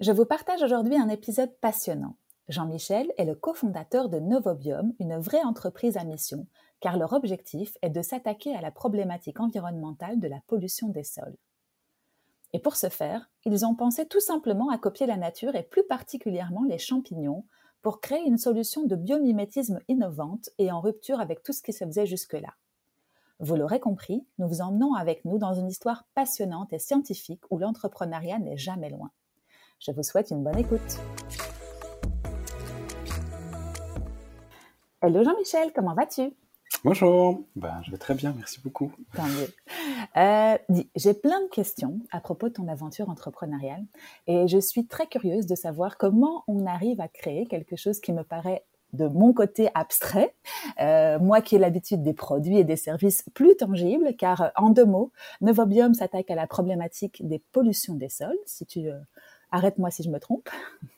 Je 0.00 0.10
vous 0.10 0.24
partage 0.24 0.60
aujourd'hui 0.60 0.96
un 0.96 1.08
épisode 1.08 1.54
passionnant. 1.60 2.16
Jean-Michel 2.48 3.12
est 3.16 3.24
le 3.24 3.36
cofondateur 3.36 4.08
de 4.08 4.18
Novobiome, 4.18 4.92
une 4.98 5.18
vraie 5.18 5.44
entreprise 5.44 5.96
à 5.96 6.02
mission, 6.02 6.48
car 6.80 6.96
leur 6.96 7.12
objectif 7.12 7.78
est 7.80 7.90
de 7.90 8.02
s'attaquer 8.02 8.56
à 8.56 8.60
la 8.60 8.72
problématique 8.72 9.38
environnementale 9.38 10.18
de 10.18 10.26
la 10.26 10.40
pollution 10.48 10.88
des 10.88 11.04
sols. 11.04 11.36
Et 12.52 12.58
pour 12.58 12.74
ce 12.74 12.88
faire, 12.88 13.30
ils 13.44 13.64
ont 13.64 13.76
pensé 13.76 14.04
tout 14.04 14.18
simplement 14.18 14.68
à 14.68 14.78
copier 14.78 15.06
la 15.06 15.16
nature 15.16 15.54
et 15.54 15.62
plus 15.62 15.84
particulièrement 15.84 16.64
les 16.64 16.78
champignons 16.78 17.44
pour 17.80 18.00
créer 18.00 18.26
une 18.26 18.38
solution 18.38 18.82
de 18.86 18.96
biomimétisme 18.96 19.78
innovante 19.86 20.50
et 20.58 20.72
en 20.72 20.80
rupture 20.80 21.20
avec 21.20 21.44
tout 21.44 21.52
ce 21.52 21.62
qui 21.62 21.72
se 21.72 21.84
faisait 21.84 22.06
jusque-là. 22.06 22.54
Vous 23.38 23.54
l'aurez 23.54 23.78
compris, 23.78 24.26
nous 24.38 24.48
vous 24.48 24.60
emmenons 24.60 24.94
avec 24.94 25.24
nous 25.24 25.38
dans 25.38 25.54
une 25.54 25.68
histoire 25.68 26.08
passionnante 26.16 26.72
et 26.72 26.80
scientifique 26.80 27.44
où 27.50 27.58
l'entrepreneuriat 27.58 28.40
n'est 28.40 28.56
jamais 28.56 28.90
loin. 28.90 29.12
Je 29.86 29.92
vous 29.92 30.02
souhaite 30.02 30.30
une 30.30 30.42
bonne 30.42 30.58
écoute. 30.58 30.80
Hello 35.02 35.22
Jean-Michel, 35.22 35.72
comment 35.74 35.94
vas-tu? 35.94 36.32
Bonjour, 36.84 37.44
ben, 37.54 37.82
je 37.84 37.90
vais 37.90 37.98
très 37.98 38.14
bien, 38.14 38.32
merci 38.34 38.62
beaucoup. 38.62 38.92
Tant 39.14 39.24
mieux. 39.24 39.48
Euh, 40.16 40.56
j'ai 40.96 41.12
plein 41.12 41.42
de 41.42 41.48
questions 41.48 41.98
à 42.12 42.20
propos 42.20 42.48
de 42.48 42.54
ton 42.54 42.68
aventure 42.68 43.10
entrepreneuriale 43.10 43.84
et 44.26 44.48
je 44.48 44.58
suis 44.58 44.86
très 44.86 45.06
curieuse 45.06 45.44
de 45.44 45.54
savoir 45.54 45.98
comment 45.98 46.44
on 46.48 46.64
arrive 46.64 47.02
à 47.02 47.08
créer 47.08 47.46
quelque 47.46 47.76
chose 47.76 48.00
qui 48.00 48.12
me 48.14 48.22
paraît 48.22 48.64
de 48.94 49.06
mon 49.08 49.32
côté 49.32 49.68
abstrait, 49.74 50.34
euh, 50.80 51.18
moi 51.18 51.42
qui 51.42 51.56
ai 51.56 51.58
l'habitude 51.58 52.02
des 52.02 52.14
produits 52.14 52.58
et 52.58 52.64
des 52.64 52.76
services 52.76 53.24
plus 53.34 53.56
tangibles, 53.56 54.14
car 54.16 54.52
en 54.56 54.70
deux 54.70 54.84
mots, 54.86 55.12
Novobium 55.40 55.92
s'attaque 55.94 56.30
à 56.30 56.36
la 56.36 56.46
problématique 56.46 57.26
des 57.26 57.40
pollutions 57.52 57.94
des 57.94 58.08
sols. 58.08 58.38
Si 58.46 58.64
tu 58.64 58.88
euh, 58.88 58.98
Arrête-moi 59.54 59.88
si 59.92 60.02
je 60.02 60.10
me 60.10 60.18
trompe. 60.18 60.48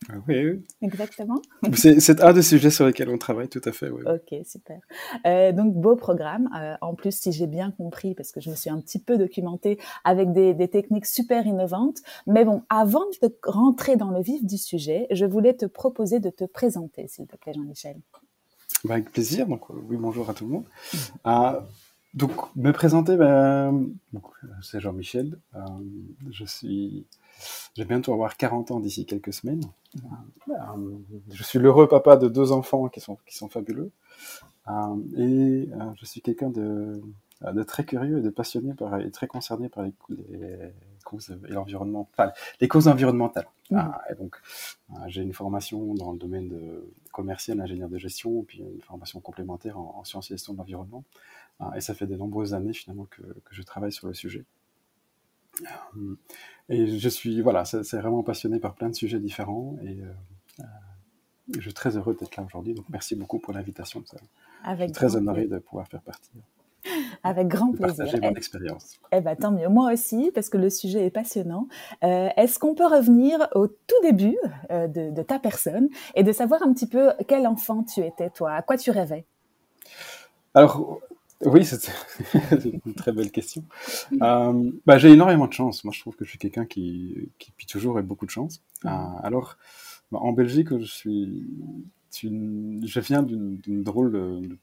Ah 0.09 0.15
oui, 0.27 0.65
Exactement. 0.81 1.43
C'est 1.75 2.23
un 2.23 2.33
des 2.33 2.41
sujets 2.41 2.71
sur 2.71 2.87
lesquels 2.87 3.11
on 3.11 3.19
travaille, 3.19 3.51
tout 3.51 3.61
à 3.67 3.71
fait. 3.71 3.91
Oui. 3.91 4.03
Ok, 4.07 4.35
super. 4.47 4.81
Euh, 5.27 5.53
donc, 5.53 5.75
beau 5.75 5.95
programme. 5.95 6.49
Euh, 6.59 6.75
en 6.81 6.95
plus, 6.95 7.15
si 7.15 7.33
j'ai 7.33 7.47
bien 7.47 7.71
compris, 7.71 8.15
parce 8.15 8.33
que 8.33 8.41
je 8.41 8.49
me 8.49 8.55
suis 8.55 8.71
un 8.71 8.81
petit 8.81 8.99
peu 8.99 9.19
documentée 9.19 9.79
avec 10.05 10.33
des, 10.33 10.55
des, 10.55 10.69
techniques 10.69 11.05
super 11.05 11.47
innovantes. 11.47 11.99
Mais 12.27 12.47
bon, 12.47 12.63
avant 12.71 13.05
de 13.23 13.31
rentrer 13.45 13.97
dans 13.97 14.11
le 14.11 14.23
vif 14.23 14.43
du 14.43 14.57
sujet, 14.57 15.07
je 15.11 15.27
voulais 15.27 15.53
te 15.53 15.67
proposer 15.67 16.19
de 16.19 16.31
te 16.31 16.45
présenter, 16.45 17.09
s'il 17.09 17.27
te 17.27 17.37
plaît, 17.37 17.53
Jean-Michel. 17.53 17.97
Bah, 18.85 18.95
avec 18.95 19.13
plaisir. 19.13 19.47
Donc, 19.49 19.69
oui, 19.69 19.99
bonjour 19.99 20.31
à 20.31 20.33
tout 20.33 20.47
le 20.47 20.53
monde. 20.53 20.65
Euh, 21.27 21.61
donc, 22.15 22.33
me 22.57 22.73
présenter, 22.73 23.19
ben, 23.19 23.91
c'est 24.63 24.81
Jean-Michel. 24.81 25.39
je 26.31 26.45
suis 26.47 27.07
je 27.77 27.83
vais 27.83 27.89
bientôt 27.89 28.13
avoir 28.13 28.37
40 28.37 28.71
ans 28.71 28.81
d'ici 28.81 29.07
quelques 29.07 29.33
semaines. 29.33 29.63
Euh, 30.49 30.55
je 31.31 31.43
suis 31.43 31.59
l'heureux 31.59 31.89
papa 31.89 32.17
de 32.17 32.29
deux 32.29 32.53
enfants 32.53 32.89
qui 32.89 33.01
sont, 33.01 33.19
qui 33.27 33.37
sont 33.37 33.49
fabuleux. 33.49 33.91
Euh, 34.69 34.97
et 35.17 35.69
euh, 35.73 35.93
je 35.97 36.07
suis 36.07 36.21
quelqu'un 36.21 36.51
de, 36.51 37.03
de, 37.43 37.63
très 37.63 37.85
curieux 37.85 38.19
et 38.19 38.23
de 38.23 38.31
passionné 38.31 38.75
par, 38.75 38.99
et 39.01 39.11
très 39.11 39.27
concerné 39.27 39.69
par 39.69 39.85
les, 39.85 39.93
causes 41.05 41.37
et 41.49 41.53
l'environnement, 41.53 42.09
les 42.61 42.69
causes 42.69 42.89
environnementales. 42.89 43.47
Mmh. 43.71 43.81
et 44.11 44.15
donc, 44.15 44.37
j'ai 45.09 45.23
une 45.23 45.33
formation 45.33 45.95
dans 45.95 46.13
le 46.13 46.19
domaine 46.19 46.49
de 46.49 46.93
commercial, 47.13 47.61
ingénieur 47.61 47.89
de 47.89 47.99
gestion, 47.99 48.43
puis 48.43 48.59
une 48.59 48.83
formation 48.83 49.21
complémentaire 49.21 49.79
en, 49.79 50.03
sciences 50.05 50.31
et 50.31 50.35
gestion 50.35 50.53
de 50.53 50.59
l'environnement. 50.59 51.05
et 51.75 51.81
ça 51.81 51.95
fait 51.95 52.07
de 52.07 52.17
nombreuses 52.17 52.55
années 52.55 52.73
finalement 52.73 53.07
que, 53.11 53.23
que 53.23 53.55
je 53.55 53.63
travaille 53.63 53.93
sur 53.93 54.07
le 54.07 54.15
sujet. 54.15 54.45
Euh, 55.63 56.15
et 56.69 56.99
je 56.99 57.09
suis, 57.09 57.41
voilà, 57.43 57.65
c'est 57.65 57.97
vraiment 57.99 58.23
passionné 58.23 58.59
par 58.59 58.75
plein 58.75 58.89
de 58.89 58.95
sujets 58.95 59.19
différents 59.19 59.77
et 59.83 60.01
euh, 60.01 60.13
euh, 60.61 60.65
je 61.55 61.61
suis 61.61 61.75
très 61.75 61.97
heureux 61.97 62.17
d'être 62.19 62.37
là 62.37 62.43
aujourd'hui. 62.45 62.75
Donc 62.75 62.87
merci 62.91 63.15
beaucoup 63.15 63.39
pour 63.39 63.53
l'invitation. 63.53 64.03
Je 64.05 64.77
suis 64.83 64.93
très 64.93 65.17
honoré 65.17 65.47
de 65.47 65.59
pouvoir 65.59 65.87
faire 65.89 66.03
partie. 66.03 66.31
Avec 67.23 67.49
grand 67.49 67.73
plaisir. 67.73 68.05
Partager 68.05 68.21
mon 68.21 68.35
expérience. 68.35 68.99
Eh 69.13 69.21
ben, 69.21 69.37
tant 69.37 69.51
mieux. 69.51 69.69
Moi 69.69 69.93
aussi, 69.93 70.31
parce 70.35 70.49
que 70.49 70.59
le 70.59 70.71
sujet 70.71 71.07
est 71.07 71.11
passionnant. 71.11 71.67
Est-ce 72.03 72.59
qu'on 72.59 72.75
peut 72.75 72.87
revenir 72.87 73.49
au 73.55 73.67
tout 73.67 74.01
début 74.03 74.39
de, 74.71 75.11
de, 75.11 75.23
ta 75.23 75.41
personne 75.41 75.89
et 76.15 76.23
de 76.23 76.31
savoir 76.31 76.63
un 76.63 76.73
petit 76.73 76.87
peu 76.87 77.13
quel 77.27 77.47
enfant 77.47 77.83
tu 77.83 78.01
étais, 78.01 78.31
toi? 78.31 78.53
À 78.53 78.63
quoi 78.63 78.77
tu 78.77 78.93
rêvais? 78.93 79.25
Alors, 80.55 81.01
oui, 81.45 81.65
c'est 81.65 81.91
une 82.65 82.95
très 82.95 83.13
belle 83.13 83.31
question. 83.31 83.65
Euh, 84.23 84.71
bah, 84.87 84.99
j'ai 84.99 85.11
énormément 85.11 85.47
de 85.47 85.53
chance. 85.53 85.85
Moi, 85.85 85.93
je 85.95 86.01
trouve 86.01 86.17
que 86.17 86.25
je 86.25 86.31
suis 86.31 86.39
quelqu'un 86.39 86.65
qui, 86.65 87.31
qui, 87.39 87.51
depuis 87.51 87.67
toujours, 87.67 87.99
a 87.99 88.03
beaucoup 88.03 88.27
de 88.27 88.31
chance. 88.31 88.63
Euh, 88.85 88.89
alors, 89.23 89.57
bah, 90.11 90.19
en 90.23 90.33
Belgique, 90.33 90.77
je 90.79 90.85
suis, 90.85 91.47
je 92.13 93.01
viens 93.01 93.23
d'une 93.23 93.83
drôle 93.83 94.13
de, 94.13 94.59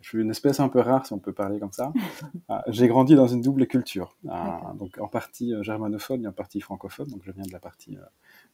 je 0.00 0.08
suis 0.08 0.18
une 0.18 0.30
espèce 0.30 0.60
un 0.60 0.68
peu 0.68 0.80
rare, 0.80 1.04
si 1.04 1.12
on 1.12 1.18
peut 1.18 1.32
parler 1.32 1.58
comme 1.58 1.72
ça. 1.72 1.92
Euh, 2.50 2.56
j'ai 2.68 2.88
grandi 2.88 3.14
dans 3.14 3.26
une 3.26 3.42
double 3.42 3.66
culture, 3.66 4.16
donc 4.78 4.96
en 4.98 5.08
partie 5.08 5.52
germanophone 5.60 6.24
et 6.24 6.28
en 6.28 6.32
partie 6.32 6.62
francophone. 6.62 7.08
Donc, 7.08 7.20
je 7.24 7.30
viens 7.30 7.44
de 7.44 7.52
la 7.52 7.58
partie 7.58 7.98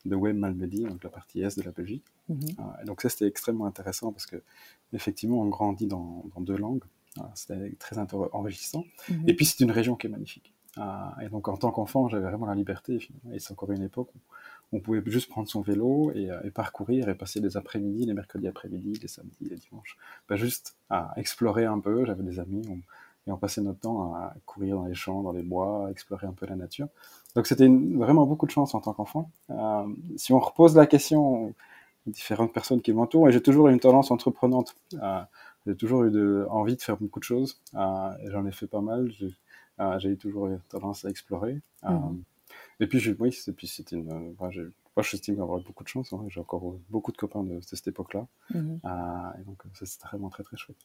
de 0.05 0.17
Wem 0.17 0.39
Malmedy, 0.39 0.83
donc 0.83 1.05
la 1.05 1.11
partie 1.11 1.43
est 1.43 1.57
de 1.57 1.63
la 1.63 1.71
Belgique. 1.71 2.05
Mhm. 2.29 2.41
et 2.83 2.85
donc, 2.85 3.03
ça, 3.03 3.09
c'était 3.09 3.27
extrêmement 3.29 3.67
intéressant 3.67 4.11
parce 4.11 4.27
que, 4.27 4.43
effectivement, 4.93 5.41
on 5.41 5.47
grandit 5.47 5.87
dans, 5.87 6.25
dans 6.35 6.41
deux 6.41 6.57
langues. 6.57 6.83
C'était 7.35 7.73
très 7.79 7.97
enrichissant. 8.33 8.85
Mhm. 9.09 9.29
Et 9.29 9.35
puis, 9.35 9.47
c'est 9.47 9.61
une 9.61 9.71
région 9.71 9.97
qui 9.97 10.07
est 10.07 10.11
magnifique. 10.11 10.53
Ah, 10.77 11.15
et 11.23 11.29
donc, 11.29 11.49
en 11.49 11.57
tant 11.57 11.71
qu'enfant, 11.71 12.09
j'avais 12.09 12.25
vraiment 12.25 12.47
la 12.47 12.55
liberté. 12.55 13.09
Et 13.33 13.39
c'est 13.39 13.53
encore 13.53 13.71
une 13.71 13.83
époque 13.83 14.11
où 14.15 14.77
on 14.77 14.81
pouvait 14.81 15.03
juste 15.07 15.29
prendre 15.29 15.49
son 15.49 15.61
vélo 15.61 16.11
et, 16.15 16.31
euh, 16.31 16.51
parcourir 16.53 17.09
et 17.09 17.15
passer 17.15 17.41
des 17.41 17.57
après-midi, 17.57 18.07
les 18.07 18.15
mercredis 18.15 18.49
après-midi, 18.49 18.99
les 19.01 19.09
samedis, 19.09 19.49
les 19.49 19.57
dimanches, 19.57 19.97
bah, 20.29 20.37
juste 20.37 20.77
à 20.91 21.13
explorer 21.17 21.65
un 21.65 21.79
peu. 21.79 22.05
J'avais 22.05 22.25
des 22.25 22.41
amis 22.41 22.67
et 23.27 23.33
on 23.33 23.37
passait 23.37 23.63
notre 23.63 23.81
temps 23.81 24.15
à 24.15 24.35
courir 24.45 24.77
dans 24.77 24.85
les 24.85 24.95
champs, 24.95 25.23
dans 25.23 25.33
les 25.33 25.43
bois, 25.43 25.87
à 25.87 25.91
explorer 25.91 26.27
un 26.27 26.33
peu 26.33 26.47
la 26.47 26.57
nature. 26.57 26.89
Donc, 27.37 27.47
c'était 27.47 27.69
vraiment 27.69 28.27
beaucoup 28.27 28.47
de 28.47 28.51
chance 28.51 28.75
en 28.75 28.81
tant 28.81 28.93
qu'enfant. 28.93 29.31
Euh, 29.51 29.87
si 30.17 30.33
on 30.33 30.41
repose 30.41 30.77
la 30.77 30.87
question 30.87 31.47
aux 31.47 31.55
différentes 32.07 32.53
personnes 32.53 32.83
qui 32.83 32.93
m'entourent, 32.93 33.29
et 33.29 33.33
j'ai 33.33 33.43
toujours 33.43 33.69
une 33.69 33.81
tendance 33.81 34.11
entreprenante. 34.11 34.75
Euh, 34.95 35.21
j'ai 35.67 35.77
toujours 35.77 36.05
eu 36.05 36.11
de, 36.11 36.47
envie 36.51 36.77
de 36.77 36.83
faire 36.83 36.97
beaucoup 36.97 37.21
de 37.21 37.25
choses. 37.25 37.61
Euh, 37.75 38.11
et 38.23 38.31
j'en 38.31 38.47
ai 38.47 38.53
fait 38.53 38.67
pas 38.67 38.81
mal. 38.81 39.11
J'ai 39.11 39.35
euh, 39.81 39.99
eu 40.01 40.17
toujours 40.17 40.49
tendance 40.69 41.05
à 41.05 41.09
explorer. 41.09 41.61
Euh, 41.85 41.91
mhm. 41.91 42.23
Et 42.81 42.87
puis, 42.87 43.17
oui, 43.19 43.37
et 43.47 43.53
puis 43.53 43.67
c'était 43.67 43.97
une. 43.97 44.35
moi, 44.39 44.51
j'estime 45.03 45.41
avoir 45.41 45.61
beaucoup 45.61 45.85
de 45.85 45.89
chance. 45.89 46.13
Hein. 46.13 46.25
J'ai 46.29 46.41
encore 46.41 46.77
beaucoup 46.91 47.13
de 47.13 47.17
copains 47.17 47.45
de, 47.45 47.61
cette 47.61 47.87
époque-là. 47.89 48.27
Mhm. 48.51 48.81
et 49.41 49.45
donc, 49.45 49.63
c'était 49.75 50.07
vraiment 50.07 50.29
très, 50.29 50.43
très 50.43 50.57
chouette. 50.57 50.77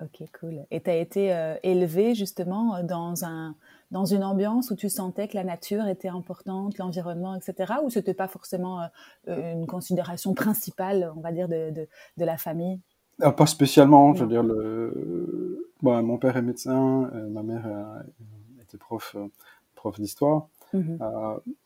Ok, 0.00 0.26
cool. 0.40 0.66
Et 0.72 0.80
tu 0.80 0.90
as 0.90 0.96
été 0.96 1.56
élevé 1.62 2.16
justement 2.16 2.82
dans, 2.82 3.24
un, 3.24 3.54
dans 3.92 4.04
une 4.04 4.24
ambiance 4.24 4.72
où 4.72 4.74
tu 4.74 4.88
sentais 4.88 5.28
que 5.28 5.36
la 5.36 5.44
nature 5.44 5.86
était 5.86 6.08
importante, 6.08 6.76
l'environnement, 6.78 7.36
etc. 7.36 7.74
Ou 7.84 7.90
ce 7.90 8.00
n'était 8.00 8.14
pas 8.14 8.26
forcément 8.26 8.88
une 9.28 9.66
considération 9.66 10.34
principale, 10.34 11.12
on 11.14 11.20
va 11.20 11.30
dire, 11.30 11.46
de, 11.46 11.70
de, 11.70 11.88
de 12.16 12.24
la 12.24 12.36
famille? 12.36 12.80
Ah, 13.20 13.32
pas 13.32 13.46
spécialement, 13.46 14.14
je 14.14 14.24
veux 14.24 14.30
dire, 14.30 14.42
le... 14.42 15.68
Bon, 15.82 16.00
mon 16.02 16.16
père 16.16 16.36
est 16.36 16.42
médecin, 16.42 17.10
euh, 17.12 17.28
ma 17.28 17.42
mère 17.42 17.66
euh, 17.66 18.62
était 18.62 18.78
prof, 18.78 19.16
euh, 19.18 19.26
prof 19.74 19.98
d'histoire. 19.98 20.48
Mhm. 20.72 20.98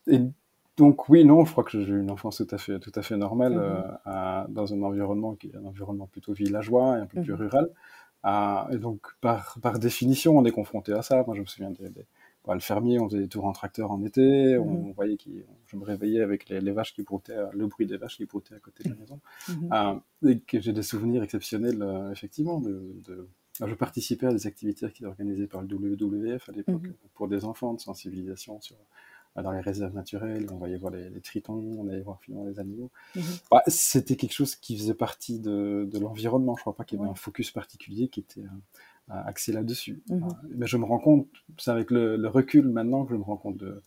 et 0.09 0.21
donc 0.77 1.09
oui, 1.09 1.25
non, 1.25 1.45
je 1.45 1.53
crois 1.53 1.63
que 1.63 1.71
j'ai 1.71 1.79
eu 1.79 2.01
une 2.01 2.11
enfance 2.11 2.39
tout 2.39 2.55
à 2.55 2.59
fait, 2.59 2.81
tout 2.81 2.91
à 2.97 3.03
fait 3.03 3.17
normale 3.17 3.55
mhm. 3.55 4.53
dans 4.53 4.75
un 4.75 4.83
environnement 4.83 5.35
qui 5.35 5.47
est 5.49 5.57
un 5.57 5.65
environnement 5.65 6.09
plutôt 6.09 6.33
villageois 6.33 6.99
et 6.99 7.01
un 7.03 7.07
peu 7.07 7.23
plus 7.23 7.33
mhm. 7.33 7.39
rural. 7.39 7.69
et 8.73 8.79
donc 8.79 9.07
par, 9.21 9.59
par 9.63 9.79
définition, 9.79 10.37
on 10.37 10.45
est 10.45 10.51
confronté 10.51 10.93
à 10.93 11.03
ça. 11.03 11.23
Moi, 11.25 11.37
je 11.37 11.43
me 11.43 11.47
souviens 11.47 11.71
des, 11.71 11.89
bah, 12.47 12.55
le 12.55 12.61
fermier, 12.61 13.01
on 13.01 13.09
faisait 13.09 13.23
des 13.23 13.29
tours 13.29 13.45
en 13.45 13.53
tracteur 13.53 13.91
en 13.91 14.05
été, 14.05 14.57
on, 14.57 14.87
mhm. 14.87 14.93
voyait 14.93 15.17
qui, 15.17 15.43
je 15.67 15.77
me 15.77 15.85
réveillais 15.85 16.23
avec 16.23 16.49
les, 16.49 16.73
vaches 16.73 16.95
qui 16.95 17.03
broutaient, 17.03 17.37
le 17.53 17.67
bruit 17.67 17.87
des 17.87 17.97
vaches 17.97 18.17
qui 18.17 18.25
broutaient 18.25 18.55
à 18.55 18.61
côté 18.61 18.85
de 18.85 18.91
la 18.91 18.95
mhm. 18.95 19.01
maison. 19.01 19.21
Mhm. 19.49 19.73
Euh, 19.73 20.31
et 20.31 20.39
que 20.41 20.61
j'ai 20.61 20.73
des 20.73 20.83
souvenirs 20.83 21.23
exceptionnels, 21.23 21.83
euh, 21.83 22.13
effectivement. 22.13 22.61
De, 22.61 23.29
je 23.59 23.75
participais 23.75 24.27
à 24.27 24.33
des 24.33 24.47
activités 24.47 24.87
qui 24.91 24.99
étaient 24.99 25.07
organisées 25.07 25.47
par 25.47 25.63
le 25.63 25.69
WWF 25.69 26.49
à 26.49 26.53
l'époque 26.53 26.89
pour 27.15 27.27
des 27.27 27.45
enfants 27.45 27.73
de 27.73 27.81
sensibilisation 27.81 28.61
sur 28.61 28.77
dans 29.43 29.53
les 29.53 29.61
réserves 29.61 29.95
naturelles, 29.95 30.47
on 30.51 30.57
voyait 30.57 30.77
voir 30.77 30.93
les, 30.93 31.21
tritons, 31.21 31.55
on 31.79 31.89
allait 31.89 32.01
voir 32.01 32.21
finalement 32.21 32.47
les 32.47 32.59
animaux. 32.59 32.91
Mhm. 33.15 33.23
Bah, 33.51 33.63
c'était 33.67 34.17
quelque 34.17 34.33
chose 34.33 34.57
qui 34.57 34.77
faisait 34.79 34.95
partie 34.95 35.39
de, 35.39 35.89
l'environnement. 36.01 36.55
Je 36.57 36.61
ne 36.61 36.63
crois 36.63 36.75
pas 36.75 36.85
qu'il 36.85 36.99
y 36.99 37.03
avait 37.03 37.11
un 37.11 37.15
focus 37.15 37.51
particulier 37.51 38.09
qui 38.09 38.21
était 38.21 38.45
axé 39.09 39.53
là-dessus. 39.53 40.03
Mhm. 40.09 40.29
mais 40.51 40.67
je 40.67 40.77
me 40.77 40.85
rends 40.85 40.99
compte, 40.99 41.29
c'est 41.59 41.71
avec 41.71 41.91
le, 41.91 42.27
recul 42.29 42.69
maintenant 42.69 43.05
que 43.05 43.13
je 43.13 43.19
me 43.19 43.23
rends 43.23 43.37
compte 43.37 43.57
de, 43.57 43.83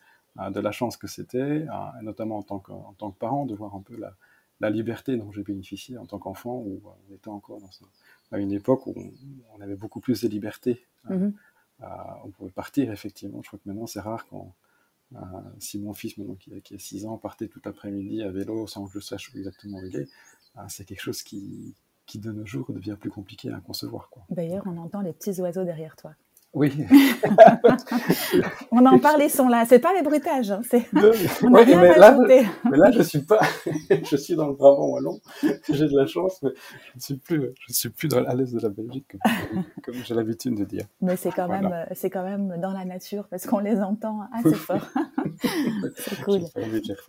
de 0.49 0.59
la 0.59 0.71
chance 0.71 0.97
que 0.97 1.07
c'était, 1.07 1.65
notamment 2.01 2.37
en 2.37 2.43
tant, 2.43 2.59
que, 2.59 2.71
en 2.71 2.93
tant 2.97 3.11
que 3.11 3.17
parent, 3.17 3.45
de 3.45 3.55
voir 3.55 3.75
un 3.75 3.81
peu 3.81 3.97
la, 3.97 4.15
la 4.59 4.69
liberté 4.69 5.15
dont 5.17 5.31
j'ai 5.31 5.43
bénéficié 5.43 5.97
en 5.97 6.05
tant 6.05 6.19
qu'enfant, 6.19 6.57
où 6.57 6.81
on 7.09 7.13
était 7.13 7.29
encore 7.29 7.59
dans 7.59 7.69
à 8.31 8.39
une 8.39 8.51
époque 8.51 8.85
où 8.87 8.93
on, 9.55 9.61
avait 9.61 9.75
beaucoup 9.75 9.99
plus 9.99 10.21
de 10.21 10.27
liberté. 10.27 10.85
Mhm. 11.09 11.33
on 12.23 12.29
pouvait 12.31 12.51
partir, 12.51 12.91
effectivement. 12.91 13.41
Je 13.41 13.47
crois 13.47 13.59
que 13.59 13.67
maintenant, 13.67 13.87
c'est 13.87 14.01
rare 14.01 14.27
quand, 14.27 14.53
si 15.59 15.79
mon 15.79 15.93
fils, 15.93 16.17
maintenant 16.17 16.35
qui, 16.35 16.53
a 16.53 16.79
6 16.79 17.05
ans, 17.05 17.17
partait 17.17 17.47
tout 17.47 17.61
l'après-midi 17.63 18.21
à 18.21 18.31
vélo 18.31 18.67
sans 18.67 18.85
que 18.85 18.93
je 18.93 18.99
sache 18.99 19.31
exactement 19.35 19.79
où 19.79 19.85
il 19.85 19.95
est, 19.95 20.09
c'est 20.67 20.85
quelque 20.85 21.01
chose 21.01 21.23
qui, 21.23 21.73
qui, 22.09 22.17
de 22.17 22.31
nos 22.31 22.45
jours, 22.45 22.73
devient 22.73 22.97
plus 22.99 23.11
compliqué 23.11 23.51
à 23.51 23.59
concevoir. 23.59 24.09
D'ailleurs, 24.31 24.63
on 24.65 24.77
entend 24.77 25.01
les 25.01 25.13
petits 25.13 25.39
oiseaux 25.39 25.63
derrière 25.63 25.95
toi. 25.95 26.15
Oui. 26.53 26.73
on 28.71 28.83
en 28.83 28.97
parle, 28.97 29.21
ils 29.21 29.29
sont 29.29 29.47
là. 29.47 29.65
C'est 29.67 29.77
pas 29.77 29.93
les 29.93 30.01
bruitages. 30.01 30.49
Hein. 30.49 30.61
C'est... 30.67 30.83
on 31.43 31.53
a 31.53 31.61
rien 31.61 31.79
mais, 31.79 31.95
là, 31.95 32.17
mais 32.71 32.77
là, 32.77 32.89
je 32.89 33.03
suis 33.03 33.19
pas. 33.19 33.39
je 34.03 34.15
suis 34.15 34.35
dans 34.35 34.47
le 34.47 34.55
Brabant 34.55 34.87
wallon. 34.87 35.19
J'ai 35.69 35.87
de 35.87 35.95
la 35.95 36.07
chance, 36.07 36.41
mais 36.41 36.49
je 36.55 36.95
ne 36.95 37.01
suis 37.01 37.17
plus. 37.17 37.49
Je 37.67 37.73
suis 37.73 37.89
plus 37.89 38.07
dans, 38.07 38.25
à 38.25 38.33
l'est 38.33 38.51
de 38.51 38.59
la 38.59 38.69
Belgique, 38.69 39.15
comme, 39.83 39.93
j'ai 39.93 40.15
l'habitude 40.15 40.55
de 40.55 40.63
dire. 40.65 40.85
Mais 41.01 41.17
c'est 41.17 41.31
quand 41.31 41.47
même, 41.47 41.85
c'est 41.93 42.09
quand 42.09 42.23
même 42.23 42.59
dans 42.59 42.71
la 42.71 42.83
nature 42.83 43.27
parce 43.29 43.45
qu'on 43.45 43.59
les 43.59 43.79
entend 43.79 44.21
assez 44.33 44.55
fort. 44.55 44.89
c'est 45.97 46.19
cool. 46.23 46.39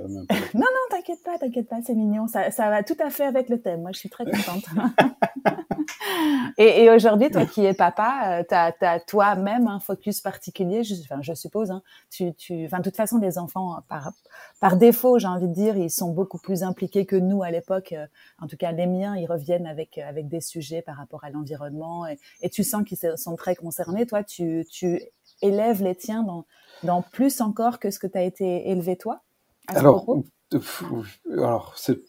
non, 0.06 0.26
non, 0.54 0.66
t'inquiète 0.90 1.22
pas, 1.24 1.38
t'inquiète 1.38 1.68
pas, 1.68 1.78
c'est 1.82 1.94
mignon. 1.94 2.26
Ça, 2.26 2.50
ça 2.50 2.68
va 2.68 2.82
tout 2.82 2.96
à 3.02 3.08
fait 3.08 3.24
avec 3.24 3.48
le 3.48 3.58
thème. 3.58 3.80
Moi, 3.80 3.92
je 3.94 4.00
suis 4.00 4.10
très 4.10 4.26
contente. 4.26 4.64
et, 6.58 6.84
et 6.84 6.90
aujourd'hui, 6.90 7.30
toi 7.30 7.46
qui 7.46 7.64
es 7.64 7.72
papa, 7.72 8.44
tu 8.46 8.54
as 8.54 9.00
toi 9.00 9.29
même 9.34 9.66
un 9.66 9.80
focus 9.80 10.20
particulier 10.20 10.84
je, 10.84 10.94
enfin, 11.02 11.20
je 11.22 11.34
suppose. 11.34 11.70
Hein, 11.70 11.82
tu, 12.10 12.34
tu, 12.34 12.64
enfin, 12.66 12.78
de 12.78 12.84
toute 12.84 12.96
façon, 12.96 13.18
les 13.18 13.38
enfants, 13.38 13.78
par, 13.88 14.12
par 14.60 14.76
défaut, 14.76 15.18
j'ai 15.18 15.26
envie 15.26 15.48
de 15.48 15.54
dire, 15.54 15.76
ils 15.76 15.90
sont 15.90 16.12
beaucoup 16.12 16.38
plus 16.38 16.62
impliqués 16.62 17.06
que 17.06 17.16
nous 17.16 17.42
à 17.42 17.50
l'époque. 17.50 17.92
Euh, 17.92 18.06
en 18.40 18.46
tout 18.46 18.56
cas, 18.56 18.72
les 18.72 18.86
miens, 18.86 19.16
ils 19.16 19.26
reviennent 19.26 19.66
avec, 19.66 19.98
euh, 19.98 20.08
avec 20.08 20.28
des 20.28 20.40
sujets 20.40 20.82
par 20.82 20.96
rapport 20.96 21.24
à 21.24 21.30
l'environnement 21.30 22.06
et, 22.06 22.18
et, 22.42 22.50
tu 22.50 22.64
sens 22.64 22.84
qu'ils 22.84 22.98
sont 23.16 23.36
très 23.36 23.54
concernés. 23.54 24.06
Toi, 24.06 24.24
tu, 24.24 24.66
tu 24.70 25.00
élèves 25.42 25.82
les 25.82 25.94
tiens 25.94 26.22
dans, 26.22 26.44
dans 26.82 27.02
plus 27.02 27.40
encore 27.40 27.78
que 27.78 27.90
ce 27.90 27.98
que 27.98 28.06
tu 28.06 28.18
as 28.18 28.22
été 28.22 28.70
élevé 28.70 28.96
toi 28.96 29.22
alors, 29.66 30.04
alors 31.30 31.74
c'est 31.76 32.00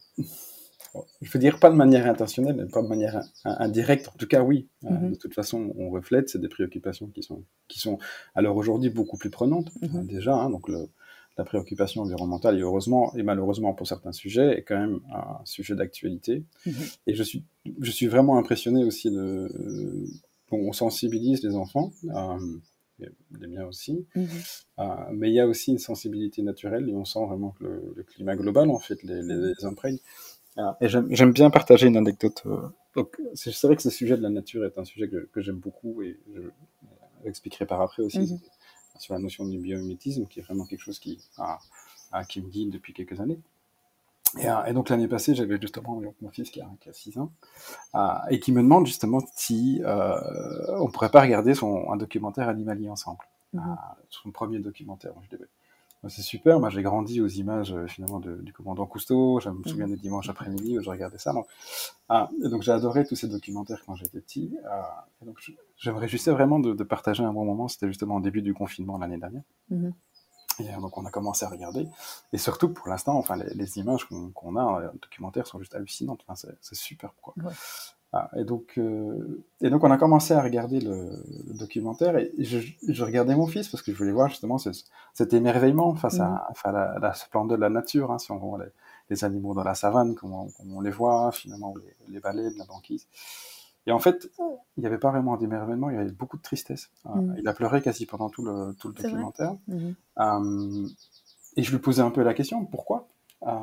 je 1.22 1.32
veux 1.32 1.40
dire 1.40 1.60
pas 1.60 1.70
de 1.70 1.76
manière 1.76 2.08
intentionnelle, 2.08 2.56
mais 2.56 2.66
pas 2.66 2.82
de 2.82 2.88
manière 2.88 3.22
indirecte. 3.46 4.10
En 4.10 4.18
tout 4.18 4.28
cas, 4.28 4.42
oui. 4.42 4.68
Euh, 4.84 4.90
mhm. 4.90 5.12
de 5.12 5.16
toute 5.16 5.34
façon, 5.34 5.74
on 5.78 5.90
reflète, 5.90 6.30
c'est 6.30 6.40
des 6.40 6.50
préoccupations 6.50 7.08
qui 7.08 7.24
sont, 7.24 7.44
qui 7.68 7.80
sont 7.80 7.98
alors 8.36 8.58
aujourd'hui 8.58 8.90
beaucoup 8.90 9.18
plus 9.18 9.30
prenantes 9.30 9.72
mhm. 9.82 9.96
euh, 9.96 10.04
déjà. 10.04 10.36
Hein, 10.36 10.50
donc 10.50 10.68
le, 10.68 10.90
la 11.38 11.46
préoccupation 11.46 12.02
environnementale, 12.02 12.58
et 12.58 12.62
heureusement 12.62 13.16
et 13.16 13.24
malheureusement 13.24 13.74
pour 13.74 13.88
certains 13.88 14.12
sujets, 14.12 14.58
est 14.58 14.64
quand 14.64 14.78
même 14.78 15.00
un 15.14 15.40
sujet 15.46 15.76
d'actualité. 15.76 16.44
Mhm. 16.66 16.74
Et 17.08 17.16
je 17.16 17.24
suis, 17.24 17.46
je 17.80 17.92
suis 17.92 18.08
vraiment 18.08 18.38
impressionné 18.38 18.84
aussi 18.84 19.10
de, 19.10 19.50
on 20.52 20.74
sensibilise 20.74 21.44
les 21.44 21.56
enfants. 21.56 21.92
Euh, 22.06 22.38
les 23.40 23.48
miens 23.48 23.66
aussi. 23.66 24.06
mais 25.12 25.30
il 25.30 25.34
y 25.34 25.40
a 25.40 25.48
aussi 25.48 25.72
une 25.72 25.80
sensibilité 25.80 26.44
naturelle 26.44 26.88
et 26.88 26.94
on 26.94 27.04
sent 27.04 27.26
vraiment 27.26 27.50
que 27.60 27.64
le, 27.64 28.04
climat 28.04 28.36
global, 28.36 28.70
en 28.70 28.78
fait, 28.78 29.02
les, 29.02 29.24
les, 29.24 29.36
les 29.36 29.66
imprègne. 29.66 29.98
Et 30.82 30.88
j'aime 30.90 31.32
bien 31.32 31.50
partager 31.50 31.88
une 31.88 31.98
anecdote. 31.98 32.44
Euh, 32.46 32.68
donc, 32.96 33.18
c'est 33.36 33.62
vrai 33.64 33.76
que 33.76 33.82
ce 33.82 33.90
sujet 33.90 34.18
de 34.18 34.22
la 34.22 34.30
nature 34.30 34.66
est 34.66 34.78
un 34.78 34.86
sujet 34.86 35.08
que, 35.08 35.28
que 35.32 35.42
j'aime 35.42 35.60
beaucoup 35.60 36.02
et 36.02 36.20
je 36.34 36.42
l'expliquerai 37.24 37.66
par 37.66 37.82
après 37.82 38.04
aussi 38.04 38.34
mhm. 38.34 38.40
sur 39.00 39.14
la 39.14 39.20
notion 39.20 39.46
du 39.46 39.58
biomimétisme, 39.60 40.26
qui 40.26 40.40
est 40.40 40.44
vraiment 40.44 40.66
quelque 40.66 40.82
chose 40.82 41.00
qui, 41.00 41.20
qui 42.30 42.42
me 42.42 42.50
guide 42.50 42.72
depuis 42.72 42.94
quelques 42.94 43.20
années. 43.20 43.40
Et, 44.40 44.48
euh, 44.48 44.64
et 44.66 44.74
donc 44.74 44.90
l'année 44.90 45.08
passée, 45.08 45.36
j'avais 45.36 45.60
justement 45.60 46.02
mon 46.22 46.30
fils 46.30 46.50
qui 46.50 46.62
a, 46.62 46.70
qui 46.80 46.90
a 46.90 46.94
6 46.94 47.18
ans 47.18 47.32
et 48.30 48.40
qui 48.40 48.52
me 48.52 48.62
demande 48.62 48.86
justement 48.86 49.22
si 49.36 49.82
euh, 49.84 50.16
on 50.80 50.90
pourrait 50.90 51.12
pas 51.12 51.22
regarder 51.22 51.54
son, 51.54 51.92
un 51.92 51.98
documentaire 51.98 52.50
animalier 52.50 52.90
ensemble. 52.90 53.20
Mhm. 53.54 53.76
son 54.10 54.32
premier 54.32 54.60
documentaire. 54.60 55.12
Je 55.30 55.36
dis, 55.36 55.44
c'est 56.10 56.24
super. 56.24 56.60
Moi, 56.60 56.70
j'ai 56.70 56.82
grandi 56.82 57.22
aux 57.22 57.28
images 57.28 57.74
euh, 57.74 57.86
finalement 57.86 58.20
du 58.20 58.54
commandant 58.54 58.86
Cousteau. 58.88 59.40
Je 59.40 59.50
me 59.50 59.64
souviens 59.64 59.88
des 59.88 59.98
dimanches 59.98 60.30
après-midi 60.30 60.80
où 60.80 60.82
je 60.82 60.90
regardais 60.90 61.20
ça. 61.20 61.32
Donc, 61.32 61.46
ah, 62.10 62.30
et 62.44 62.50
donc 62.50 62.64
j'ai 62.64 62.72
adoré 62.72 63.06
tous 63.06 63.16
ces 63.16 63.28
documentaires 63.28 63.84
quand 63.86 63.96
j'étais 63.96 64.20
petit. 64.20 64.56
Ah, 64.68 65.08
et 65.22 65.26
donc, 65.26 65.38
je, 65.78 65.92
me 65.92 65.98
réjouissais 65.98 66.32
vraiment 66.32 66.60
de, 66.60 66.84
partager 66.84 67.24
un 67.24 67.34
bon 67.34 67.46
moment. 67.46 67.68
C'était 67.68 67.88
justement 67.88 68.16
au 68.16 68.22
début 68.22 68.42
du 68.42 68.54
confinement 68.54 68.98
l'année 68.98 69.18
dernière. 69.18 69.44
Mm-hmm. 69.72 69.94
Et 70.60 70.70
euh, 70.74 70.80
donc, 70.82 70.98
on 70.98 71.06
a 71.06 71.12
commencé 71.12 71.46
à 71.46 71.50
regarder. 71.50 71.88
Et 72.34 72.38
surtout, 72.40 72.70
pour 72.70 72.88
l'instant, 72.88 73.16
enfin, 73.18 73.36
les, 73.36 73.78
images 73.78 74.08
qu'on 74.34 74.56
a, 74.56 74.82
les 74.82 74.88
euh, 74.88 74.92
documentaires 75.02 75.46
sont 75.46 75.60
juste 75.60 75.76
hallucinantes. 75.76 76.22
Enfin, 76.28 76.50
c'est 76.62 76.76
super, 76.76 77.14
quoi. 77.22 77.36
Ah, 78.14 78.30
et, 78.36 78.44
donc, 78.44 78.74
euh, 78.78 79.42
et 79.62 79.70
donc, 79.70 79.86
on 79.86 79.92
a 79.92 79.98
commencé 79.98 80.34
à 80.34 80.42
regarder 80.42 80.82
le, 80.82 81.24
documentaire 81.58 82.18
et 82.18 82.34
je, 82.40 82.60
je, 82.86 83.04
regardais 83.06 83.36
mon 83.36 83.48
fils 83.48 83.70
parce 83.70 83.82
que 83.82 83.94
je 83.94 83.98
voulais 83.98 84.12
voir 84.12 84.28
justement 84.28 84.58
cet 84.58 85.34
émerveillement 85.34 85.96
face 85.96 86.20
à, 86.20 86.50
mmh. 86.50 86.72
la, 86.72 87.00
la, 87.00 87.14
splendeur 87.14 87.58
de 87.58 87.62
la 87.62 87.70
nature, 87.70 88.12
hein, 88.12 88.20
si 88.20 88.32
on 88.32 88.38
voit 88.38 88.60
les, 89.10 89.24
animaux 89.24 89.54
dans 89.54 89.64
la 89.64 89.76
savane, 89.76 90.16
comment, 90.16 90.50
on 90.60 90.82
les 90.82 90.92
voit, 90.92 91.32
finalement, 91.32 91.74
les, 92.10 92.20
les 92.20 92.20
la 92.58 92.66
banquise. 92.66 93.08
Et 93.88 93.92
en 93.92 94.00
fait, 94.00 94.30
il 94.76 94.82
n'y 94.82 94.88
avait 94.88 94.98
pas 94.98 95.12
vraiment 95.12 95.38
d'émerveillement, 95.38 95.90
il 95.90 95.96
y 95.96 96.00
avait 96.00 96.12
beaucoup 96.12 96.38
de 96.38 96.42
tristesse. 96.42 96.92
Ah, 97.06 97.16
mmh. 97.16 97.36
Il 97.40 97.48
a 97.48 97.54
pleuré 97.54 97.82
quasi 97.82 98.06
pendant 98.06 98.30
tout 98.30 98.44
le, 98.44 98.74
tout 98.78 98.90
le 98.90 98.94
documentaire. 98.94 99.56
Mmh. 99.68 99.92
Euh, 100.20 100.88
et 101.56 101.64
je 101.64 101.72
lui 101.72 101.80
posais 101.80 102.02
un 102.02 102.12
peu 102.12 102.24
la 102.24 102.34
question, 102.34 102.66
pourquoi? 102.66 103.08
Euh, 103.48 103.56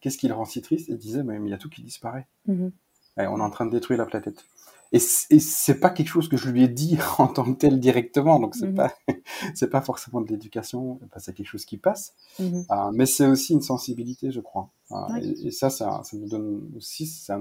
Qu'est-ce 0.00 0.16
qui 0.16 0.28
le 0.28 0.34
rend 0.34 0.46
si 0.46 0.62
triste? 0.62 0.88
Et 0.88 0.92
il 0.92 0.98
disait, 0.98 1.22
mais 1.22 1.36
il 1.36 1.48
y 1.48 1.52
a 1.52 1.58
tout 1.58 1.68
qui 1.68 1.82
disparaît 1.82 2.26
on 3.18 3.38
est 3.38 3.42
en 3.42 3.50
train 3.50 3.66
de 3.66 3.70
détruire 3.70 3.98
la 3.98 4.06
planète. 4.06 4.44
Et 4.94 4.98
c'est 4.98 5.80
pas 5.80 5.88
quelque 5.88 6.08
chose 6.08 6.28
que 6.28 6.36
je 6.36 6.50
lui 6.50 6.64
ai 6.64 6.68
dit 6.68 6.98
en 7.18 7.26
tant 7.26 7.44
que 7.44 7.58
tel 7.58 7.80
directement, 7.80 8.38
donc 8.38 8.54
c'est 8.54 8.68
mhm. 8.68 8.74
pas 8.74 8.92
c'est 9.54 9.70
pas 9.70 9.80
forcément 9.80 10.20
de 10.20 10.28
l'éducation, 10.28 11.00
c'est 11.16 11.34
quelque 11.34 11.46
chose 11.46 11.64
qui 11.64 11.78
passe, 11.78 12.14
mhm. 12.38 12.66
euh, 12.70 12.90
mais 12.92 13.06
c'est 13.06 13.26
aussi 13.26 13.54
une 13.54 13.62
sensibilité, 13.62 14.30
je 14.30 14.40
crois. 14.40 14.68
Euh, 14.90 14.96
et, 15.44 15.50
ça, 15.50 15.70
ça, 15.70 16.02
ça, 16.04 16.16
nous 16.18 16.28
donne 16.28 16.70
aussi, 16.76 17.06
ça, 17.06 17.40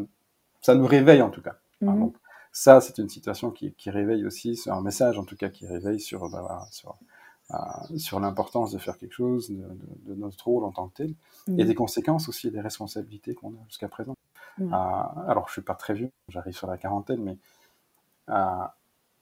ça 0.62 0.76
nous 0.76 0.88
réveille 0.88 1.22
en 1.22 1.30
tout 1.30 1.42
cas. 1.42 1.58
Mhm. 1.82 2.00
donc, 2.00 2.16
ça, 2.54 2.80
c'est 2.82 2.98
une 2.98 3.10
situation 3.10 3.52
qui, 3.52 3.74
qui, 3.74 3.90
réveille 3.90 4.26
aussi, 4.26 4.56
c'est 4.56 4.72
un 4.72 4.82
message 4.82 5.18
en 5.18 5.24
tout 5.24 5.38
cas 5.38 5.50
qui 5.50 5.66
réveille 5.66 6.02
sur, 6.02 6.30
bah, 6.30 6.68
sur, 6.72 6.98
euh, 7.52 7.98
sur 7.98 8.20
l'importance 8.20 8.72
de 8.72 8.78
faire 8.78 8.98
quelque 8.98 9.14
chose, 9.14 9.50
de, 9.50 9.56
de, 9.56 10.14
de, 10.14 10.16
notre 10.16 10.46
rôle 10.46 10.66
en 10.66 10.72
tant 10.72 10.88
que 10.90 10.96
tel, 10.96 11.14
et 11.58 11.66
des 11.66 11.76
conséquences 11.76 12.30
aussi, 12.30 12.52
des 12.52 12.62
responsabilités 12.62 13.34
qu'on 13.36 13.52
a 13.52 13.66
jusqu'à 13.68 13.88
présent. 13.88 14.16
Euh, 14.60 14.66
alors, 15.28 15.48
je 15.48 15.54
suis 15.54 15.62
pas 15.62 15.76
très 15.76 15.94
vieux, 15.94 16.12
j'arrive 16.28 16.56
sur 16.56 16.68
la 16.68 16.78
quarantaine, 16.78 17.22
mais 17.22 17.38
euh, 18.30 18.66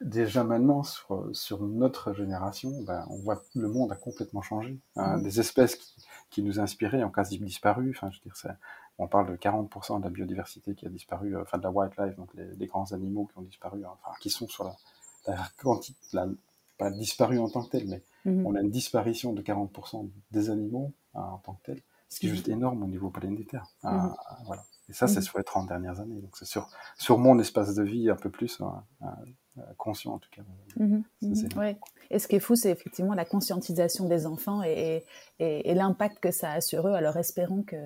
déjà 0.01 0.43
maintenant, 0.43 0.83
sur, 0.83 1.29
sur 1.33 1.61
notre 1.61 2.13
génération, 2.13 2.71
ben, 2.83 3.05
on 3.09 3.17
voit 3.17 3.41
le 3.55 3.67
monde 3.67 3.91
a 3.91 3.95
complètement 3.95 4.41
changé. 4.41 4.77
Euh, 4.97 5.17
mm. 5.17 5.23
Des 5.23 5.39
espèces 5.39 5.77
qui, 6.29 6.43
nous 6.43 6.59
inspiraient 6.59 7.03
ont 7.03 7.11
quasi 7.11 7.37
disparu. 7.39 7.93
Enfin, 7.95 8.09
je 8.11 8.17
veux 8.17 8.31
dire, 8.31 8.55
on 8.97 9.07
parle 9.07 9.29
de 9.31 9.35
40% 9.35 9.99
de 9.99 10.03
la 10.03 10.09
biodiversité 10.09 10.75
qui 10.75 10.85
a 10.85 10.89
disparu, 10.89 11.37
enfin 11.37 11.57
de 11.57 11.63
la 11.63 11.71
wildlife, 11.71 12.15
donc 12.17 12.29
les, 12.33 12.67
grands 12.67 12.91
animaux 12.91 13.25
qui 13.31 13.37
ont 13.37 13.43
disparu, 13.43 13.85
hein, 13.85 13.91
enfin 13.93 14.15
qui 14.19 14.29
sont 14.29 14.47
sur 14.47 14.65
la, 14.65 14.75
la 15.27 15.37
quantité, 15.57 15.99
pas 16.77 16.91
disparu 16.91 17.39
en 17.39 17.49
tant 17.49 17.63
que 17.63 17.71
tel, 17.71 17.87
mais 17.87 18.03
mm. 18.25 18.45
on 18.45 18.55
a 18.55 18.61
une 18.61 18.71
disparition 18.71 19.33
de 19.33 19.41
40% 19.41 20.09
des 20.31 20.49
animaux 20.49 20.91
en 21.13 21.37
tant 21.37 21.53
que 21.53 21.63
tel, 21.63 21.81
ce 22.09 22.19
qui 22.19 22.27
est 22.27 22.29
mm. 22.29 22.33
juste 22.33 22.49
énorme 22.49 22.83
au 22.83 22.87
niveau 22.87 23.09
planétaire. 23.09 23.67
voilà. 24.45 24.63
Et 24.89 24.93
ça, 24.93 25.07
c'est 25.07 25.19
mmh. 25.19 25.23
sur 25.23 25.37
les 25.37 25.43
30 25.43 25.67
dernières 25.67 25.99
années. 25.99 26.19
Donc, 26.19 26.35
c'est 26.35 26.45
sur, 26.45 26.67
sur 26.97 27.19
mon 27.19 27.37
espace 27.39 27.75
de 27.75 27.83
vie 27.83 28.09
un 28.09 28.15
peu 28.15 28.29
plus 28.29 28.59
hein, 28.61 28.83
euh, 29.03 29.61
conscient, 29.77 30.13
en 30.13 30.19
tout 30.19 30.29
cas. 30.31 30.41
Mmh 30.77 31.01
mmh 31.21 31.57
ouais. 31.57 31.77
Et 32.09 32.17
ce 32.17 32.27
qui 32.27 32.35
est 32.35 32.39
fou, 32.39 32.55
c'est 32.55 32.71
effectivement 32.71 33.13
la 33.13 33.25
conscientisation 33.25 34.05
des 34.05 34.25
enfants 34.25 34.63
et, 34.63 35.05
et, 35.39 35.69
et 35.69 35.73
l'impact 35.75 36.19
que 36.19 36.31
ça 36.31 36.53
a 36.53 36.61
sur 36.61 36.87
eux. 36.87 36.93
Alors, 36.93 37.17
espérons 37.17 37.61
que, 37.61 37.77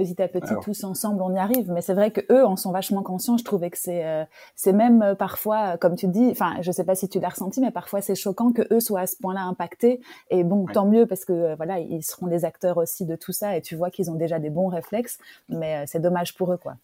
petit 0.00 0.22
à 0.22 0.28
petit, 0.28 0.54
tous 0.62 0.84
ensemble, 0.84 1.22
on 1.22 1.34
y 1.34 1.38
arrive. 1.38 1.70
Mais 1.70 1.82
c'est 1.82 1.94
vrai 1.94 2.10
que 2.10 2.20
eux 2.32 2.44
en 2.44 2.56
sont 2.56 2.72
vachement 2.72 3.02
conscients. 3.02 3.36
Je 3.36 3.44
trouvais 3.44 3.70
que 3.70 3.78
c'est 3.78 4.06
euh, 4.06 4.24
c'est 4.56 4.72
même 4.72 5.02
euh, 5.02 5.14
parfois, 5.14 5.76
comme 5.76 5.96
tu 5.96 6.08
dis, 6.08 6.28
enfin, 6.30 6.56
je 6.62 6.72
sais 6.72 6.84
pas 6.84 6.94
si 6.94 7.08
tu 7.08 7.20
l'as 7.20 7.28
ressenti, 7.28 7.60
mais 7.60 7.70
parfois 7.70 8.00
c'est 8.00 8.14
choquant 8.14 8.52
que 8.52 8.62
eux 8.72 8.80
soient 8.80 9.00
à 9.00 9.06
ce 9.06 9.16
point-là 9.16 9.42
impactés. 9.42 10.00
Et 10.30 10.42
bon, 10.44 10.66
tant 10.66 10.86
mieux 10.86 11.06
parce 11.06 11.24
que 11.24 11.32
euh, 11.32 11.54
voilà, 11.56 11.78
ils 11.78 12.02
seront 12.02 12.26
des 12.26 12.44
acteurs 12.44 12.78
aussi 12.78 13.04
de 13.04 13.16
tout 13.16 13.32
ça. 13.32 13.56
Et 13.56 13.60
tu 13.60 13.76
vois 13.76 13.90
qu'ils 13.90 14.10
ont 14.10 14.14
déjà 14.14 14.38
des 14.38 14.50
bons 14.50 14.68
réflexes. 14.68 15.18
Mais 15.48 15.86
c'est 15.86 16.00
dommage 16.00 16.34
pour 16.34 16.52
eux, 16.52 16.56
quoi. 16.58 16.76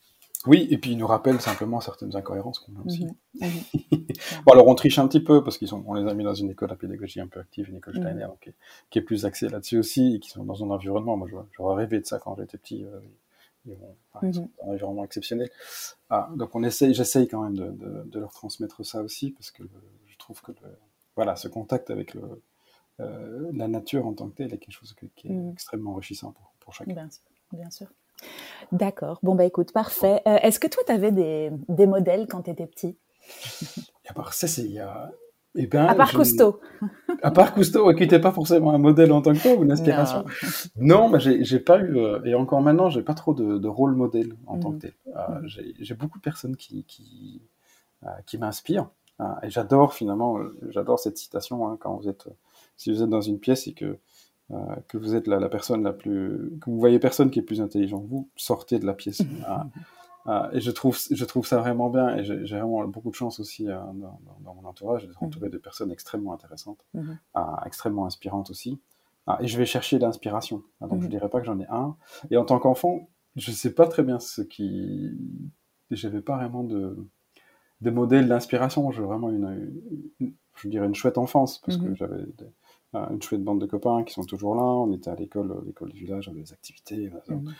Oui, 0.47 0.67
et 0.71 0.79
puis 0.79 0.93
il 0.93 0.99
nous 0.99 1.07
rappelle 1.07 1.41
simplement 1.41 1.81
certaines 1.81 2.15
incohérences 2.17 2.59
qu'on 2.61 2.77
a 2.77 2.85
aussi. 2.85 3.05
Mhm, 3.05 3.13
mhm. 3.41 4.07
bon, 4.47 4.53
alors 4.53 4.69
on 4.69 4.75
triche 4.75 4.99
un 4.99 5.09
petit 5.09 5.21
peu 5.21 5.43
parce 5.43 5.59
qu'ils 5.59 5.69
sont, 5.69 5.83
on 5.87 5.95
les 5.95 6.09
a 6.09 6.15
mis 6.15 6.25
dans 6.25 6.35
une 6.35 6.51
école 6.51 6.71
à 6.71 6.77
pédagogie 6.77 7.21
un 7.21 7.27
peu 7.27 7.41
active, 7.41 7.69
une 7.69 7.77
école 7.77 7.95
mhm. 7.95 8.03
Steiner, 8.03 8.27
qui, 8.91 8.99
est, 8.99 9.03
plus 9.03 9.25
axée 9.25 9.49
là-dessus 9.49 9.79
aussi, 9.79 10.17
et 10.17 10.21
qui 10.21 10.31
sont 10.31 10.45
dans 10.45 10.65
un 10.65 10.71
environnement. 10.71 11.17
Moi, 11.17 11.29
j'aurais 11.57 11.75
rêvé 11.77 12.01
de 12.01 12.07
ça 12.07 12.19
quand 12.19 12.37
j'étais 12.37 12.59
petit. 12.59 12.85
Euh, 12.85 13.01
ils, 14.23 14.33
sont 14.35 14.49
dans 14.63 14.71
un 14.71 14.75
environnement 14.75 15.05
exceptionnel. 15.05 15.51
Ah, 16.09 16.31
donc 16.37 16.55
on 16.55 16.63
essaye, 16.63 16.95
j'essaye 16.95 17.27
quand 17.27 17.43
même 17.43 17.57
de, 17.57 18.05
de, 18.05 18.21
leur 18.21 18.33
transmettre 18.33 18.87
ça 18.87 19.03
aussi 19.03 19.33
parce 19.33 19.51
que 19.51 19.65
je 20.07 20.17
trouve 20.19 20.41
que 20.41 20.53
voilà, 21.17 21.35
ce 21.35 21.49
contact 21.49 21.91
avec 21.91 22.15
le, 22.15 22.43
euh, 23.01 23.51
la 23.53 23.69
nature 23.69 24.07
en 24.07 24.15
tant 24.15 24.29
que 24.29 24.37
telle 24.37 24.55
est 24.55 24.59
quelque 24.59 24.73
chose 24.73 24.95
qui 24.95 25.29
est 25.29 25.51
extrêmement 25.53 25.93
enrichissant 25.93 26.33
pour, 26.33 26.53
pour 26.61 26.75
chacun. 26.75 26.93
Bien 26.93 27.11
sûr. 27.11 27.23
Bien 27.53 27.71
sûr. 27.71 27.89
D'accord. 28.73 29.19
Bon, 29.23 29.35
bah 29.35 29.45
écoute, 29.45 29.73
parfait. 29.73 30.23
Euh, 30.27 30.39
est-ce 30.43 30.59
que 30.59 30.67
toi, 30.67 30.83
tu 30.85 30.93
avais 30.93 31.13
des, 31.13 31.51
des, 31.69 31.87
modèles 31.87 32.27
quand 32.29 32.43
tu 32.43 32.51
étais 32.51 32.67
petit 32.67 32.97
À 34.09 34.13
part 34.13 34.35
ça, 34.35 34.47
c'est. 34.47 34.69
Eh 35.59 35.67
ben, 35.67 35.87
à 35.87 35.95
part 35.95 36.13
Cousteau. 36.13 36.61
À 37.23 37.31
part 37.31 37.55
Cousteau, 37.55 37.95
qui 37.95 38.01
n'était 38.01 38.21
pas 38.21 38.33
forcément 38.33 38.73
un 38.73 38.79
modèle 38.79 39.11
en 39.13 39.23
tant 39.23 39.33
que 39.33 39.43
tel 39.43 39.59
ou 39.59 39.63
une 39.63 39.73
inspiration. 39.73 40.25
Non, 40.77 41.09
mais 41.09 41.19
j'ai 41.19 41.61
pas 41.61 41.79
eu, 41.79 41.97
euh, 41.97 42.23
et 42.25 42.35
encore 42.35 42.61
maintenant, 42.61 42.91
j'ai 42.91 43.03
pas 43.03 43.15
trop 43.15 43.33
de, 43.33 43.57
de, 43.57 43.69
rôle 43.69 43.95
modèle 43.95 44.35
en 44.47 44.59
tant 44.59 44.71
que 44.73 44.77
mm. 44.77 44.81
tel. 44.81 44.93
Euh, 45.17 45.63
j'ai 45.81 45.95
beaucoup 45.95 46.19
de 46.19 46.23
personnes 46.23 46.57
qui, 46.57 46.85
qui, 46.85 47.41
qui 48.27 48.37
m'inspirent. 48.37 48.91
et 49.43 49.49
j'adore 49.49 49.95
finalement, 49.95 50.39
j'adore 50.69 50.99
cette 50.99 51.17
citation 51.17 51.67
hein, 51.67 51.79
quand 51.81 51.97
vous 51.97 52.09
êtes, 52.09 52.29
si 52.77 52.93
vous 52.93 53.03
êtes 53.03 53.09
dans 53.09 53.23
une 53.23 53.39
pièce 53.39 53.67
et 53.67 53.73
que 53.73 53.99
que 54.89 54.97
vous 54.97 55.15
êtes 55.15 55.27
la, 55.27 55.41
la, 55.41 55.49
personne 55.49 55.83
la 55.83 55.93
plus, 55.93 56.53
que 56.61 56.71
vous 56.71 56.79
voyez 56.79 56.99
personne 56.99 57.31
qui 57.31 57.41
est 57.41 57.43
plus 57.43 57.61
intelligent 57.61 58.01
que 58.01 58.07
vous, 58.07 58.29
sortez 58.37 58.79
de 58.79 58.87
la 58.87 58.95
pièce. 58.95 59.23
Ah, 59.47 59.67
ah, 60.29 60.51
et 60.53 60.61
je 60.61 60.73
trouve, 60.73 60.99
je 61.11 61.25
trouve 61.25 61.47
ça 61.47 61.59
vraiment 61.59 61.89
bien. 61.89 62.17
Et 62.17 62.25
j'ai 62.25 62.59
vraiment 62.59 62.85
beaucoup 62.89 63.11
de 63.11 63.15
chance 63.15 63.39
aussi 63.39 63.69
euh, 63.69 63.79
dans, 63.95 64.21
dans, 64.41 64.55
mon 64.55 64.65
entourage 64.65 65.07
d'être 65.07 65.23
entouré 65.23 65.49
de 65.51 65.59
personnes 65.59 65.93
extrêmement 65.93 66.33
intéressantes, 66.33 66.85
mhm. 66.95 67.19
ah, 67.35 67.63
extrêmement 67.65 68.07
inspirantes 68.07 68.51
aussi. 68.51 68.81
et 69.41 69.47
je 69.47 69.57
vais 69.57 69.67
chercher 69.67 69.99
l'inspiration. 69.99 70.65
donc 70.81 71.01
je 71.01 71.05
mhm. 71.05 71.11
dirais 71.11 71.29
pas 71.29 71.41
que 71.41 71.47
j'en 71.47 71.61
ai 71.61 71.67
un. 71.69 71.97
Et 72.31 72.37
en 72.37 72.45
tant 72.45 72.59
qu'enfant, 72.59 73.09
je 73.37 73.53
sais 73.53 73.73
pas 73.73 73.87
très 73.87 74.03
bien 74.03 74.19
ce 74.19 74.43
qui, 74.43 75.13
j'avais 75.91 76.23
pas 76.23 76.37
vraiment 76.37 76.65
de, 76.65 76.97
de 77.83 77.91
modèle 77.91 78.27
d'inspiration. 78.27 78.91
J'ai 78.91 79.03
vraiment 79.03 79.31
une, 79.31 79.81
je 80.57 80.69
dirais 80.69 80.87
une 80.87 80.95
chouette 80.95 81.19
enfance 81.19 81.59
parce 81.59 81.77
que 81.79 81.87
mhm. 81.87 81.97
j'avais 81.97 82.25
une 83.11 83.23
chouette 83.23 83.43
bande 83.43 83.61
de 83.61 83.67
copains 83.67 84.05
qui 84.05 84.15
sont 84.15 84.25
toujours 84.25 84.55
là. 84.55 84.63
On 84.63 84.93
était 84.93 85.11
à 85.11 85.15
l'école, 85.15 85.63
l'école 85.65 85.93
du 85.93 86.05
village, 86.05 86.29
des 86.29 86.53
activités. 86.53 87.11
Mhm. 87.29 87.55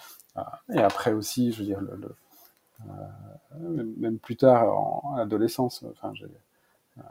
Et 0.75 0.79
après 0.79 1.13
aussi, 1.13 1.53
je 1.53 1.61
veux 1.61 1.65
dire, 1.65 1.81
le, 1.81 1.99
euh, 2.89 3.85
même 3.97 4.19
plus 4.19 4.37
tard, 4.37 4.77
en 4.77 5.17
adolescence, 5.17 5.85
enfin, 5.91 6.13
euh, 6.99 7.03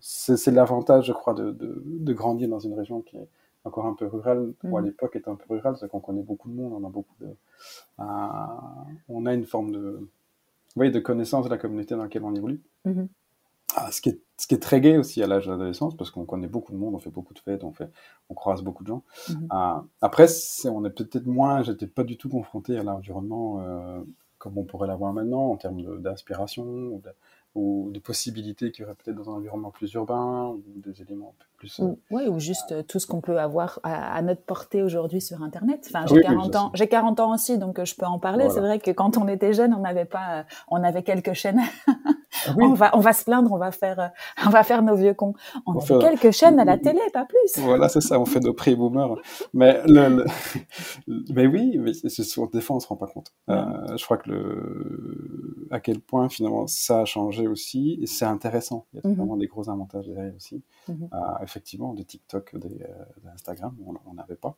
c'est 0.00 0.50
l'avantage, 0.50 1.06
je 1.06 1.12
crois, 1.12 1.34
de, 1.34 1.52
de, 1.52 2.12
grandir 2.12 2.48
dans 2.48 2.58
une 2.58 2.74
région 2.74 3.00
qui 3.00 3.16
est 3.16 3.28
encore 3.64 3.86
un 3.86 3.94
peu 3.94 4.06
rurale, 4.06 4.52
ou 4.64 4.76
à 4.76 4.80
mhm. 4.80 4.88
l'époque 4.88 5.16
était 5.16 5.28
un 5.28 5.36
peu 5.36 5.54
rurale, 5.54 5.76
c'est 5.78 5.88
qu'on 5.88 6.00
connaît 6.00 6.22
beaucoup 6.22 6.48
de 6.48 6.54
monde, 6.54 6.72
on 6.72 6.86
a 6.86 6.90
beaucoup 6.90 7.14
de, 7.20 7.28
euh, 8.00 8.04
on 9.08 9.26
a 9.26 9.34
une 9.34 9.46
forme 9.46 9.70
de, 9.70 10.08
oui, 10.76 10.90
de 10.90 10.98
connaissance 10.98 11.44
de 11.44 11.50
la 11.50 11.58
communauté 11.58 11.94
dans 11.94 12.02
laquelle 12.02 12.24
on 12.24 12.34
évolue. 12.34 12.60
Mhm. 12.84 13.08
Ah, 13.74 13.90
ce, 13.90 14.00
qui 14.00 14.10
est, 14.10 14.20
ce 14.36 14.46
qui 14.46 14.54
est 14.54 14.58
très 14.58 14.80
gai 14.80 14.98
aussi 14.98 15.22
à 15.22 15.26
l'âge 15.26 15.46
d'adolescence, 15.46 15.96
parce 15.96 16.10
qu'on 16.10 16.24
connaît 16.24 16.48
beaucoup 16.48 16.72
de 16.72 16.76
monde, 16.76 16.94
on 16.94 16.98
fait 16.98 17.10
beaucoup 17.10 17.34
de 17.34 17.38
fêtes, 17.38 17.64
on, 17.64 17.72
fait, 17.72 17.90
on 18.28 18.34
croise 18.34 18.62
beaucoup 18.62 18.82
de 18.82 18.88
gens. 18.88 19.02
Mhm. 19.28 19.46
Ah, 19.50 19.84
après, 20.00 20.26
on 20.66 20.84
est 20.84 20.90
peut-être 20.90 21.26
moins, 21.26 21.62
j'étais 21.62 21.86
pas 21.86 22.04
du 22.04 22.16
tout 22.16 22.28
confronté 22.28 22.76
à 22.76 22.82
l'environnement 22.82 23.60
euh, 23.60 24.00
comme 24.42 24.58
on 24.58 24.64
pourrait 24.64 24.88
l'avoir 24.88 25.12
maintenant, 25.12 25.52
en 25.52 25.56
termes 25.56 26.00
d'inspiration, 26.00 27.00
ou 27.54 27.90
des 27.92 28.00
possibilités 28.00 28.72
qu'il 28.72 28.82
y 28.82 28.84
aurait 28.84 28.96
peut-être 28.96 29.16
dans 29.16 29.30
un 29.30 29.34
environnement 29.34 29.70
plus 29.70 29.92
urbain, 29.92 30.48
ou 30.48 30.64
des 30.80 31.00
éléments 31.00 31.32
plus... 31.58 31.78
Euh, 31.78 31.94
ouais, 32.10 32.26
ou 32.26 32.40
juste 32.40 32.72
euh, 32.72 32.82
tout 32.82 32.98
ce 32.98 33.06
qu'on 33.06 33.20
peut 33.20 33.38
avoir 33.38 33.78
à, 33.84 34.20
notre 34.20 34.42
portée 34.42 34.82
aujourd'hui 34.82 35.20
sur 35.20 35.44
Internet. 35.44 35.88
Enfin, 35.88 36.06
j'ai 36.06 36.20
40 36.20 36.56
ans, 36.56 36.70
j'ai 36.74 36.88
40 36.88 37.20
ans 37.20 37.32
aussi, 37.32 37.56
donc 37.56 37.78
euh, 37.78 37.84
je 37.84 37.94
peux 37.94 38.04
en 38.04 38.18
parler. 38.18 38.50
C'est 38.50 38.58
vrai 38.58 38.80
que 38.80 38.90
quand 38.90 39.16
on 39.16 39.28
était 39.28 39.52
jeune, 39.52 39.74
on 39.74 39.80
n'avait 39.80 40.06
pas, 40.06 40.44
on 40.66 40.82
avait 40.82 41.04
quelques 41.04 41.34
chaînes. 41.34 41.60
On 42.58 42.74
va, 42.74 42.96
on 42.96 43.00
va 43.00 43.12
se 43.12 43.24
plaindre, 43.24 43.52
on 43.52 43.58
va 43.58 43.70
faire, 43.70 44.12
on 44.46 44.50
va 44.50 44.62
faire 44.62 44.82
nos 44.82 44.96
vieux 44.96 45.14
cons. 45.14 45.34
On, 45.66 45.78
a 45.78 45.98
quelques 45.98 46.30
chaînes 46.30 46.58
à 46.58 46.64
la 46.64 46.78
télé, 46.78 47.00
pas 47.12 47.24
plus. 47.24 47.62
Voilà, 47.62 47.88
c'est 47.88 48.00
ça, 48.00 48.18
on 48.18 48.26
fait 48.26 48.40
nos 48.40 48.54
pré-boomers. 48.54 49.16
Mais 49.54 49.82
le, 49.86 50.24
mais 51.34 51.46
oui, 51.46 51.78
mais 51.78 51.92
souvent 51.94 52.48
des 52.52 52.60
fois 52.60 52.76
on 52.76 52.80
se 52.80 52.86
rend 52.86 52.96
pas 52.96 53.06
compte. 53.06 53.32
je 53.48 54.04
crois 54.04 54.16
que 54.16 54.30
le, 54.30 55.68
à 55.70 55.80
quel 55.80 56.00
point 56.00 56.28
finalement 56.28 56.66
ça 56.66 57.00
a 57.00 57.04
changé 57.04 57.46
aussi, 57.46 57.98
et 58.00 58.06
c'est 58.06 58.24
intéressant. 58.24 58.86
Il 58.92 59.00
y 59.02 59.06
a 59.06 59.08
mhm. 59.08 59.16
vraiment 59.16 59.36
des 59.36 59.46
gros 59.46 59.68
avantages 59.70 60.06
derrière 60.06 60.34
aussi. 60.34 60.62
Mhm. 60.88 61.08
Euh, 61.12 61.18
effectivement, 61.42 61.94
des 61.94 62.04
TikTok, 62.04 62.56
des, 62.56 62.82
euh, 62.82 63.04
d'Instagram, 63.24 63.76
on 64.06 64.14
n'avait 64.14 64.36
pas. 64.36 64.56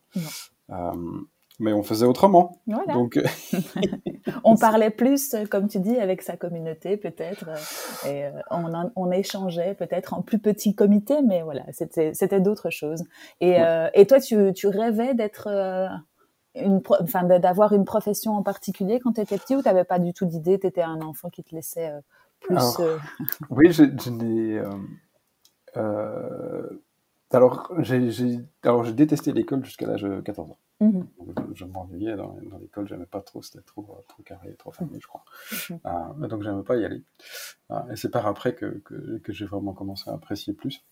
Euh, 0.71 1.21
mais 1.59 1.73
on 1.73 1.83
faisait 1.83 2.07
autrement. 2.07 2.61
Donc, 2.89 3.19
on 4.45 4.57
parlait 4.57 4.91
plus, 4.91 5.37
comme 5.51 5.69
tu 5.69 5.81
dis, 5.81 5.97
avec 5.97 6.23
sa 6.23 6.37
communauté 6.37 6.97
peut-être, 6.97 7.49
et 8.07 8.25
on, 8.51 8.91
on, 8.97 9.11
échangeait 9.11 9.75
peut-être 9.75 10.15
en 10.15 10.23
plus 10.23 10.39
petit 10.39 10.75
comité, 10.75 11.23
mais 11.23 11.43
voilà, 11.43 11.65
c'était, 11.73 12.41
d'autres 12.41 12.71
choses. 12.71 13.05
Et, 13.41 13.57
et 13.95 14.07
toi, 14.07 14.21
tu, 14.21 14.53
tu 14.55 14.67
rêvais 14.69 15.15
d'être 15.15 15.49
une 16.57 16.81
enfin 17.01 17.25
d'avoir 17.25 17.73
une 17.73 17.85
profession 17.85 18.33
en 18.33 18.43
particulier 18.45 19.01
quand 19.01 19.15
tu 19.15 19.21
étais 19.21 19.39
petit 19.39 19.57
ou 19.57 19.63
tu 19.63 19.69
n'avais 19.69 19.85
pas 19.85 19.99
du 19.99 20.13
tout 20.13 20.25
d'idée, 20.25 20.59
tu 20.59 20.69
étais 20.69 20.83
un 20.83 21.01
enfant 21.01 21.29
qui 21.29 21.43
te 21.43 21.55
laissait 21.55 21.93
alors, 22.51 22.81
euh, 22.81 22.99
Oui, 23.51 23.73
je, 23.73 24.11
n'ai. 24.11 24.59
Euh, 24.59 24.71
euh, 25.77 26.69
alors, 27.35 27.73
j'ai 27.79 28.93
détesté 28.93 29.33
l'école 29.33 29.65
jusqu'à 29.65 29.87
l'âge 29.87 30.03
de 30.03 30.21
14 30.21 30.51
ans. 30.51 30.59
Mhm. 30.81 31.07
Je, 31.55 31.65
m'ennuyais 31.65 32.17
dans, 32.17 32.37
dans 32.51 32.59
l'école, 32.59 32.89
j'aimais 32.89 33.07
pas 33.07 33.21
trop, 33.21 33.43
c'était 33.43 33.63
trop, 33.63 34.03
trop 34.09 34.23
carré, 34.23 34.55
trop 34.57 34.73
fermé, 34.73 34.99
je 35.01 35.07
crois. 35.07 35.25
Mhm. 35.71 36.29
donc, 36.29 36.43
j'aimais 36.43 36.63
pas 36.63 36.77
y 36.77 36.85
aller. 36.85 37.03
et 37.91 37.97
c'est 37.97 38.11
par 38.11 38.27
après 38.27 38.55
que, 38.55 38.67
que, 38.85 39.19
que 39.19 39.33
j'ai 39.33 39.47
vraiment 39.47 39.73
commencé 39.73 40.11
à 40.11 40.15
apprécier 40.15 40.53
plus. 40.53 40.85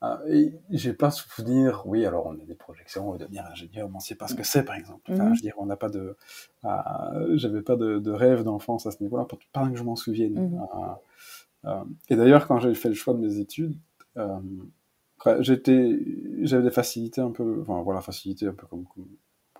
Ah, 0.00 0.20
j'ai 0.70 0.92
pas 0.92 1.10
souvenir, 1.10 1.82
oui, 1.86 2.06
alors 2.06 2.26
on 2.26 2.34
a 2.34 2.44
des 2.44 2.54
projections, 2.54 3.16
devenir 3.16 3.44
ingénieur, 3.46 3.88
mais 3.88 3.96
on 3.96 4.00
sait 4.00 4.14
pas 4.14 4.28
ce 4.28 4.34
que 4.34 4.44
c'est, 4.44 4.64
par 4.64 4.76
exemple. 4.76 5.12
Enfin, 5.12 5.24
mhm. 5.24 5.34
Je 5.34 5.40
veux 5.40 5.42
dire, 5.42 5.54
on 5.58 5.66
n'a 5.66 5.76
pas 5.76 5.88
de, 5.88 6.16
j'avais 7.34 7.62
pas 7.62 7.76
de, 7.76 7.98
de 7.98 8.10
rêve 8.12 8.44
d'enfance 8.44 8.86
à 8.86 8.92
ce 8.92 9.02
niveau-là, 9.02 9.26
pas, 9.52 9.68
que 9.68 9.76
je 9.76 9.82
m'en 9.82 9.96
souvienne. 9.96 10.58
Mhm. 11.64 11.84
Et 12.08 12.16
d'ailleurs, 12.16 12.46
quand 12.46 12.60
j'ai 12.60 12.74
fait 12.74 12.88
le 12.88 12.94
choix 12.94 13.14
de 13.14 13.18
mes 13.18 13.38
études, 13.38 13.76
euh, 14.18 14.40
j'étais, 15.40 15.98
j'avais 16.42 16.62
des 16.62 16.70
facilités 16.70 17.20
un 17.20 17.30
peu, 17.30 17.60
enfin 17.62 17.82
voilà, 17.82 18.00
facilités 18.00 18.46
un 18.46 18.52
peu 18.52 18.66
comme, 18.66 18.84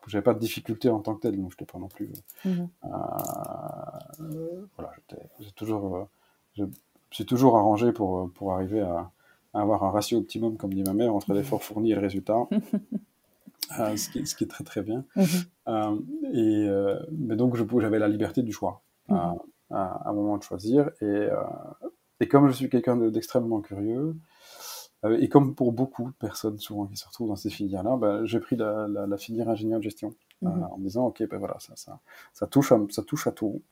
j'avais 0.06 0.22
pas 0.22 0.34
de 0.34 0.38
difficultés 0.38 0.88
en 0.88 1.00
tant 1.00 1.14
que 1.14 1.20
tel, 1.20 1.36
donc 1.36 1.50
je 1.50 1.56
n'étais 1.56 1.70
pas 1.70 1.78
non 1.78 1.88
plus. 1.88 2.10
Mhm. 2.44 2.68
Euh, 2.84 4.66
voilà, 4.76 4.92
j'ai 5.40 5.50
toujours, 5.52 5.96
euh, 5.96 6.04
je 6.54 6.64
suis 7.10 7.26
toujours 7.26 7.56
arrangé 7.56 7.92
pour 7.92 8.30
pour 8.32 8.54
arriver 8.54 8.80
à 8.80 9.10
avoir 9.54 9.84
un 9.84 9.90
ratio 9.90 10.18
optimum, 10.18 10.56
comme 10.56 10.72
dit 10.72 10.82
ma 10.82 10.94
mère, 10.94 11.14
entre 11.14 11.32
l'effort 11.34 11.62
fourni 11.62 11.92
et 11.92 11.94
le 11.94 12.00
résultat. 12.00 12.46
Euh, 13.78 13.96
ce, 13.98 14.08
qui, 14.08 14.26
ce, 14.26 14.34
qui, 14.34 14.44
est 14.44 14.46
très 14.46 14.64
très 14.64 14.80
bien. 14.80 15.04
Mhm. 15.14 15.26
Euh, 15.68 15.96
et, 16.32 16.66
euh, 16.68 16.98
mais 17.10 17.36
donc 17.36 17.54
j'avais 17.54 17.98
la 17.98 18.08
liberté 18.08 18.40
du 18.42 18.50
choix 18.50 18.80
à, 19.10 19.32
mhm. 19.32 19.38
à, 19.70 20.08
un 20.08 20.12
moment 20.14 20.38
de 20.38 20.42
choisir. 20.42 20.90
Et, 21.02 21.28
et 22.20 22.28
comme 22.28 22.48
je 22.48 22.52
suis 22.52 22.70
quelqu'un 22.70 22.96
d'extrêmement 22.96 23.60
curieux, 23.60 24.16
et 25.04 25.28
comme 25.28 25.54
pour 25.54 25.72
beaucoup 25.72 26.06
de 26.06 26.16
personnes 26.16 26.58
souvent 26.58 26.86
qui 26.86 26.96
se 26.96 27.06
retrouvent 27.06 27.28
dans 27.28 27.36
ces 27.36 27.50
filières-là, 27.50 27.96
ben, 27.96 28.24
j'ai 28.24 28.40
pris 28.40 28.56
la, 28.56 28.88
la, 28.88 29.16
filière 29.16 29.48
ingénieur 29.48 29.78
de 29.78 29.84
gestion 29.84 30.14
mhm. 30.42 30.64
en 30.72 30.78
me 30.78 30.84
disant 30.84 31.06
ok 31.06 31.28
ben 31.28 31.38
voilà 31.38 31.56
ça, 31.60 31.74
ça, 31.76 32.00
ça, 32.32 32.46
touche 32.46 32.72
à, 32.72 32.80
ça 32.90 33.02
touche 33.02 33.26
à 33.26 33.32
tout 33.32 33.62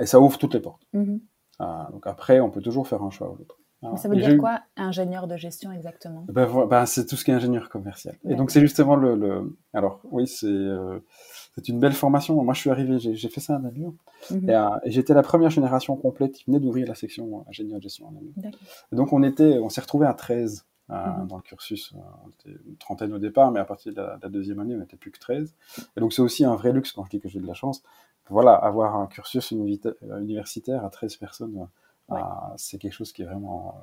et 0.00 0.06
ça 0.06 0.20
ouvre 0.20 0.38
toutes 0.38 0.54
les 0.54 0.60
portes. 0.60 0.86
donc 0.94 2.06
après 2.06 2.40
on 2.40 2.50
peut 2.50 2.62
toujours 2.62 2.88
faire 2.88 3.02
un 3.02 3.10
choix 3.10 3.30
ou 3.30 3.36
l'autre. 3.36 3.58
Ah, 3.82 3.96
ça 3.96 4.08
veut 4.08 4.16
dire 4.16 4.38
quoi, 4.38 4.60
ingénieur 4.76 5.26
de 5.26 5.36
gestion 5.36 5.70
exactement? 5.70 6.24
Ben, 6.28 6.48
ben, 6.66 6.86
C'est 6.86 7.06
tout 7.06 7.16
ce 7.16 7.24
qui 7.24 7.30
est 7.30 7.34
ingénieur 7.34 7.68
commercial. 7.68 8.16
Et 8.28 8.34
donc 8.34 8.50
c'est 8.50 8.60
justement 8.60 8.96
le, 8.96 9.14
le, 9.14 9.56
Alors 9.74 10.00
oui, 10.10 10.26
c'est 10.26 10.46
euh, 10.46 10.98
c'est 11.56 11.68
une 11.68 11.80
belle 11.80 11.92
formation. 11.92 12.42
Moi 12.42 12.54
je 12.54 12.60
suis 12.60 12.70
arrivé, 12.70 12.98
j'ai 12.98 13.28
fait 13.28 13.40
ça 13.40 13.56
à 13.56 13.58
Namur. 13.58 13.94
Mhm. 14.30 14.50
Euh, 14.50 14.68
et, 14.84 14.90
j'étais 14.90 15.14
la 15.14 15.22
première 15.22 15.50
génération 15.50 15.96
complète 15.96 16.32
qui 16.32 16.44
venait 16.46 16.60
d'ouvrir 16.60 16.86
la 16.86 16.94
section 16.94 17.46
ingénieur 17.48 17.78
de 17.78 17.82
gestion 17.82 18.08
à 18.08 18.12
Namur. 18.12 18.32
Donc 18.92 19.12
on, 19.12 19.22
était, 19.22 19.58
on 19.58 19.68
s'est 19.68 19.80
retrouvé 19.80 20.06
à 20.06 20.14
13 20.14 20.66
euh, 20.90 20.94
mhm. 20.94 21.28
dans 21.28 21.36
le 21.36 21.42
cursus. 21.42 21.94
On 22.24 22.28
était 22.30 22.58
une 22.66 22.76
trentaine 22.76 23.12
au 23.12 23.18
départ, 23.18 23.50
mais 23.52 23.60
à 23.60 23.64
partir 23.64 23.92
de 23.92 24.00
la, 24.00 24.28
deuxième 24.28 24.60
année, 24.60 24.74
on 24.74 24.80
n'était 24.80 24.96
plus 24.96 25.10
que 25.10 25.18
13. 25.18 25.54
Et 25.96 26.00
donc 26.00 26.12
c'est 26.12 26.22
aussi 26.22 26.44
un 26.44 26.54
vrai 26.54 26.72
luxe 26.72 26.92
quand 26.92 27.04
je 27.04 27.10
dis 27.10 27.20
que 27.20 27.28
j'ai 27.28 27.40
de 27.40 27.46
la 27.46 27.54
chance. 27.54 27.82
Voilà, 28.28 28.54
avoir 28.54 28.96
un 28.96 29.06
cursus 29.06 29.52
universitaire 29.52 30.84
à 30.84 30.90
13 30.90 31.16
personnes 31.16 31.68
ah, 32.08 32.54
c'est 32.56 32.78
quelque 32.78 32.92
chose 32.92 33.12
qui 33.12 33.22
est 33.22 33.24
vraiment, 33.24 33.80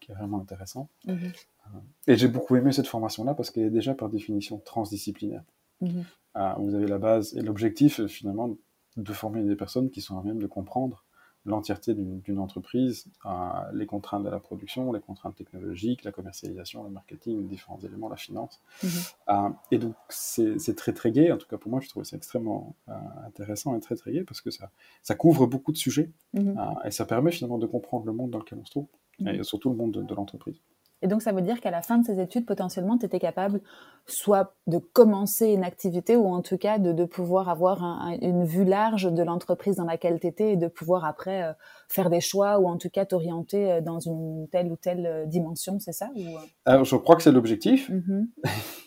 qui 0.00 0.10
est 0.10 0.14
vraiment 0.14 0.40
intéressant. 0.40 0.88
Mhm. 1.06 1.14
Euh, 1.14 1.78
et 2.06 2.16
j'ai 2.16 2.28
beaucoup 2.28 2.56
aimé 2.56 2.72
cette 2.72 2.86
formation-là 2.86 3.34
parce 3.34 3.50
qu'elle 3.50 3.64
est 3.64 3.70
déjà 3.70 3.94
par 3.94 4.08
définition 4.08 4.58
transdisciplinaire. 4.64 5.42
Vous 6.34 6.74
avez 6.74 6.86
la 6.86 6.98
base 6.98 7.36
et 7.36 7.42
l'objectif, 7.42 8.06
finalement, 8.06 8.56
de 8.96 9.12
former 9.12 9.42
des 9.42 9.56
personnes 9.56 9.90
qui 9.90 10.00
sont 10.00 10.18
à 10.18 10.22
même 10.22 10.40
de 10.40 10.46
comprendre 10.46 11.04
l'entièreté 11.44 11.94
d'une 11.94 12.38
entreprise, 12.38 13.06
les 13.72 13.86
contraintes 13.86 14.22
de 14.22 14.28
la 14.28 14.38
production, 14.38 14.92
les 14.92 15.00
contraintes 15.00 15.34
technologiques, 15.34 16.04
la 16.04 16.12
commercialisation, 16.12 16.84
le 16.84 16.90
marketing, 16.90 17.40
les 17.40 17.48
différents 17.48 17.80
éléments, 17.80 18.08
la 18.08 18.16
finance. 18.16 18.60
Mhm. 18.82 18.90
Euh, 19.28 19.48
et 19.72 19.78
donc, 19.78 19.94
c'est 20.08 20.76
très, 20.76 20.92
très 20.92 21.10
gai. 21.10 21.32
En 21.32 21.38
tout 21.38 21.48
cas, 21.48 21.56
pour 21.56 21.70
moi, 21.70 21.80
je 21.80 21.88
trouve 21.88 22.04
c'est 22.04 22.16
extrêmement 22.16 22.76
euh, 22.88 22.92
intéressant 23.26 23.76
et 23.76 23.80
très, 23.80 23.96
très 23.96 24.12
gai 24.12 24.22
parce 24.22 24.40
que 24.40 24.50
ça, 24.50 24.70
ça 25.02 25.14
couvre 25.14 25.46
beaucoup 25.46 25.72
de 25.72 25.76
sujets 25.76 26.10
mhm. 26.34 26.56
euh, 26.56 26.84
et 26.84 26.90
ça 26.92 27.06
permet 27.06 27.32
finalement 27.32 27.58
de 27.58 27.66
comprendre 27.66 28.06
le 28.06 28.12
monde 28.12 28.30
dans 28.30 28.38
lequel 28.38 28.58
on 28.60 28.64
se 28.64 28.70
trouve 28.70 28.86
mhm. 29.18 29.28
et 29.28 29.42
surtout 29.42 29.70
le 29.70 29.76
monde 29.76 29.92
de 29.92 30.14
l'entreprise. 30.14 30.60
Et 31.02 31.08
donc, 31.08 31.20
ça 31.22 31.32
veut 31.32 31.42
dire 31.42 31.60
qu'à 31.60 31.70
la 31.70 31.82
fin 31.82 31.98
de 31.98 32.06
ces 32.06 32.20
études, 32.20 32.46
potentiellement, 32.46 32.96
tu 32.96 33.06
étais 33.06 33.18
capable 33.18 33.60
soit 34.06 34.54
de 34.66 34.78
commencer 34.78 35.48
une 35.48 35.64
activité 35.64 36.16
ou 36.16 36.26
en 36.26 36.42
tout 36.42 36.58
cas 36.58 36.78
de, 36.78 36.92
de 36.92 37.04
pouvoir 37.04 37.48
avoir 37.48 37.82
une 38.20 38.44
vue 38.44 38.64
large 38.64 39.12
de 39.12 39.22
l'entreprise 39.22 39.76
dans 39.76 39.84
laquelle 39.84 40.18
tu 40.18 40.26
étais 40.26 40.52
et 40.52 40.56
de 40.56 40.66
pouvoir 40.66 41.04
après 41.04 41.44
euh, 41.44 41.52
faire 41.88 42.10
des 42.10 42.20
choix 42.20 42.58
ou 42.58 42.66
en 42.66 42.78
tout 42.78 42.88
cas 42.90 43.04
t'orienter 43.04 43.70
euh, 43.70 43.80
dans 43.80 44.00
une 44.00 44.48
telle 44.50 44.72
ou 44.72 44.76
telle 44.76 45.06
euh, 45.06 45.26
dimension, 45.26 45.78
c'est 45.78 45.92
ça 45.92 46.10
ou... 46.16 46.22
Alors, 46.64 46.84
je 46.84 46.96
crois 46.96 47.16
que 47.16 47.22
c'est 47.22 47.32
l'objectif. 47.32 47.90
Mm 47.90 48.24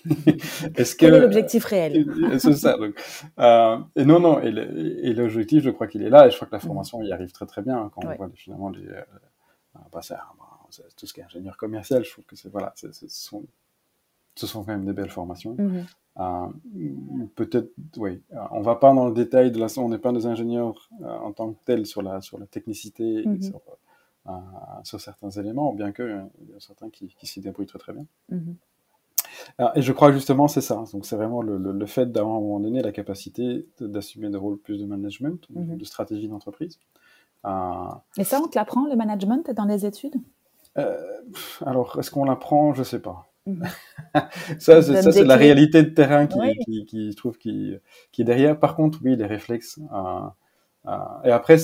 Est-ce 0.76 0.96
que... 0.96 1.06
Quel 1.06 1.16
est 1.16 1.20
l'objectif 1.20 1.66
réel? 1.66 2.06
C'est 2.40 2.54
ça. 2.54 2.78
Donc, 2.78 2.94
euh, 3.40 3.78
et 3.96 4.06
non, 4.06 4.20
non, 4.20 4.40
et 4.42 5.14
l'objectif, 5.14 5.64
je 5.64 5.72
crois 5.72 5.88
qu'il 5.88 6.04
est 6.04 6.10
là 6.10 6.28
et 6.28 6.32
je 6.32 6.36
crois 6.36 6.48
que 6.48 6.54
la 6.54 6.60
formation 6.60 7.02
y 7.02 7.12
arrive 7.12 7.32
très 7.32 7.46
très 7.46 7.62
bien 7.62 7.78
hein, 7.78 7.92
quand 7.94 8.06
on 8.06 8.16
voit 8.16 8.30
finalement 8.36 8.70
les... 8.70 8.86
Euh, 8.88 9.02
bah, 9.92 10.02
tout 10.96 11.06
ce 11.06 11.14
qui 11.14 11.20
est 11.20 11.24
ingénieur 11.24 11.58
commercial, 11.58 12.04
je 12.04 12.12
trouve 12.12 12.26
que 12.26 12.36
c'est 12.36 12.50
voilà, 12.50 12.74
ce 12.76 12.90
sont, 13.08 13.46
ce 14.36 14.48
sont 14.48 14.64
quand 14.64 14.72
même 14.72 14.86
des 14.86 14.94
belles 14.94 15.10
formations. 15.10 15.56
Mhm. 15.58 15.86
Euh, 16.18 16.48
peut-être, 17.36 17.72
oui, 17.98 18.22
on 18.52 18.62
va 18.62 18.76
pas 18.76 18.94
dans 18.94 19.08
le 19.08 19.14
détail 19.14 19.52
de 19.52 19.60
la, 19.60 19.68
on 19.78 19.90
n'est 19.90 19.98
pas 19.98 20.14
des 20.14 20.26
ingénieurs 20.26 20.90
euh, 21.02 21.10
en 21.10 21.34
tant 21.34 21.52
que 21.52 21.64
tels 21.66 21.86
sur 21.86 22.02
la 22.02 22.22
sur 22.22 22.38
la 22.40 22.46
technicité, 22.46 23.26
mhm. 23.26 23.42
sur, 23.42 23.62
euh, 24.28 24.32
sur, 24.84 25.02
certains 25.02 25.30
éléments, 25.32 25.74
bien 25.74 25.92
que 25.92 26.22
il 26.42 26.54
y 26.54 26.56
a 26.56 26.60
certains 26.60 26.90
qui, 26.90 27.08
qui 27.20 27.28
s'y 27.28 27.42
débrouillent 27.42 27.66
très 27.66 27.80
très 27.80 27.94
bien. 27.94 28.06
Mhm. 28.30 28.56
et 29.76 29.82
je 29.82 29.92
crois 29.92 30.14
justement 30.14 30.48
c'est 30.48 30.62
ça. 30.62 30.86
Donc 30.94 31.06
c'est 31.06 31.18
vraiment 31.18 31.42
le, 31.42 31.58
le, 31.58 31.86
fait 31.86 32.10
d'avoir 32.12 32.36
à 32.36 32.38
un 32.38 32.42
moment 32.42 32.60
donné 32.62 32.82
la 32.82 32.94
capacité 32.94 33.68
d'assumer 33.82 34.30
des 34.30 34.38
rôles 34.38 34.58
plus 34.58 34.80
de 34.80 34.86
management, 34.86 35.46
de 35.50 35.86
stratégie 35.86 36.30
d'entreprise. 36.30 36.80
Et 38.18 38.24
ça, 38.24 38.42
on 38.42 38.48
te 38.48 38.58
l'apprend 38.58 38.88
le 38.88 38.96
management 38.96 39.52
dans 39.52 39.66
les 39.66 39.86
études? 39.86 40.16
Euh, 40.78 41.22
alors, 41.66 41.98
est-ce 42.00 42.12
qu'on 42.12 42.26
l'apprend? 42.26 42.74
Je 42.74 42.84
sais 42.84 43.02
pas. 43.02 43.32
Mhm. 43.48 43.64
ça, 44.58 44.82
c'est 44.82 45.24
la 45.24 45.36
réalité 45.36 45.84
de 45.84 45.90
terrain 45.90 46.26
qui, 46.26 46.86
qui, 46.88 47.12
je 47.12 47.16
trouve, 47.16 47.38
qui, 47.38 47.76
qui, 48.12 48.24
est 48.24 48.26
derrière. 48.26 48.60
Par 48.60 48.76
contre, 48.76 48.98
oui, 49.04 49.16
les 49.16 49.28
réflexes. 49.28 49.80
Euh, 49.94 50.22
euh, 50.88 50.98
et 51.26 51.30
après, 51.30 51.58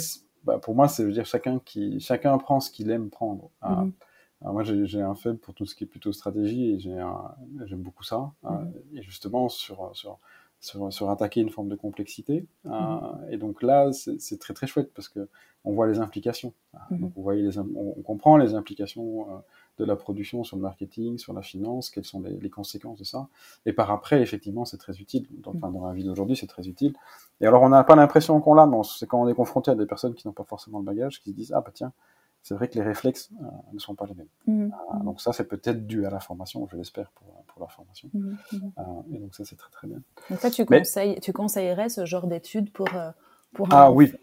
bah, 0.44 0.60
pour 0.60 0.76
moi, 0.76 0.88
c'est 0.88 1.08
dire 1.08 1.26
chacun 1.26 1.58
qui, 1.58 2.00
chacun 2.00 2.38
prend 2.38 2.60
ce 2.60 2.70
qu'il 2.70 2.92
aime 2.92 3.10
prendre. 3.10 3.50
Mhm. 3.68 3.94
moi, 4.44 4.64
j'ai 4.64 5.02
un 5.02 5.16
faible 5.16 5.40
pour 5.40 5.56
tout 5.56 5.66
ce 5.66 5.74
qui 5.74 5.86
est 5.86 5.88
plutôt 5.88 6.12
stratégie 6.12 6.76
et 6.76 6.80
j'aime 6.80 7.82
beaucoup 7.82 8.04
ça. 8.04 8.32
Mhm. 8.44 8.74
et 8.94 9.02
justement, 9.02 9.50
sur, 9.50 9.90
sur, 9.96 10.20
sur, 10.62 10.94
sur, 10.94 11.10
attaquer 11.10 11.42
une 11.42 11.50
forme 11.50 11.68
de 11.68 11.76
complexité. 11.76 12.46
et 13.30 13.38
donc 13.38 13.62
là, 13.62 13.92
c'est 13.92 14.40
très 14.40 14.54
très 14.54 14.68
chouette 14.68 14.92
parce 14.94 15.10
que 15.10 15.28
on 15.64 15.74
voit 15.74 15.88
les 15.88 16.00
implications. 16.00 16.54
Mhm. 16.90 17.00
Donc 17.00 17.14
on, 17.16 17.22
voit 17.22 17.36
les, 17.36 17.58
on, 17.60 18.02
comprend 18.04 18.38
les 18.38 18.56
implications 18.56 19.30
euh, 19.30 19.38
de 19.78 19.86
la 19.86 19.96
production 19.96 20.44
sur 20.44 20.58
le 20.58 20.64
marketing, 20.64 21.18
sur 21.18 21.34
la 21.34 21.42
finance, 21.42 21.90
quelles 21.90 22.06
sont 22.06 22.22
les, 22.22 22.50
conséquences 22.50 23.00
de 23.00 23.04
ça. 23.04 23.28
Et 23.66 23.74
par 23.74 23.92
après, 23.92 24.22
effectivement, 24.22 24.66
c'est 24.66 24.78
très 24.78 24.98
utile. 25.00 25.28
Dans, 25.32 25.52
enfin, 25.56 25.70
dans 25.70 25.86
la 25.86 25.94
vie 25.94 26.04
d'aujourd'hui, 26.04 26.36
c'est 26.36 26.48
très 26.48 26.68
utile. 26.68 26.94
Et 27.42 27.46
alors, 27.46 27.62
on 27.62 27.70
n'a 27.70 27.84
pas 27.84 27.96
l'impression 27.96 28.40
qu'on 28.42 28.54
l'a, 28.54 28.66
mais 28.66 28.78
c'est 28.84 29.08
quand 29.08 29.22
on 29.22 29.28
est 29.28 29.34
confronté 29.34 29.72
à 29.72 29.76
des 29.76 29.86
personnes 29.86 30.14
qui 30.14 30.28
n'ont 30.28 30.34
pas 30.34 30.44
forcément 30.44 30.80
le 30.80 30.86
bagage, 30.86 31.22
qui 31.22 31.32
se 31.32 31.36
disent, 31.36 31.54
ah 31.54 31.62
bah 31.62 31.72
tiens, 31.74 31.94
c'est 32.44 32.56
vrai 32.56 32.68
que 32.68 32.76
les 32.76 32.84
réflexes 32.84 33.30
euh, 33.42 33.46
ne 33.74 33.80
sont 33.80 33.96
pas 33.96 34.06
les 34.06 34.16
mêmes. 34.16 34.28
Mhm. 34.48 34.72
Euh, 34.72 35.04
donc 35.04 35.22
ça, 35.22 35.34
c'est 35.34 35.48
peut-être 35.48 35.86
dû 35.86 36.06
à 36.06 36.10
la 36.10 36.20
formation, 36.20 36.68
je 36.72 36.78
l'espère, 36.78 37.12
pour, 37.12 37.44
pour 37.48 37.62
la 37.62 37.68
formation. 37.68 38.10
Mhm. 38.14 38.38
et 39.14 39.20
donc 39.20 39.36
ça, 39.36 39.46
c'est 39.46 39.58
très 39.58 39.72
très 39.72 39.88
bien. 39.88 40.02
Donc 40.30 40.40
ça, 40.40 40.50
tu, 40.50 40.66
conseilles, 40.66 41.20
tu 41.20 41.34
conseillerais 41.34 41.90
ce 41.90 42.06
genre 42.06 42.28
d'études 42.28 42.72
pour 42.72 42.88
ah 43.70 43.92
oui. 43.92 44.14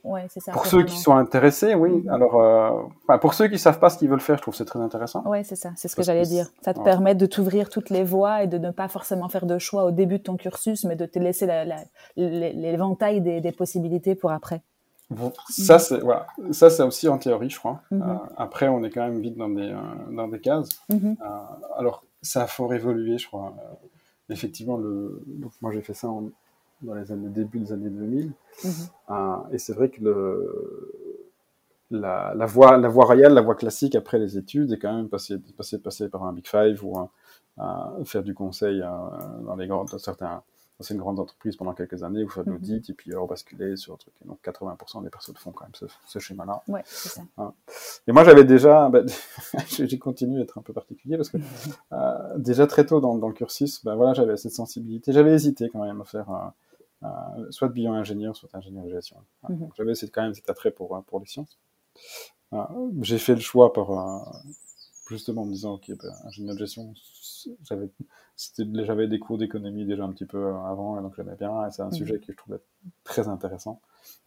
pour, 0.52 0.66
ceux 0.66 0.84
qui 0.84 0.96
sont 0.96 1.14
intéressés, 1.14 1.74
oui. 1.74 1.90
Mhm. 1.90 2.08
Alors, 2.08 2.40
euh, 2.40 3.18
pour 3.18 3.34
ceux 3.34 3.48
qui 3.48 3.58
savent 3.58 3.78
pas 3.78 3.90
ce 3.90 3.98
qu'ils 3.98 4.08
veulent 4.08 4.20
faire, 4.20 4.36
je 4.36 4.42
trouve 4.42 4.54
c'est 4.54 4.64
très 4.64 4.80
intéressant. 4.80 5.22
Oui, 5.26 5.44
c'est 5.44 5.56
ça. 5.56 5.72
C'est 5.76 5.88
ce 5.88 5.96
que 5.96 6.02
j'allais 6.02 6.24
dire. 6.24 6.48
Ça 6.62 6.72
te 6.72 6.80
permet 6.80 7.14
de 7.14 7.26
t'ouvrir 7.26 7.68
toutes 7.68 7.90
les 7.90 8.04
voies 8.04 8.42
et 8.42 8.46
de 8.46 8.58
ne 8.58 8.70
pas 8.70 8.88
forcément 8.88 9.28
faire 9.28 9.46
de 9.46 9.58
choix 9.58 9.84
au 9.84 9.90
début 9.90 10.18
de 10.18 10.22
ton 10.22 10.36
cursus, 10.36 10.84
mais 10.84 10.96
de 10.96 11.04
te 11.04 11.18
laisser 11.18 11.46
l'éventail 12.16 13.20
des, 13.20 13.52
possibilités 13.52 14.14
pour 14.14 14.30
après. 14.30 14.62
Ça, 15.48 15.78
c'est 15.78 15.98
voilà. 16.00 16.26
Ça, 16.50 16.70
c'est 16.70 16.82
aussi 16.82 17.08
en 17.08 17.18
théorie, 17.18 17.50
je 17.50 17.58
crois. 17.58 17.80
Mhm. 17.90 18.02
Euh, 18.02 18.14
après, 18.36 18.68
on 18.68 18.82
est 18.84 18.90
quand 18.90 19.06
même 19.06 19.20
vite 19.20 19.36
dans 19.36 19.48
des 19.48 19.70
euh, 19.70 20.12
dans 20.12 20.28
des 20.28 20.40
cases. 20.40 20.68
Mhm. 20.88 21.16
alors, 21.76 22.04
ça 22.20 22.42
a 22.42 22.46
fort 22.46 22.74
évolué, 22.74 23.18
je 23.18 23.26
crois. 23.26 23.54
effectivement, 24.28 24.76
le. 24.76 25.22
Donc, 25.26 25.52
moi, 25.60 25.72
j'ai 25.72 25.82
fait 25.82 25.94
ça 25.94 26.08
en 26.08 26.30
dans 26.82 26.94
les 26.94 27.10
années 27.12 27.28
début 27.28 27.60
des 27.60 27.72
années 27.72 27.90
2000. 27.90 28.26
Mhm. 28.26 28.70
Euh, 29.10 29.36
et 29.52 29.58
c'est 29.58 29.72
vrai 29.72 29.88
que 29.88 30.02
le, 30.02 31.14
la, 31.90 32.34
la, 32.34 32.46
voie, 32.46 32.76
la 32.76 32.88
voie 32.88 33.04
royale, 33.04 33.34
la 33.34 33.40
voie 33.40 33.54
classique 33.54 33.94
après 33.94 34.18
les 34.18 34.36
études 34.36 34.72
est 34.72 34.78
quand 34.78 34.94
même 34.94 35.08
passer, 35.08 35.38
passer, 35.56 35.78
passer 35.78 36.08
par 36.08 36.24
un 36.24 36.32
Big 36.32 36.46
Five 36.46 36.84
ou 36.84 36.98
un, 36.98 37.10
faire 38.04 38.22
du 38.22 38.34
conseil 38.34 38.82
euh, 38.82 38.88
dans 39.44 39.56
les 39.56 39.66
grandes, 39.66 39.88
certains, 39.98 40.42
c'est 40.80 40.94
une 40.94 41.00
grande 41.00 41.18
entreprise 41.18 41.56
pendant 41.56 41.74
quelques 41.74 42.02
années, 42.02 42.22
vous 42.22 42.30
faites 42.30 42.44
de 42.44 42.50
mhm. 42.50 42.56
l'audit 42.56 42.90
et 42.90 42.92
puis 42.92 43.10
alors 43.12 43.26
basculer 43.26 43.76
sur 43.76 43.94
un 43.94 43.96
truc. 43.96 44.14
Et 44.24 44.28
donc 44.28 44.38
80% 44.44 45.02
des 45.02 45.10
personnes 45.10 45.36
font 45.36 45.50
quand 45.50 45.64
même 45.64 45.74
ce, 45.74 45.86
ce 46.06 46.18
schéma-là. 46.18 46.62
Ouais, 46.68 46.82
c'est 46.84 47.08
ça. 47.08 47.22
Et 48.06 48.12
moi 48.12 48.24
j'avais 48.24 48.44
déjà, 48.44 48.88
bah, 48.92 49.02
j'ai 49.68 49.98
continué 49.98 50.40
à 50.40 50.44
être 50.44 50.58
un 50.58 50.62
peu 50.62 50.72
particulier 50.72 51.16
parce 51.16 51.30
que 51.30 51.38
euh, 51.92 52.38
déjà 52.38 52.66
très 52.66 52.86
tôt 52.86 53.00
dans, 53.00 53.16
dans 53.16 53.28
le 53.28 53.34
cursus, 53.34 53.84
ben 53.84 53.96
voilà, 53.96 54.14
j'avais 54.14 54.36
cette 54.36 54.52
sensibilité. 54.52 55.12
J'avais 55.12 55.34
hésité 55.34 55.68
quand 55.68 55.84
même 55.84 56.00
à 56.00 56.04
faire 56.04 56.52
euh, 57.02 57.50
soit 57.50 57.68
bio-ingénieur, 57.68 58.36
soit 58.36 58.48
ingénieur 58.54 58.84
de 58.84 58.90
gestion. 58.90 59.16
Mhm. 59.48 59.70
J'avais 59.76 59.92
quand 60.12 60.22
même 60.22 60.34
cet 60.34 60.48
attrait 60.48 60.70
pour, 60.70 61.02
pour 61.06 61.20
les 61.20 61.26
sciences. 61.26 61.58
Euh, 62.52 62.62
j'ai 63.02 63.18
fait 63.18 63.34
le 63.34 63.40
choix 63.40 63.72
par, 63.72 63.90
euh, 63.90 64.38
justement 65.08 65.42
en 65.42 65.46
me 65.46 65.52
disant, 65.52 65.74
ok, 65.74 65.88
ben, 65.88 66.12
ingénieur 66.24 66.54
de 66.54 66.60
gestion, 66.60 66.94
j'avais, 67.62 67.90
j'avais 68.36 69.08
des 69.08 69.18
cours 69.18 69.38
d'économie 69.38 69.84
déjà 69.84 70.04
un 70.04 70.12
petit 70.12 70.26
peu 70.26 70.46
avant, 70.46 70.98
et 70.98 71.02
donc 71.02 71.14
j'aimais 71.16 71.36
bien, 71.36 71.66
et 71.66 71.70
c'est 71.70 71.82
un 71.82 71.86
mhm. 71.86 71.92
sujet 71.92 72.18
que 72.18 72.32
je 72.32 72.36
trouvais 72.36 72.60
très 73.04 73.28
intéressant. 73.28 73.80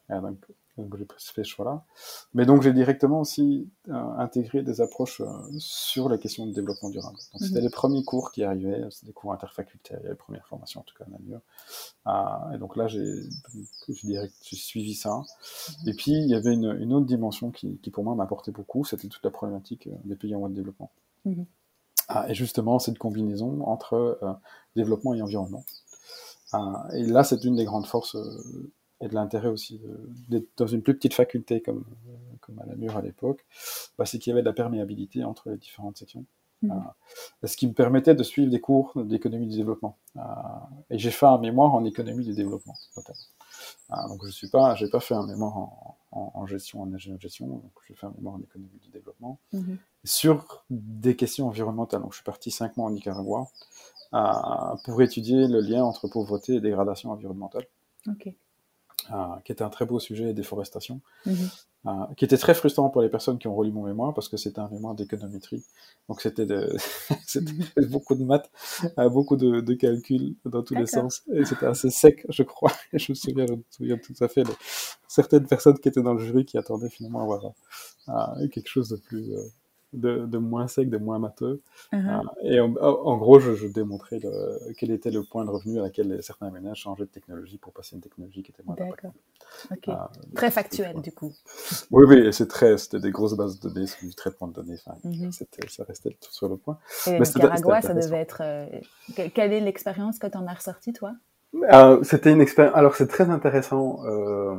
donc, 0.08 0.38
donc 0.78 0.96
j'ai 0.96 1.06
fait 1.34 1.44
ce 1.44 1.50
choix-là. 1.50 1.84
Mais 2.32 2.46
donc 2.46 2.62
j'ai 2.62 2.72
directement 2.72 3.20
aussi 3.20 3.68
euh, 3.88 3.92
intégré 4.16 4.62
des 4.62 4.80
approches 4.80 5.20
euh, 5.20 5.26
sur 5.58 6.08
la 6.08 6.16
question 6.16 6.46
du 6.46 6.52
développement 6.52 6.88
durable. 6.88 7.18
Donc 7.32 7.42
c'était 7.42 7.58
mhm. 7.58 7.64
les 7.64 7.70
premiers 7.70 8.04
cours 8.04 8.32
qui 8.32 8.42
arrivaient, 8.42 8.82
c'était 8.90 9.08
des 9.08 9.12
cours 9.12 9.32
interfacultaires, 9.32 10.00
les 10.02 10.14
premières 10.14 10.46
formations 10.46 10.80
en 10.80 10.84
tout 10.84 10.94
cas 10.96 11.04
à 11.04 12.50
Euh, 12.50 12.54
et 12.54 12.58
donc 12.58 12.76
là 12.76 12.88
j'ai 12.88 13.04
j'ai 13.98 14.56
suivi 14.56 14.94
ça. 14.94 15.10
Mhm. 15.18 15.88
Et 15.88 15.94
puis 15.94 16.12
il 16.12 16.26
y 16.26 16.34
avait 16.34 16.54
une, 16.54 16.74
une 16.80 16.94
autre 16.94 17.06
dimension 17.06 17.50
qui, 17.50 17.78
qui 17.78 17.90
pour 17.90 18.04
moi 18.04 18.14
m'apportait 18.14 18.52
beaucoup, 18.52 18.84
c'était 18.84 19.08
toute 19.08 19.24
la 19.24 19.30
problématique 19.30 19.88
euh, 19.88 19.96
des 20.04 20.16
pays 20.16 20.34
en 20.34 20.38
voie 20.38 20.48
de 20.48 20.54
développement. 20.54 20.90
Mhm. 21.26 21.44
Ah, 22.08 22.28
et 22.30 22.34
justement 22.34 22.78
cette 22.78 22.98
combinaison 22.98 23.62
entre 23.66 24.18
développement 24.74 25.14
et 25.14 25.22
environnement. 25.22 25.64
et 26.92 27.04
là 27.04 27.24
c'est 27.24 27.44
une 27.44 27.56
des 27.56 27.64
grandes 27.64 27.86
forces 27.86 28.16
et 29.02 29.08
de 29.08 29.14
l'intérêt 29.14 29.48
aussi 29.48 29.80
d'être 30.28 30.48
dans 30.56 30.66
une 30.66 30.82
plus 30.82 30.94
petite 30.94 31.14
faculté 31.14 31.60
comme, 31.60 31.84
comme 32.40 32.58
à 32.60 32.66
la 32.66 32.74
mur 32.74 32.96
à 32.96 33.02
l'époque, 33.02 33.44
bah, 33.98 34.06
c'est 34.06 34.18
qu'il 34.18 34.30
y 34.30 34.32
avait 34.32 34.42
de 34.42 34.46
la 34.46 34.52
perméabilité 34.52 35.24
entre 35.24 35.50
les 35.50 35.56
différentes 35.56 35.98
sections. 35.98 36.24
Mmh. 36.62 36.70
Euh, 36.70 37.46
ce 37.48 37.56
qui 37.56 37.66
me 37.66 37.72
permettait 37.72 38.14
de 38.14 38.22
suivre 38.22 38.50
des 38.50 38.60
cours 38.60 38.92
d'économie 39.04 39.48
du 39.48 39.56
développement. 39.56 39.98
Euh, 40.16 40.20
et 40.90 40.98
j'ai 40.98 41.10
fait 41.10 41.26
un 41.26 41.38
mémoire 41.38 41.74
en 41.74 41.84
économie 41.84 42.24
du 42.24 42.34
développement. 42.34 42.76
Euh, 42.98 44.08
donc 44.08 44.24
je 44.24 44.30
suis 44.30 44.48
pas, 44.48 44.74
j'ai 44.76 44.88
pas 44.88 45.00
fait 45.00 45.14
un 45.14 45.26
mémoire 45.26 45.56
en, 45.58 45.98
en, 46.12 46.46
gestion, 46.46 46.82
en 46.82 46.92
ingénierie 46.92 47.18
de 47.18 47.22
gestion, 47.22 47.46
donc 47.48 47.72
j'ai 47.88 47.94
fait 47.94 48.06
un 48.06 48.12
mémoire 48.16 48.36
en 48.36 48.40
économie 48.40 48.78
du 48.80 48.90
développement. 48.90 49.38
Mmh. 49.52 49.74
Sur 50.04 50.64
des 50.70 51.16
questions 51.16 51.48
environnementales, 51.48 52.00
donc 52.00 52.12
je 52.12 52.16
suis 52.16 52.24
parti 52.24 52.50
cinq 52.50 52.76
mois 52.76 52.86
en 52.86 52.90
Nicaragua 52.90 53.48
pour 54.84 55.00
étudier 55.00 55.48
le 55.48 55.60
lien 55.60 55.82
entre 55.82 56.06
pauvreté 56.06 56.56
et 56.56 56.60
dégradation 56.60 57.10
environnementale. 57.10 57.64
Okay. 58.06 58.36
Euh, 59.10 59.14
qui 59.44 59.50
était 59.50 59.64
un 59.64 59.68
très 59.68 59.84
beau 59.84 59.98
sujet, 59.98 60.32
déforestation, 60.32 61.00
mhm. 61.26 61.34
euh, 61.86 61.90
qui 62.16 62.24
était 62.24 62.36
très 62.36 62.54
frustrant 62.54 62.88
pour 62.88 63.02
les 63.02 63.08
personnes 63.08 63.36
qui 63.36 63.48
ont 63.48 63.54
relu 63.54 63.72
mon 63.72 63.82
mémoire 63.82 64.14
parce 64.14 64.28
que 64.28 64.36
c'était 64.36 64.60
un 64.60 64.68
mémoire 64.68 64.94
d'économétrie. 64.94 65.64
Donc 66.08 66.20
c'était 66.20 66.46
de... 66.46 66.76
Mhm. 67.34 67.64
beaucoup 67.90 68.14
de 68.14 68.24
maths, 68.24 68.50
euh, 68.98 69.08
beaucoup 69.08 69.36
de, 69.36 69.60
de, 69.60 69.74
calculs 69.74 70.36
dans 70.44 70.62
tous 70.62 70.74
les 70.74 70.86
sens. 70.86 71.22
Et 71.34 71.44
c'était 71.44 71.66
assez 71.66 71.90
sec, 71.90 72.24
je 72.28 72.42
crois. 72.42 72.72
je 72.92 73.12
me 73.12 73.14
souviens, 73.14 73.46
je 73.46 73.54
me 73.54 73.64
souviens 73.70 73.98
tout 73.98 74.14
à 74.20 74.28
fait 74.28 74.44
de 74.44 74.52
certaines 75.08 75.46
personnes 75.46 75.78
qui 75.78 75.88
étaient 75.88 76.02
dans 76.02 76.14
le 76.14 76.22
jury 76.22 76.44
qui 76.44 76.58
attendaient 76.58 76.90
finalement 76.90 77.20
à 77.20 77.22
avoir 77.22 77.54
quelque 78.50 78.68
chose 78.68 78.90
de 78.90 78.96
plus 78.96 79.32
de, 79.92 80.26
de, 80.26 80.38
moins 80.38 80.68
sec, 80.68 80.88
de 80.90 80.96
moins 80.98 81.18
matheux. 81.18 81.60
Uh-huh. 81.92 82.22
et 82.42 82.60
en, 82.60 82.74
en 82.76 83.16
gros, 83.18 83.38
je, 83.40 83.54
je 83.54 83.66
démontrais 83.66 84.18
le, 84.18 84.58
quel 84.78 84.90
était 84.90 85.10
le 85.10 85.22
point 85.22 85.44
de 85.44 85.50
revenu 85.50 85.78
à 85.78 85.82
laquel 85.82 86.22
certains 86.22 86.50
ménages 86.50 86.78
changeaient 86.78 87.04
de 87.04 87.10
technologie 87.10 87.58
pour 87.58 87.72
passer 87.72 87.94
à 87.94 87.96
une 87.96 88.02
technologie 88.02 88.42
qui 88.42 88.52
était 88.52 88.62
moins 88.64 88.74
D'accord. 88.76 89.12
Ok. 89.70 89.90
très 90.34 90.50
factuel, 90.50 91.00
du 91.00 91.12
coup. 91.12 91.32
Oui, 91.90 92.04
oui, 92.08 92.32
c'est 92.32 92.48
très, 92.48 92.78
c'était 92.78 93.00
des 93.00 93.10
grosses 93.10 93.34
bases 93.34 93.60
de 93.60 93.68
données, 93.68 93.86
c'est 93.86 94.06
du 94.06 94.14
traitement 94.14 94.48
de 94.48 94.54
données. 94.54 94.76
Enfin, 94.84 94.96
Mhm. 95.04 95.30
c'était, 95.32 95.68
ça 95.68 95.84
restait 95.84 96.16
tout 96.20 96.32
sur 96.32 96.48
le 96.48 96.56
point. 96.56 96.78
Et 97.06 97.18
Mais 97.18 97.26
Nicaragua, 97.26 97.82
ça 97.82 97.94
devait 97.94 98.16
être. 98.18 98.40
euh, 98.42 98.66
que- 99.16 99.28
Quelle 99.28 99.52
est 99.52 99.60
l'expérience 99.60 100.18
que 100.18 100.26
tu 100.26 100.36
en 100.38 100.46
as 100.46 100.54
ressorti, 100.54 100.92
toi? 100.92 101.12
Euh, 101.54 102.02
c'était 102.02 102.32
une 102.32 102.40
expérience. 102.40 102.74
Alors, 102.76 102.94
c'est 102.96 103.08
très 103.08 103.28
intéressant. 103.28 104.04
Euh... 104.06 104.56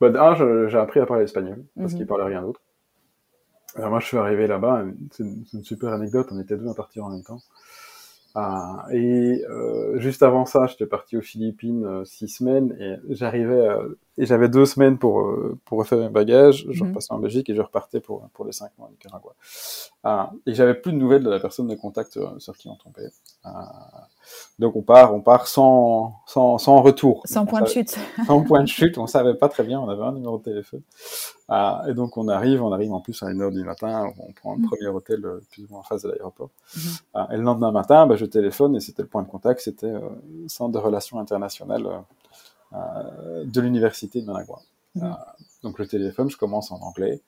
Bah, 0.00 0.34
j'ai 0.34 0.78
appris 0.78 1.00
à 1.00 1.06
parler 1.06 1.24
espagnol 1.24 1.64
parce 1.78 1.92
Mhm. 1.92 1.98
qu'il 1.98 2.06
parlait 2.06 2.24
rien 2.24 2.42
d'autre. 2.42 2.60
Alors, 3.76 3.90
moi, 3.90 4.00
je 4.00 4.06
suis 4.06 4.16
arrivé 4.16 4.46
là-bas. 4.46 4.84
C'est 5.10 5.24
une, 5.52 5.64
super 5.64 5.92
anecdote. 5.92 6.28
On 6.30 6.40
était 6.40 6.56
deux 6.56 6.68
à 6.68 6.74
partir 6.74 7.04
en 7.04 7.10
même 7.10 7.22
temps. 7.22 7.40
Ah, 8.38 8.84
et 8.92 9.42
euh, 9.48 9.98
juste 9.98 10.22
avant 10.22 10.44
ça, 10.44 10.66
j'étais 10.66 10.84
parti 10.84 11.16
aux 11.16 11.22
Philippines 11.22 11.86
euh, 11.86 12.04
six 12.04 12.28
semaines 12.28 12.76
et 12.78 12.96
j'arrivais 13.14 13.66
euh, 13.66 13.98
et 14.18 14.26
j'avais 14.26 14.50
deux 14.50 14.66
semaines 14.66 14.98
pour 14.98 15.20
euh, 15.22 15.58
pour 15.64 15.78
refaire 15.78 15.96
mes 15.98 16.10
bagages. 16.10 16.66
Je 16.68 16.84
Mhm. 16.84 16.90
repassais 16.90 17.14
en 17.14 17.18
Belgique 17.18 17.48
et 17.48 17.54
je 17.54 17.62
repartais 17.62 17.98
pour 18.00 18.28
pour 18.34 18.44
les 18.44 18.52
cinq 18.52 18.72
mois 18.76 18.88
au 18.88 18.90
Nicaragua. 18.90 19.34
Ah, 20.04 20.32
et 20.44 20.52
j'avais 20.52 20.74
plus 20.74 20.92
de 20.92 20.98
nouvelles 20.98 21.22
de 21.24 21.30
la 21.30 21.40
personne 21.40 21.66
de 21.66 21.74
contact 21.76 22.18
sur 22.36 22.54
qui 22.58 22.68
on 22.68 22.76
tombait. 22.76 23.08
Ah, 23.42 24.06
donc 24.58 24.76
on 24.76 24.82
part, 24.82 25.14
on 25.14 25.22
part 25.22 25.46
sans 25.46 26.16
sans 26.26 26.58
sans 26.58 26.82
retour. 26.82 27.22
Sans 27.24 27.44
On 27.44 27.46
point 27.46 27.62
de 27.62 27.68
chute. 27.68 27.96
sans 28.26 28.42
point 28.42 28.62
de 28.62 28.68
chute, 28.68 28.98
on 28.98 29.06
savait 29.06 29.34
pas 29.34 29.48
très 29.48 29.64
bien, 29.64 29.80
on 29.80 29.88
avait 29.88 30.02
un 30.04 30.12
numéro 30.12 30.36
de 30.36 30.42
téléphone. 30.42 30.82
Ah, 31.48 31.84
et 31.88 31.94
donc 31.94 32.16
on 32.16 32.26
arrive, 32.26 32.62
on 32.62 32.72
arrive 32.72 32.92
en 32.92 33.00
plus 33.00 33.22
à 33.22 33.30
une 33.30 33.40
heure 33.40 33.52
du 33.52 33.62
matin, 33.62 34.10
on 34.18 34.32
prend 34.32 34.54
le 34.54 34.60
Mhm. 34.62 34.66
premier 34.68 34.88
hôtel 34.88 35.24
euh, 35.24 35.40
plus 35.50 35.62
ou 35.64 35.66
moins 35.70 35.80
en 35.80 35.82
face 35.84 36.02
de 36.02 36.08
l'aéroport. 36.08 36.50
Mhm. 36.76 36.82
Ah, 37.14 37.28
et 37.32 37.36
le 37.36 37.42
lendemain 37.42 37.70
matin, 37.70 38.04
bah, 38.06 38.16
je 38.16 38.24
téléphone 38.26 38.74
et 38.74 38.80
c'était 38.80 39.02
le 39.02 39.08
point 39.08 39.22
de 39.22 39.28
contact, 39.28 39.60
c'était 39.60 39.86
euh, 39.86 40.00
le 40.42 40.48
centre 40.48 40.72
de 40.72 40.78
relations 40.78 41.20
internationales 41.20 41.86
euh, 42.72 43.44
de 43.44 43.60
l'université 43.60 44.20
de 44.20 44.26
Managua. 44.26 44.58
Mhm. 44.96 45.02
Ah, 45.04 45.36
donc 45.62 45.78
le 45.78 45.86
téléphone, 45.86 46.28
je 46.28 46.36
commence 46.36 46.72
en 46.72 46.80
anglais. 46.80 47.22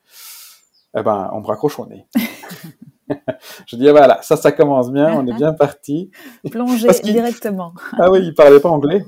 Eh 0.96 1.02
ben, 1.02 1.30
on 1.32 1.40
me 1.40 1.46
raccroche 1.46 1.78
au 1.78 1.86
nez. 1.86 2.06
je 3.66 3.76
dis, 3.76 3.88
ah, 3.88 3.92
voilà, 3.92 4.20
ça, 4.22 4.36
ça 4.36 4.50
commence 4.52 4.90
bien, 4.90 5.12
on 5.14 5.26
est 5.28 5.32
bien 5.36 5.52
parti. 5.52 6.10
Plongé 6.50 6.88
directement. 7.04 7.72
Ah 7.98 8.10
oui, 8.10 8.20
il 8.24 8.34
parlait 8.34 8.58
pas 8.58 8.70
anglais. 8.70 9.04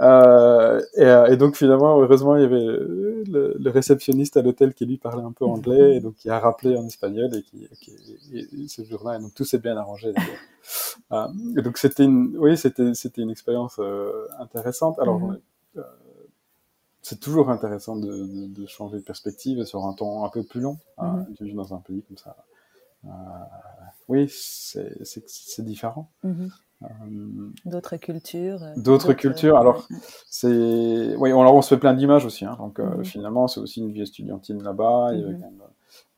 Euh, 0.00 0.80
et, 0.96 1.04
euh, 1.04 1.26
et 1.26 1.36
donc 1.36 1.56
finalement, 1.56 2.00
heureusement, 2.00 2.36
il 2.36 2.42
y 2.42 2.44
avait 2.46 2.58
le, 2.64 3.56
le 3.58 3.70
réceptionniste 3.70 4.36
à 4.36 4.42
l'hôtel 4.42 4.72
qui 4.74 4.86
lui 4.86 4.96
parlait 4.96 5.22
un 5.22 5.32
peu 5.32 5.44
anglais, 5.44 5.96
et 5.96 6.00
donc 6.00 6.14
qui 6.16 6.30
a 6.30 6.38
rappelé 6.38 6.76
en 6.76 6.86
espagnol, 6.86 7.34
et 7.34 7.42
qui, 7.42 7.68
qui 7.80 7.92
et- 8.32 8.48
et 8.64 8.68
ce 8.68 8.82
jour-là, 8.84 9.16
et 9.18 9.20
donc 9.20 9.34
tout 9.34 9.44
s'est 9.44 9.58
bien 9.58 9.76
arrangé. 9.76 10.12
Euh, 11.12 11.26
et 11.58 11.62
donc 11.62 11.76
c'était 11.78 12.04
une, 12.04 12.36
oui, 12.38 12.56
c'était 12.56 12.94
c'était 12.94 13.22
une 13.22 13.30
expérience 13.30 13.76
euh, 13.80 14.28
intéressante. 14.38 14.98
Alors 15.00 15.18
Mhm. 15.20 15.40
euh, 15.78 15.82
c'est 17.02 17.18
toujours 17.18 17.50
intéressant 17.50 17.96
de, 17.96 18.06
de, 18.12 18.46
de 18.46 18.66
changer 18.66 18.98
de 18.98 19.02
perspective 19.02 19.64
sur 19.64 19.84
un 19.86 19.92
temps 19.94 20.24
un 20.24 20.28
peu 20.28 20.42
plus 20.44 20.60
long, 20.60 20.78
hein, 20.98 21.24
Mhm. 21.28 21.34
de 21.38 21.44
vivre 21.44 21.56
dans 21.56 21.74
un 21.74 21.78
pays 21.78 22.02
comme 22.06 22.18
ça. 22.18 22.36
Oui, 24.08 24.28
c'est 24.30 25.64
différent. 25.64 26.10
Mhm. 26.22 26.42
Euh, 26.42 26.48
D'autres 27.66 27.96
cultures. 27.96 28.62
euh, 28.62 28.74
D'autres 28.76 29.12
cultures, 29.12 29.56
alors, 29.58 29.86
ouais. 29.90 29.96
c'est 30.28 31.14
oui 31.16 31.32
on, 31.32 31.40
alors 31.42 31.54
on 31.54 31.62
se 31.62 31.74
fait 31.74 31.78
plein 31.80 31.92
d'images 31.94 32.24
aussi 32.24 32.44
hein, 32.46 32.56
donc 32.58 32.78
euh, 32.80 32.96
Mhm. 32.98 33.04
finalement 33.04 33.48
c'est 33.48 33.60
aussi 33.60 33.80
une 33.80 33.92
vie 33.92 34.00
estudiantine 34.02 34.62
là-bas 34.62 35.12
Mhm. 35.12 35.38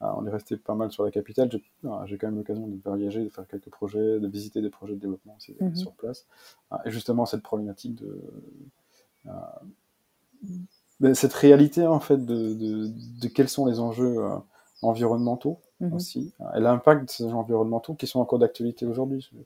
euh, 0.02 0.06
on 0.16 0.24
est 0.26 0.30
resté 0.30 0.56
pas 0.56 0.74
mal 0.74 0.92
sur 0.92 1.04
la 1.04 1.10
capitale 1.10 1.48
j'ai 1.50 1.62
ah, 1.88 2.02
j'ai 2.06 2.16
quand 2.16 2.28
même 2.28 2.36
l'occasion 2.36 2.66
de 2.68 2.78
voyager 2.84 3.24
de 3.24 3.28
faire 3.28 3.46
quelques 3.48 3.70
projets 3.70 4.20
de 4.20 4.28
visiter 4.28 4.60
des 4.62 4.70
projets 4.70 4.94
de 4.94 5.00
développement 5.00 5.34
aussi 5.36 5.56
Mhm. 5.60 5.74
sur 5.74 5.92
place 5.92 6.26
Ah, 6.70 6.80
et 6.84 6.90
justement 6.92 7.26
cette 7.26 7.42
problématique 7.42 7.96
de 7.96 8.20
euh, 9.26 9.30
ben, 11.00 11.14
cette 11.14 11.32
réalité 11.32 11.86
en 11.86 12.00
fait 12.00 12.24
de, 12.24 12.54
de, 12.54 12.86
de 13.20 13.28
quels 13.28 13.48
sont 13.48 13.66
les 13.66 13.80
enjeux 13.80 14.18
euh, 14.18 14.36
environnementaux 14.82 15.58
aussi 15.96 16.32
et 16.56 16.60
l'impact 16.60 17.06
de 17.06 17.10
ces 17.10 17.24
enjeux 17.24 17.34
environnementaux 17.36 17.94
qui 17.94 18.06
sont 18.06 18.20
encore 18.20 18.38
d'actualité 18.38 18.86
aujourd'hui 18.86 19.28
euh, 19.34 19.42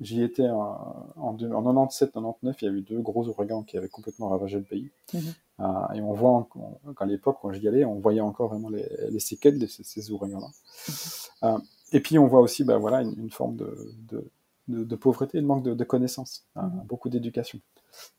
J'y 0.00 0.22
étais 0.22 0.48
en, 0.48 1.12
en, 1.16 1.36
en 1.52 1.86
97-99, 1.86 2.54
il 2.60 2.64
y 2.64 2.68
a 2.68 2.72
eu 2.72 2.80
deux 2.82 3.00
gros 3.00 3.26
ouragans 3.28 3.62
qui 3.62 3.76
avaient 3.76 3.88
complètement 3.88 4.28
ravagé 4.28 4.58
le 4.58 4.64
pays. 4.64 4.90
Mhm. 5.12 5.20
Euh, 5.60 5.94
et 5.94 6.00
on 6.00 6.12
voit, 6.12 6.30
en- 6.30 6.92
qu'à 6.94 7.04
l'époque, 7.06 7.38
quand 7.40 7.52
j'y 7.52 7.66
allais, 7.68 7.84
on 7.84 8.00
voyait 8.00 8.20
encore 8.20 8.48
vraiment 8.48 8.70
les, 8.70 8.88
les 9.10 9.20
séquelles 9.20 9.58
de 9.58 9.66
ces, 9.66 9.84
ces 9.84 10.10
ouragans-là. 10.10 10.48
Euh, 11.44 11.58
et 11.92 12.00
puis 12.00 12.18
on 12.18 12.26
voit 12.26 12.40
aussi 12.40 12.64
ben, 12.64 12.78
voilà, 12.78 13.02
une, 13.02 13.14
une 13.18 13.30
forme 13.30 13.56
de, 13.56 13.94
de, 14.10 14.24
de, 14.68 14.84
de 14.84 14.96
pauvreté, 14.96 15.40
de 15.40 15.46
manque 15.46 15.62
de, 15.64 15.84
connaissances, 15.84 16.44
euh, 16.56 16.62
Mhm. 16.62 16.84
beaucoup 16.86 17.08
d'éducation. 17.08 17.60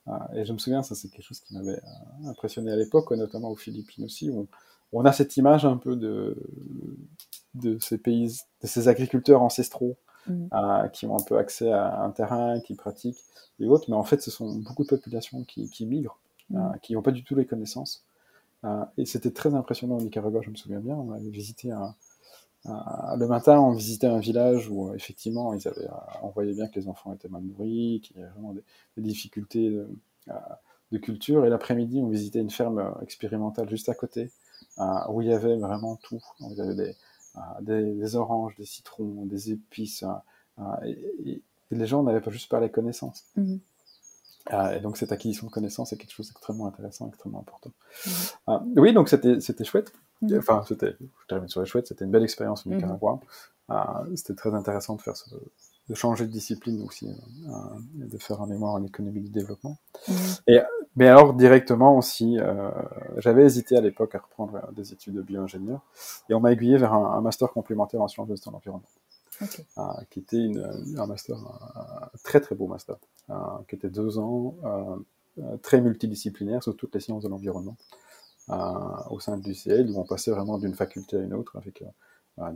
Euh, 0.08 0.12
et 0.34 0.44
je 0.46 0.52
me 0.54 0.58
souviens, 0.58 0.82
ça 0.82 0.94
c'est 0.94 1.08
quelque 1.08 1.24
chose 1.24 1.40
qui 1.40 1.52
m'avait 1.54 1.76
euh, 1.76 2.28
impressionné 2.30 2.70
à 2.72 2.76
l'époque, 2.76 3.10
notamment 3.10 3.50
aux 3.50 3.56
Philippines 3.56 4.04
aussi, 4.04 4.30
où 4.30 4.46
on, 4.92 5.04
a 5.04 5.12
cette 5.12 5.36
image 5.36 5.66
un 5.66 5.76
peu 5.76 5.96
de, 5.96 6.36
de 7.54 7.78
ces 7.80 7.98
pays, 7.98 8.38
de 8.62 8.66
ces 8.66 8.88
agriculteurs 8.88 9.42
ancestraux 9.42 9.96
Euh, 10.54 10.88
qui 10.88 11.06
ont 11.06 11.16
un 11.18 11.22
peu 11.22 11.38
accès 11.38 11.72
à 11.72 12.02
un 12.02 12.10
terrain, 12.10 12.60
qui 12.60 12.74
pratiquent 12.74 13.18
et 13.58 13.66
autres, 13.66 13.86
mais 13.88 13.96
en 13.96 14.04
fait, 14.04 14.22
ce 14.22 14.30
sont 14.30 14.54
beaucoup 14.60 14.84
de 14.84 14.88
populations 14.88 15.42
qui, 15.44 15.68
qui 15.70 15.86
migrent, 15.86 16.18
euh, 16.54 16.58
Mhm. 16.58 16.78
qui 16.82 16.94
n'ont 16.94 17.02
pas 17.02 17.10
du 17.10 17.24
tout 17.24 17.34
les 17.34 17.46
connaissances. 17.46 18.04
Euh, 18.64 18.84
et 18.98 19.06
c'était 19.06 19.32
très 19.32 19.54
impressionnant 19.54 19.98
au 19.98 20.02
Nicaragua, 20.02 20.40
je 20.42 20.50
me 20.50 20.56
souviens 20.56 20.80
bien. 20.80 20.96
On 20.96 21.12
avait 21.12 21.30
visité 21.30 21.72
un, 21.72 21.94
un- 22.66 23.16
le 23.16 23.26
matin, 23.28 23.60
on 23.60 23.72
visitait 23.72 24.06
un 24.06 24.18
village 24.18 24.68
où 24.70 24.90
euh, 24.90 24.94
effectivement, 24.94 25.54
ils 25.54 25.66
avaient, 25.68 25.86
euh, 25.86 25.92
on 26.22 26.28
voyait 26.30 26.54
bien 26.54 26.68
que 26.68 26.78
les 26.78 26.88
enfants 26.88 27.12
étaient 27.14 27.28
mal 27.28 27.42
nourris, 27.42 28.00
qu'il 28.02 28.16
y 28.16 28.20
avait 28.22 28.30
vraiment 28.32 28.52
des, 28.52 28.62
des 28.96 29.02
difficultés 29.02 29.70
de, 29.70 29.88
euh, 30.28 30.32
de 30.92 30.98
culture. 30.98 31.44
Et 31.46 31.50
l'après-midi, 31.50 32.00
on 32.02 32.08
visitait 32.08 32.40
une 32.40 32.50
ferme 32.50 32.78
euh, 32.78 32.90
expérimentale 33.02 33.68
juste 33.68 33.88
à 33.88 33.94
côté, 33.94 34.30
euh, 34.78 34.84
où 35.10 35.22
il 35.22 35.28
y 35.28 35.32
avait 35.32 35.56
vraiment 35.56 35.96
tout. 35.96 36.20
Donc, 36.40 36.52
il 36.52 36.58
y 36.58 36.60
avait 36.60 36.74
des, 36.74 36.90
euh, 36.90 36.92
des, 37.60 37.94
des 37.94 38.16
oranges, 38.16 38.54
des 38.56 38.64
citrons, 38.66 39.26
des 39.26 39.52
épices. 39.52 40.02
euh, 40.02 40.12
euh, 40.60 40.94
et, 41.24 41.42
les 41.72 41.86
gens 41.86 42.02
n'avaient 42.04 42.20
pas 42.20 42.30
juste 42.30 42.48
pas 42.48 42.60
les 42.60 42.70
connaissances. 42.70 43.24
Mhm. 43.36 43.60
Euh, 44.52 44.76
et 44.76 44.80
donc 44.80 44.96
cette 44.96 45.10
acquisition 45.10 45.48
de 45.48 45.52
connaissances 45.52 45.92
est 45.92 45.96
quelque 45.96 46.12
chose 46.12 46.28
d'extrêmement 46.28 46.68
intéressant, 46.68 47.08
extrêmement 47.08 47.40
important. 47.40 47.72
Mhm. 48.06 48.12
Euh, 48.48 48.58
oui, 48.76 48.92
donc 48.92 49.08
c'était 49.08 49.64
chouette. 49.64 49.92
Mhm. 50.22 50.38
Enfin, 50.38 50.64
c'était, 50.66 50.96
je 51.00 51.26
termine 51.28 51.48
sur 51.48 51.60
les 51.60 51.66
chouettes, 51.66 51.88
c'était 51.88 52.04
une 52.04 52.10
belle 52.10 52.24
expérience 52.24 52.66
au. 52.66 52.70
Nicaragua. 52.70 53.20
Euh, 53.70 53.74
c'était 54.14 54.34
très 54.34 54.54
intéressant 54.54 54.94
de 54.94 55.02
faire 55.02 55.16
ce, 55.16 55.34
de 55.88 55.94
changer 55.94 56.26
de 56.26 56.32
discipline 56.32 56.82
aussi, 56.82 57.08
euh, 57.08 58.04
et 58.04 58.08
de 58.08 58.18
faire 58.18 58.40
un 58.42 58.46
mémoire 58.46 58.74
en 58.74 58.82
économie 58.84 59.20
du 59.20 59.30
développement. 59.30 59.76
Mhm. 60.08 60.62
Mais 60.96 61.08
alors 61.08 61.34
directement 61.34 61.96
aussi, 61.96 62.38
euh, 62.38 62.70
j'avais 63.18 63.44
hésité 63.44 63.76
à 63.76 63.82
l'époque 63.82 64.14
à 64.14 64.18
reprendre 64.18 64.56
euh, 64.56 64.72
des 64.72 64.92
études 64.92 65.14
de 65.14 65.22
bio-ingénieur, 65.22 65.80
et 66.28 66.34
on 66.34 66.40
m'a 66.40 66.52
aiguillé 66.52 66.78
vers 66.78 66.94
un, 66.94 67.18
un 67.18 67.20
master 67.20 67.52
complémentaire 67.52 68.00
en 68.00 68.08
sciences 68.08 68.28
de 68.28 68.36
l'environnement 68.50 68.88
euh, 69.42 69.82
qui 70.10 70.20
était 70.20 70.38
une, 70.38 70.96
un 70.98 71.06
master, 71.06 71.36
un 71.36 72.08
très 72.24 72.40
très 72.40 72.54
beau 72.54 72.66
master, 72.66 72.96
euh, 73.30 73.34
qui 73.68 73.76
était 73.76 73.90
deux 73.90 74.18
ans, 74.18 74.54
euh, 74.64 74.96
euh, 75.38 75.56
très 75.58 75.80
multidisciplinaire 75.82 76.62
sur 76.62 76.74
toutes 76.76 76.94
les 76.94 77.00
sciences 77.00 77.22
de 77.22 77.28
l'environnement, 77.28 77.76
euh, 78.48 78.54
au 79.10 79.20
sein 79.20 79.36
de 79.36 79.46
l'UCL, 79.46 79.90
où 79.90 79.98
on 80.00 80.04
passait 80.04 80.30
vraiment 80.30 80.56
d'une 80.58 80.74
faculté 80.74 81.18
à 81.18 81.20
une 81.20 81.34
autre, 81.34 81.56
avec 81.58 81.82
euh, 81.82 81.86
euh, 81.86 81.90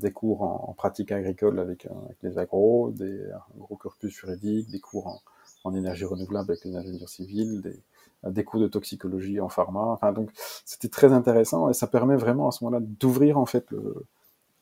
des 0.00 0.12
cours 0.12 0.42
en, 0.42 0.66
en 0.68 0.72
pratique 0.74 1.10
agricole 1.12 1.58
avec, 1.58 1.86
euh, 1.86 1.90
avec 2.04 2.18
les 2.22 2.36
agros, 2.38 2.90
des, 2.90 3.24
gros 3.58 3.76
corpus 3.76 4.12
juridique, 4.12 4.70
des 4.70 4.80
cours 4.80 5.06
en, 5.06 5.20
en 5.64 5.74
énergie 5.74 6.04
renouvelable 6.04 6.50
avec 6.50 6.64
les 6.64 6.76
ingénieurs 6.76 7.08
civils, 7.08 7.62
des, 7.62 7.78
euh, 8.24 8.30
des 8.30 8.44
cours 8.44 8.60
de 8.60 8.68
toxicologie 8.68 9.40
en 9.40 9.48
pharma. 9.48 9.80
Enfin, 9.86 10.12
donc, 10.12 10.30
c'était 10.66 10.88
très 10.88 11.12
intéressant 11.12 11.70
et 11.70 11.74
ça 11.74 11.86
permet 11.86 12.16
vraiment 12.16 12.48
à 12.48 12.50
ce 12.52 12.62
moment-là 12.64 12.84
d'ouvrir 13.00 13.38
en 13.38 13.46
fait 13.46 13.70
le, 13.70 14.04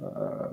euh, 0.00 0.06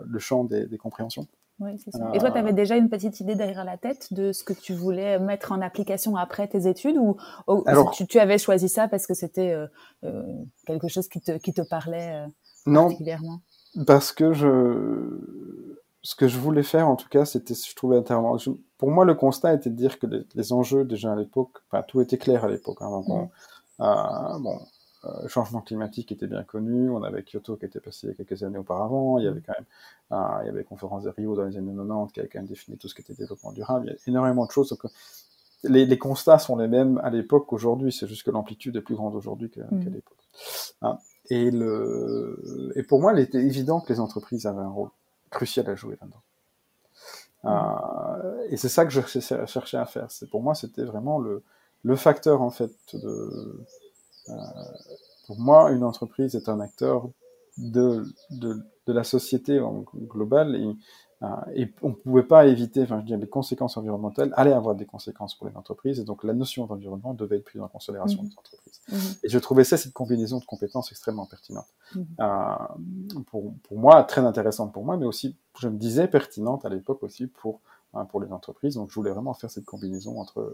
le 0.03 0.19
champ 0.19 0.43
des, 0.43 0.65
des 0.65 0.77
compréhensions. 0.77 1.27
Oui, 1.59 1.77
c'est 1.77 1.91
ça. 1.91 2.09
Euh, 2.09 2.13
Et 2.13 2.17
toi, 2.17 2.31
tu 2.31 2.37
avais 2.37 2.51
déjà 2.51 2.75
une 2.75 2.89
petite 2.89 3.19
idée 3.21 3.35
derrière 3.35 3.63
la 3.63 3.77
tête 3.77 4.11
de 4.13 4.33
ce 4.33 4.43
que 4.43 4.51
tu 4.51 4.73
voulais 4.73 5.19
mettre 5.19 5.51
en 5.53 5.61
application 5.61 6.17
après 6.17 6.47
tes 6.49 6.67
études 6.67 6.97
ou, 6.97 7.15
ou 7.47 7.63
Alors- 7.65 7.91
tu, 7.91 8.05
tu 8.07 8.19
avais 8.19 8.37
choisi 8.39 8.67
ça 8.67 8.87
parce 8.89 9.07
que 9.07 9.13
c'était 9.13 9.55
euh, 10.03 10.23
quelque 10.65 10.87
chose 10.89 11.07
qui 11.07 11.21
te, 11.21 11.37
qui 11.37 11.53
te 11.53 11.61
parlait 11.61 12.25
Non, 12.65 12.85
particulièrement? 12.85 13.39
Parce 13.85 14.11
que 14.11 14.33
je, 14.33 15.19
ce 16.01 16.15
que 16.15 16.27
je 16.27 16.37
voulais 16.39 16.63
faire, 16.63 16.87
en 16.87 16.95
tout 16.95 17.09
cas, 17.09 17.25
c'était, 17.25 17.53
je 17.55 17.75
trouvais 17.75 17.97
intéressant. 17.97 18.37
Je- 18.37 18.51
Pour 18.77 18.91
moi, 18.91 19.05
le 19.05 19.15
constat 19.15 19.53
était 19.53 19.69
de 19.69 19.75
dire 19.75 19.99
que 19.99 20.07
les, 20.07 20.23
les 20.35 20.53
enjeux, 20.53 20.83
déjà 20.85 21.13
à 21.13 21.15
l'époque, 21.15 21.51
enfin, 21.69 21.83
tout 21.83 22.01
était 22.01 22.17
clair 22.17 22.45
à 22.45 22.49
l'époque. 22.49 22.77
Hein, 22.81 22.89
donc, 22.89 23.09
on- 23.09 23.29
euh, 23.81 24.39
bon, 24.39 24.59
euh, 25.05 25.09
le 25.23 25.27
changement 25.27 25.61
climatique 25.61 26.11
était 26.11 26.27
bien 26.27 26.43
connu. 26.43 26.89
On 26.89 27.03
avait 27.03 27.23
Kyoto 27.23 27.57
qui 27.57 27.65
était 27.65 27.79
passé 27.79 28.07
il 28.07 28.09
y 28.09 28.13
a 28.13 28.15
quelques 28.15 28.43
années 28.43 28.57
auparavant. 28.57 29.17
Il 29.19 29.25
y 29.25 29.27
avait 29.27 29.41
quand 29.41 29.53
même, 29.57 29.65
euh, 30.19 30.41
il 30.43 30.45
y 30.47 30.49
avait 30.49 30.59
les 30.59 30.63
conférences 30.65 31.03
de 31.03 31.09
Rio 31.09 31.35
dans 31.35 31.43
les 31.45 31.57
années 31.57 31.73
90 31.73 32.11
qui 32.13 32.19
avaient 32.19 32.29
quand 32.29 32.39
même 32.39 32.47
défini 32.47 32.77
tout 32.77 32.87
ce 32.87 32.95
qui 32.95 33.01
était 33.01 33.13
développement 33.13 33.51
durable. 33.51 33.87
Il 33.87 33.89
y 33.91 33.93
a 33.93 33.97
énormément 34.07 34.45
de 34.45 34.51
choses. 34.51 34.69
Donc, 34.69 34.83
les, 35.63 35.85
les 35.85 35.97
constats 35.97 36.39
sont 36.39 36.55
les 36.57 36.67
mêmes 36.67 36.99
à 37.03 37.09
l'époque 37.09 37.47
qu'aujourd'hui. 37.47 37.91
C'est 37.91 38.07
juste 38.07 38.23
que 38.23 38.31
l'amplitude 38.31 38.75
est 38.75 38.81
plus 38.81 38.95
grande 38.95 39.15
aujourd'hui 39.15 39.49
que- 39.49 39.61
qu'à 39.83 39.89
l'époque. 39.89 40.17
Hein. 40.81 40.97
Et, 41.29 41.51
le, 41.51 42.71
et 42.75 42.83
pour 42.83 43.01
moi, 43.01 43.13
il 43.13 43.19
était 43.19 43.43
évident 43.43 43.79
que 43.81 43.91
les 43.91 43.99
entreprises 43.99 44.45
avaient 44.45 44.61
un 44.61 44.69
rôle 44.69 44.89
crucial 45.29 45.69
à 45.69 45.75
jouer 45.75 45.97
là-dedans. 46.01 46.21
Euh, 47.45 48.47
et 48.49 48.57
c'est 48.57 48.69
ça 48.69 48.85
que 48.85 48.91
je 48.91 49.01
cherchais 49.45 49.77
à 49.77 49.85
faire. 49.85 50.09
C'est 50.09 50.29
pour 50.29 50.41
moi, 50.41 50.55
c'était 50.55 50.83
vraiment 50.83 51.19
le, 51.19 51.43
le 51.83 51.95
facteur 51.95 52.41
en 52.41 52.49
fait 52.49 52.71
de. 52.93 53.65
Euh, 54.29 54.33
pour 55.27 55.39
moi, 55.39 55.71
une 55.71 55.83
entreprise 55.83 56.35
est 56.35 56.49
un 56.49 56.59
acteur 56.59 57.09
de, 57.57 58.03
de, 58.31 58.57
de 58.85 58.93
la 58.93 59.03
société 59.03 59.59
en 59.59 59.83
et 59.83 60.65
euh, 60.65 60.73
et 61.53 61.71
on 61.81 61.89
ne 61.89 61.93
pouvait 61.93 62.23
pas 62.23 62.45
éviter, 62.45 62.83
enfin, 62.83 62.99
je 62.99 63.05
dire, 63.05 63.17
les 63.17 63.27
conséquences 63.27 63.77
environnementales 63.77 64.33
allaient 64.35 64.53
avoir 64.53 64.75
des 64.75 64.85
conséquences 64.85 65.35
pour 65.35 65.47
les 65.47 65.55
entreprises, 65.55 65.99
et 65.99 66.03
donc 66.03 66.23
la 66.23 66.33
notion 66.33 66.65
d'environnement 66.65 67.13
devait 67.13 67.37
être 67.37 67.45
prise 67.45 67.61
en 67.61 67.67
considération 67.67 68.21
mmh. 68.23 68.27
des 68.27 68.37
entreprises. 68.37 68.81
Mmh. 68.89 68.95
Et 69.23 69.29
je 69.29 69.39
trouvais 69.39 69.63
ça, 69.63 69.77
cette 69.77 69.93
combinaison 69.93 70.39
de 70.39 70.45
compétences 70.45 70.91
extrêmement 70.91 71.25
pertinente. 71.25 71.67
Mmh. 71.93 72.01
Euh, 72.19 72.55
pour, 73.27 73.53
pour, 73.63 73.77
moi, 73.77 74.03
très 74.03 74.21
intéressante 74.21 74.73
pour 74.73 74.83
moi, 74.83 74.97
mais 74.97 75.05
aussi, 75.05 75.35
je 75.59 75.67
me 75.67 75.77
disais, 75.77 76.07
pertinente 76.07 76.65
à 76.65 76.69
l'époque 76.69 77.03
aussi 77.03 77.27
pour, 77.27 77.61
hein, 77.93 78.05
pour 78.05 78.21
les 78.21 78.31
entreprises. 78.31 78.75
Donc 78.75 78.89
je 78.89 78.95
voulais 78.95 79.11
vraiment 79.11 79.33
faire 79.33 79.49
cette 79.49 79.65
combinaison 79.65 80.19
entre 80.19 80.39
euh, 80.39 80.53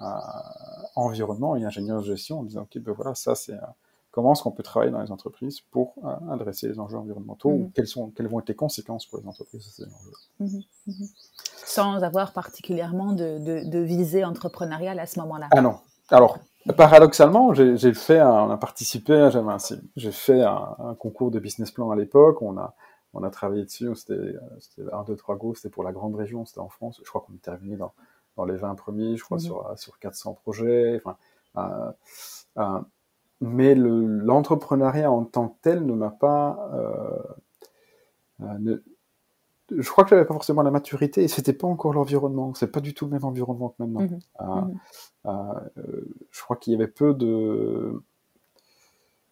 euh 0.00 0.04
environnement 0.96 1.56
et 1.56 1.64
ingénieur 1.64 2.00
de 2.00 2.06
gestion, 2.06 2.40
en 2.40 2.42
disant, 2.44 2.62
ok, 2.62 2.78
ben 2.78 2.92
voilà, 2.92 3.14
ça 3.14 3.34
c'est 3.34 3.58
comment 4.14 4.32
est-ce 4.32 4.44
qu'on 4.44 4.52
peut 4.52 4.62
travailler 4.62 4.92
dans 4.92 5.02
les 5.02 5.10
entreprises 5.10 5.60
pour 5.72 5.94
euh, 6.04 6.32
adresser 6.32 6.68
les 6.68 6.78
enjeux 6.78 6.96
environnementaux 6.96 7.48
ou 7.48 7.58
mhm. 7.58 7.72
quelles, 7.72 7.88
sont, 7.88 8.10
quelles 8.10 8.28
vont 8.28 8.38
être 8.38 8.48
les 8.48 8.54
conséquences 8.54 9.06
pour 9.06 9.18
les 9.18 9.26
entreprises 9.26 9.66
de 9.66 9.70
ces 9.72 9.82
enjeux? 9.82 10.12
Mhm, 10.38 10.62
mhm. 10.86 11.08
Sans 11.64 12.00
avoir 12.00 12.32
particulièrement 12.32 13.12
de, 13.12 13.64
de, 13.64 13.78
visée 13.80 14.24
entrepreneuriale 14.24 15.00
à 15.00 15.06
ce 15.06 15.18
moment-là. 15.18 15.48
Ah 15.50 15.60
non. 15.60 15.78
Alors, 16.10 16.38
paradoxalement, 16.76 17.54
j'ai 17.54 17.92
fait, 17.92 18.22
on 18.22 18.50
a 18.50 18.56
participé, 18.56 19.30
j'ai 19.96 20.12
fait 20.12 20.42
un, 20.42 20.94
concours 20.96 21.32
de 21.32 21.40
business 21.40 21.72
plan 21.72 21.90
à 21.90 21.96
l'époque, 21.96 22.40
on 22.40 22.56
a, 22.56 22.72
on 23.14 23.24
a 23.24 23.30
travaillé 23.30 23.64
dessus, 23.64 23.92
c'était 23.96 24.36
un, 24.92 25.02
deux, 25.02 25.16
trois 25.16 25.34
go, 25.34 25.54
c'était 25.56 25.70
pour 25.70 25.82
la 25.82 25.90
grande 25.90 26.14
région, 26.14 26.44
c'était 26.44 26.60
en 26.60 26.68
France, 26.68 27.00
je 27.02 27.08
crois 27.08 27.22
qu'on 27.26 27.34
est 27.34 27.48
arrivé 27.48 27.74
dans, 27.74 27.92
dans 28.36 28.44
les 28.44 28.56
20 28.56 28.76
premiers, 28.76 29.16
je 29.16 29.24
crois, 29.24 29.40
sur, 29.40 29.72
sur 29.76 29.98
400 29.98 30.34
projets. 30.34 31.00
Enfin, 31.04 31.16
euh, 31.56 31.92
euh, 32.58 32.80
mais 33.44 33.74
l'entrepreneuriat 33.74 35.10
en 35.10 35.24
tant 35.24 35.48
que 35.48 35.56
tel 35.62 35.84
ne 35.84 35.92
m'a 35.92 36.10
pas. 36.10 36.70
Euh, 36.74 38.42
euh 38.42 38.78
je 39.70 39.88
crois 39.88 40.04
que 40.04 40.10
j'avais 40.10 40.26
pas 40.26 40.34
forcément 40.34 40.60
la 40.60 40.70
maturité 40.70 41.24
et 41.24 41.28
c'était 41.28 41.54
pas 41.54 41.66
encore 41.66 41.94
l'environnement. 41.94 42.52
C'est 42.52 42.70
pas 42.70 42.80
du 42.80 42.92
tout 42.92 43.06
le 43.06 43.12
même 43.12 43.24
environnement 43.24 43.70
que 43.70 43.82
maintenant. 43.82 44.02
Mmh 44.02 44.18
euh, 44.40 44.60
mmh 44.60 44.78
euh, 45.26 46.00
je 46.30 46.42
crois 46.42 46.56
qu'il 46.56 46.74
y 46.74 46.76
avait 46.76 46.86
peu 46.86 47.14
de. 47.14 48.02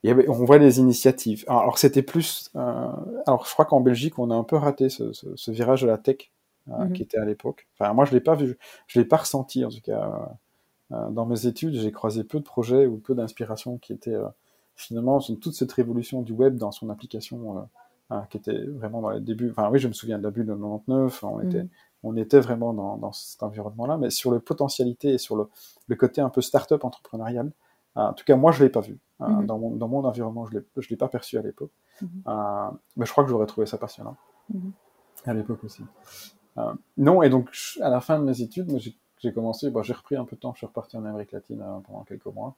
Il 0.02 0.08
y 0.08 0.10
avait, 0.10 0.26
on 0.28 0.44
voit 0.44 0.58
les 0.58 0.80
initiatives. 0.80 1.44
Alors, 1.48 1.78
c'était 1.78 2.02
plus. 2.02 2.50
Alors 2.54 3.44
je 3.46 3.52
crois 3.52 3.66
qu'en 3.66 3.80
Belgique 3.80 4.18
on 4.18 4.30
a 4.30 4.34
un 4.34 4.44
peu 4.44 4.56
raté 4.56 4.88
ce, 4.88 5.12
ce, 5.12 5.36
ce 5.36 5.50
virage 5.50 5.82
de 5.82 5.86
la 5.86 5.98
tech 5.98 6.32
mmh 6.66 6.92
qui 6.92 7.02
était 7.02 7.18
à 7.18 7.24
l'époque. 7.24 7.68
Enfin 7.78 7.92
moi 7.92 8.06
je 8.06 8.12
l'ai 8.12 8.20
pas 8.20 8.34
vu, 8.34 8.58
je 8.86 9.00
l'ai 9.00 9.06
pas 9.06 9.18
ressenti 9.18 9.64
en 9.64 9.68
tout 9.68 9.82
cas 9.82 10.30
dans 11.10 11.26
mes 11.26 11.46
études, 11.46 11.74
j'ai 11.74 11.92
croisé 11.92 12.24
peu 12.24 12.38
de 12.38 12.44
projets 12.44 12.86
ou 12.86 12.98
peu 12.98 13.14
d'inspirations 13.14 13.78
qui 13.78 13.92
étaient 13.92 14.14
euh, 14.14 14.28
finalement 14.76 15.20
toute 15.20 15.54
cette 15.54 15.72
révolution 15.72 16.22
du 16.22 16.32
web 16.32 16.56
dans 16.56 16.72
son 16.72 16.90
application 16.90 17.68
euh, 18.10 18.20
qui 18.30 18.36
était 18.36 18.64
vraiment 18.66 19.00
dans 19.00 19.10
les 19.10 19.20
débuts. 19.20 19.50
Enfin, 19.50 19.70
oui, 19.70 19.78
je 19.78 19.88
me 19.88 19.92
souviens 19.92 20.18
de 20.18 20.22
la 20.22 20.30
bulle 20.30 20.46
de 20.46 20.52
99. 20.52 21.24
On 21.24 21.40
était, 21.40 21.62
mm. 21.62 21.68
on 22.02 22.16
était 22.16 22.40
vraiment 22.40 22.74
dans, 22.74 22.96
dans 22.96 23.12
cet 23.12 23.42
environnement-là, 23.42 23.96
mais 23.96 24.10
sur 24.10 24.30
le 24.30 24.40
potentialité 24.40 25.14
et 25.14 25.18
sur 25.18 25.36
le, 25.36 25.48
le 25.86 25.96
côté 25.96 26.20
un 26.20 26.28
peu 26.28 26.42
start-up 26.42 26.84
entrepreneurial. 26.84 27.52
en 27.94 28.12
tout 28.12 28.24
cas, 28.24 28.36
moi, 28.36 28.52
je 28.52 28.62
l'ai 28.62 28.70
pas 28.70 28.80
vu 28.80 28.98
mm-hmm. 29.20 29.46
dans, 29.46 29.58
mon, 29.58 29.70
dans 29.70 29.88
mon 29.88 30.04
environnement. 30.04 30.46
Je 30.46 30.58
je 30.78 30.88
l'ai 30.90 30.96
pas 30.96 31.08
perçu 31.08 31.38
à 31.38 31.42
l'époque. 31.42 31.72
Mm-hmm. 32.02 32.74
mais 32.96 33.06
je 33.06 33.12
crois 33.12 33.24
que 33.24 33.30
j'aurais 33.30 33.46
trouvé 33.46 33.66
ça 33.66 33.78
passionnant 33.78 34.16
à 35.24 35.32
l'époque 35.32 35.62
aussi. 35.64 35.84
non, 36.98 37.22
et 37.22 37.30
donc 37.30 37.50
à 37.80 37.88
la 37.88 38.00
fin 38.00 38.18
de 38.18 38.24
mes 38.24 38.42
études, 38.42 38.76
j'ai 38.78 38.96
j'ai 39.22 39.32
commencé, 39.32 39.70
bah, 39.70 39.82
j'ai 39.82 39.92
repris 39.92 40.16
un 40.16 40.24
peu 40.24 40.36
de 40.36 40.40
temps, 40.40 40.52
je 40.52 40.58
suis 40.58 40.66
reparti 40.66 40.96
en 40.96 41.04
Amérique 41.04 41.32
latine 41.32 41.62
euh, 41.62 41.78
pendant 41.86 42.02
quelques 42.02 42.26
mois. 42.26 42.54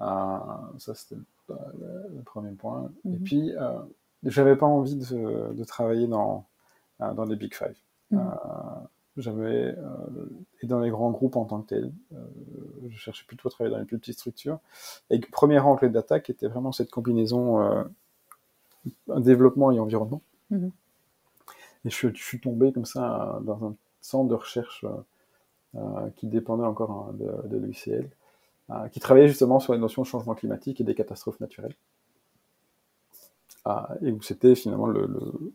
Euh, 0.00 0.38
ça, 0.78 0.94
c'était 0.94 1.16
le, 1.48 2.22
premier 2.24 2.52
point. 2.52 2.90
Et 3.04 3.08
mhm. 3.08 3.22
puis, 3.24 3.52
euh, 3.56 3.80
j'avais 4.22 4.56
pas 4.56 4.66
envie 4.66 4.94
de, 4.94 5.52
de 5.52 5.64
travailler 5.64 6.06
dans, 6.06 6.44
dans 7.00 7.24
les 7.24 7.36
Big 7.36 7.54
Five. 7.54 7.76
Mhm. 8.10 8.30
j'avais, 9.18 9.76
et 10.62 10.66
dans 10.66 10.80
les 10.80 10.88
grands 10.90 11.10
groupes 11.10 11.36
en 11.36 11.44
tant 11.44 11.60
que 11.60 11.68
tel, 11.68 11.92
je 12.88 12.96
cherchais 12.96 13.24
plutôt 13.26 13.48
à 13.48 13.50
travailler 13.50 13.74
dans 13.74 13.80
les 13.80 13.86
plus 13.86 13.98
petites 13.98 14.18
structures. 14.18 14.60
Et 15.10 15.18
le 15.18 15.26
premier 15.30 15.58
angle 15.58 15.90
d'attaque 15.90 16.30
était 16.30 16.46
vraiment 16.46 16.72
cette 16.72 16.90
combinaison 16.90 17.84
développement 19.08 19.72
et 19.72 19.80
environnement. 19.80 20.22
Mhm. 20.50 20.70
Et 21.84 21.90
je, 21.90 22.08
je, 22.14 22.22
suis 22.22 22.40
tombé 22.40 22.72
comme 22.72 22.86
ça 22.86 23.40
dans 23.42 23.66
un 23.66 23.74
centre 24.00 24.28
de 24.28 24.34
recherche 24.34 24.84
qui 26.16 26.26
dépendait 26.26 26.64
encore 26.64 26.90
hein, 26.90 27.14
de, 27.18 27.48
de 27.48 27.56
l'UCL, 27.58 28.08
euh, 28.70 28.88
qui 28.88 29.00
travaillait 29.00 29.28
justement 29.28 29.60
sur 29.60 29.72
les 29.72 29.78
notions 29.78 30.02
de 30.02 30.06
changement 30.06 30.34
climatique 30.34 30.78
et 30.82 30.84
des 30.84 30.94
catastrophes 30.94 31.40
naturelles. 31.40 31.74
Ah, 33.64 33.94
et 34.02 34.12
où 34.12 34.20
c'était 34.20 34.54
finalement 34.54 34.88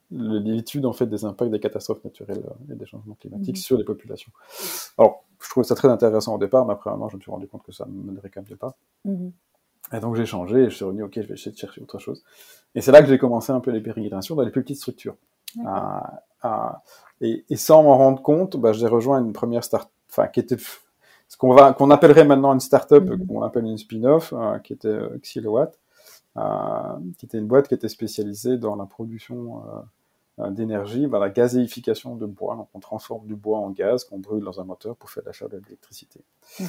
l'étude 0.09 0.85
en 0.87 0.93
fait 0.93 1.05
des 1.05 1.23
impacts 1.23 1.51
des 1.51 1.59
catastrophes 1.59 2.03
naturelles 2.03 2.43
et 2.71 2.75
des 2.75 2.85
changements 2.87 3.13
climatiques 3.13 3.55
mhm. 3.55 3.61
sur 3.61 3.77
les 3.77 3.83
populations. 3.83 4.31
Alors, 4.97 5.23
je 5.39 5.47
trouvais 5.49 5.63
ça 5.63 5.75
très 5.75 5.89
intéressant 5.89 6.35
au 6.35 6.37
départ, 6.39 6.65
mais 6.65 6.73
après 6.73 6.89
un 6.89 6.99
an, 7.01 7.07
je 7.07 7.17
me 7.17 7.21
suis 7.21 7.29
rendu 7.29 7.47
compte 7.47 7.61
que 7.63 7.71
ça 7.71 7.85
ne 7.85 7.91
me 7.91 8.11
même 8.11 8.57
pas. 8.57 8.75
Mhm. 9.05 9.31
Et 9.93 9.99
donc 9.99 10.15
j'ai 10.15 10.25
changé 10.25 10.61
et 10.61 10.69
je 10.71 10.75
suis 10.75 10.85
revenu, 10.85 11.03
ok, 11.03 11.13
je 11.15 11.27
vais 11.27 11.33
essayer 11.35 11.51
de 11.51 11.57
chercher 11.57 11.81
autre 11.81 11.99
chose. 11.99 12.23
Et 12.73 12.81
c'est 12.81 12.91
là 12.91 13.03
que 13.03 13.07
j'ai 13.07 13.19
commencé 13.19 13.51
un 13.51 13.59
peu 13.59 13.69
les 13.69 13.81
pérégrinations 13.81 14.35
dans 14.35 14.43
les 14.43 14.51
plus 14.51 14.63
petites 14.63 14.77
structures. 14.77 15.17
Ah, 15.65 16.23
ah, 16.41 16.81
et, 17.21 17.45
et, 17.47 17.55
sans 17.57 17.83
m'en 17.83 17.95
rendre 17.95 18.23
compte, 18.23 18.57
bah, 18.57 18.73
j'ai 18.73 18.87
rejoint 18.87 19.23
une 19.23 19.33
première 19.33 19.63
start 19.63 19.92
enfin 20.13 20.27
qui 20.27 20.39
était 20.39 20.57
ce 20.57 21.37
qu'on 21.37 21.53
va 21.53 21.73
qu'on 21.73 21.89
appellerait 21.89 22.25
maintenant 22.25 22.53
une 22.53 22.59
startup, 22.59 23.03
mm 23.03 23.27
qu'on 23.27 23.41
appelle 23.41 23.65
une 23.65 23.77
spin-off, 23.77 24.33
euh, 24.33 24.59
qui 24.59 24.73
était 24.73 24.87
euh, 24.87 25.17
Xilowatt, 25.21 25.79
euh, 26.37 26.41
qui 27.17 27.25
était 27.25 27.39
une 27.39 27.47
boîte 27.47 27.67
qui 27.67 27.73
était 27.73 27.89
spécialisée 27.89 28.57
dans 28.57 28.75
la 28.75 28.85
production 28.85 29.63
d'énergie, 30.49 31.05
bah, 31.05 31.19
la 31.19 31.29
gazéification 31.29 32.15
de 32.15 32.25
bois. 32.25 32.55
Donc 32.55 32.67
on 32.73 32.79
transforme 32.79 33.27
du 33.27 33.35
bois 33.35 33.59
en 33.59 33.69
gaz 33.69 34.03
qu'on 34.03 34.17
brûle 34.17 34.43
dans 34.43 34.59
un 34.59 34.63
moteur 34.63 34.95
pour 34.95 35.11
faire 35.11 35.23
l'achat 35.25 35.47
de 35.47 35.57
l'électricité. 35.57 36.21
Mhm. 36.59 36.67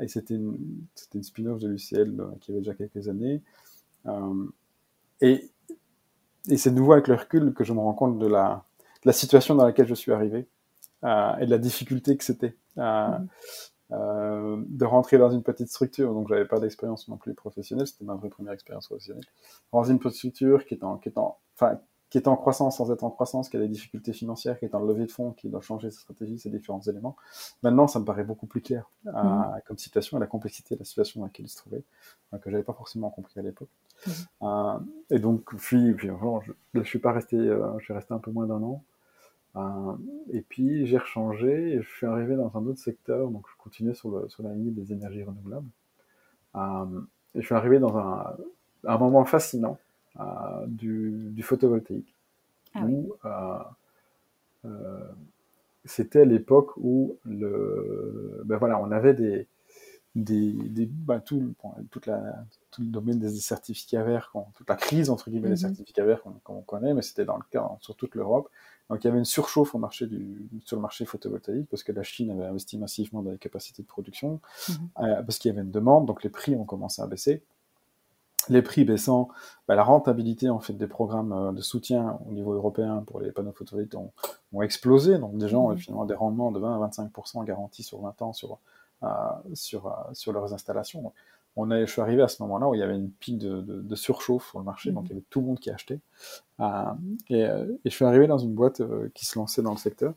et 0.00 0.08
c'était 0.08 0.34
une, 0.34 0.56
c'était 0.94 1.18
une 1.18 1.24
spin-off 1.24 1.58
de 1.58 1.68
l'UCL 1.68 2.16
qui 2.40 2.52
avait 2.52 2.60
déjà 2.60 2.74
quelques 2.74 3.08
années. 3.08 3.42
et 5.20 5.50
et 6.48 6.56
c'est 6.56 6.70
nouveau 6.70 6.92
avec 6.92 7.08
le 7.08 7.14
recul 7.14 7.52
que 7.52 7.64
je 7.64 7.72
me 7.72 7.80
rends 7.80 7.92
compte 7.92 8.18
de 8.18 8.26
la, 8.26 8.64
de 9.02 9.08
la 9.08 9.12
situation 9.12 9.54
dans 9.54 9.64
laquelle 9.64 9.86
je 9.86 9.94
suis 9.94 10.12
arrivé. 10.12 10.46
Euh, 11.04 11.36
et 11.38 11.46
de 11.46 11.50
la 11.50 11.58
difficulté 11.58 12.16
que 12.16 12.24
c'était 12.24 12.56
euh, 12.78 13.08
mhm. 13.08 13.28
euh, 13.92 14.62
de 14.68 14.84
rentrer 14.84 15.18
dans 15.18 15.30
une 15.30 15.42
petite 15.42 15.68
structure. 15.68 16.12
Donc, 16.12 16.28
j'avais 16.28 16.46
pas 16.46 16.60
d'expérience 16.60 17.08
non 17.08 17.16
plus 17.16 17.34
professionnelle. 17.34 17.86
C'était 17.86 18.04
ma 18.04 18.14
vraie 18.14 18.28
première 18.28 18.52
expérience 18.52 18.86
professionnelle. 18.86 19.24
Dans 19.72 19.84
une 19.84 19.98
petite 19.98 20.18
structure 20.18 20.66
qui 20.66 20.74
est 20.74 20.84
en, 20.84 20.98
qui 20.98 21.08
est 21.08 21.18
en, 21.18 21.38
enfin, 21.56 21.80
qui 22.10 22.18
est 22.18 22.26
en 22.26 22.36
croissance 22.36 22.76
sans 22.76 22.90
être 22.90 23.04
en 23.04 23.10
croissance, 23.10 23.48
qui 23.48 23.56
a 23.56 23.60
des 23.60 23.68
difficultés 23.68 24.12
financières, 24.12 24.58
qui 24.58 24.64
est 24.64 24.74
en 24.74 24.80
levée 24.80 25.06
de 25.06 25.12
fonds, 25.12 25.30
qui 25.32 25.48
doit 25.48 25.60
changer 25.60 25.90
sa 25.92 26.00
stratégie, 26.00 26.38
ces 26.38 26.50
différents 26.50 26.80
éléments. 26.80 27.16
Maintenant, 27.62 27.86
ça 27.86 28.00
me 28.00 28.04
paraît 28.04 28.24
beaucoup 28.24 28.46
plus 28.46 28.60
clair 28.60 28.90
euh, 29.06 29.10
mhm. 29.12 29.60
comme 29.64 29.78
situation 29.78 30.16
et 30.16 30.20
la 30.20 30.26
complexité 30.26 30.74
de 30.74 30.80
la 30.80 30.84
situation 30.84 31.20
dans 31.20 31.26
laquelle 31.26 31.46
il 31.46 31.50
se 31.50 31.56
trouvait, 31.56 31.84
euh, 32.34 32.38
que 32.38 32.50
j'avais 32.50 32.64
pas 32.64 32.72
forcément 32.72 33.10
compris 33.10 33.38
à 33.38 33.42
l'époque. 33.42 33.70
Mhm. 34.06 34.12
Euh, 34.42 34.78
et 35.10 35.18
donc, 35.20 35.54
puis, 35.56 35.94
puis 35.94 36.08
je, 36.08 36.52
je 36.74 36.82
suis 36.82 36.98
pas 36.98 37.12
resté, 37.12 37.36
je 37.38 37.84
suis 37.84 37.94
resté 37.94 38.12
un 38.12 38.18
peu 38.18 38.32
moins 38.32 38.46
d'un 38.46 38.62
an. 38.62 38.82
Euh, 39.56 39.96
et 40.32 40.42
puis 40.42 40.86
j'ai 40.86 40.98
rechangé 40.98 41.72
et 41.72 41.82
je 41.82 41.88
suis 41.88 42.06
arrivé 42.06 42.36
dans 42.36 42.56
un 42.56 42.66
autre 42.66 42.78
secteur, 42.78 43.28
donc 43.30 43.44
je 43.50 43.56
continuais 43.58 43.94
sur, 43.94 44.10
le, 44.10 44.28
sur 44.28 44.42
la 44.42 44.54
ligne 44.54 44.74
des 44.74 44.92
énergies 44.92 45.24
renouvelables. 45.24 45.68
Euh, 46.54 47.00
et 47.34 47.40
je 47.40 47.46
suis 47.46 47.54
arrivé 47.54 47.78
dans 47.78 47.96
un, 47.96 48.36
un 48.84 48.98
moment 48.98 49.24
fascinant 49.24 49.78
euh, 50.20 50.66
du, 50.66 51.30
du, 51.30 51.42
photovoltaïque. 51.42 52.14
Ah 52.74 52.84
où, 52.84 53.14
c'était 55.84 56.24
l'époque 56.24 56.76
où 56.76 57.16
le, 57.24 58.42
ben 58.44 58.58
voilà, 58.58 58.78
on 58.80 58.92
avait 58.92 59.14
des, 59.14 59.48
des, 60.14 60.52
des 60.52 60.86
ben 60.86 61.20
tout, 61.20 61.54
toute 61.90 62.06
la, 62.06 62.44
tout 62.70 62.82
le 62.82 62.88
domaine 62.88 63.18
des 63.18 63.30
certificats 63.30 64.02
verts, 64.02 64.32
toute 64.54 64.68
la 64.68 64.76
crise 64.76 65.10
entre 65.10 65.30
guillemets 65.30 65.48
des 65.48 65.54
mm-hmm. 65.54 65.58
certificats 65.58 66.04
verts 66.04 66.22
qu'on 66.44 66.62
connaît, 66.62 66.94
mais 66.94 67.02
c'était 67.02 67.24
dans 67.24 67.36
le 67.36 67.42
cas 67.50 67.68
sur 67.80 67.96
toute 67.96 68.14
l'Europe. 68.14 68.48
Donc 68.90 69.04
il 69.04 69.06
y 69.06 69.08
avait 69.08 69.18
une 69.18 69.24
surchauffe 69.24 69.74
au 69.74 69.78
marché 69.78 70.06
du, 70.06 70.48
sur 70.64 70.76
le 70.76 70.82
marché 70.82 71.04
photovoltaïque 71.04 71.68
parce 71.70 71.84
que 71.84 71.92
la 71.92 72.02
Chine 72.02 72.30
avait 72.32 72.44
investi 72.44 72.76
massivement 72.76 73.22
dans 73.22 73.30
les 73.30 73.38
capacités 73.38 73.82
de 73.82 73.88
production, 73.88 74.40
mhm. 74.68 74.74
euh, 75.00 75.22
parce 75.22 75.38
qu'il 75.38 75.48
y 75.48 75.52
avait 75.54 75.62
une 75.62 75.70
demande, 75.70 76.06
donc 76.06 76.24
les 76.24 76.30
prix 76.30 76.56
ont 76.56 76.64
commencé 76.64 77.00
à 77.00 77.06
baisser. 77.06 77.42
Les 78.48 78.62
prix 78.62 78.84
baissant, 78.84 79.28
bah, 79.68 79.76
la 79.76 79.84
rentabilité 79.84 80.50
en 80.50 80.58
fait 80.58 80.72
des 80.72 80.88
programmes 80.88 81.32
euh, 81.32 81.52
de 81.52 81.60
soutien 81.60 82.18
au 82.28 82.32
niveau 82.32 82.52
européen 82.52 83.04
pour 83.06 83.20
les 83.20 83.30
panneaux 83.30 83.52
photovoltaïques 83.52 83.94
ont, 83.94 84.10
ont 84.52 84.62
explosé. 84.62 85.18
Donc 85.18 85.38
des 85.38 85.48
gens 85.48 85.66
ont 85.66 85.70
mhm. 85.70 85.78
finalement 85.78 86.04
des 86.04 86.14
rendements 86.14 86.50
de 86.50 86.58
20 86.58 86.82
à 86.82 86.88
25% 86.88 87.44
garantis 87.44 87.84
sur 87.84 88.00
20 88.00 88.22
ans 88.22 88.32
sur, 88.32 88.58
euh, 89.04 89.08
sur, 89.54 89.94
sur 90.14 90.32
leurs 90.32 90.52
installations. 90.52 91.12
On 91.56 91.70
a, 91.70 91.84
je 91.84 91.90
suis 91.90 92.00
arrivé 92.00 92.22
à 92.22 92.28
ce 92.28 92.42
moment-là 92.42 92.68
où 92.68 92.74
il 92.74 92.78
y 92.78 92.82
avait 92.82 92.94
une 92.94 93.10
pique 93.10 93.38
de, 93.38 93.60
de, 93.60 93.94
surchauffe 93.94 94.48
sur 94.48 94.58
le 94.58 94.64
marché, 94.64 94.92
donc 94.92 95.06
il 95.06 95.10
y 95.10 95.12
avait 95.12 95.24
tout 95.30 95.40
le 95.40 95.46
monde 95.46 95.58
qui 95.58 95.70
achetait. 95.70 96.00
et, 96.60 97.40
et, 97.40 97.48
je 97.84 97.90
suis 97.90 98.04
arrivé 98.04 98.26
dans 98.26 98.38
une 98.38 98.54
boîte 98.54 98.82
qui 99.14 99.26
se 99.26 99.38
lançait 99.38 99.62
dans 99.62 99.72
le 99.72 99.78
secteur 99.78 100.14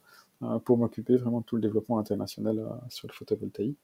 pour 0.66 0.78
m'occuper 0.78 1.18
vraiment 1.18 1.40
de 1.40 1.46
tout 1.46 1.56
le 1.56 1.62
développement 1.62 1.98
international 2.00 2.64
sur 2.90 3.08
le 3.08 3.14
photovoltaïque. 3.14 3.78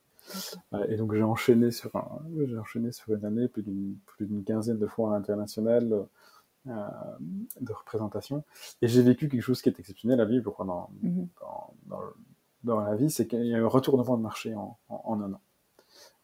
Et 0.89 0.97
donc 0.97 1.13
j'ai 1.13 1.23
enchaîné 1.23 1.71
sur 1.71 1.91
j'ai 2.37 2.57
enchaîné 2.57 2.91
sur 2.91 3.13
une 3.13 3.25
année 3.25 3.47
plus 3.47 3.63
d'une 3.63 3.95
plus 4.05 4.27
d'une 4.27 4.43
quinzaine 4.43 4.77
de 4.77 4.85
fois 4.85 5.15
à 5.15 5.17
l'international 5.17 6.05
euh, 6.67 6.87
de 7.61 7.71
représentation 7.71 8.43
et 8.81 8.89
j'ai 8.89 9.01
vécu 9.01 9.29
quelque 9.29 9.41
chose 9.41 9.61
qui 9.61 9.69
est 9.69 9.79
exceptionnel 9.79 10.19
à 10.19 10.25
vivre 10.25 10.65
dans, 10.65 10.89
mm-hmm. 11.01 11.27
dans, 11.39 11.73
dans, 11.85 12.01
dans, 12.63 12.81
la 12.81 12.95
vie, 12.97 13.09
c'est 13.09 13.27
qu'il 13.27 13.45
y 13.45 13.55
a 13.55 13.57
eu 13.57 13.63
un 13.63 13.67
retournement 13.67 14.17
de 14.17 14.21
marché 14.21 14.53
en, 14.53 14.77
en, 14.89 15.21
un 15.21 15.33
an. 15.33 15.41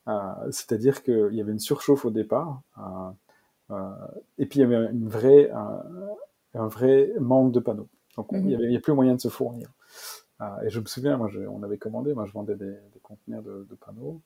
Euh, 0.08 0.52
C'est-à-dire 0.52 1.04
qu'il 1.04 1.34
y 1.34 1.42
avait 1.42 1.52
une 1.52 1.60
surchauffe 1.60 2.06
au 2.06 2.12
départ 2.12 2.62
euh, 2.78 3.10
euh 3.72 3.90
et 4.38 4.46
puis 4.46 4.60
il 4.60 4.62
y 4.62 4.66
avait 4.66 4.92
une 4.92 5.10
vraie, 5.10 5.50
un, 5.52 6.68
vrai 6.68 7.12
manque 7.20 7.52
de 7.52 7.60
panneaux. 7.60 7.90
Donc 8.16 8.28
il 8.32 8.46
n'y 8.46 8.56
mm-hmm. 8.56 8.68
avait, 8.68 8.80
plus 8.80 8.94
moyen 8.94 9.16
de 9.16 9.22
se 9.22 9.30
fournir. 9.30 9.70
Et 10.64 10.70
je 10.70 10.80
me 10.80 10.86
souviens, 10.86 11.18
moi, 11.18 11.30
je, 11.30 11.40
on 11.40 11.64
avait 11.64 11.78
commandé, 11.78 12.14
moi, 12.14 12.26
je 12.26 12.34
vendais 12.34 12.56
des, 12.56 12.74
des 12.94 13.00
conteneurs 13.02 13.42
de, 13.42 13.66
de 13.70 13.76
panneaux. 13.76 14.22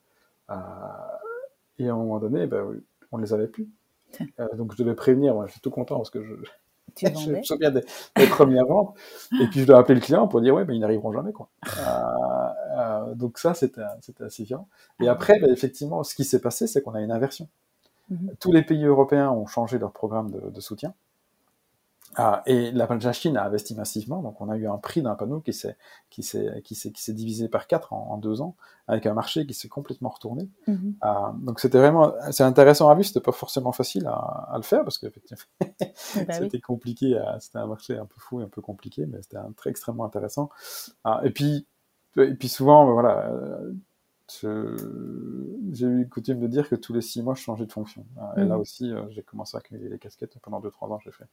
Et 1.77 1.87
à 1.87 1.93
un 1.93 1.95
moment 1.95 2.19
donné, 2.19 2.45
ben, 2.47 2.81
on 3.11 3.17
ne 3.17 3.23
les 3.23 3.33
avait 3.33 3.47
plus. 3.47 3.69
Euh, 4.39 4.47
donc 4.55 4.73
je 4.73 4.77
devais 4.77 4.95
prévenir, 4.95 5.33
moi, 5.33 5.47
j'étais 5.47 5.59
tout 5.59 5.69
content 5.69 5.97
parce 5.97 6.09
que 6.09 6.23
je, 6.23 6.33
je 7.01 7.31
me 7.31 7.43
souviens 7.43 7.71
des, 7.71 7.83
des, 8.15 8.27
premières 8.27 8.65
ventes. 8.65 8.95
Et 9.41 9.47
puis 9.47 9.61
je 9.61 9.65
dois 9.65 9.79
appeler 9.79 9.95
le 9.95 10.01
client 10.01 10.27
pour 10.27 10.41
dire, 10.41 10.53
ouais, 10.53 10.65
mais 10.65 10.75
ils 10.75 10.79
n'arriveront 10.79 11.11
jamais, 11.11 11.31
quoi. 11.31 11.49
donc 13.15 13.37
ça, 13.37 13.53
c'était 13.53 13.81
assez 14.19 14.43
violent. 14.43 14.67
Et 15.01 15.07
ah 15.07 15.13
après, 15.13 15.39
ben, 15.39 15.51
effectivement, 15.51 16.03
ce 16.03 16.15
qui 16.15 16.23
s'est 16.23 16.41
passé, 16.41 16.67
c'est 16.67 16.81
qu'on 16.81 16.93
a 16.93 17.01
une 17.01 17.11
inversion. 17.11 17.47
Mm-hmm. 18.11 18.37
Tous 18.39 18.51
les 18.51 18.63
pays 18.63 18.85
européens 18.85 19.29
ont 19.31 19.45
changé 19.45 19.77
leur 19.77 19.91
programme 19.91 20.31
de, 20.31 20.49
de 20.49 20.61
soutien. 20.61 20.93
Ah, 22.15 22.41
et 22.47 22.71
la, 22.71 22.87
la, 22.87 23.13
Chine 23.13 23.37
a 23.37 23.45
investi 23.45 23.75
massivement, 23.75 24.21
donc 24.23 24.41
on 24.41 24.49
a 24.49 24.57
eu 24.57 24.67
un 24.67 24.77
prix 24.77 25.01
d'un 25.01 25.13
panneau 25.15 25.41
qui 25.41 25.53
s'est 25.53 25.77
qui 26.09 26.23
s'est 26.23 26.61
qui 26.63 26.73
s'est 26.73 26.91
qui 26.91 27.03
s'est 27.03 27.13
divisé 27.13 27.47
par 27.47 27.67
quatre 27.67 27.93
en, 27.93 28.11
en, 28.11 28.17
deux 28.17 28.41
ans, 28.41 28.55
avec 28.87 29.05
un 29.05 29.13
marché 29.13 29.45
qui 29.45 29.53
s'est 29.53 29.67
complètement 29.67 30.09
retourné. 30.09 30.49
Mm-hmm. 30.67 30.93
ah, 31.01 31.35
donc 31.39 31.59
c'était 31.59 31.77
vraiment 31.77 32.13
c'est 32.31 32.43
intéressant 32.43 32.89
à 32.89 32.95
vivre, 32.95 33.07
c'était 33.07 33.19
pas 33.21 33.31
forcément 33.31 33.71
facile 33.71 34.07
à, 34.07 34.13
à 34.13 34.57
le 34.57 34.63
faire 34.63 34.83
parce 34.83 34.97
que 34.97 35.05
effectivement 35.05 35.43
bah 35.61 36.33
c'était 36.33 36.49
oui. 36.53 36.61
compliqué, 36.61 37.21
c'était 37.39 37.59
un 37.59 37.67
marché 37.67 37.95
un 37.95 38.05
peu 38.05 38.15
fou 38.17 38.41
et 38.41 38.43
un 38.43 38.49
peu 38.49 38.61
compliqué, 38.61 39.05
mais 39.05 39.21
c'était 39.21 39.37
un 39.37 39.51
très 39.55 39.69
extrêmement 39.69 40.05
intéressant. 40.05 40.49
Ah, 41.03 41.21
et 41.23 41.29
puis 41.29 41.67
et 42.17 42.33
puis 42.33 42.49
souvent 42.49 42.91
voilà 42.91 43.31
j'ai 44.41 45.85
eu 45.87 46.07
coutume 46.09 46.39
de 46.39 46.47
dire 46.47 46.69
que 46.69 46.75
tous 46.75 46.93
les 46.93 47.01
six 47.01 47.21
mois, 47.21 47.35
je 47.35 47.41
changeais 47.41 47.65
de 47.65 47.71
fonction. 47.71 48.05
Et 48.37 48.41
là 48.41 48.57
mmh. 48.57 48.59
aussi, 48.59 48.91
euh, 48.91 49.01
j'ai 49.09 49.23
commencé 49.23 49.57
à 49.57 49.59
accumuler 49.59 49.89
les 49.89 49.97
casquettes. 49.97 50.37
Pendant 50.39 50.59
deux, 50.59 50.71
trois 50.71 50.89
ans, 50.89 50.99
j'ai 51.03 51.11
fait, 51.11 51.25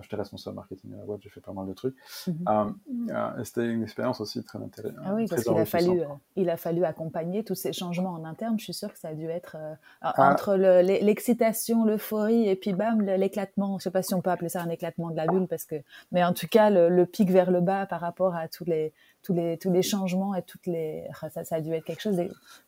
j'étais 0.00 0.16
responsable 0.16 0.56
marketing 0.56 0.94
à 0.94 0.98
la 0.98 1.04
boîte, 1.04 1.20
j'ai 1.22 1.28
fait 1.28 1.40
pas 1.40 1.52
mal 1.52 1.66
de 1.66 1.72
trucs. 1.72 1.94
Mmh. 2.26 2.32
Euh, 2.48 2.70
euh, 3.10 3.44
c'était 3.44 3.66
une 3.66 3.82
expérience 3.82 4.20
aussi 4.20 4.42
très 4.42 4.58
intéressante. 4.58 4.98
Ah 5.04 5.14
oui, 5.14 5.26
parce 5.28 5.44
qu'il 5.44 5.56
a 5.56 5.64
fallu, 5.64 6.02
il 6.36 6.50
a 6.50 6.56
fallu 6.56 6.84
accompagner 6.84 7.44
tous 7.44 7.54
ces 7.54 7.72
changements 7.72 8.14
en 8.14 8.24
interne. 8.24 8.58
Je 8.58 8.64
suis 8.64 8.74
sûre 8.74 8.92
que 8.92 8.98
ça 8.98 9.08
a 9.08 9.14
dû 9.14 9.26
être 9.26 9.56
ah. 10.00 10.32
entre 10.32 10.54
l'excitation, 10.54 11.84
l'euphorie 11.84 12.48
et 12.48 12.56
puis 12.56 12.72
bam, 12.72 13.02
l'éclatement. 13.02 13.78
Je 13.78 13.84
sais 13.84 13.90
pas 13.90 14.02
si 14.02 14.14
on 14.14 14.20
peut 14.20 14.30
appeler 14.30 14.48
ça 14.48 14.62
un 14.62 14.68
éclatement 14.68 15.10
de 15.10 15.16
la 15.16 15.26
bulle 15.26 15.46
parce 15.46 15.64
que, 15.64 15.76
mais 16.12 16.24
en 16.24 16.32
tout 16.32 16.48
cas, 16.48 16.70
le, 16.70 16.88
le 16.88 17.06
pic 17.06 17.30
vers 17.30 17.50
le 17.50 17.60
bas 17.60 17.86
par 17.86 18.00
rapport 18.00 18.34
à 18.34 18.48
tous 18.48 18.64
les, 18.64 18.92
tous 19.22 19.32
les, 19.32 19.58
tous 19.58 19.70
les 19.70 19.82
changements 19.82 20.34
et 20.34 20.42
toutes 20.42 20.66
les, 20.66 21.04
ça, 21.32 21.44
ça 21.44 21.56
a 21.56 21.60
dû 21.60 21.72
être 21.72 21.84
quelque 21.84 22.00
chose 22.00 22.20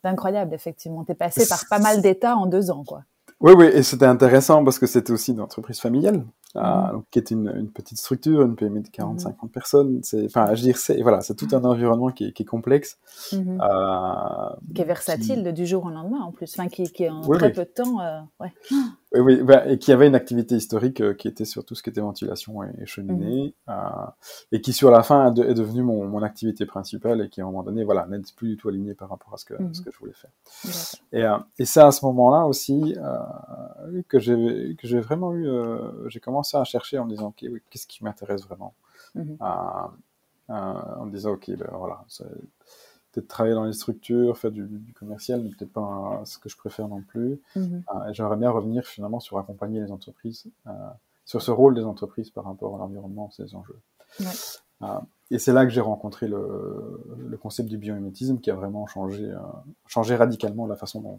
d'incroyable, 0.04 0.54
effectivement. 0.54 1.04
T'es 1.04 1.14
passé 1.14 1.46
par 1.48 1.64
pas 1.68 1.78
mal 1.78 2.02
d'états 2.02 2.36
en 2.36 2.46
deux 2.46 2.70
ans, 2.70 2.84
quoi. 2.84 3.04
Oui, 3.40 3.52
oui, 3.56 3.66
et 3.66 3.82
c'était 3.82 4.06
intéressant 4.06 4.62
parce 4.62 4.78
que 4.78 4.86
c'était 4.86 5.12
aussi 5.12 5.32
une 5.32 5.40
entreprise 5.40 5.80
familiale, 5.80 6.24
euh, 6.56 7.00
qui 7.10 7.18
est 7.18 7.30
une, 7.30 7.50
une, 7.56 7.70
petite 7.70 7.98
structure, 7.98 8.42
une 8.42 8.56
PME 8.56 8.80
de 8.80 8.88
40-50 8.88 9.32
mmh. 9.42 9.48
personnes. 9.48 10.00
C'est, 10.02 10.26
enfin, 10.26 10.54
je 10.54 10.62
dire, 10.62 10.76
c'est 10.76 11.00
voilà, 11.00 11.22
c'est 11.22 11.34
tout 11.34 11.48
un 11.52 11.64
environnement 11.64 12.10
qui 12.10 12.26
est, 12.26 12.32
qui 12.32 12.42
est 12.42 12.46
complexe, 12.46 12.98
mmh. 13.32 13.60
euh, 13.62 14.74
qui 14.74 14.82
est 14.82 14.84
versatile 14.84 15.44
qui... 15.44 15.52
du 15.54 15.66
jour 15.66 15.86
au 15.86 15.90
lendemain 15.90 16.20
en 16.20 16.30
plus, 16.30 16.52
enfin, 16.58 16.68
qui, 16.68 16.84
qui 16.92 17.08
en 17.08 17.22
oui, 17.26 17.38
très 17.38 17.46
oui. 17.46 17.52
peu 17.54 17.64
de 17.64 17.70
temps, 17.70 18.00
euh, 18.00 18.20
ouais. 18.40 18.52
Oui, 19.14 19.20
oui 19.20 19.42
bah, 19.42 19.66
et 19.66 19.78
qui 19.78 19.92
avait 19.92 20.06
une 20.06 20.14
activité 20.14 20.54
historique 20.54 21.00
euh, 21.00 21.14
qui 21.14 21.26
était 21.26 21.46
sur 21.46 21.64
tout 21.64 21.74
ce 21.74 21.82
qui 21.82 21.88
était 21.88 22.02
ventilation 22.02 22.62
et, 22.62 22.82
et 22.82 22.86
cheminée, 22.86 23.54
mmh. 23.66 23.72
et 24.52 24.60
qui 24.60 24.74
sur 24.74 24.90
la 24.90 25.02
fin 25.02 25.34
est 25.34 25.54
devenue 25.54 25.82
mon, 25.82 26.06
mon, 26.06 26.22
activité 26.22 26.66
principale 26.66 27.22
et 27.22 27.28
qui 27.30 27.40
à 27.40 27.44
un 27.44 27.46
moment 27.46 27.62
donné, 27.62 27.82
voilà, 27.82 28.06
n'est 28.08 28.20
plus 28.36 28.50
du 28.50 28.56
tout 28.58 28.68
alignée 28.68 28.94
par 28.94 29.08
rapport 29.08 29.32
à 29.32 29.38
ce 29.38 29.46
que, 29.46 29.54
ce 29.72 29.80
que 29.80 29.90
je 29.90 29.98
voulais 29.98 30.12
faire. 30.12 30.30
Et, 31.12 31.24
et 31.60 31.64
c'est 31.64 31.80
à 31.80 31.90
ce 31.90 32.04
moment-là 32.04 32.46
aussi 32.46 32.94
que 34.08 34.18
j'ai 34.18 34.76
que 34.78 34.86
j'ai 34.86 35.00
vraiment 35.00 35.32
eu, 35.32 35.48
euh, 35.48 36.08
j'ai 36.08 36.20
commencé 36.20 36.56
à 36.56 36.64
chercher 36.64 36.98
en 36.98 37.04
me 37.04 37.10
disant, 37.10 37.28
ok, 37.28 37.44
oui, 37.50 37.62
qu'est-ce 37.70 37.86
qui 37.86 38.04
m'intéresse 38.04 38.42
vraiment, 38.44 38.74
mmh. 39.14 39.34
en 40.48 41.04
me 41.06 41.10
disant, 41.10 41.32
ok, 41.32 41.50
ben 41.50 41.68
voilà 41.72 42.04
peut-être 43.12 43.28
travailler 43.28 43.54
dans 43.54 43.64
les 43.64 43.72
structures, 43.72 44.36
faire 44.38 44.50
du, 44.50 44.66
du 44.66 44.92
commercial, 44.94 45.42
mais 45.42 45.50
peut-être 45.50 45.72
pas 45.72 46.22
ce 46.24 46.38
que 46.38 46.48
je 46.48 46.56
préfère 46.56 46.88
non 46.88 47.02
plus. 47.02 47.38
Mm-hmm. 47.56 47.82
Euh, 47.94 48.12
J'aimerais 48.12 48.36
bien 48.36 48.50
revenir 48.50 48.84
finalement 48.86 49.20
sur 49.20 49.38
accompagner 49.38 49.80
les 49.80 49.92
entreprises, 49.92 50.46
euh, 50.66 50.70
sur 51.24 51.42
ce 51.42 51.50
rôle 51.50 51.74
des 51.74 51.84
entreprises 51.84 52.30
par 52.30 52.44
rapport 52.44 52.74
à 52.74 52.78
l'environnement, 52.78 53.30
ces 53.30 53.54
enjeux. 53.54 53.78
Ouais. 54.20 54.26
Euh, 55.32 55.36
et 55.36 55.38
c'est 55.38 55.52
là 55.52 55.64
que 55.64 55.70
j'ai 55.70 55.80
rencontré 55.80 56.28
le, 56.28 57.02
le, 57.28 57.36
concept 57.36 57.68
du 57.68 57.78
biomimétisme 57.78 58.38
qui 58.38 58.50
a 58.50 58.54
vraiment 58.54 58.86
changé, 58.86 59.24
euh, 59.24 59.38
changé 59.86 60.14
radicalement 60.14 60.66
la 60.66 60.76
façon 60.76 61.00
dont, 61.00 61.18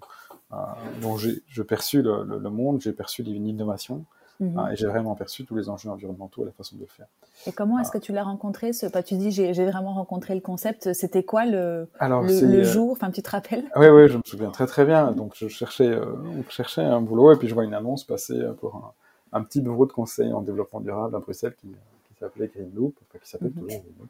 euh, 0.53 0.55
dont 1.01 1.17
j'ai 1.17 1.63
perçu 1.63 2.01
le, 2.01 2.23
le, 2.23 2.37
le 2.37 2.49
monde, 2.49 2.81
j'ai 2.81 2.93
perçu 2.93 3.23
l'innovation. 3.23 4.05
Mmh. 4.39 4.59
et 4.71 4.75
j'ai 4.75 4.87
vraiment 4.87 5.13
perçu 5.13 5.45
tous 5.45 5.55
les 5.55 5.69
enjeux 5.69 5.91
environnementaux 5.91 6.41
et 6.41 6.45
la 6.45 6.51
façon 6.51 6.75
de 6.75 6.81
le 6.81 6.87
faire. 6.87 7.05
Et 7.45 7.51
comment 7.51 7.77
est-ce 7.77 7.91
que 7.91 7.99
tu 7.99 8.11
l'as 8.11 8.23
rencontré 8.23 8.73
ce... 8.73 8.87
Tu 9.03 9.15
dis 9.15 9.29
j'ai 9.29 9.53
vraiment 9.53 9.93
rencontré 9.93 10.33
le 10.33 10.41
concept. 10.41 10.91
C'était 10.93 11.23
quoi 11.23 11.45
le, 11.45 11.87
Alors, 11.99 12.23
le, 12.23 12.41
le 12.41 12.63
jour 12.63 12.93
Enfin, 12.93 13.11
tu 13.11 13.21
te 13.21 13.29
rappelles? 13.29 13.63
Oui, 13.75 13.87
oui, 13.89 14.07
je 14.07 14.17
me 14.17 14.23
souviens 14.25 14.49
très 14.49 14.65
très 14.65 14.85
bien. 14.85 15.11
Donc 15.11 15.33
je 15.35 15.47
cherchais, 15.47 15.87
euh, 15.87 16.15
je 16.49 16.81
un 16.81 17.01
boulot 17.01 17.31
et 17.31 17.37
puis 17.37 17.47
je 17.47 17.53
vois 17.53 17.63
une 17.63 17.75
annonce 17.75 18.05
passer 18.05 18.41
pour 18.59 18.75
un, 18.75 19.37
un, 19.39 19.43
petit 19.43 19.61
bureau 19.61 19.85
de 19.85 19.93
conseil 19.93 20.33
en 20.33 20.41
développement 20.41 20.81
durable 20.81 21.15
à 21.15 21.19
Bruxelles 21.19 21.55
qui 21.55 21.67
s'appelait 22.23 22.47
Green 22.47 22.71
Loop, 22.73 22.95
enfin, 23.01 23.19
qui 23.21 23.29
s'appelle 23.29 23.49
mmh. 23.49 23.53
toujours 23.53 23.67
Green 23.67 23.95
Loop. 23.99 24.09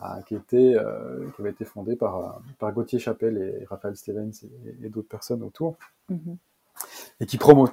Euh, 0.00 0.22
qui, 0.28 0.36
était, 0.36 0.76
euh, 0.76 1.28
qui 1.34 1.42
avait 1.42 1.50
été 1.50 1.64
fondé 1.64 1.96
par, 1.96 2.40
par 2.60 2.72
Gauthier 2.72 3.00
Chapelle 3.00 3.36
et 3.36 3.64
Raphaël 3.64 3.96
Stevens 3.96 4.30
et, 4.44 4.86
et 4.86 4.88
d'autres 4.90 5.08
personnes 5.08 5.42
autour, 5.42 5.76
mmh. 6.08 6.34
et 7.18 7.26
qui 7.26 7.36
promo 7.36 7.68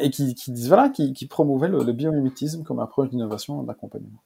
et 0.00 0.10
qui, 0.10 0.34
qui, 0.34 0.52
disent 0.52 0.68
voilà, 0.68 0.90
qui, 0.90 1.14
qui 1.14 1.26
promouvaient 1.26 1.68
le, 1.68 1.82
le 1.82 1.92
biomimétisme 1.92 2.62
comme 2.62 2.78
approche 2.78 3.08
d'innovation 3.08 3.62
et 3.62 3.66
d'accompagnement. 3.66 4.22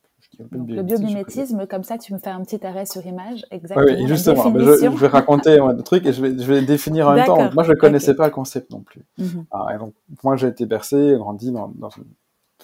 le 0.50 0.82
biomimétisme, 0.82 1.68
comme 1.68 1.84
ça, 1.84 1.98
tu 1.98 2.12
me 2.12 2.18
fais 2.18 2.30
un 2.30 2.42
petit 2.42 2.66
arrêt 2.66 2.84
sur 2.84 3.06
image, 3.06 3.46
exactement. 3.52 3.96
Oui, 3.96 4.08
justement, 4.08 4.52
je, 4.52 4.58
je, 4.58 4.88
vais 4.88 5.06
raconter 5.06 5.60
un 5.60 5.76
truc 5.76 6.04
et 6.04 6.12
je 6.12 6.20
vais, 6.20 6.30
je 6.36 6.52
vais 6.52 6.62
définir 6.62 7.08
en 7.08 7.14
même 7.14 7.26
temps. 7.26 7.52
Moi, 7.54 7.62
je 7.62 7.70
ne 7.70 7.76
connaissais 7.76 8.10
okay. 8.10 8.18
pas 8.18 8.26
le 8.26 8.32
concept 8.32 8.72
non 8.72 8.80
plus. 8.80 9.02
Mm 9.18 9.24
-hmm. 9.24 9.44
ah, 9.52 9.66
et 9.72 9.78
donc, 9.78 9.94
moi, 10.24 10.34
j'ai 10.36 10.48
été 10.48 10.66
bercé, 10.66 11.14
grandi 11.16 11.52
dans, 11.52 11.68
dans 11.68 11.90
une, 11.90 12.10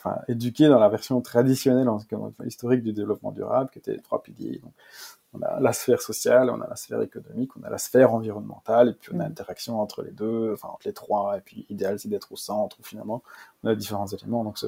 enfin, 0.05 0.21
éduqué 0.29 0.69
dans 0.69 0.79
la 0.79 0.89
version 0.89 1.21
traditionnelle, 1.21 1.89
en, 1.89 2.01
historique 2.45 2.83
du 2.83 2.93
développement 2.93 3.33
durable, 3.33 3.71
qui 3.71 3.79
était 3.79 3.99
trois 3.99 4.23
piliers. 4.23 4.59
Donc, 4.63 4.73
on 5.35 5.41
a 5.43 5.61
la 5.61 5.73
sphère 5.73 6.03
sociale, 6.03 6.51
on 6.51 6.61
a 6.61 6.69
la 6.69 6.77
sphère 6.77 7.01
économique, 7.01 7.57
on 7.57 7.63
a 7.63 7.71
la 7.71 7.79
sphère 7.79 8.13
environnementale, 8.13 8.91
et 8.91 8.93
puis 8.93 9.13
on 9.15 9.21
a 9.21 9.25
l'interaction 9.25 9.81
entre 9.81 10.03
les 10.03 10.11
deux, 10.11 10.53
enfin 10.53 10.69
entre 10.69 10.87
les 10.87 10.93
trois, 10.93 11.39
et 11.39 11.41
puis 11.41 11.67
l'idéal 11.71 11.99
c'est 11.99 12.09
d'être 12.09 12.33
au 12.33 12.37
centre, 12.37 12.77
où 12.81 12.83
finalement 12.83 13.23
on 13.65 13.69
a 13.69 13.75
différents 13.75 14.07
éléments. 14.07 14.45
Donc 14.45 14.59
ce, 14.59 14.67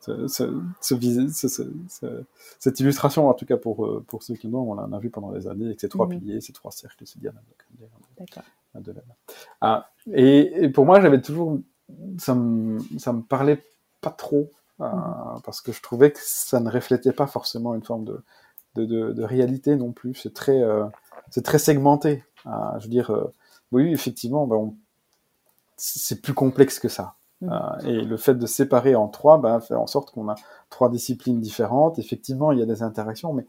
ce, 0.00 0.28
ce, 0.28 1.28
ce, 1.30 2.24
cette 2.58 2.80
illustration, 2.80 3.28
en 3.28 3.34
tout 3.34 3.46
cas 3.46 3.56
pour, 3.56 4.02
pour 4.06 4.22
ceux 4.22 4.34
qui 4.34 4.48
l'ont, 4.48 4.72
on 4.72 4.78
en 4.78 4.92
a 4.92 4.98
vu 4.98 5.08
pendant 5.08 5.32
des 5.32 5.46
années, 5.46 5.66
avec 5.66 5.80
ces 5.80 5.88
trois 5.88 6.06
mmh. 6.06 6.10
piliers, 6.10 6.40
ces 6.42 6.52
trois 6.52 6.70
cercles, 6.70 7.06
ces 7.06 7.18
diamants. 7.18 7.40
Ah, 9.60 9.88
et, 10.12 10.64
et, 10.64 10.68
pour 10.68 10.84
moi, 10.84 11.00
j'avais 11.00 11.20
toujours, 11.20 11.58
ça 12.18 12.34
me, 12.34 12.80
ça 12.98 13.12
me 13.12 13.22
parlait 13.22 13.62
pas 14.00 14.10
trop, 14.10 14.50
euh, 14.80 14.86
mmh. 14.86 15.40
parce 15.44 15.60
que 15.60 15.72
je 15.72 15.80
trouvais 15.80 16.12
que 16.12 16.18
ça 16.20 16.60
ne 16.60 16.70
reflétait 16.70 17.12
pas 17.12 17.26
forcément 17.26 17.74
une 17.74 17.84
forme 17.84 18.04
de, 18.04 18.24
de, 18.74 18.84
de, 18.84 19.12
de 19.12 19.22
réalité 19.22 19.76
non 19.76 19.92
plus. 19.92 20.14
C'est 20.14 20.34
très, 20.34 20.62
euh, 20.62 20.84
c'est 21.30 21.44
très 21.44 21.58
segmenté. 21.58 22.24
Euh, 22.46 22.50
je 22.78 22.84
veux 22.84 22.90
dire, 22.90 23.10
euh, 23.10 23.32
oui, 23.72 23.92
effectivement, 23.92 24.46
ben, 24.46 24.74
c'est 25.76 26.20
plus 26.20 26.34
complexe 26.34 26.78
que 26.78 26.88
ça. 26.88 27.14
Mmh. 27.40 27.50
et 27.84 28.00
le 28.02 28.16
fait 28.16 28.36
de 28.36 28.46
séparer 28.46 28.94
en 28.94 29.08
trois 29.08 29.38
ben, 29.38 29.60
fait 29.60 29.74
en 29.74 29.88
sorte 29.88 30.12
qu'on 30.12 30.28
a 30.28 30.36
trois 30.70 30.88
disciplines 30.88 31.40
différentes. 31.40 31.98
Effectivement, 31.98 32.52
il 32.52 32.60
y 32.60 32.62
a 32.62 32.66
des 32.66 32.82
interactions, 32.82 33.32
mais 33.32 33.46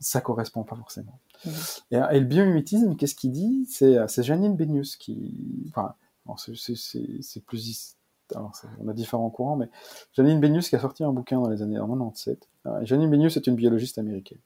ça 0.00 0.20
correspond 0.20 0.62
pas 0.64 0.76
forcément. 0.76 1.18
Mmh. 1.44 1.50
Et, 1.92 1.96
et, 1.96 2.20
le 2.20 2.26
biomimétisme, 2.26 2.94
qu'est-ce 2.94 3.14
qu'il 3.14 3.32
dit? 3.32 3.66
C'est 3.68 4.22
Janine 4.22 4.54
Benius 4.54 4.96
qui, 4.96 5.66
enfin, 5.70 5.94
c'est 6.36 7.44
plus 7.44 7.96
alors, 8.34 8.52
on 8.80 8.88
a 8.88 8.92
différents 8.92 9.30
courants, 9.30 9.56
mais 9.56 9.68
Janine 10.12 10.40
Benius 10.40 10.68
qui 10.68 10.76
a 10.76 10.80
sorti 10.80 11.04
un 11.04 11.12
bouquin 11.12 11.40
dans 11.40 11.48
les 11.48 11.62
années 11.62 11.76
97. 11.76 12.48
Janine 12.82 13.10
Benius 13.10 13.36
est 13.36 13.46
une 13.46 13.56
biologiste 13.56 13.98
américaine. 13.98 14.38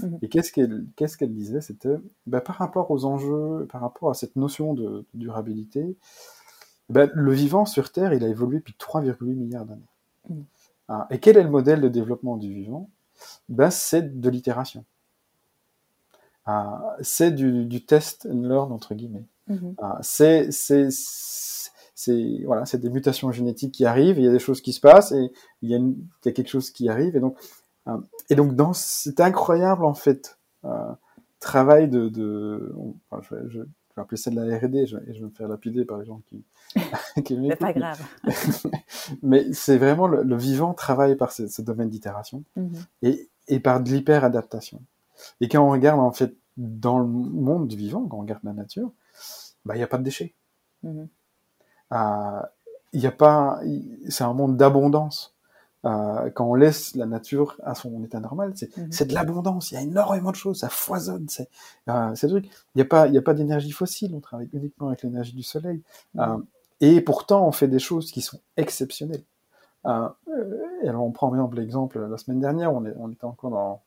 Mmh. 0.00 0.16
Et 0.22 0.28
qu'est-ce 0.28 0.52
qu'elle 0.52 0.84
qu'est-ce 0.94 1.16
qu'elle 1.16 1.32
disait? 1.32 1.60
C'était 1.60 1.96
ben, 2.26 2.40
par 2.40 2.56
rapport 2.56 2.90
aux 2.90 3.06
enjeux, 3.06 3.66
par 3.70 3.80
rapport 3.80 4.10
à 4.10 4.14
cette 4.14 4.36
notion 4.36 4.74
de, 4.74 4.82
de 4.82 5.06
durabilité, 5.14 5.96
ben, 6.90 7.10
le 7.14 7.32
vivant 7.32 7.64
sur 7.64 7.90
Terre, 7.90 8.12
il 8.12 8.22
a 8.24 8.28
évolué 8.28 8.58
depuis 8.58 8.76
3,8 8.78 9.24
milliards 9.34 9.64
d'années. 9.64 9.82
Mm. 10.28 10.42
Ah, 10.88 11.06
et 11.10 11.18
quel 11.18 11.36
est 11.36 11.42
le 11.42 11.50
modèle 11.50 11.80
de 11.80 11.88
développement 11.88 12.36
du 12.36 12.52
vivant? 12.52 12.90
Ben, 13.48 13.70
C'est 13.70 14.20
de 14.20 14.30
l'itération. 14.30 14.84
Ah, 16.46 16.96
c'est 17.00 17.30
du, 17.30 17.84
test 17.86 18.28
and 18.30 18.42
learn, 18.42 18.70
entre 18.70 18.94
guillemets. 18.94 19.24
Mm-hmm. 19.48 19.74
Ah, 19.78 19.98
c'est 20.02 20.50
c'est 21.94 22.42
voilà, 22.44 22.66
c'est 22.66 22.78
des 22.78 22.90
mutations 22.90 23.30
génétiques 23.30 23.72
qui 23.72 23.84
arrivent, 23.86 24.18
il 24.18 24.24
y 24.24 24.28
a 24.28 24.32
des 24.32 24.38
choses 24.38 24.60
qui 24.60 24.72
se 24.72 24.80
passent 24.80 25.12
et 25.12 25.30
il 25.62 25.70
y 25.70 25.74
a, 25.74 25.78
il 25.78 25.96
y 26.24 26.28
a 26.28 26.32
quelque 26.32 26.48
chose 26.48 26.70
qui 26.70 26.88
arrive 26.88 27.16
et 27.16 27.20
donc 27.20 27.38
euh, 27.86 27.98
et 28.30 28.34
donc 28.34 28.54
dans 28.54 28.72
cet 28.72 29.20
incroyable 29.20 29.84
en 29.84 29.94
fait 29.94 30.38
euh, 30.64 30.92
travail 31.38 31.88
de, 31.88 32.08
de 32.08 32.74
enfin, 33.10 33.22
je, 33.22 33.48
je, 33.48 33.60
vais 33.60 33.66
appeler 33.96 34.16
ça 34.16 34.30
de 34.30 34.36
la 34.36 34.58
R&D 34.58 34.78
et 34.78 34.86
je, 34.86 34.96
vais 34.96 35.20
me 35.20 35.30
faire 35.30 35.46
lapider 35.46 35.84
par 35.84 35.98
les 35.98 36.04
gens 36.04 36.20
qui 36.26 36.44
qui 37.24 37.38
C'est 37.48 37.56
pas 37.56 37.72
grave. 37.72 38.02
mais 39.22 39.52
c'est 39.52 39.78
vraiment 39.78 40.08
le, 40.08 40.36
vivant 40.36 40.74
travaille 40.74 41.14
par 41.14 41.30
ce, 41.30 41.46
ce 41.46 41.62
domaine 41.62 41.90
d'itération 41.90 42.42
mm-hmm. 42.56 42.86
et, 43.02 43.30
et 43.46 43.60
par 43.60 43.80
de 43.80 43.90
l'hyper-adaptation. 43.90 44.82
Et 45.40 45.48
quand 45.48 45.64
on 45.64 45.70
regarde 45.70 46.00
en 46.00 46.10
fait 46.10 46.34
dans 46.56 46.98
le 46.98 47.06
monde 47.06 47.68
du 47.68 47.76
vivant, 47.76 48.04
quand 48.08 48.16
on 48.16 48.22
regarde 48.22 48.42
la 48.42 48.52
nature, 48.52 48.90
bah 49.64 49.76
il 49.76 49.78
n'y 49.78 49.84
a 49.84 49.88
pas 49.88 49.98
de 49.98 50.02
déchets. 50.02 50.34
Mm-hmm 50.82 51.06
il 51.90 53.00
y 53.00 53.06
a 53.06 53.12
pas, 53.12 53.60
c'est 54.08 54.24
un 54.24 54.32
monde 54.32 54.56
d'abondance. 54.56 55.34
Euh, 55.84 56.30
quand 56.30 56.46
on 56.46 56.54
laisse 56.54 56.94
la 56.94 57.04
nature 57.04 57.60
à 57.62 57.74
son 57.74 58.02
état 58.04 58.18
normal, 58.18 58.52
c'est 58.54 58.74
mhm. 58.76 59.08
de 59.08 59.14
l'abondance. 59.14 59.70
Il 59.70 59.74
y 59.74 59.76
a 59.76 59.82
énormément 59.82 60.30
de 60.30 60.36
choses, 60.36 60.60
ça 60.60 60.70
foisonne. 60.70 61.26
C'est 61.28 61.50
euh, 61.90 62.14
truc. 62.14 62.46
Il 62.46 62.78
n'y 62.78 62.82
a 62.82 62.86
pas, 62.86 63.06
il 63.06 63.12
y 63.12 63.18
a 63.18 63.22
pas 63.22 63.34
d'énergie 63.34 63.70
fossile. 63.70 64.14
On 64.14 64.20
travaille 64.20 64.48
uniquement 64.54 64.88
avec 64.88 65.02
l'énergie 65.02 65.34
du 65.34 65.42
soleil. 65.42 65.82
Mhm. 66.14 66.20
Euh, 66.22 66.38
et 66.80 67.00
pourtant, 67.00 67.46
on 67.46 67.52
fait 67.52 67.68
des 67.68 67.78
choses 67.78 68.10
qui 68.10 68.22
sont 68.22 68.40
exceptionnelles. 68.56 69.24
Euh, 69.86 70.08
et 70.82 70.88
alors, 70.88 71.04
on 71.04 71.12
prend 71.12 71.28
par 71.28 71.36
exemple 71.36 71.56
l'exemple 71.56 71.98
la 71.98 72.16
semaine 72.16 72.40
dernière, 72.40 72.72
on, 72.72 72.84
est, 72.84 72.94
on 72.96 73.10
était 73.10 73.24
encore 73.24 73.50
dans, 73.50 73.82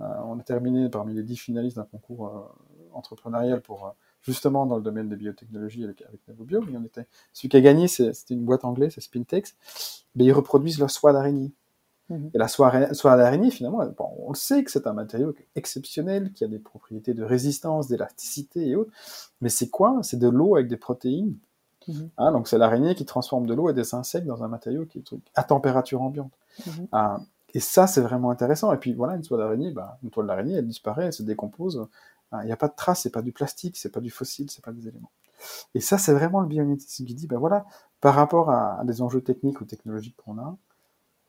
euh, 0.00 0.04
on 0.24 0.38
a 0.38 0.42
terminé 0.42 0.88
parmi 0.88 1.14
les 1.14 1.22
dix 1.22 1.36
finalistes 1.36 1.76
d'un 1.76 1.84
concours 1.84 2.28
euh, 2.28 2.90
entrepreneurial 2.94 3.60
pour 3.60 3.94
justement 4.28 4.66
dans 4.66 4.76
le 4.76 4.82
domaine 4.82 5.08
des 5.08 5.16
biotechnologies 5.16 5.84
avec, 5.84 6.02
avec 6.02 6.20
NavoBio. 6.28 6.62
on 6.74 6.84
était, 6.84 7.06
celui 7.32 7.48
qui 7.48 7.56
a 7.56 7.60
gagné, 7.60 7.88
c'était 7.88 8.34
une 8.34 8.44
boîte 8.44 8.64
anglaise, 8.64 8.92
c'est 8.94 9.00
Spintex. 9.00 9.56
Mais 10.14 10.24
ils 10.24 10.32
reproduisent 10.32 10.78
leur 10.78 10.90
soie 10.90 11.12
d'araignée. 11.12 11.52
Mhm. 12.10 12.30
Et 12.34 12.38
la 12.38 12.48
soie, 12.48 12.70
d'araignée, 13.16 13.50
finalement, 13.50 13.80
on 13.98 14.30
le 14.30 14.36
sait 14.36 14.62
que 14.64 14.70
c'est 14.70 14.86
un 14.86 14.92
matériau 14.92 15.34
exceptionnel, 15.56 16.32
qui 16.32 16.44
a 16.44 16.48
des 16.48 16.58
propriétés 16.58 17.14
de 17.14 17.24
résistance, 17.24 17.88
d'élasticité 17.88 18.68
et 18.68 18.76
autres. 18.76 18.92
Mais 19.40 19.48
c'est 19.48 19.68
quoi? 19.68 19.98
C'est 20.02 20.18
de 20.18 20.28
l'eau 20.28 20.56
avec 20.56 20.68
des 20.68 20.76
protéines. 20.76 21.36
Mhm. 21.86 22.10
Hein, 22.18 22.32
donc 22.32 22.48
c'est 22.48 22.58
l'araignée 22.58 22.94
qui 22.94 23.06
transforme 23.06 23.46
de 23.46 23.54
l'eau 23.54 23.70
et 23.70 23.72
des 23.72 23.94
insectes 23.94 24.26
dans 24.26 24.44
un 24.44 24.48
matériau 24.48 24.84
qui 24.84 24.98
est 24.98 25.04
à 25.34 25.42
température 25.42 26.02
ambiante. 26.02 26.32
Mhm. 26.66 26.88
Ah, 26.92 27.20
et 27.54 27.60
ça, 27.60 27.86
c'est 27.86 28.02
vraiment 28.02 28.30
intéressant. 28.30 28.72
Et 28.72 28.76
puis 28.76 28.92
voilà, 28.92 29.14
une 29.16 29.22
soie 29.22 29.38
d'araignée, 29.38 29.70
bah, 29.70 29.98
une 30.02 30.10
toile 30.10 30.26
d'araignée, 30.26 30.54
elle 30.54 30.66
disparaît, 30.66 31.06
elle 31.06 31.12
se 31.12 31.22
décompose. 31.22 31.86
Il 32.32 32.46
n'y 32.46 32.52
a 32.52 32.56
pas 32.56 32.68
de 32.68 32.74
traces, 32.74 33.02
c'est 33.02 33.10
pas 33.10 33.22
du 33.22 33.32
plastique, 33.32 33.76
c'est 33.76 33.90
pas 33.90 34.00
du 34.00 34.10
fossile, 34.10 34.50
c'est 34.50 34.64
pas 34.64 34.72
des 34.72 34.88
éléments. 34.88 35.10
Et 35.74 35.80
ça, 35.80 35.98
c'est 35.98 36.12
vraiment 36.12 36.40
le 36.40 36.46
biométisme 36.46 37.04
qui 37.04 37.14
dit, 37.14 37.26
ben 37.26 37.38
voilà, 37.38 37.66
par 38.00 38.14
rapport 38.14 38.50
à, 38.50 38.82
des 38.84 39.02
enjeux 39.02 39.22
techniques 39.22 39.60
ou 39.60 39.64
technologiques 39.64 40.16
qu'on 40.16 40.38
a, 40.38 40.56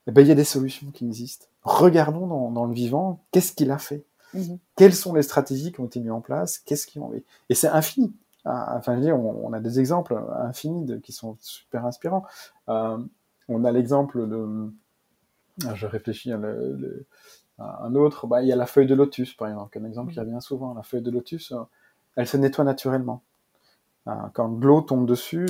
eh 0.06 0.12
ben, 0.12 0.22
il 0.22 0.28
y 0.28 0.32
a 0.32 0.34
des 0.34 0.44
solutions 0.44 0.90
qui 0.90 1.06
existent. 1.06 1.46
Regardons 1.62 2.50
dans, 2.50 2.64
le 2.64 2.74
vivant, 2.74 3.24
qu'est-ce 3.30 3.52
qu'il 3.52 3.70
a 3.70 3.78
fait? 3.78 4.04
Mhm. 4.34 4.58
Quelles 4.76 4.94
sont 4.94 5.14
les 5.14 5.22
stratégies 5.22 5.72
qui 5.72 5.80
ont 5.80 5.86
été 5.86 6.00
mises 6.00 6.10
en 6.10 6.20
place? 6.20 6.58
Qu'est-ce 6.58 6.86
qui 6.86 6.98
ont 6.98 7.12
Et 7.48 7.54
c'est 7.54 7.68
infini. 7.68 8.12
Ah, 8.44 8.76
enfin, 8.78 8.94
je 8.94 8.98
veux 8.98 9.04
dire, 9.04 9.18
on, 9.18 9.52
a 9.52 9.60
des 9.60 9.80
exemples 9.80 10.18
infinis 10.38 10.84
de, 10.84 10.96
qui 10.96 11.12
sont 11.12 11.36
super 11.40 11.84
inspirants. 11.84 12.24
Euh, 12.68 12.98
on 13.48 13.64
a 13.64 13.72
l'exemple 13.72 14.26
de, 14.26 14.72
je 15.74 15.86
réfléchis, 15.86 16.32
hein, 16.32 16.38
le, 16.38 17.06
un 17.60 17.94
autre, 17.94 18.26
bah, 18.26 18.42
il 18.42 18.48
y 18.48 18.52
a 18.52 18.56
la 18.56 18.66
feuille 18.66 18.86
de 18.86 18.94
lotus, 18.94 19.34
par 19.34 19.48
exemple, 19.48 19.78
un 19.78 19.84
exemple 19.84 20.12
qui 20.12 20.20
revient 20.20 20.38
souvent. 20.40 20.74
La 20.74 20.82
feuille 20.82 21.02
de 21.02 21.10
lotus, 21.10 21.52
euh, 21.52 21.60
elle 22.16 22.26
se 22.26 22.36
nettoie 22.36 22.64
naturellement. 22.64 23.22
Euh, 24.08 24.12
quand 24.32 24.48
l'eau 24.48 24.80
tombe 24.80 25.06
dessus, 25.06 25.46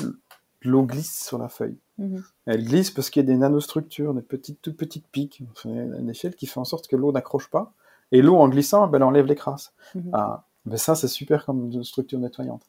l'eau 0.62 0.82
glisse 0.82 1.24
sur 1.24 1.38
la 1.38 1.48
feuille. 1.48 1.78
Mm-hmm. 2.00 2.22
Elle 2.46 2.64
glisse 2.64 2.90
parce 2.90 3.10
qu'il 3.10 3.22
y 3.22 3.24
a 3.24 3.26
des 3.26 3.36
nanostructures, 3.36 4.14
des 4.14 4.22
petites, 4.22 4.60
toutes 4.60 4.76
petites 4.76 5.06
piques, 5.06 5.42
une 5.64 6.08
échelle 6.10 6.34
qui 6.34 6.46
fait 6.46 6.58
en 6.58 6.64
sorte 6.64 6.88
que 6.88 6.96
l'eau 6.96 7.12
n'accroche 7.12 7.48
pas. 7.48 7.72
Et 8.12 8.22
l'eau, 8.22 8.36
en 8.36 8.48
glissant, 8.48 8.88
ben, 8.88 8.98
elle 8.98 9.04
enlève 9.04 9.26
les 9.26 9.36
crasses. 9.36 9.72
Mm-hmm. 9.94 10.10
Ah, 10.12 10.44
ben 10.66 10.76
ça, 10.76 10.94
c'est 10.96 11.08
super 11.08 11.46
comme 11.46 11.70
une 11.70 11.84
structure 11.84 12.18
nettoyante. 12.18 12.66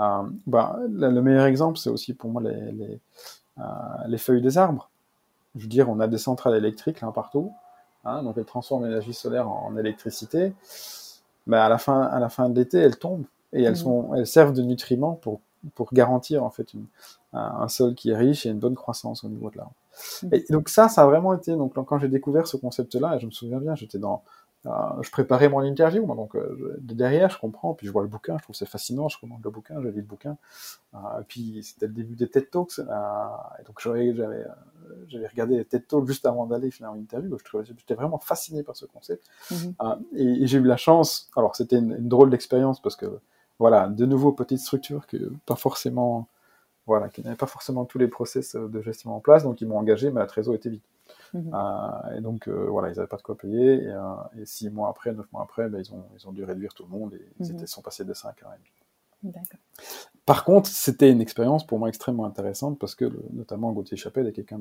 Euh, 0.00 0.22
bah, 0.46 0.78
le 0.88 1.20
meilleur 1.20 1.46
exemple, 1.46 1.78
c'est 1.78 1.90
aussi 1.90 2.12
pour 2.12 2.30
moi 2.30 2.42
les, 2.42 2.72
les, 2.72 3.00
les, 4.08 4.18
feuilles 4.18 4.42
des 4.42 4.58
arbres. 4.58 4.90
Je 5.54 5.62
veux 5.62 5.68
dire, 5.68 5.88
on 5.88 6.00
a 6.00 6.08
des 6.08 6.18
centrales 6.18 6.56
électriques 6.56 7.00
là 7.00 7.10
partout. 7.12 7.52
Hein, 8.04 8.22
donc 8.22 8.36
elle 8.38 8.44
transforme 8.44 8.84
l'énergie 8.84 9.12
solaire 9.12 9.48
en, 9.48 9.76
électricité. 9.76 10.52
Mais 11.46 11.56
à 11.56 11.68
la 11.68 11.78
fin, 11.78 12.02
à 12.02 12.18
la 12.18 12.28
fin 12.28 12.48
de 12.48 12.58
l'été, 12.58 12.78
elles 12.78 12.98
tombent 12.98 13.24
et 13.52 13.62
elles, 13.62 13.72
mmh. 13.72 13.76
sont, 13.76 14.14
elles 14.14 14.26
servent 14.26 14.52
de 14.52 14.62
nutriments 14.62 15.14
pour, 15.14 15.40
pour 15.74 15.92
garantir 15.92 16.44
en 16.44 16.50
fait 16.50 16.72
une, 16.74 16.86
un, 17.32 17.68
sol 17.68 17.94
qui 17.94 18.10
est 18.10 18.16
riche 18.16 18.46
et 18.46 18.50
une 18.50 18.58
bonne 18.58 18.74
croissance 18.74 19.24
au 19.24 19.28
niveau 19.28 19.50
de 19.50 19.58
l'arbre. 19.58 19.74
Mmh. 20.22 20.28
Et 20.32 20.44
donc 20.50 20.68
ça, 20.68 20.88
ça 20.88 21.02
a 21.02 21.06
vraiment 21.06 21.34
été 21.34 21.56
donc 21.56 21.74
quand 21.74 21.98
j'ai 21.98 22.08
découvert 22.08 22.46
ce 22.46 22.56
concept-là, 22.56 23.16
et 23.16 23.20
je 23.20 23.26
me 23.26 23.30
souviens 23.30 23.58
bien, 23.58 23.74
j'étais 23.74 23.98
dans 23.98 24.22
je 24.64 25.10
préparais 25.10 25.48
mon 25.48 25.60
interview, 25.60 26.04
moi, 26.04 26.14
donc 26.14 26.36
euh, 26.36 26.76
derrière, 26.80 27.30
je 27.30 27.38
comprends, 27.38 27.72
puis 27.72 27.86
je 27.86 27.92
vois 27.92 28.02
le 28.02 28.08
bouquin, 28.08 28.36
je 28.38 28.42
trouve 28.42 28.54
c'est 28.54 28.68
fascinant, 28.68 29.08
je 29.08 29.18
commande 29.18 29.40
le 29.42 29.50
bouquin, 29.50 29.80
j'ai 29.80 29.90
lu 29.90 30.00
le 30.00 30.02
bouquin, 30.02 30.36
euh, 30.94 30.98
puis 31.26 31.62
c'était 31.62 31.86
le 31.86 31.94
début 31.94 32.14
des 32.14 32.28
TED 32.28 32.50
Talks, 32.50 32.78
et 32.78 33.64
donc 33.64 33.80
j'avais 33.80 34.14
j'avais 35.08 35.26
regardé 35.26 35.56
les 35.56 35.64
TED 35.64 35.86
Talks 35.86 36.06
juste 36.06 36.26
avant 36.26 36.44
d'aller 36.46 36.70
faire 36.70 36.92
une 36.94 37.02
interview, 37.02 37.38
j'étais 37.62 37.94
vraiment 37.94 38.18
fasciné 38.18 38.62
par 38.62 38.76
ce 38.76 38.84
concept, 38.84 39.24
mm-hmm. 39.50 39.98
et, 40.14 40.46
j'ai 40.46 40.58
eu 40.58 40.64
la 40.64 40.76
chance, 40.76 41.30
alors 41.36 41.56
c'était 41.56 41.78
une, 41.78 42.08
drôle 42.08 42.28
d'expérience 42.28 42.82
parce 42.82 42.96
que 42.96 43.18
voilà, 43.58 43.88
de 43.88 44.04
nouveau 44.04 44.32
petite 44.32 44.60
structure 44.60 45.06
que 45.06 45.32
pas 45.46 45.56
forcément, 45.56 46.28
voilà, 46.86 47.08
qui 47.08 47.22
n'avait 47.22 47.36
pas 47.36 47.46
forcément 47.46 47.86
tous 47.86 47.98
les 47.98 48.08
process 48.08 48.56
de 48.56 48.82
gestion 48.82 49.14
en 49.14 49.20
place, 49.20 49.42
donc 49.42 49.62
ils 49.62 49.66
m'ont 49.66 49.78
engagé, 49.78 50.10
mais 50.10 50.20
la 50.20 50.26
trésor 50.26 50.54
était 50.54 50.68
vide. 50.68 50.80
Mhm. 51.34 51.50
Euh, 51.54 52.16
et 52.16 52.20
donc, 52.20 52.48
euh, 52.48 52.66
voilà, 52.68 52.88
ils 52.88 52.96
n'avaient 52.96 53.08
pas 53.08 53.16
de 53.16 53.22
quoi 53.22 53.36
payer. 53.36 53.82
Et, 53.82 53.88
euh, 53.88 54.14
et, 54.40 54.46
six 54.46 54.70
mois 54.70 54.88
après, 54.88 55.12
neuf 55.12 55.30
mois 55.32 55.42
après, 55.42 55.68
ben, 55.68 55.80
ils, 55.80 55.92
ont, 55.92 56.04
ils 56.16 56.28
ont 56.28 56.32
dû 56.32 56.44
réduire 56.44 56.74
tout 56.74 56.84
le 56.84 56.90
monde 56.90 57.14
et 57.14 57.24
ils 57.40 57.52
mhm. 57.52 57.66
sont 57.66 57.82
passés 57.82 58.04
de 58.04 58.14
5 58.14 58.42
à 58.42 58.56
1,5. 59.24 59.32
Par 60.24 60.44
contre, 60.44 60.68
c'était 60.68 61.10
une 61.10 61.20
expérience 61.20 61.66
pour 61.66 61.78
moi 61.78 61.88
extrêmement 61.88 62.24
intéressante 62.24 62.78
parce 62.78 62.94
que, 62.94 63.12
notamment, 63.32 63.72
Gauthier 63.72 63.96
Chapelle 63.96 64.26
est 64.26 64.32
quelqu'un 64.32 64.60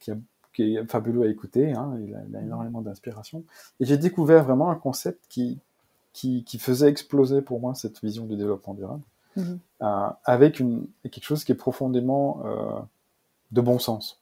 qui, 0.00 0.12
qui, 0.52 0.76
est 0.76 0.84
fabuleux 0.90 1.22
à 1.22 1.26
écouter. 1.28 1.72
Hein, 1.72 1.98
il, 2.06 2.14
a, 2.14 2.20
il, 2.28 2.36
a, 2.36 2.40
mhm. 2.40 2.46
énormément 2.46 2.82
d'inspiration. 2.82 3.44
Et 3.80 3.86
j'ai 3.86 3.96
découvert 3.96 4.44
vraiment 4.44 4.70
un 4.70 4.74
concept 4.74 5.24
qui, 5.28 5.58
qui, 6.12 6.44
qui, 6.44 6.58
faisait 6.58 6.88
exploser 6.88 7.40
pour 7.40 7.58
moi 7.58 7.74
cette 7.74 8.00
vision 8.02 8.26
du 8.26 8.36
développement 8.36 8.74
durable. 8.74 9.02
avec 10.24 10.60
une, 10.60 10.86
quelque 11.04 11.24
chose 11.24 11.42
qui 11.42 11.52
est 11.52 11.56
profondément 11.56 12.42
de 13.50 13.60
bon 13.60 13.78
sens. 13.78 14.20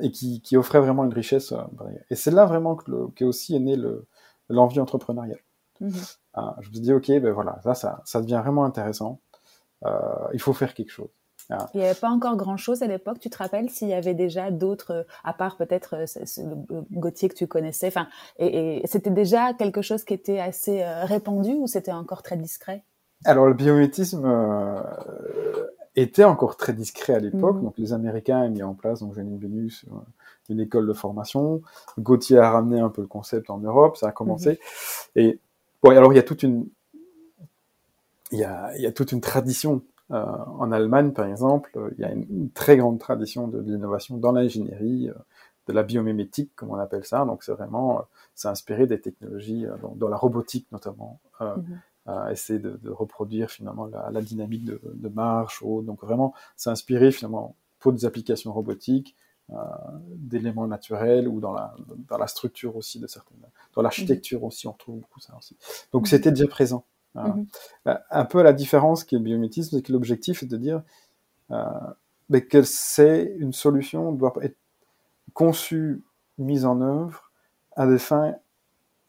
Et 0.00 0.10
qui, 0.10 0.40
qui, 0.40 0.56
offrait 0.56 0.80
vraiment 0.80 1.04
une 1.04 1.12
richesse. 1.12 1.52
Euh, 1.52 1.62
et 2.10 2.14
c'est 2.14 2.30
là 2.30 2.46
vraiment 2.46 2.76
que, 2.76 3.10
que 3.14 3.24
aussi 3.24 3.54
est 3.54 3.60
né 3.60 3.76
l'envie 4.48 4.80
entrepreneuriale. 4.80 5.40
Mhm. 5.80 5.92
Hein, 6.34 6.54
je 6.60 6.68
me 6.68 6.74
suis 6.74 6.82
dit, 6.82 6.92
ok, 6.92 7.08
ben 7.20 7.32
voilà, 7.32 7.60
ça, 7.62 7.74
ça, 7.74 8.02
ça 8.04 8.20
devient 8.20 8.40
vraiment 8.42 8.64
intéressant. 8.64 9.20
Euh, 9.84 9.90
il 10.32 10.40
faut 10.40 10.52
faire 10.52 10.74
quelque 10.74 10.90
chose. 10.90 11.10
Hein. 11.50 11.66
Il 11.72 11.80
n'y 11.80 11.86
avait 11.86 11.98
pas 11.98 12.10
encore 12.10 12.36
grand-chose 12.36 12.82
à 12.82 12.86
l'époque. 12.86 13.18
Tu 13.20 13.30
te 13.30 13.38
rappelles 13.38 13.70
s'il 13.70 13.88
y 13.88 13.94
avait 13.94 14.14
déjà 14.14 14.50
d'autres, 14.50 15.06
à 15.24 15.32
part 15.32 15.56
peut-être 15.56 15.94
euh, 15.94 16.04
le 16.38 16.82
Gauthier 16.98 17.28
que 17.28 17.34
tu 17.34 17.46
connaissais. 17.46 17.88
Enfin, 17.88 18.08
et, 18.38 18.82
et 18.82 18.86
c'était 18.86 19.10
déjà 19.10 19.54
quelque 19.54 19.82
chose 19.82 20.04
qui 20.04 20.14
était 20.14 20.40
assez 20.40 20.84
répandu 20.84 21.54
ou 21.54 21.66
c'était 21.66 21.92
encore 21.92 22.22
très 22.22 22.36
discret? 22.36 22.84
Alors 23.24 23.46
le 23.46 23.54
biométisme, 23.54 24.24
était 26.02 26.24
encore 26.24 26.56
très 26.56 26.72
discret 26.72 27.14
à 27.14 27.18
l'époque. 27.18 27.56
Mhm. 27.56 27.62
Donc 27.62 27.78
les 27.78 27.92
Américains 27.92 28.40
ont 28.42 28.50
mis 28.50 28.62
en 28.62 28.74
place, 28.74 29.00
donc 29.00 29.14
Janine 29.14 29.38
Venus, 29.38 29.84
euh, 29.90 29.96
une 30.48 30.60
école 30.60 30.86
de 30.86 30.92
formation. 30.92 31.62
Gauthier 31.98 32.38
a 32.38 32.50
ramené 32.50 32.80
un 32.80 32.88
peu 32.88 33.02
le 33.02 33.08
concept 33.08 33.50
en 33.50 33.58
Europe, 33.58 33.96
ça 33.96 34.08
a 34.08 34.12
commencé. 34.12 34.50
Mhm. 34.50 34.56
Et 35.16 35.38
bon, 35.82 35.90
alors 35.90 36.12
il 36.12 36.16
y 36.16 36.20
a 36.20 36.22
toute 36.22 36.42
une, 36.42 36.66
il 38.32 38.38
y 38.38 38.44
a, 38.44 38.70
il 38.76 38.82
y 38.82 38.86
a 38.86 38.92
toute 38.92 39.12
une 39.12 39.20
tradition. 39.20 39.82
Euh, 40.10 40.24
en 40.58 40.72
Allemagne, 40.72 41.12
par 41.12 41.26
exemple, 41.26 41.70
il 41.98 42.00
y 42.00 42.04
a 42.04 42.10
une, 42.10 42.48
très 42.54 42.78
grande 42.78 42.98
tradition 42.98 43.46
de, 43.46 43.60
l'innovation 43.60 44.16
dans 44.16 44.32
l'ingénierie, 44.32 45.10
euh, 45.10 45.14
de 45.66 45.74
la 45.74 45.82
biomimétique, 45.82 46.50
comme 46.56 46.70
on 46.70 46.78
appelle 46.78 47.04
ça. 47.04 47.26
Donc 47.26 47.42
c'est 47.42 47.52
vraiment, 47.52 48.06
c'est 48.34 48.48
inspiré 48.48 48.86
des 48.86 49.02
technologies 49.02 49.66
dans, 49.96 50.08
la 50.08 50.16
robotique 50.16 50.66
notamment. 50.72 51.20
Essayer 52.30 52.58
de, 52.58 52.78
de, 52.82 52.90
reproduire 52.90 53.50
finalement 53.50 53.86
la, 53.86 54.10
la 54.10 54.22
dynamique 54.22 54.64
de, 54.64 54.80
de, 54.84 55.08
marche. 55.08 55.62
Ou, 55.62 55.82
donc 55.82 56.00
vraiment 56.00 56.34
s'inspirer 56.56 57.12
finalement 57.12 57.54
pour 57.78 57.92
des 57.92 58.04
applications 58.04 58.52
robotiques 58.52 59.14
euh, 59.50 59.54
d'éléments 60.16 60.66
naturels 60.66 61.28
ou 61.28 61.40
dans 61.40 61.52
la, 61.52 61.74
dans 62.08 62.18
la 62.18 62.26
structure 62.26 62.76
aussi 62.76 62.98
de 62.98 63.06
certaines, 63.06 63.38
dans 63.74 63.82
l'architecture 63.82 64.44
aussi, 64.44 64.66
on 64.66 64.72
trouve 64.72 65.00
beaucoup 65.00 65.20
ça 65.20 65.36
aussi. 65.38 65.56
Donc 65.92 66.02
mhm. 66.02 66.06
c'était 66.06 66.30
déjà 66.30 66.48
présent. 66.48 66.84
Mhm. 67.14 67.46
Un 67.84 68.24
peu 68.26 68.42
la 68.42 68.52
différence 68.52 69.04
qui 69.04 69.14
est 69.14 69.18
le 69.18 69.24
biométisme, 69.24 69.76
c'est 69.76 69.82
que 69.82 69.92
l'objectif 69.92 70.42
est 70.42 70.46
de 70.46 70.56
dire 70.56 70.82
mais 72.28 72.44
que 72.44 72.62
c'est 72.62 73.34
une 73.38 73.52
solution 73.52 74.12
doit 74.12 74.34
être 74.42 74.58
conçue, 75.32 76.02
mise 76.36 76.64
en 76.64 76.80
œuvre 76.80 77.32
à 77.76 77.86
des 77.86 77.98
fins 77.98 78.34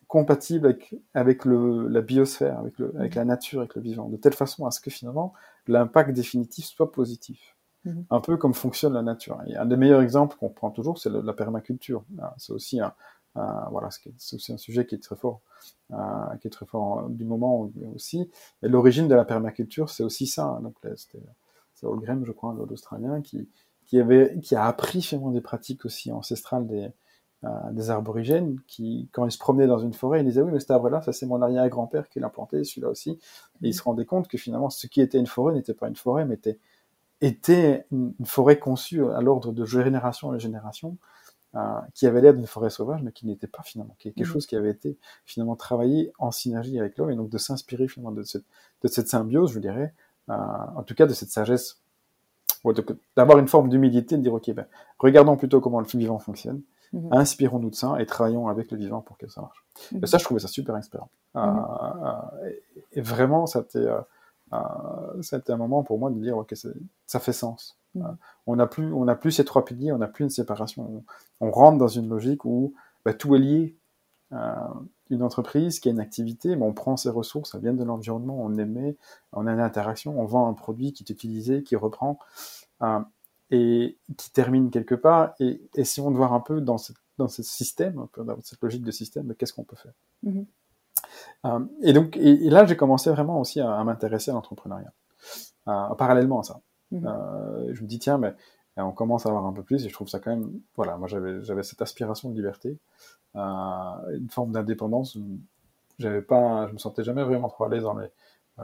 compatibles 0.09 0.65
avec, 0.65 0.95
avec 1.13 1.45
le, 1.45 1.87
la 1.87 2.01
biosphère, 2.01 2.59
avec, 2.59 2.77
le, 2.79 2.93
avec 2.97 3.13
la 3.15 3.23
nature, 3.25 3.59
avec 3.59 3.75
le 3.75 3.81
vivant, 3.81 4.09
de 4.09 4.17
telle 4.17 4.33
façon 4.33 4.65
à 4.65 4.71
ce 4.71 4.81
que 4.81 4.89
finalement 4.89 5.33
l'impact 5.67 6.11
définitif 6.11 6.65
soit 6.65 6.91
positif. 6.91 7.55
Mhm. 7.85 8.05
Un 8.09 8.19
peu 8.19 8.35
comme 8.35 8.55
fonctionne 8.55 8.93
la 8.93 9.03
nature. 9.03 9.39
Et 9.47 9.55
un 9.55 9.67
des 9.67 9.77
meilleurs 9.77 10.01
exemples 10.01 10.35
qu'on 10.37 10.49
prend 10.49 10.71
toujours, 10.71 10.97
c'est 10.97 11.11
la 11.11 11.33
permaculture. 11.33 12.03
Ah, 12.19 12.33
c'est 12.37 12.51
aussi 12.51 12.81
un, 12.81 12.93
voilà, 13.35 13.89
c'est 14.17 14.35
aussi 14.35 14.51
un 14.51 14.57
sujet 14.57 14.85
qui 14.87 14.95
est 14.95 15.03
très 15.03 15.15
fort, 15.15 15.41
euh, 15.91 15.95
qui 16.41 16.47
est 16.47 16.51
très 16.51 16.65
fort 16.65 17.07
du 17.09 17.23
moment 17.23 17.69
aussi. 17.93 18.29
Et 18.63 18.67
l'origine 18.67 19.07
de 19.07 19.15
la 19.15 19.25
permaculture, 19.25 19.89
c'est 19.91 20.03
aussi 20.03 20.25
ça. 20.25 20.59
Donc 20.63 20.75
c'était 20.97 21.23
c'est 21.75 21.85
Holgrim, 21.85 22.25
je 22.25 22.31
crois, 22.33 22.57
l'Australien, 22.67 23.21
qui, 23.21 23.47
qui, 23.85 23.99
avait, 23.99 24.37
qui 24.41 24.55
a 24.55 24.65
appris 24.65 25.01
finalement 25.01 25.31
des 25.31 25.39
pratiques 25.39 25.85
aussi 25.85 26.11
ancestrales 26.11 26.67
des, 26.67 26.89
des 27.71 27.89
aborigènes, 27.89 28.59
qui, 28.67 29.07
quand 29.13 29.25
ils 29.25 29.31
se 29.31 29.37
promenaient 29.37 29.67
dans 29.67 29.77
une 29.77 29.93
forêt, 29.93 30.19
ils 30.19 30.25
disaient 30.25 30.41
oui, 30.41 30.51
mais 30.51 30.59
cet 30.59 30.71
arbre-là, 30.71 31.01
ça 31.01 31.13
c'est 31.13 31.25
mon 31.25 31.41
arrière-grand-père 31.41 32.09
qui 32.09 32.19
l'a 32.19 32.29
planté, 32.29 32.65
celui-là 32.65 32.89
aussi. 32.89 33.11
Et 33.61 33.69
ils 33.69 33.73
se 33.73 33.81
rendaient 33.81 34.05
compte 34.05 34.27
que 34.27 34.37
finalement, 34.37 34.69
ce 34.69 34.87
qui 34.87 34.99
était 34.99 35.19
une 35.19 35.27
forêt 35.27 35.53
n'était 35.53 35.73
pas 35.73 35.87
une 35.87 35.95
forêt, 35.95 36.25
mais 36.25 36.35
était, 36.35 36.59
était 37.21 37.85
une, 37.91 38.13
forêt 38.25 38.59
conçue 38.59 39.05
à 39.05 39.21
l'ordre 39.21 39.53
de 39.53 39.63
génération 39.63 40.29
en 40.29 40.37
génération, 40.37 40.97
euh, 41.55 41.79
qui 41.93 42.07
avait 42.07 42.19
l'air 42.19 42.33
d'une 42.33 42.45
forêt 42.45 42.69
sauvage, 42.69 43.01
mais 43.03 43.13
qui 43.13 43.25
n'était 43.25 43.47
pas 43.47 43.63
finalement, 43.63 43.95
qui 43.99 44.09
est 44.09 44.11
quelque 44.11 44.27
mmh. 44.27 44.31
chose 44.31 44.45
qui 44.45 44.57
avait 44.57 44.71
été 44.71 44.97
finalement 45.25 45.55
travaillé 45.55 46.11
en 46.19 46.31
synergie 46.31 46.77
avec 46.77 46.97
l'homme, 46.97 47.09
et 47.09 47.15
donc 47.15 47.29
de 47.29 47.37
s'inspirer 47.37 47.87
finalement 47.87 48.11
de 48.11 48.23
cette, 48.23 48.45
de 48.83 48.87
cette 48.89 49.07
symbiose, 49.07 49.53
je 49.53 49.59
dirais, 49.59 49.93
euh, 50.29 50.33
en 50.75 50.83
tout 50.83 50.93
cas 50.93 51.07
de 51.07 51.13
cette 51.13 51.29
sagesse, 51.29 51.79
d'avoir 53.15 53.39
une 53.39 53.47
forme 53.47 53.69
d'humilité, 53.69 54.17
de 54.17 54.21
dire 54.21 54.33
ok, 54.33 54.51
ben, 54.51 54.65
regardons 54.99 55.37
plutôt 55.37 55.61
comment 55.61 55.79
le 55.79 55.85
vivant 55.85 56.19
fonctionne, 56.19 56.61
mhm. 56.93 57.13
inspirons-nous 57.13 57.69
de 57.69 57.75
ça 57.75 57.95
et 57.99 58.05
travaillons 58.05 58.47
avec 58.47 58.71
le 58.71 58.77
vivant 58.77 59.01
pour 59.01 59.17
que 59.17 59.27
ça 59.27 59.41
marche. 59.41 59.65
Et 60.01 60.07
ça, 60.07 60.17
je 60.17 60.23
trouvais 60.23 60.39
ça 60.39 60.47
super 60.47 60.75
inspirant. 60.75 61.09
Euh, 61.35 61.41
mhm. 61.45 61.65
euh, 62.43 62.49
et, 62.93 63.01
vraiment, 63.01 63.45
c'était 63.45 63.87
c'était 65.21 65.51
un 65.51 65.57
moment 65.57 65.83
pour 65.83 65.99
moi 65.99 66.09
de 66.09 66.19
dire 66.19 66.37
ok, 66.37 66.55
ça 67.05 67.19
fait 67.19 67.33
sens. 67.33 67.77
Mhm. 67.95 68.17
on 68.45 68.55
n'a 68.55 68.67
plus 68.67 68.93
on 68.93 69.05
plus 69.15 69.31
ces 69.31 69.45
trois 69.45 69.65
piliers, 69.65 69.91
on 69.91 69.97
n'a 69.97 70.07
plus 70.07 70.23
une 70.23 70.29
séparation. 70.29 71.03
On, 71.39 71.51
rentre 71.51 71.77
dans 71.77 71.87
une 71.87 72.07
logique 72.07 72.45
où 72.45 72.73
ben, 73.05 73.13
tout 73.13 73.35
est 73.35 73.39
lié 73.39 73.75
une 75.09 75.23
entreprise 75.23 75.79
qui 75.79 75.89
a 75.89 75.91
une 75.91 75.99
activité, 75.99 76.55
mais 76.55 76.65
on 76.65 76.73
prend 76.73 76.97
ses 76.97 77.09
ressources, 77.09 77.51
ça 77.51 77.57
vient 77.57 77.73
de 77.73 77.83
l'environnement, 77.83 78.37
on 78.39 78.57
émet, 78.57 78.95
on 79.33 79.47
a 79.47 79.53
une 79.53 79.59
interaction, 79.59 80.19
on 80.19 80.25
vend 80.25 80.47
un 80.47 80.53
produit 80.53 80.93
qui 80.93 81.03
est 81.03 81.09
utilisé, 81.09 81.63
qui 81.63 81.75
reprend 81.75 82.19
euh, 82.83 82.99
et 83.51 83.97
qui 84.17 84.31
termine 84.31 84.69
quelque 84.69 84.95
part. 84.95 85.33
Et 85.39 85.61
essayons 85.75 86.11
de 86.11 86.15
voir 86.15 86.33
un 86.33 86.39
peu 86.39 86.61
dans, 86.61 86.77
dans 87.17 87.27
ce 87.27 87.43
système, 87.43 88.07
dans 88.17 88.41
cette 88.41 88.61
logique 88.61 88.83
de 88.83 88.91
système, 88.91 89.33
qu'est-ce 89.35 89.53
qu'on 89.53 89.63
peut 89.63 89.75
faire? 89.75 89.93
Mm-hmm. 90.25 90.45
Euh, 91.45 91.65
et 91.81 91.93
donc, 91.93 92.17
et, 92.17 92.49
là, 92.49 92.65
j'ai 92.65 92.75
commencé 92.75 93.09
vraiment 93.09 93.39
aussi 93.39 93.59
à, 93.59 93.83
m'intéresser 93.83 94.31
à 94.31 94.33
l'entrepreneuriat, 94.33 94.93
euh, 95.67 95.95
parallèlement 95.95 96.39
à 96.39 96.43
ça. 96.43 96.61
Mm-hmm. 96.91 97.73
je 97.73 97.81
me 97.83 97.87
dis, 97.87 97.99
tiens, 97.99 98.17
mais 98.17 98.33
on 98.77 98.91
commence 98.91 99.25
à 99.25 99.29
avoir 99.29 99.45
un 99.45 99.53
peu 99.53 99.63
plus, 99.63 99.85
et 99.85 99.89
je 99.89 99.93
trouve 99.93 100.07
ça 100.07 100.19
quand 100.19 100.31
même, 100.31 100.51
voilà, 100.75 100.97
moi 100.97 101.07
j'avais 101.07 101.63
cette 101.63 101.81
aspiration 101.81 102.29
de 102.29 102.35
liberté, 102.35 102.77
une 103.35 104.29
forme 104.29 104.51
d'indépendance. 104.51 105.17
J'avais 105.99 106.21
pas, 106.21 106.67
je 106.67 106.73
me 106.73 106.77
sentais 106.77 107.03
jamais 107.03 107.23
vraiment 107.23 107.49
trop 107.49 107.65
à 107.65 107.69
l'aise 107.69 107.83
dans 107.83 107.97
les 107.97 108.05
euh, 108.05 108.09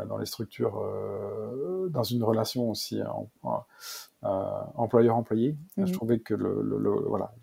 dans 0.08 0.18
les 0.18 0.26
structures, 0.26 0.78
euh, 0.78 1.88
dans 1.90 2.04
une 2.04 2.24
relation 2.24 2.70
aussi 2.70 3.00
euh, 3.02 4.28
employeur-employé. 4.76 5.56
Je 5.78 5.84
mhm. 5.84 5.92
trouvais 5.92 6.20
que 6.20 6.34
le, 6.34 6.62
le, 6.62 6.90
voilà, 7.08 7.34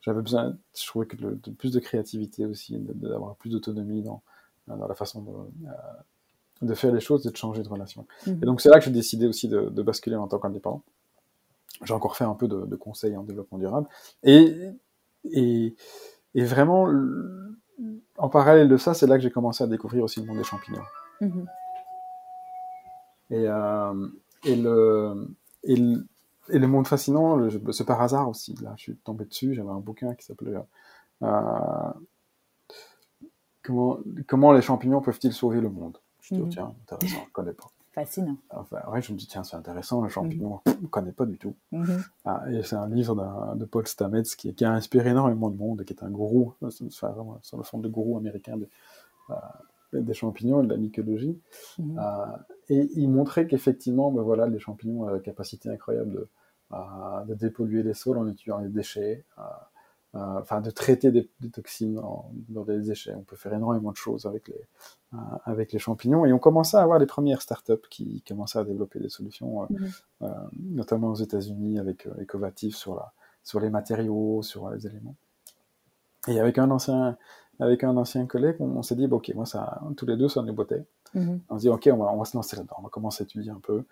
j'avais 0.00 0.22
besoin, 0.22 0.56
je 0.76 0.86
trouvais 0.86 1.06
que 1.06 1.16
de 1.16 1.50
plus 1.50 1.72
de 1.72 1.80
créativité 1.80 2.46
aussi, 2.46 2.76
d'avoir 2.78 3.36
plus 3.36 3.50
d'autonomie 3.50 4.02
dans, 4.02 4.22
dans 4.66 4.88
la 4.88 4.94
façon 4.94 5.22
de, 5.22 6.66
de 6.66 6.74
faire 6.74 6.92
les 6.92 7.00
choses 7.00 7.26
et 7.26 7.30
de 7.30 7.36
changer 7.36 7.62
de 7.62 7.68
relation. 7.68 8.06
Mhm. 8.26 8.38
Et 8.42 8.46
donc 8.46 8.60
c'est 8.60 8.70
là 8.70 8.78
que 8.78 8.84
j'ai 8.84 8.90
décidé 8.90 9.26
aussi 9.26 9.48
de, 9.48 9.68
de, 9.68 9.82
basculer 9.82 10.16
en 10.16 10.28
tant 10.28 10.38
qu'indépendant. 10.38 10.82
J'ai 11.82 11.94
encore 11.94 12.16
fait 12.16 12.24
un 12.24 12.34
peu 12.34 12.48
de, 12.48 12.66
de 12.66 12.76
conseils 12.76 13.16
en 13.16 13.24
développement 13.24 13.58
durable. 13.58 13.88
Et, 14.22 14.54
et, 15.24 15.74
et 16.34 16.44
vraiment, 16.44 16.88
en 18.16 18.28
parallèle 18.28 18.68
de 18.68 18.76
ça, 18.76 18.94
c'est 18.94 19.06
là 19.06 19.16
que 19.16 19.22
j'ai 19.22 19.30
commencé 19.30 19.64
à 19.64 19.66
découvrir 19.66 20.04
aussi 20.04 20.20
le 20.20 20.26
monde 20.26 20.38
des 20.38 20.44
champignons. 20.44 20.82
Mhm. 21.20 21.46
Et, 23.30 23.46
euh, 23.48 24.08
et, 24.44 24.56
le, 24.56 25.34
et, 25.62 25.76
le, 25.76 26.06
et, 26.50 26.58
le, 26.58 26.66
monde 26.66 26.86
fascinant, 26.86 27.48
c'est 27.72 27.86
par 27.86 28.00
hasard 28.02 28.28
aussi. 28.28 28.54
Là, 28.62 28.74
je 28.76 28.82
suis 28.82 28.96
tombé 28.96 29.24
dessus. 29.24 29.54
J'avais 29.54 29.70
un 29.70 29.80
bouquin 29.80 30.14
qui 30.14 30.24
s'appelait 30.24 30.54
euh, 31.22 31.92
comment, 33.62 33.98
comment 34.26 34.52
les 34.52 34.62
champignons 34.62 35.00
peuvent-ils 35.00 35.32
sauver 35.32 35.60
le 35.60 35.70
monde? 35.70 35.98
Je 36.20 36.34
me 36.34 36.40
dis, 36.40 36.44
mhm. 36.46 36.50
tiens, 36.50 36.74
intéressant, 36.82 37.20
je 37.20 37.26
ne 37.26 37.32
connais 37.32 37.52
pas. 37.52 37.66
Fascinant. 37.92 38.36
Enfin, 38.50 38.78
ouais, 38.90 39.00
je 39.02 39.12
me 39.12 39.18
dis, 39.18 39.26
tiens, 39.26 39.44
c'est 39.44 39.56
intéressant, 39.56 40.02
le 40.02 40.08
champignon, 40.08 40.60
mhm. 40.66 40.74
je 40.74 40.82
ne 40.82 40.86
connais 40.88 41.12
pas 41.12 41.26
du 41.26 41.38
tout. 41.38 41.54
Mhm. 41.72 42.02
Ah, 42.24 42.42
et 42.50 42.62
c'est 42.62 42.76
un 42.76 42.88
livre 42.88 43.54
de 43.56 43.64
Paul 43.64 43.86
Stamets 43.86 44.22
qui, 44.36 44.54
qui, 44.54 44.64
a 44.64 44.72
inspiré 44.72 45.10
énormément 45.10 45.50
de 45.50 45.56
monde, 45.56 45.84
qui 45.84 45.92
est 45.92 46.02
un 46.02 46.10
gourou, 46.10 46.54
sur 46.70 47.56
le 47.56 47.62
fond 47.62 47.78
de 47.78 47.88
gourou 47.88 48.16
américain 48.16 48.56
de, 48.56 48.68
euh, 49.30 49.34
des 50.00 50.14
champignons 50.14 50.62
et 50.62 50.66
de 50.66 50.70
la 50.70 50.76
mycologie. 50.76 51.38
Mhm. 51.78 51.98
Euh, 51.98 52.36
et 52.68 52.90
il 52.96 53.10
montrait 53.10 53.46
qu'effectivement, 53.46 54.10
ben 54.10 54.22
voilà, 54.22 54.46
les 54.46 54.58
champignons 54.58 55.02
ont 55.02 55.08
la 55.08 55.20
capacité 55.20 55.68
incroyable 55.68 56.12
de, 56.12 56.28
euh, 56.72 57.24
de 57.26 57.34
dépolluer 57.34 57.82
les 57.82 57.94
sols 57.94 58.18
en 58.18 58.26
utilisant 58.26 58.58
les 58.58 58.68
déchets. 58.68 59.24
Euh, 60.14 60.38
enfin 60.40 60.60
de 60.60 60.70
traiter 60.70 61.10
des, 61.10 61.28
toxines 61.52 62.00
dans 62.48 62.64
des 62.64 62.78
déchets. 62.78 63.14
On 63.16 63.22
peut 63.22 63.34
faire 63.34 63.52
énormément 63.52 63.90
de 63.90 63.96
choses 63.96 64.26
avec 64.26 64.46
les, 64.46 64.62
euh, 65.14 65.16
avec 65.44 65.72
les 65.72 65.80
champignons. 65.80 66.24
Et 66.24 66.32
on 66.32 66.38
commençait 66.38 66.76
à 66.76 66.82
avoir 66.82 67.00
les 67.00 67.06
premières 67.06 67.42
startups 67.42 67.88
qui 67.90 68.22
commençaient 68.22 68.60
à 68.60 68.64
développer 68.64 69.00
des 69.00 69.08
solutions, 69.08 69.64
euh, 69.64 69.66
mhm. 70.20 70.76
notamment 70.76 71.08
aux 71.08 71.16
États-Unis 71.16 71.80
avec 71.80 72.06
Ecovatif 72.20 72.76
sur, 72.76 72.94
la, 72.94 73.12
sur 73.42 73.58
les 73.58 73.70
matériaux, 73.70 74.42
sur 74.42 74.70
les 74.70 74.86
éléments. 74.86 75.16
Et 76.28 76.38
avec 76.38 76.58
un 76.58 76.70
ancien, 76.70 77.18
avec 77.60 77.84
un 77.84 77.96
ancien 77.96 78.26
collègue, 78.26 78.56
on, 78.60 78.82
s'est 78.82 78.96
dit, 78.96 79.06
ok, 79.06 79.32
moi, 79.34 79.46
ça, 79.46 79.80
tous 79.96 80.06
les 80.06 80.16
deux, 80.16 80.28
ça 80.28 80.42
nous 80.42 80.52
bottait. 80.52 80.84
Mhm. 81.14 81.40
On 81.48 81.56
se 81.56 81.62
dit, 81.62 81.68
ok, 81.68 81.88
on 81.92 81.96
va, 81.96 82.12
on 82.12 82.18
va 82.18 82.24
se 82.24 82.36
lancer 82.36 82.56
là-dedans, 82.56 82.76
on 82.78 82.82
va 82.82 82.88
commencer 82.88 83.22
à 83.22 83.24
étudier 83.24 83.50
un 83.50 83.60
peu. 83.62 83.84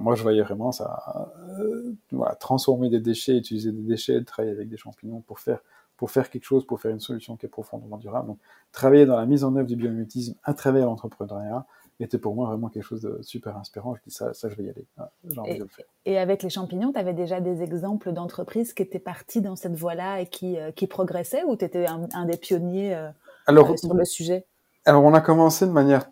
moi, 0.00 0.14
je 0.14 0.22
voyais 0.22 0.42
vraiment 0.42 0.72
ça, 0.72 1.32
euh, 1.60 1.92
voilà, 2.12 2.34
transformer 2.34 2.90
des 2.90 3.00
déchets, 3.00 3.36
utiliser 3.36 3.72
des 3.72 3.82
déchets, 3.82 4.22
travailler 4.24 4.54
avec 4.54 4.68
des 4.68 4.76
champignons 4.76 5.20
pour 5.20 5.38
faire, 5.38 5.60
pour 5.96 6.10
faire 6.10 6.30
quelque 6.30 6.44
chose, 6.44 6.66
pour 6.66 6.80
faire 6.80 6.90
une 6.90 7.00
solution 7.00 7.36
qui 7.36 7.46
est 7.46 7.50
profondément 7.50 7.96
durable. 7.96 8.28
Donc, 8.28 8.38
travailler 8.72 9.06
dans 9.06 9.16
la 9.16 9.26
mise 9.26 9.44
en 9.44 9.54
œuvre 9.56 9.66
du 9.66 9.76
biomimétisme 9.76 10.34
à 10.42 10.54
travers 10.54 10.86
l'entrepreneuriat 10.86 11.66
était 12.04 12.18
pour 12.18 12.34
moi 12.34 12.48
vraiment 12.48 12.68
quelque 12.68 12.82
chose 12.82 13.02
de 13.02 13.18
super 13.22 13.56
inspirant. 13.56 13.94
Je 13.94 14.02
dis, 14.02 14.14
ça, 14.14 14.34
ça, 14.34 14.48
je 14.48 14.54
vais 14.56 14.64
y 14.64 14.68
aller. 14.68 14.86
J'ai 15.24 15.38
envie 15.38 15.50
et, 15.50 15.58
de 15.58 15.62
le 15.62 15.68
faire. 15.68 15.84
Et 16.04 16.18
avec 16.18 16.42
les 16.42 16.50
champignons, 16.50 16.92
tu 16.92 16.98
avais 16.98 17.14
déjà 17.14 17.40
des 17.40 17.62
exemples 17.62 18.12
d'entreprises 18.12 18.74
qui 18.74 18.82
étaient 18.82 18.98
parties 18.98 19.40
dans 19.40 19.56
cette 19.56 19.74
voie-là 19.74 20.20
et 20.20 20.26
qui, 20.26 20.58
euh, 20.58 20.70
qui 20.72 20.86
progressaient 20.86 21.44
ou 21.44 21.56
tu 21.56 21.64
étais 21.64 21.86
un, 21.86 22.24
des 22.26 22.36
pionniers 22.36 22.94
euh, 22.94 23.08
Alors, 23.46 23.78
sur 23.78 23.94
le 23.94 24.04
sujet? 24.04 24.44
Alors, 24.84 25.04
on 25.04 25.14
a 25.14 25.20
commencé 25.20 25.66
de 25.66 25.72
manière 25.72 26.10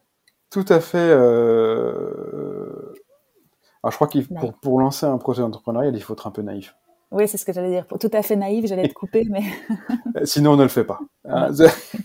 tout 0.50 0.64
à 0.68 0.80
fait. 0.80 0.98
Euh... 0.98 2.94
Alors, 3.82 3.90
je 3.90 3.96
crois 3.96 4.08
qu'il 4.08 4.26
pour, 4.26 4.54
pour 4.54 4.80
lancer 4.80 5.04
un 5.04 5.18
projet 5.18 5.42
d'entrepreneuriat, 5.42 5.90
il 5.90 6.02
faut 6.02 6.14
être 6.14 6.26
un 6.26 6.30
peu 6.30 6.42
naïf. 6.42 6.74
Oui, 7.14 7.28
c'est 7.28 7.38
ce 7.38 7.44
que 7.44 7.52
j'allais 7.52 7.70
dire. 7.70 7.86
Pour 7.86 8.00
tout 8.00 8.10
à 8.12 8.22
fait 8.22 8.34
naïf, 8.34 8.66
j'allais 8.66 8.88
te 8.88 8.92
couper, 8.92 9.26
mais. 9.30 9.42
Euh, 10.16 10.24
sinon, 10.26 10.52
on 10.52 10.56
ne 10.56 10.62
le 10.62 10.68
fait 10.68 10.84
pas. 10.84 11.00
Hein, 11.24 11.48
je, 11.58 11.64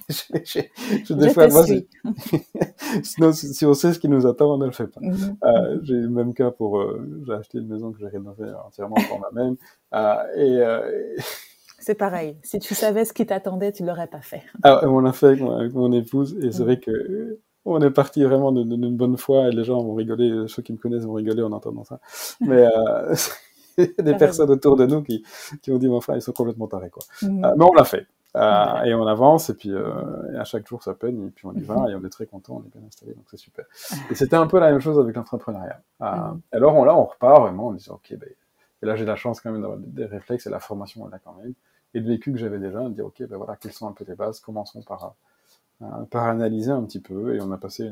je, 0.09 0.61
je, 1.05 1.13
des 1.13 1.29
fois, 1.29 1.47
moi, 1.47 1.63
Sinon, 3.03 3.33
si 3.33 3.65
on 3.67 3.75
sait 3.75 3.93
ce 3.93 3.99
qui 3.99 4.09
nous 4.09 4.25
attend, 4.25 4.55
on 4.55 4.57
ne 4.57 4.65
le 4.65 4.71
fait 4.71 4.87
pas. 4.87 4.99
Mhm. 4.99 5.37
euh, 5.43 5.79
j'ai 5.83 5.93
eu 5.93 6.01
le 6.01 6.09
même 6.09 6.33
cas 6.33 6.49
pour. 6.49 6.79
Euh, 6.79 7.07
j'ai 7.27 7.33
acheté 7.33 7.59
une 7.59 7.67
maison 7.67 7.91
que 7.91 7.99
j'ai 7.99 8.07
rénovée 8.07 8.51
entièrement 8.65 8.95
pour 9.07 9.19
moi-même. 9.19 9.57
Euh, 9.93 11.15
et. 11.17 11.21
C'est 11.77 11.93
pareil. 11.93 12.35
Si 12.41 12.57
tu 12.57 12.73
savais 12.73 13.05
ce 13.05 13.13
qui 13.13 13.27
t'attendait, 13.27 13.71
tu 13.71 13.85
l'aurais 13.85 14.07
pas 14.07 14.21
fait. 14.21 14.41
Ah, 14.63 14.81
on 14.87 15.01
l'a 15.01 15.11
fait 15.11 15.27
avec 15.27 15.41
mon, 15.41 15.55
avec 15.55 15.73
mon, 15.73 15.91
épouse, 15.91 16.35
et 16.41 16.51
c'est 16.51 16.59
mhm. 16.59 16.65
vrai 16.65 16.79
que 16.79 17.39
on 17.65 17.79
est 17.81 17.91
parti 17.91 18.23
vraiment 18.23 18.51
d'une 18.51 18.97
bonne 18.97 19.17
foi 19.17 19.49
et 19.49 19.51
les 19.51 19.63
gens 19.63 19.83
vont 19.83 19.93
rigoler, 19.93 20.45
ceux 20.47 20.63
qui 20.63 20.73
me 20.73 20.77
connaissent 20.77 21.05
vont 21.05 21.13
rigoler 21.13 21.43
en 21.43 21.51
entendant 21.51 21.83
ça. 21.83 21.99
Mais 22.41 22.65
euh, 22.65 23.13
des 23.99 24.15
personnes 24.15 24.49
autour 24.49 24.75
de 24.75 24.85
nous 24.85 25.01
qui, 25.01 25.23
qui 25.61 25.71
ont 25.71 25.77
dit, 25.77 25.87
mon 25.87 26.01
frère, 26.01 26.15
ils 26.15 26.21
sont 26.21 26.33
complètement 26.33 26.67
tarés, 26.67 26.89
quoi. 26.89 27.03
Mhm. 27.21 27.45
Euh, 27.45 27.53
mais 27.57 27.65
on 27.65 27.73
l'a 27.73 27.83
fait. 27.83 28.07
Euh, 28.35 28.83
et 28.83 28.93
on 28.93 29.07
avance, 29.07 29.49
et 29.49 29.55
puis 29.55 29.71
euh, 29.71 30.39
à 30.39 30.43
chaque 30.43 30.67
jour 30.67 30.83
ça 30.83 30.93
peine, 30.93 31.27
et 31.27 31.31
puis 31.31 31.47
on 31.47 31.53
y 31.53 31.61
va, 31.61 31.75
mhm. 31.75 31.89
et 31.89 31.95
on 31.95 32.03
est 32.05 32.09
très 32.09 32.27
content, 32.27 32.61
on 32.61 32.67
est 32.67 32.77
bien 32.77 32.87
installé, 32.87 33.13
donc 33.13 33.25
c'est 33.29 33.37
super. 33.37 33.65
Et 34.11 34.15
c'était 34.15 34.35
un 34.35 34.45
peu 34.45 34.59
la 34.59 34.69
même 34.69 34.79
chose 34.79 34.99
avec 34.99 35.15
l'entrepreneuriat. 35.15 35.81
Euh, 36.01 36.05
mhm. 36.05 36.41
Alors 36.51 36.75
on, 36.75 36.83
là, 36.83 36.95
on 36.95 37.05
repart 37.05 37.41
vraiment 37.41 37.67
en 37.67 37.73
disant, 37.73 37.95
ok, 37.95 38.15
ben, 38.19 38.29
et 38.81 38.85
là 38.85 38.95
j'ai 38.95 39.05
la 39.05 39.15
chance 39.15 39.41
quand 39.41 39.51
même 39.51 39.61
d'avoir 39.61 39.79
des 39.79 40.05
réflexes 40.05 40.45
et 40.45 40.51
la 40.51 40.59
formation 40.59 41.03
on 41.03 41.11
a 41.11 41.17
quand 41.17 41.33
même, 41.41 41.53
et 41.95 42.01
de 42.01 42.07
vécu 42.07 42.31
que 42.31 42.37
j'avais 42.37 42.59
déjà, 42.59 42.83
de 42.83 42.89
dire, 42.89 43.05
ok, 43.07 43.23
ben 43.27 43.35
voilà, 43.35 43.55
quelles 43.55 43.73
sont 43.73 43.87
un 43.87 43.93
peu 43.93 44.05
les 44.07 44.15
bases, 44.15 44.39
commençons 44.39 44.83
par 44.83 45.15
par 46.09 46.25
analyser 46.25 46.71
un 46.71 46.83
petit 46.83 46.99
peu 46.99 47.33
et 47.35 47.41
on 47.41 47.53
a 47.53 47.57
passé, 47.57 47.89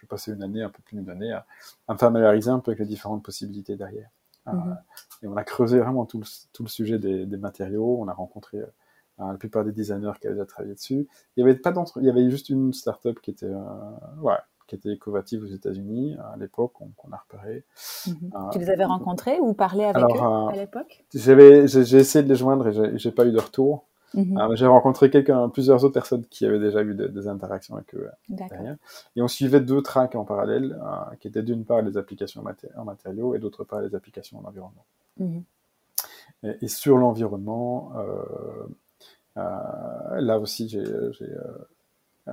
j'ai 0.00 0.06
passé 0.08 0.32
une 0.32 0.42
année, 0.42 0.64
un 0.64 0.68
peu 0.68 0.82
plus 0.84 0.96
d'une 0.96 1.08
année 1.08 1.30
à, 1.30 1.46
me 1.88 1.96
familiariser 1.96 2.50
un 2.50 2.58
peu 2.58 2.72
avec 2.72 2.80
les 2.80 2.86
différentes 2.86 3.22
possibilités 3.22 3.76
derrière. 3.76 4.08
Mhm. 4.46 4.76
Et 5.22 5.26
on 5.26 5.36
a 5.36 5.44
creusé 5.44 5.78
vraiment 5.78 6.04
tout 6.04 6.18
le, 6.18 6.24
tout 6.52 6.62
le 6.62 6.68
sujet 6.68 6.98
des, 6.98 7.26
des, 7.26 7.36
matériaux. 7.36 7.98
On 8.00 8.08
a 8.08 8.12
rencontré 8.12 8.58
euh, 8.58 8.66
la 9.18 9.38
plupart 9.38 9.64
des 9.64 9.72
designers 9.72 10.12
qui 10.20 10.26
avaient 10.26 10.36
déjà 10.36 10.46
travaillé 10.46 10.74
dessus. 10.74 11.08
Il 11.36 11.40
y 11.40 11.42
avait 11.42 11.56
pas 11.56 11.72
d'entre, 11.72 11.98
il 11.98 12.04
y 12.04 12.10
avait 12.10 12.28
juste 12.30 12.48
une 12.50 12.72
startup 12.72 13.20
qui 13.20 13.30
était, 13.30 13.46
euh, 13.46 13.62
ouais, 14.20 14.36
qui 14.66 14.74
était 14.74 14.90
Ecovative 14.90 15.42
aux 15.42 15.54
États-Unis 15.54 16.16
à 16.32 16.36
l'époque, 16.36 16.72
qu'on 16.74 17.12
a 17.12 17.16
repéré. 17.16 17.64
Mhm. 18.06 18.32
Euh, 18.34 18.50
tu 18.50 18.58
les 18.58 18.70
avais 18.70 18.84
rencontrés 18.84 19.38
ou 19.40 19.54
parlé 19.54 19.84
avec 19.84 20.04
eux 20.04 20.20
à 20.20 20.56
l'époque? 20.56 21.04
j'ai 21.14 21.96
essayé 21.96 22.22
de 22.22 22.28
les 22.28 22.36
joindre 22.36 22.68
et 22.68 22.98
j'ai 22.98 23.12
pas 23.12 23.24
eu 23.24 23.32
de 23.32 23.40
retour. 23.40 23.86
Mhm. 24.14 24.54
j'ai 24.54 24.66
rencontré 24.66 25.10
quelqu'un, 25.10 25.48
plusieurs 25.48 25.84
autres 25.84 25.94
personnes 25.94 26.24
qui 26.26 26.46
avaient 26.46 26.58
déjà 26.58 26.82
eu 26.82 26.94
des, 26.94 27.28
interactions 27.28 27.74
avec 27.74 27.94
eux. 27.94 28.08
Et 29.16 29.22
on 29.22 29.28
suivait 29.28 29.60
deux 29.60 29.82
tracks 29.82 30.14
en 30.14 30.24
parallèle, 30.24 30.78
qui 31.20 31.28
étaient 31.28 31.42
d'une 31.42 31.64
part 31.64 31.82
les 31.82 31.96
applications 31.96 32.44
en 32.76 32.84
matériaux 32.84 33.34
et 33.34 33.38
d'autre 33.38 33.64
part 33.64 33.80
les 33.80 33.94
applications 33.94 34.38
en 34.38 34.48
environnement. 34.48 34.84
Mhm. 35.18 35.44
Et, 36.60 36.68
sur 36.68 36.98
l'environnement, 36.98 37.92
euh, 37.96 38.66
euh, 39.38 40.20
là 40.20 40.38
aussi, 40.38 40.68
j'ai. 40.68 40.84
Euh, 40.84 42.32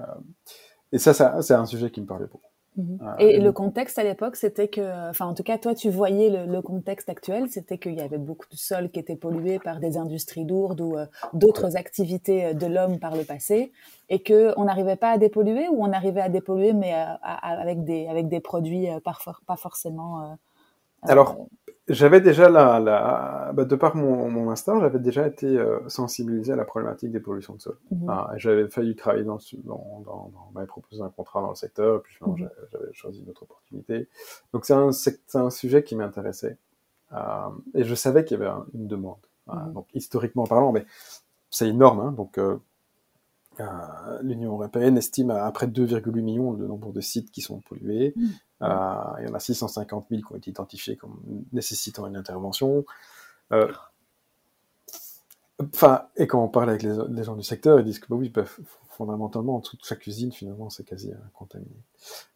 et 0.91 0.97
ça, 0.97 1.13
ça 1.13 1.41
c'est 1.41 1.53
un 1.53 1.65
sujet 1.65 1.91
qui 1.91 2.01
me 2.01 2.05
parlait 2.05 2.27
beaucoup. 2.27 2.50
Mhm. 2.77 2.99
et 3.19 3.39
le 3.39 3.51
contexte 3.51 3.99
à 3.99 4.03
l'époque, 4.03 4.37
c'était 4.37 4.69
que, 4.69 5.09
enfin, 5.09 5.25
en 5.25 5.33
tout 5.33 5.43
cas, 5.43 5.57
toi, 5.57 5.75
tu 5.75 5.89
voyais 5.89 6.29
le, 6.29 6.61
contexte 6.61 7.09
actuel, 7.09 7.49
c'était 7.49 7.77
qu'il 7.77 7.95
y 7.95 8.01
avait 8.01 8.17
beaucoup 8.17 8.47
de 8.49 8.55
sols 8.55 8.89
qui 8.89 8.99
étaient 8.99 9.15
pollués 9.15 9.59
par 9.59 9.79
des 9.79 9.97
industries 9.97 10.45
lourdes 10.45 10.79
ou 10.79 10.95
d'autres 11.33 11.75
activités 11.75 12.53
de 12.53 12.65
l'homme 12.67 12.99
par 12.99 13.15
le 13.15 13.23
passé, 13.23 13.71
et 14.09 14.23
que 14.23 14.53
on 14.57 14.65
n'arrivait 14.65 14.95
pas 14.95 15.11
à 15.11 15.17
dépolluer 15.17 15.67
ou 15.67 15.83
on 15.83 15.91
arrivait 15.91 16.21
à 16.21 16.29
dépolluer, 16.29 16.73
mais 16.73 16.93
avec 17.23 17.83
des 17.83 18.07
avec 18.07 18.29
des 18.29 18.39
produits 18.39 18.87
pas, 19.03 19.17
pas 19.45 19.57
forcément. 19.57 20.37
Alors, 21.03 21.47
j'avais 21.87 22.21
déjà 22.21 22.49
la, 22.49 22.79
la 22.79 23.51
bah, 23.53 23.65
de 23.65 23.75
par 23.75 23.95
mon, 23.95 24.29
mon 24.29 24.45
master, 24.45 24.79
j'avais 24.79 24.99
déjà 24.99 25.27
été 25.27 25.47
euh, 25.47 25.79
sensibilisé 25.89 26.53
à 26.53 26.55
la 26.55 26.63
problématique 26.63 27.11
des 27.11 27.19
pollutions 27.19 27.55
de 27.55 27.61
sol. 27.61 27.77
Mhm. 27.91 28.09
Ah, 28.09 28.31
j'avais 28.37 28.67
failli 28.69 28.95
travailler 28.95 29.23
dans, 29.23 29.39
dans, 29.63 30.03
dans, 30.05 30.31
dans 30.53 30.65
proposé 30.65 31.01
un 31.01 31.09
contrat 31.09 31.41
dans 31.41 31.49
le 31.49 31.55
secteur, 31.55 31.97
et 31.97 31.99
puis 32.01 32.15
mhm. 32.21 32.49
j'avais 32.71 32.93
choisi 32.93 33.21
une 33.21 33.29
autre 33.29 33.43
opportunité. 33.43 34.07
Donc 34.53 34.65
c'est 34.65 34.73
un, 34.73 34.91
un 35.33 35.49
sujet 35.49 35.83
qui 35.83 35.95
m'intéressait, 35.95 36.57
euh, 37.13 37.17
et 37.73 37.83
je 37.83 37.95
savais 37.95 38.23
qu'il 38.23 38.39
y 38.39 38.43
avait 38.43 38.51
une 38.73 38.87
demande. 38.87 39.17
Mhm. 39.47 39.73
Donc 39.73 39.87
historiquement 39.93 40.45
parlant, 40.45 40.71
mais 40.71 40.85
c'est 41.49 41.67
énorme, 41.67 41.99
hein, 41.99 42.11
donc 42.13 42.37
euh, 42.37 42.43
euh, 42.51 42.57
l'Union 44.21 44.53
européenne 44.53 44.97
estime 44.97 45.31
à 45.31 45.51
près 45.51 45.67
de 45.67 45.85
2,8 45.85 46.21
millions 46.21 46.53
le 46.53 46.67
nombre 46.67 46.91
de 46.91 47.01
sites 47.01 47.31
qui 47.31 47.41
sont 47.41 47.59
pollués. 47.59 48.13
Mmh. 48.15 48.27
Euh, 48.63 48.95
il 49.19 49.27
y 49.27 49.31
en 49.31 49.33
a 49.33 49.39
650 49.39 50.07
000 50.09 50.21
qui 50.21 50.33
ont 50.33 50.37
été 50.37 50.51
identifiés 50.51 50.95
comme 50.95 51.19
nécessitant 51.51 52.07
une 52.07 52.15
intervention. 52.15 52.85
Euh, 53.51 53.71
enfin, 55.73 56.07
et 56.15 56.27
quand 56.27 56.43
on 56.43 56.47
parle 56.47 56.69
avec 56.69 56.83
les, 56.83 57.23
gens 57.23 57.35
du 57.35 57.43
secteur, 57.43 57.79
ils 57.79 57.85
disent 57.85 57.99
que 57.99 58.07
bah 58.07 58.15
oui, 58.15 58.29
bah, 58.29 58.45
fondamentalement, 58.89 59.57
en 59.57 59.59
dessous 59.59 59.77
de 59.77 59.83
chaque 59.83 60.05
usine, 60.07 60.31
finalement, 60.31 60.69
c'est 60.69 60.83
quasi 60.83 61.11
contaminé. 61.33 61.75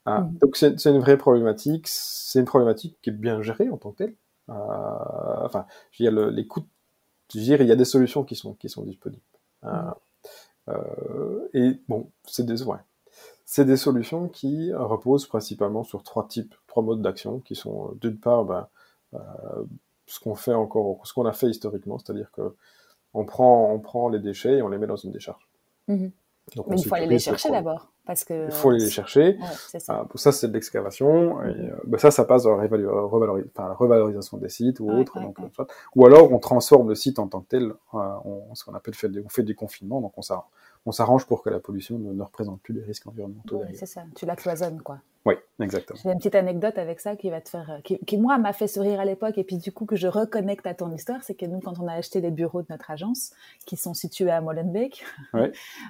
Ah, 0.04 0.20
mmh. 0.20 0.38
Donc 0.38 0.56
c'est 0.56 0.84
une 0.86 0.98
vraie 0.98 1.16
problématique. 1.16 1.86
C'est 1.88 2.40
une 2.40 2.44
problématique 2.44 2.98
qui 3.02 3.10
est 3.10 3.14
bien 3.14 3.40
gérée 3.42 3.70
en 3.70 3.78
tant 3.78 3.92
que 3.92 3.98
telle. 3.98 4.14
enfin, 4.48 5.66
je 5.92 6.04
veux 6.04 6.10
dire, 6.10 6.30
les 6.30 6.46
coûts, 6.46 6.66
je 7.32 7.38
veux 7.38 7.44
dire, 7.44 7.60
il 7.62 7.68
y 7.68 7.72
a 7.72 7.76
des 7.76 7.84
solutions 7.84 8.24
qui 8.24 8.36
sont 8.36 8.54
qui 8.54 8.68
sont 8.68 8.82
disponibles. 8.82 9.22
Mmh. 9.62 9.68
Euh, 9.68 9.90
et 11.54 11.80
bon, 11.88 12.10
c'est 12.24 12.44
des, 12.44 12.62
ouais, 12.62 12.78
c'est 13.46 13.64
des 13.64 13.76
solutions 13.76 14.28
qui 14.28 14.72
reposent 14.74 15.26
principalement 15.26 15.84
sur 15.84 16.02
trois 16.02 16.26
types, 16.26 16.54
trois 16.66 16.82
modes 16.82 17.00
d'action, 17.00 17.38
qui 17.38 17.54
sont 17.54 17.88
euh, 17.88 17.94
d'une 18.00 18.18
part 18.18 18.44
ben, 18.44 18.68
euh, 19.14 19.18
ce 20.06 20.18
qu'on 20.18 20.34
fait 20.34 20.52
encore, 20.52 21.06
ce 21.06 21.14
qu'on 21.14 21.26
a 21.26 21.32
fait 21.32 21.48
historiquement, 21.48 21.98
c'est-à-dire 21.98 22.30
que 22.32 22.56
on 23.14 23.24
prend, 23.24 23.72
on 23.72 23.78
prend 23.78 24.08
les 24.08 24.18
déchets 24.18 24.58
et 24.58 24.62
on 24.62 24.68
les 24.68 24.78
met 24.78 24.88
dans 24.88 24.96
une 24.96 25.12
décharge. 25.12 25.48
Mmh 25.88 26.08
donc, 26.54 26.68
Mais 26.68 26.78
il 26.78 26.86
faut 26.86 26.94
aller 26.94 27.06
les 27.06 27.18
chercher 27.18 27.50
d'abord. 27.50 27.90
Parce 28.06 28.24
que, 28.24 28.46
il 28.46 28.52
faut 28.52 28.70
aller 28.70 28.84
les 28.84 28.90
chercher. 28.90 29.36
Ouais, 29.36 29.80
ça. 29.80 30.06
pour 30.08 30.20
ça, 30.20 30.30
c'est 30.30 30.46
de 30.48 30.52
l'excavation. 30.52 31.42
Et 31.42 31.52
mmh 31.52 31.80
ben 31.86 31.98
ça, 31.98 32.10
ça 32.12 32.24
passe 32.24 32.44
dans 32.44 32.56
la, 32.56 32.66
revalorisation 32.66 34.38
des 34.38 34.48
sites 34.48 34.78
ou 34.78 34.90
autre. 34.90 35.20
donc, 35.20 35.36
ou 35.96 36.06
alors, 36.06 36.32
on 36.32 36.38
transforme 36.38 36.88
le 36.88 36.94
site 36.94 37.18
en 37.18 37.26
tant 37.26 37.40
que 37.40 37.48
tel. 37.48 37.72
on, 37.92 38.54
ce 38.54 38.64
qu'on 38.64 38.74
appelle 38.74 38.94
fait, 38.94 39.10
on 39.24 39.28
fait 39.28 39.42
du 39.42 39.56
confinement. 39.56 40.00
Donc, 40.00 40.12
on, 40.16 40.22
on 40.86 40.92
s'arrange 40.92 41.26
pour 41.26 41.42
que 41.42 41.50
la 41.50 41.58
pollution 41.58 41.98
ne, 41.98 42.22
représente 42.22 42.60
plus 42.62 42.74
les 42.74 42.82
risques 42.82 43.06
environnementaux. 43.06 43.62
Oui, 43.66 43.74
c'est 43.74 43.86
ça, 43.86 44.04
tu 44.14 44.24
la 44.24 44.36
cloisonnes, 44.36 44.80
quoi. 44.82 45.00
Oui, 45.26 45.34
exactement. 45.60 45.98
J'ai 46.00 46.10
une 46.12 46.18
petite 46.18 46.36
anecdote 46.36 46.78
avec 46.78 47.00
ça 47.00 47.16
qui 47.16 47.30
va 47.30 47.40
te 47.40 47.48
faire, 47.48 47.80
qui, 47.82 48.16
moi 48.16 48.38
m'a 48.38 48.52
fait 48.52 48.68
sourire 48.68 49.00
à 49.00 49.04
l'époque. 49.04 49.36
Et 49.38 49.42
puis 49.42 49.56
du 49.56 49.72
coup 49.72 49.84
que 49.84 49.96
je 49.96 50.06
reconnecte 50.06 50.64
à 50.68 50.74
ton 50.74 50.92
histoire, 50.94 51.24
c'est 51.24 51.34
que 51.34 51.44
nous 51.44 51.58
quand 51.58 51.80
on 51.80 51.88
a 51.88 51.94
acheté 51.94 52.20
les 52.20 52.30
bureaux 52.30 52.62
de 52.62 52.68
notre 52.70 52.92
agence 52.92 53.32
qui 53.66 53.76
sont 53.76 53.92
situés 53.92 54.30
à 54.30 54.40
Molenbeek, 54.40 55.04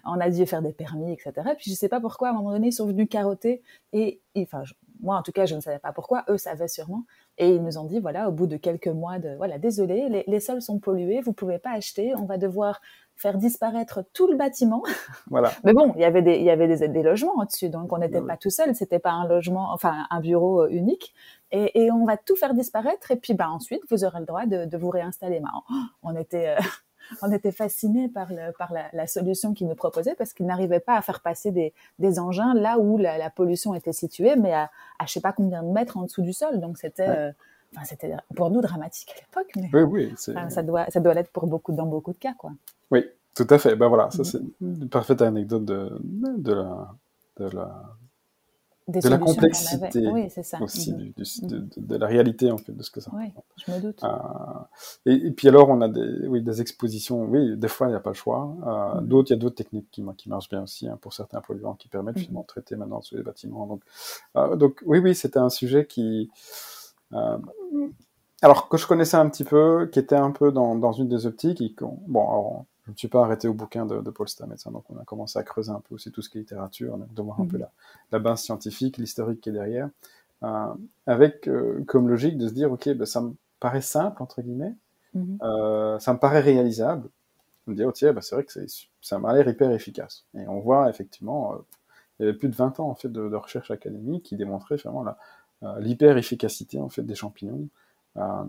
on 0.07 0.20
a 0.20 0.30
dû 0.30 0.47
faire 0.47 0.62
des 0.62 0.72
permis, 0.72 1.12
etc. 1.12 1.32
Puis 1.59 1.70
je 1.70 1.76
sais 1.76 1.91
pas 1.91 2.01
pourquoi 2.01 2.28
à 2.28 2.30
un 2.30 2.34
moment 2.34 2.53
donné 2.53 2.68
ils 2.68 2.72
sont 2.72 2.87
venus 2.87 3.09
carotter. 3.11 3.62
Et, 3.93 4.22
enfin 4.39 4.62
moi 5.03 5.18
en 5.18 5.22
tout 5.22 5.32
cas 5.32 5.45
je 5.45 5.55
ne 5.55 5.61
savais 5.61 5.78
pas 5.78 5.93
pourquoi, 5.93 6.24
eux 6.30 6.39
savaient 6.39 6.68
sûrement. 6.68 7.05
Et 7.37 7.51
ils 7.51 7.62
nous 7.62 7.76
ont 7.76 7.84
dit 7.84 8.01
voilà 8.01 8.30
au 8.30 8.32
bout 8.32 8.47
de 8.47 8.57
quelques 8.57 8.89
mois 8.89 9.18
de 9.18 9.37
voilà 9.37 9.59
désolé 9.59 10.09
les, 10.09 10.24
les 10.26 10.41
sols 10.41 10.62
sont 10.62 10.78
pollués, 10.78 11.20
vous 11.20 11.34
pouvez 11.34 11.59
pas 11.59 11.72
acheter, 11.72 12.14
on 12.16 12.24
va 12.24 12.39
devoir 12.39 12.80
faire 13.17 13.39
disparaître 13.39 14.05
tout 14.12 14.27
le 14.29 14.37
bâtiment. 14.37 14.83
Voilà. 15.29 15.51
Mais 15.64 15.73
bon, 15.73 15.93
il 15.97 16.03
y 16.03 16.05
avait 16.05 16.23
des, 16.23 16.37
il 16.37 16.45
y 16.45 16.51
avait 16.51 16.69
des, 16.69 16.89
des 16.89 17.03
logements 17.03 17.37
au-dessus, 17.39 17.69
donc 17.69 17.93
on 17.93 17.99
n'était 17.99 18.21
pas 18.21 18.37
tout 18.37 18.51
seul, 18.51 18.75
c'était 18.75 19.01
pas 19.01 19.11
un 19.11 19.27
logement, 19.27 19.73
enfin 19.73 20.07
un 20.11 20.21
bureau 20.21 20.62
euh, 20.62 20.69
unique. 20.71 21.14
Et, 21.51 21.85
et, 21.85 21.91
on 21.91 22.05
va 22.05 22.17
tout 22.17 22.37
faire 22.37 22.55
disparaître, 22.55 23.11
et 23.11 23.17
puis 23.17 23.35
bah 23.35 23.49
ensuite 23.51 23.83
vous 23.91 24.05
aurez 24.05 24.21
le 24.21 24.27
droit 24.27 24.47
de, 24.47 24.64
de 24.64 24.77
vous 24.77 24.91
réinstaller. 24.91 25.41
Bah, 25.41 25.51
on 26.03 26.14
était, 26.17 26.49
euh, 26.49 26.62
on 27.23 27.33
était 27.33 27.53
fascinés 27.53 28.09
par, 28.09 28.29
le, 28.31 28.53
par 28.53 28.73
la, 28.73 28.85
la, 28.93 29.07
solution 29.07 29.53
qu'ils 29.53 29.69
nous 29.69 29.75
proposaient 29.75 30.14
parce 30.14 30.33
qu'ils 30.33 30.47
n'arrivaient 30.47 30.81
pas 30.81 30.97
à 30.97 31.03
faire 31.03 31.21
passer 31.21 31.51
des, 31.51 31.73
des 31.99 32.19
engins 32.19 32.55
là 32.55 32.79
où 32.79 32.99
la, 32.99 33.19
la, 33.19 33.31
pollution 33.31 33.75
était 33.75 33.93
située, 33.93 34.37
mais 34.37 34.53
à, 34.53 34.71
à 34.99 35.07
je 35.07 35.12
sais 35.12 35.21
pas 35.21 35.33
combien 35.33 35.62
de 35.62 35.69
mètres 35.69 35.97
en 35.97 36.03
dessous 36.03 36.23
du 36.23 36.33
sol. 36.33 36.61
Donc 36.61 36.79
c'était 36.79 37.09
euh, 37.09 37.33
Enfin, 37.77 37.85
c'était 37.85 38.14
pour 38.35 38.51
nous 38.51 38.62
dramatique 38.62 39.11
à 39.11 39.20
l'époque, 39.20 39.53
mais 39.57 39.68
oui, 39.72 40.09
oui, 40.09 40.14
ça 40.16 40.62
doit, 40.62 40.87
ça 40.91 41.01
doit 41.01 41.12
l'être 41.12 41.31
pour 41.31 41.47
beaucoup, 41.47 41.72
dans 41.72 41.87
beaucoup 41.87 42.12
de 42.12 42.18
cas, 42.18 42.35
quoi. 42.39 42.53
Oui, 42.91 43.05
tout 43.35 43.47
à 43.51 43.59
fait. 43.59 43.77
Ben 43.77 43.89
voilà, 43.89 44.11
ça 44.11 44.24
c'est 44.24 44.41
une 44.62 44.89
parfaite 44.89 45.20
anecdote 45.20 45.64
de, 45.64 45.93
de 46.03 46.53
la, 46.53 46.95
de 47.39 47.45
la, 47.55 47.97
de 48.89 49.09
la 49.09 49.18
complexité 49.18 50.09
oui, 50.09 50.31
ça. 50.31 50.62
aussi 50.62 50.93
mm-hmm. 50.93 50.97
du, 50.97 51.22
mm-hmm. 51.22 51.47
de, 51.49 51.68
de, 51.77 51.97
la 51.97 52.07
réalité 52.07 52.51
en 52.51 52.57
fait 52.57 52.72
de 52.72 52.83
ce 52.83 52.91
que 52.91 53.01
ça. 53.01 53.11
Oui, 53.14 53.33
je 53.57 53.72
me 53.72 53.81
doute. 53.81 54.03
Euh, 54.05 54.09
et, 55.07 55.27
et, 55.27 55.31
puis 55.33 55.49
alors 55.49 55.68
on 55.68 55.81
a 55.81 55.89
des, 55.89 56.27
oui, 56.29 56.41
des 56.41 56.61
expositions. 56.61 57.24
Oui, 57.24 57.57
des 57.57 57.68
fois 57.68 57.89
il 57.89 57.91
n'y 57.91 57.97
a 57.97 58.01
pas 58.01 58.11
le 58.11 58.14
choix. 58.14 58.57
Euh, 58.64 59.01
mm-hmm. 59.01 59.07
D'autres, 59.07 59.31
il 59.31 59.35
y 59.35 59.37
a 59.37 59.41
d'autres 59.41 59.57
techniques 59.57 59.91
qui, 59.91 60.05
qui 60.16 60.29
marchent 60.29 60.49
bien 60.49 60.62
aussi 60.62 60.89
hein, 60.89 60.99
pour 61.01 61.12
certains 61.12 61.41
polluants 61.41 61.74
qui 61.74 61.89
permettent 61.89 62.18
finalement 62.18 62.43
de 62.43 62.47
traiter 62.47 62.77
maintenant 62.77 63.03
sur 63.03 63.16
les 63.16 63.22
bâtiments. 63.22 63.66
Donc, 63.66 63.83
euh, 64.37 64.57
donc 64.57 64.83
oui, 64.87 64.99
oui, 64.99 65.14
c'était 65.14 65.41
un 65.41 65.51
sujet 65.51 65.85
qui 65.85 66.31
alors 68.43 68.69
que 68.69 68.77
je 68.77 68.87
connaissais 68.87 69.17
un 69.17 69.29
petit 69.29 69.45
peu, 69.45 69.89
qui 69.91 69.99
était 69.99 70.17
un 70.17 70.31
peu 70.31 70.53
dans, 70.53 70.77
dans 70.77 70.93
une 70.93 71.09
des 71.09 71.27
optiques. 71.27 71.61
Et 71.61 71.75
bon, 71.81 72.29
alors, 72.29 72.65
je 72.87 72.93
ne 72.93 72.97
suis 72.97 73.09
pas 73.09 73.23
arrêté 73.23 73.49
au 73.49 73.55
bouquin 73.55 73.85
de, 73.85 74.01
de 74.01 74.11
Paul 74.11 74.29
Stamets, 74.29 74.55
hein, 74.65 74.71
donc 74.71 74.85
on 74.91 74.97
a 74.99 75.05
commencé 75.05 75.39
à 75.39 75.43
creuser 75.43 75.73
un 75.73 75.81
peu 75.81 75.97
aussi 75.97 76.13
tout 76.13 76.23
ce 76.23 76.31
qui 76.31 76.39
est 76.39 76.43
littérature, 76.43 76.97
de 76.99 77.23
voir 77.23 77.41
un 77.41 77.47
peu 77.47 77.57
mhm. 77.57 77.63
la, 77.63 77.71
la, 78.13 78.19
base 78.21 78.43
scientifique, 78.43 78.99
l'historique 78.99 79.41
qui 79.41 79.49
est 79.49 79.53
derrière, 79.53 79.91
euh, 80.45 80.75
avec 81.07 81.49
euh, 81.49 81.83
comme 81.87 82.09
logique 82.09 82.39
de 82.39 82.47
se 82.47 82.53
dire, 82.53 82.71
ok, 82.71 82.89
ben, 82.91 83.07
ça 83.07 83.21
me 83.21 83.35
paraît 83.59 83.81
simple, 83.81 84.23
entre 84.23 84.41
guillemets, 84.41 84.75
mhm. 85.15 85.39
euh, 85.43 85.99
ça 85.99 86.13
me 86.13 86.19
paraît 86.19 86.41
réalisable. 86.41 87.09
On 87.67 87.73
me 87.73 87.77
dit, 87.77 87.85
oh 87.85 87.91
tiens, 87.91 88.13
ben, 88.13 88.21
c'est 88.21 88.37
vrai 88.37 88.45
que 88.45 88.53
ça 89.01 89.19
m'a 89.19 89.33
l'air 89.33 89.49
hyper 89.49 89.73
efficace. 89.73 90.25
Et 90.35 90.47
on 90.47 90.61
voit 90.61 90.89
effectivement, 90.89 91.55
euh, 91.55 91.57
il 92.19 92.27
y 92.27 92.29
avait 92.29 92.39
plus 92.39 92.49
de 92.49 92.55
20 92.55 92.79
ans 92.79 92.89
en 92.89 92.95
fait 92.95 93.09
de, 93.09 93.29
de 93.29 93.37
recherche 93.37 93.73
académique 93.73 94.23
qui 94.23 94.37
démontrait 94.37 94.77
vraiment 94.77 95.03
la, 95.03 95.13
euh, 95.13 95.15
l'hyper-efficacité 95.79 96.79
en 96.81 96.89
fait 96.89 97.03
des 97.03 97.15
champignons 97.15 97.69
euh, 98.17 98.45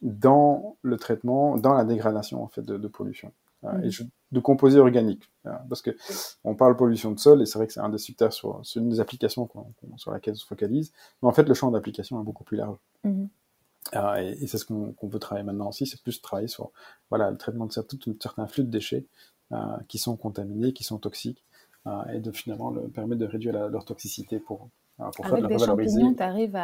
dans 0.00 0.76
le 0.82 0.96
traitement, 0.96 1.56
dans 1.56 1.74
la 1.74 1.84
dégradation 1.84 2.42
en 2.42 2.48
fait 2.48 2.62
de, 2.62 2.76
de 2.76 2.88
pollution 2.88 3.32
euh, 3.64 3.80
et 3.82 3.88
mm. 3.88 4.08
de 4.32 4.40
composés 4.40 4.78
organiques. 4.78 5.30
parce 5.68 5.82
que 5.82 5.90
on 6.44 6.54
parle 6.54 6.76
pollution 6.76 7.12
de 7.12 7.18
sol 7.18 7.42
et 7.42 7.46
c'est 7.46 7.58
vrai 7.58 7.66
que 7.66 7.72
c'est 7.72 7.80
un 7.80 7.88
des 7.88 7.98
super 7.98 8.32
sur, 8.32 8.60
sur 8.64 8.82
une 8.82 8.88
des 8.88 9.00
applications 9.00 9.48
sur 9.96 10.10
laquelle 10.10 10.34
on 10.34 10.36
se 10.36 10.46
focalise, 10.46 10.92
mais 11.22 11.28
en 11.28 11.32
fait 11.32 11.48
le 11.48 11.54
champ 11.54 11.70
d'application 11.70 12.20
est 12.20 12.24
beaucoup 12.24 12.44
plus 12.44 12.56
large. 12.56 12.78
Mm-hmm. 13.04 13.28
Euh, 13.94 14.16
et, 14.16 14.44
et 14.44 14.46
c'est 14.46 14.58
ce 14.58 14.64
qu'on 14.64 14.94
veut 15.02 15.18
travailler 15.18 15.44
maintenant 15.44 15.68
aussi, 15.68 15.86
c'est 15.86 16.00
plus 16.00 16.22
travailler 16.22 16.48
sur 16.48 16.70
voilà 17.10 17.30
le 17.30 17.36
traitement 17.36 17.66
de 17.66 17.72
tout 17.72 18.10
un 18.10 18.14
certain 18.20 18.46
flux 18.46 18.64
de 18.64 18.70
déchets 18.70 19.06
euh, 19.52 19.76
qui 19.88 19.98
sont 19.98 20.16
contaminés, 20.16 20.72
qui 20.72 20.84
sont 20.84 20.98
toxiques, 20.98 21.44
euh, 21.86 22.04
et 22.14 22.20
de 22.20 22.30
finalement 22.30 22.70
le, 22.70 22.82
permettre 22.88 23.20
de 23.20 23.26
réduire 23.26 23.52
la, 23.52 23.68
leur 23.68 23.84
toxicité 23.84 24.38
pour 24.38 24.68
avec 24.98 25.46
des 25.46 25.58
champignons, 25.58 26.14
tu 26.14 26.22
arrives, 26.22 26.56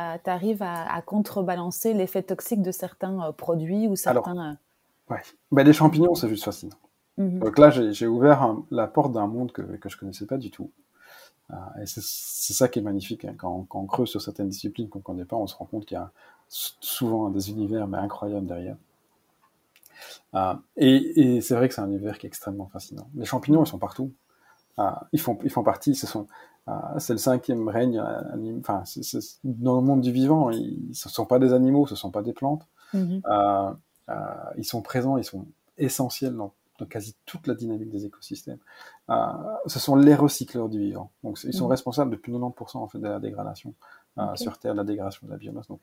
à, 0.62 0.94
à, 0.94 1.02
contrebalancer 1.02 1.94
l'effet 1.94 2.22
toxique 2.22 2.62
de 2.62 2.70
certains 2.70 3.20
euh, 3.22 3.32
produits 3.32 3.88
ou 3.88 3.96
certains. 3.96 4.32
Alors, 4.32 4.46
euh, 5.10 5.14
ouais. 5.14 5.22
Ben, 5.50 5.64
les 5.64 5.72
champignons, 5.72 6.14
c'est 6.14 6.28
juste 6.28 6.44
fascinant. 6.44 6.76
Mhm. 7.16 7.40
Donc 7.40 7.58
là, 7.58 7.70
j'ai 7.70 8.06
ouvert 8.06 8.56
la 8.70 8.86
porte 8.86 9.12
d'un 9.12 9.26
monde 9.26 9.52
que, 9.52 9.62
que 9.62 9.88
je 9.88 9.96
connaissais 9.96 10.26
pas 10.26 10.36
du 10.36 10.50
tout. 10.50 10.70
et 11.80 11.86
c'est 11.86 12.52
ça 12.52 12.68
qui 12.68 12.78
est 12.78 12.82
magnifique 12.82 13.24
hein. 13.24 13.34
quand, 13.36 13.66
quand, 13.68 13.80
on 13.80 13.86
creuse 13.86 14.08
sur 14.08 14.20
certaines 14.20 14.48
disciplines 14.48 14.88
qu'on 14.88 15.00
ne 15.00 15.04
connaît 15.04 15.24
pas, 15.24 15.36
on 15.36 15.46
se 15.46 15.56
rend 15.56 15.64
compte 15.64 15.86
qu'il 15.86 15.96
y 15.96 16.00
a 16.00 16.12
souvent 16.48 17.30
des 17.30 17.50
univers 17.50 17.88
mais 17.88 17.98
incroyables 17.98 18.46
derrière. 18.46 18.76
Euh, 20.34 20.54
et, 20.76 21.36
et 21.36 21.40
c'est 21.40 21.54
vrai 21.54 21.68
que 21.68 21.74
c'est 21.74 21.80
un 21.80 21.88
univers 21.88 22.18
qui 22.18 22.26
est 22.26 22.28
extrêmement 22.28 22.68
fascinant. 22.68 23.08
Les 23.14 23.24
champignons, 23.24 23.64
ils 23.64 23.68
sont 23.68 23.78
partout. 23.78 24.12
Euh, 24.78 24.90
ils, 25.12 25.20
font, 25.20 25.38
ils 25.42 25.50
font 25.50 25.62
partie, 25.62 25.94
ce 25.94 26.06
sont, 26.06 26.26
euh, 26.68 26.72
c'est 26.98 27.12
le 27.12 27.18
cinquième 27.18 27.68
règne, 27.68 28.02
enfin, 28.60 28.84
dans 29.44 29.76
le 29.76 29.82
monde 29.82 30.00
du 30.00 30.12
vivant, 30.12 30.50
ils, 30.50 30.94
ce 30.94 31.08
ne 31.08 31.12
sont 31.12 31.26
pas 31.26 31.38
des 31.38 31.52
animaux, 31.52 31.86
ce 31.86 31.94
ne 31.94 31.98
sont 31.98 32.10
pas 32.10 32.22
des 32.22 32.32
plantes. 32.32 32.66
Mhm. 32.94 33.20
ils 34.56 34.64
sont 34.64 34.80
présents, 34.80 35.18
ils 35.18 35.24
sont 35.24 35.46
essentiels 35.76 36.34
dans, 36.34 36.54
quasi 36.88 37.16
toute 37.26 37.46
la 37.48 37.54
dynamique 37.54 37.90
des 37.90 38.06
écosystèmes. 38.06 38.60
ce 39.08 39.78
sont 39.78 39.96
les 39.96 40.14
recycleurs 40.14 40.68
du 40.68 40.78
vivant. 40.78 41.10
Donc, 41.24 41.38
ils 41.44 41.52
sont 41.52 41.64
mhm. 41.64 41.72
responsables 41.72 42.10
depuis 42.10 42.32
90% 42.32 42.78
en 42.78 42.88
fait 42.88 42.98
de 42.98 43.08
la 43.08 43.20
dégradation 43.20 43.74
sur 44.34 44.58
Terre, 44.58 44.72
de 44.72 44.78
la 44.78 44.84
dégradation 44.84 45.26
de 45.26 45.32
la 45.32 45.38
biomasse. 45.38 45.68
Donc, 45.68 45.80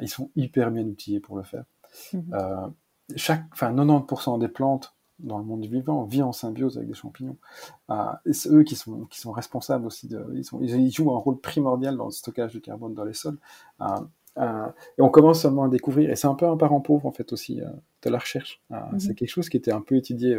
ils 0.00 0.08
sont 0.08 0.30
hyper 0.34 0.70
bien 0.70 0.84
outillés 0.84 1.20
pour 1.20 1.36
le 1.36 1.42
faire. 1.42 1.64
Mhm 2.12 2.72
chaque, 3.16 3.44
enfin 3.52 3.72
90% 3.72 4.38
des 4.38 4.48
plantes 4.48 4.94
dans 5.20 5.38
le 5.38 5.44
monde 5.44 5.64
vivant 5.64 6.04
vit 6.04 6.22
en 6.22 6.32
symbiose 6.32 6.76
avec 6.76 6.88
des 6.88 6.94
champignons. 6.94 7.36
Euh, 7.90 7.94
c'est 8.32 8.50
eux 8.50 8.62
qui 8.62 8.76
sont, 8.76 9.04
qui 9.06 9.20
sont 9.20 9.32
responsables 9.32 9.86
aussi 9.86 10.08
de, 10.08 10.24
ils, 10.34 10.44
sont, 10.44 10.60
ils, 10.60 10.90
jouent 10.90 11.14
un 11.14 11.18
rôle 11.18 11.38
primordial 11.38 11.96
dans 11.96 12.06
le 12.06 12.10
stockage 12.10 12.52
du 12.52 12.60
carbone 12.60 12.94
dans 12.94 13.04
les 13.04 13.14
sols. 13.14 13.38
Euh, 13.80 13.86
euh, 14.38 14.66
et 14.98 15.02
on 15.02 15.08
commence 15.08 15.42
seulement 15.42 15.64
à 15.64 15.68
découvrir, 15.68 16.10
et 16.10 16.16
c'est 16.16 16.26
un 16.26 16.34
peu 16.34 16.46
un 16.46 16.56
parent 16.56 16.80
pauvre 16.80 17.06
en 17.06 17.12
fait 17.12 17.32
aussi 17.32 17.60
de 18.02 18.10
la 18.10 18.18
recherche. 18.18 18.60
Mhm. 18.70 18.98
C'est 18.98 19.14
quelque 19.14 19.28
chose 19.28 19.48
qui 19.48 19.56
était 19.56 19.72
un 19.72 19.80
peu 19.80 19.96
étudié 19.96 20.36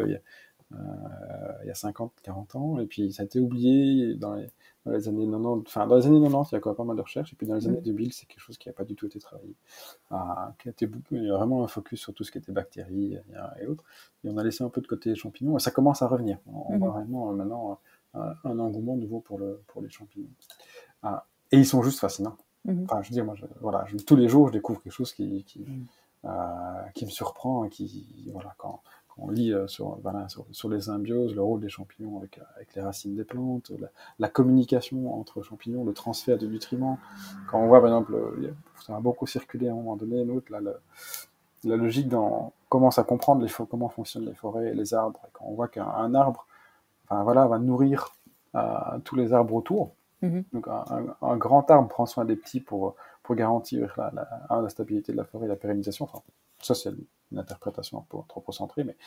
il 0.72 0.78
y 0.78 0.80
a, 0.80 1.60
il 1.64 1.68
y 1.68 1.72
a 1.72 1.76
50, 1.76 2.14
40 2.24 2.56
ans, 2.56 2.80
et 2.80 2.86
puis 2.86 3.12
ça 3.12 3.24
a 3.24 3.26
été 3.26 3.40
oublié 3.40 4.16
dans 4.16 4.34
les, 4.34 4.48
dans 4.86 4.92
les 4.92 5.08
années 5.08 5.26
90, 5.26 5.64
enfin 5.68 5.88
dans 5.88 5.96
les 5.96 6.06
années 6.06 6.22
90, 6.22 6.52
il 6.52 6.56
y 6.56 6.58
a 6.58 6.60
quand 6.60 6.70
même 6.70 6.78
pas 6.78 6.84
mal 6.84 6.96
de 6.96 7.02
recherches, 7.02 7.34
et 7.34 7.36
puis 7.36 7.48
dans 7.48 7.56
les 7.56 7.68
années 7.68 7.82
2000, 7.82 8.08
mm. 8.08 8.12
c'est 8.12 8.26
quelque 8.28 8.40
chose 8.40 8.58
qui 8.58 8.70
n'a 8.70 8.74
pas 8.74 8.84
du 8.84 8.96
tout 8.96 9.08
été 9.08 9.20
travaillé. 9.20 9.56
Ah, 10.12 10.54
qui 10.60 10.68
a 10.68 10.72
été 10.72 10.90
il 11.12 11.24
y 11.24 11.30
a 11.30 11.36
vraiment 11.36 11.64
un 11.64 11.68
focus 11.68 12.00
sur 12.00 12.14
tout 12.14 12.24
ce 12.24 12.32
qui 12.32 12.38
était 12.38 12.52
bactéries 12.52 13.18
et 13.60 13.66
autres, 13.66 13.84
et 14.24 14.30
on 14.30 14.38
a 14.38 14.44
laissé 14.44 14.64
un 14.64 14.70
peu 14.70 14.82
de 14.82 14.88
côté 14.88 15.10
les 15.10 15.16
champignons, 15.16 15.58
et 15.58 15.60
ça 15.60 15.72
commence 15.72 16.02
à 16.02 16.08
revenir. 16.08 16.38
On, 16.46 16.78
voit 16.78 16.90
mm-hmm. 16.90 16.92
vraiment 16.92 17.32
euh, 17.32 17.34
maintenant 17.34 17.80
un, 18.14 18.60
engouement 18.60 18.96
nouveau 18.96 19.20
pour, 19.20 19.40
le, 19.40 19.62
pour 19.68 19.82
les 19.82 19.90
champignons. 19.90 20.30
Ah, 21.02 21.26
et 21.52 21.58
ils 21.58 21.66
sont 21.66 21.82
juste 21.82 22.00
fascinants. 22.00 22.38
Mm-hmm. 22.68 22.84
Enfin, 22.84 23.02
je 23.02 23.10
veux 23.10 23.14
dire, 23.14 23.26
moi, 23.26 23.36
voilà, 23.62 23.86
tous 24.06 24.16
les 24.16 24.28
jours, 24.28 24.48
je 24.48 24.54
découvre 24.54 24.82
quelque 24.82 24.94
chose 24.94 25.14
qui, 25.14 25.44
qui, 25.46 25.62
mm. 25.62 25.86
euh, 26.26 26.82
qui 26.94 27.06
me 27.06 27.12
surprend, 27.12 27.66
et 27.66 27.70
qui, 27.70 28.30
voilà, 28.32 28.54
quand, 28.58 28.82
on 29.18 29.30
lit 29.30 29.54
euh, 29.54 29.68
sur, 29.68 29.98
voilà, 30.02 30.28
sur, 30.52 30.70
les 30.70 30.82
symbioses, 30.82 31.34
le 31.36 31.42
rôle 31.42 31.62
des 31.62 31.70
champignons 31.70 32.18
avec, 32.18 32.40
avec 32.56 32.76
les 32.76 32.82
racines 32.82 33.16
des 33.16 33.24
plantes, 33.24 33.72
la, 34.20 34.30
communication 34.30 35.18
entre 35.18 35.42
champignons, 35.42 35.84
le 35.86 35.94
transfert 35.94 36.38
de 36.38 36.48
nutriments. 36.48 37.00
Quand 37.50 37.60
on 37.60 37.68
voit, 37.68 37.80
par 37.80 37.88
exemple, 37.88 38.16
ça 38.86 38.96
a 38.96 39.00
beaucoup 39.00 39.28
circulé 39.28 39.70
à 39.70 39.72
un 39.72 39.76
moment 39.76 39.96
donné, 39.96 40.24
l'autre, 40.26 40.52
là, 40.52 40.60
la 41.64 41.76
logique 41.78 42.10
dans, 42.10 42.54
commence 42.70 43.00
à 43.00 43.04
comprendre 43.04 43.44
les, 43.44 43.52
comment 43.70 43.90
fonctionnent 43.90 44.26
les 44.26 44.34
forêts 44.34 44.68
et 44.68 44.74
les 44.74 44.94
arbres. 44.94 45.20
Et 45.26 45.30
quand 45.34 45.46
on 45.48 45.54
voit 45.54 45.68
qu'un 45.68 46.14
arbre 46.14 46.46
enfin, 47.06 47.24
voilà, 47.24 47.48
va 47.48 47.58
nourrir 47.58 48.10
euh, 48.56 49.00
tous 49.04 49.16
les 49.16 49.34
arbres 49.34 49.54
autour, 49.54 49.96
mm-hmm. 50.22 50.44
donc 50.54 50.68
un, 51.22 51.38
grand 51.38 51.70
arbre 51.72 51.88
prend 51.88 52.06
soin 52.06 52.26
des 52.26 52.36
petits 52.36 52.60
pour, 52.60 52.96
pour 53.24 53.36
garantir 53.36 53.94
la, 53.98 54.12
la, 54.50 54.62
la 54.62 54.70
stabilité 54.70 55.14
de 55.14 55.18
la 55.18 55.24
forêt 55.24 55.46
et 55.46 55.50
la 55.50 55.56
pérennisation. 55.56 56.06
Enfin, 56.06 56.22
ça, 56.62 56.76
c'est 56.76 56.92
une 57.36 57.42
interprétation 57.42 58.00
un 58.00 58.06
peu 58.10 58.18
anthropocentrée, 58.18 58.84
mais, 58.84 58.98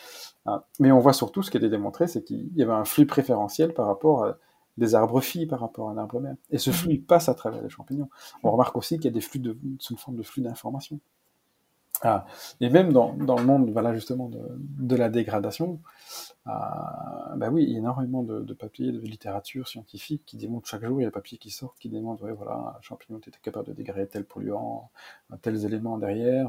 euh, 0.47 0.59
mais 0.79 0.93
on 0.93 1.01
voit 1.01 1.13
surtout 1.13 1.43
ce 1.43 1.51
qui 1.51 1.57
a 1.57 1.61
été 1.61 1.69
démontré, 1.69 2.07
c'est 2.07 2.23
qu'il 2.23 2.57
y 2.57 2.63
avait 2.63 2.73
un 2.73 2.85
flux 2.85 3.07
préférentiel 3.07 3.75
par 3.75 3.87
rapport 3.87 4.25
à 4.25 4.37
des 4.77 4.95
arbres 4.95 5.21
filles 5.21 5.47
par 5.47 5.61
rapport 5.61 5.89
à 5.89 5.93
un 5.93 5.99
arbre 5.99 6.21
mère. 6.21 6.37
Et 6.51 6.59
ce 6.59 6.71
flux 6.71 6.99
passe 6.99 7.29
à 7.29 7.35
travers 7.35 7.61
les 7.61 7.69
champignons. 7.69 8.09
On 8.45 8.51
remarque 8.53 8.77
aussi 8.77 8.97
qu'il 8.97 9.07
y 9.07 9.09
a 9.09 9.13
des 9.13 9.21
flux 9.21 9.41
de, 9.41 9.59
une 9.63 9.97
forme 9.97 10.17
de 10.17 10.23
flux 10.23 10.41
d'information. 10.41 11.01
Ah, 12.03 12.27
et 12.61 12.71
même 12.71 12.93
dans, 12.93 13.13
dans, 13.13 13.37
le 13.37 13.45
monde, 13.45 13.71
voilà, 13.71 13.93
justement, 13.93 14.31
de, 14.31 14.97
la 14.97 15.09
dégradation, 15.09 15.81
ah, 16.47 17.35
bah 17.37 17.49
oui, 17.51 17.65
il 17.65 17.73
y 17.73 17.75
a 17.75 17.79
énormément 17.79 18.23
de, 18.23 18.41
de, 18.41 18.55
papiers, 18.55 18.93
de 18.93 19.01
littérature 19.01 19.67
scientifique 19.67 20.23
qui 20.25 20.37
démontrent 20.37 20.69
chaque 20.69 20.85
jour, 20.85 21.01
il 21.01 21.03
y 21.03 21.07
a 21.07 21.09
des 21.09 21.13
papiers 21.13 21.39
qui 21.39 21.51
sortent 21.51 21.79
qui 21.79 21.89
démontrent, 21.89 22.23
ouais, 22.23 22.33
voilà, 22.33 22.77
un 22.79 22.81
champignon 22.83 23.19
était 23.19 23.33
capable 23.43 23.69
de 23.69 23.73
dégrader 23.73 24.07
tel 24.07 24.25
polluant, 24.25 24.91
tels 25.43 25.65
éléments 25.65 25.99
derrière. 25.99 26.49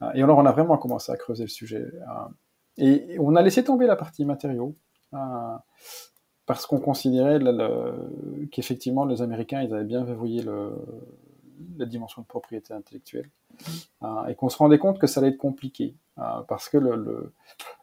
Ah, 0.00 0.10
et 0.14 0.22
alors, 0.22 0.38
on 0.38 0.46
a 0.46 0.52
vraiment 0.52 0.76
commencé 0.76 1.12
à 1.12 1.16
creuser 1.16 1.44
le 1.44 1.48
sujet. 1.48 1.86
Et 2.76 3.16
on 3.20 3.36
a 3.36 3.42
laissé 3.42 3.62
tomber 3.62 3.86
la 3.86 3.96
partie 3.96 4.24
matériaux, 4.24 4.74
parce 6.46 6.66
qu'on 6.66 6.80
considérait 6.80 7.38
qu'effectivement, 8.50 9.04
les 9.04 9.22
Américains, 9.22 9.62
ils 9.62 9.72
avaient 9.72 9.84
bien 9.84 10.02
verrouillé 10.02 10.42
le, 10.42 10.72
la 11.76 11.86
dimension 11.86 12.22
de 12.22 12.26
propriété 12.26 12.74
intellectuelle. 12.74 13.30
Euh, 14.02 14.26
et 14.26 14.34
qu'on 14.34 14.48
se 14.48 14.56
rendait 14.56 14.78
compte 14.78 14.98
que 14.98 15.06
ça 15.06 15.20
allait 15.20 15.30
être 15.30 15.38
compliqué, 15.38 15.94
euh, 16.18 16.40
parce 16.48 16.68
que 16.68 16.78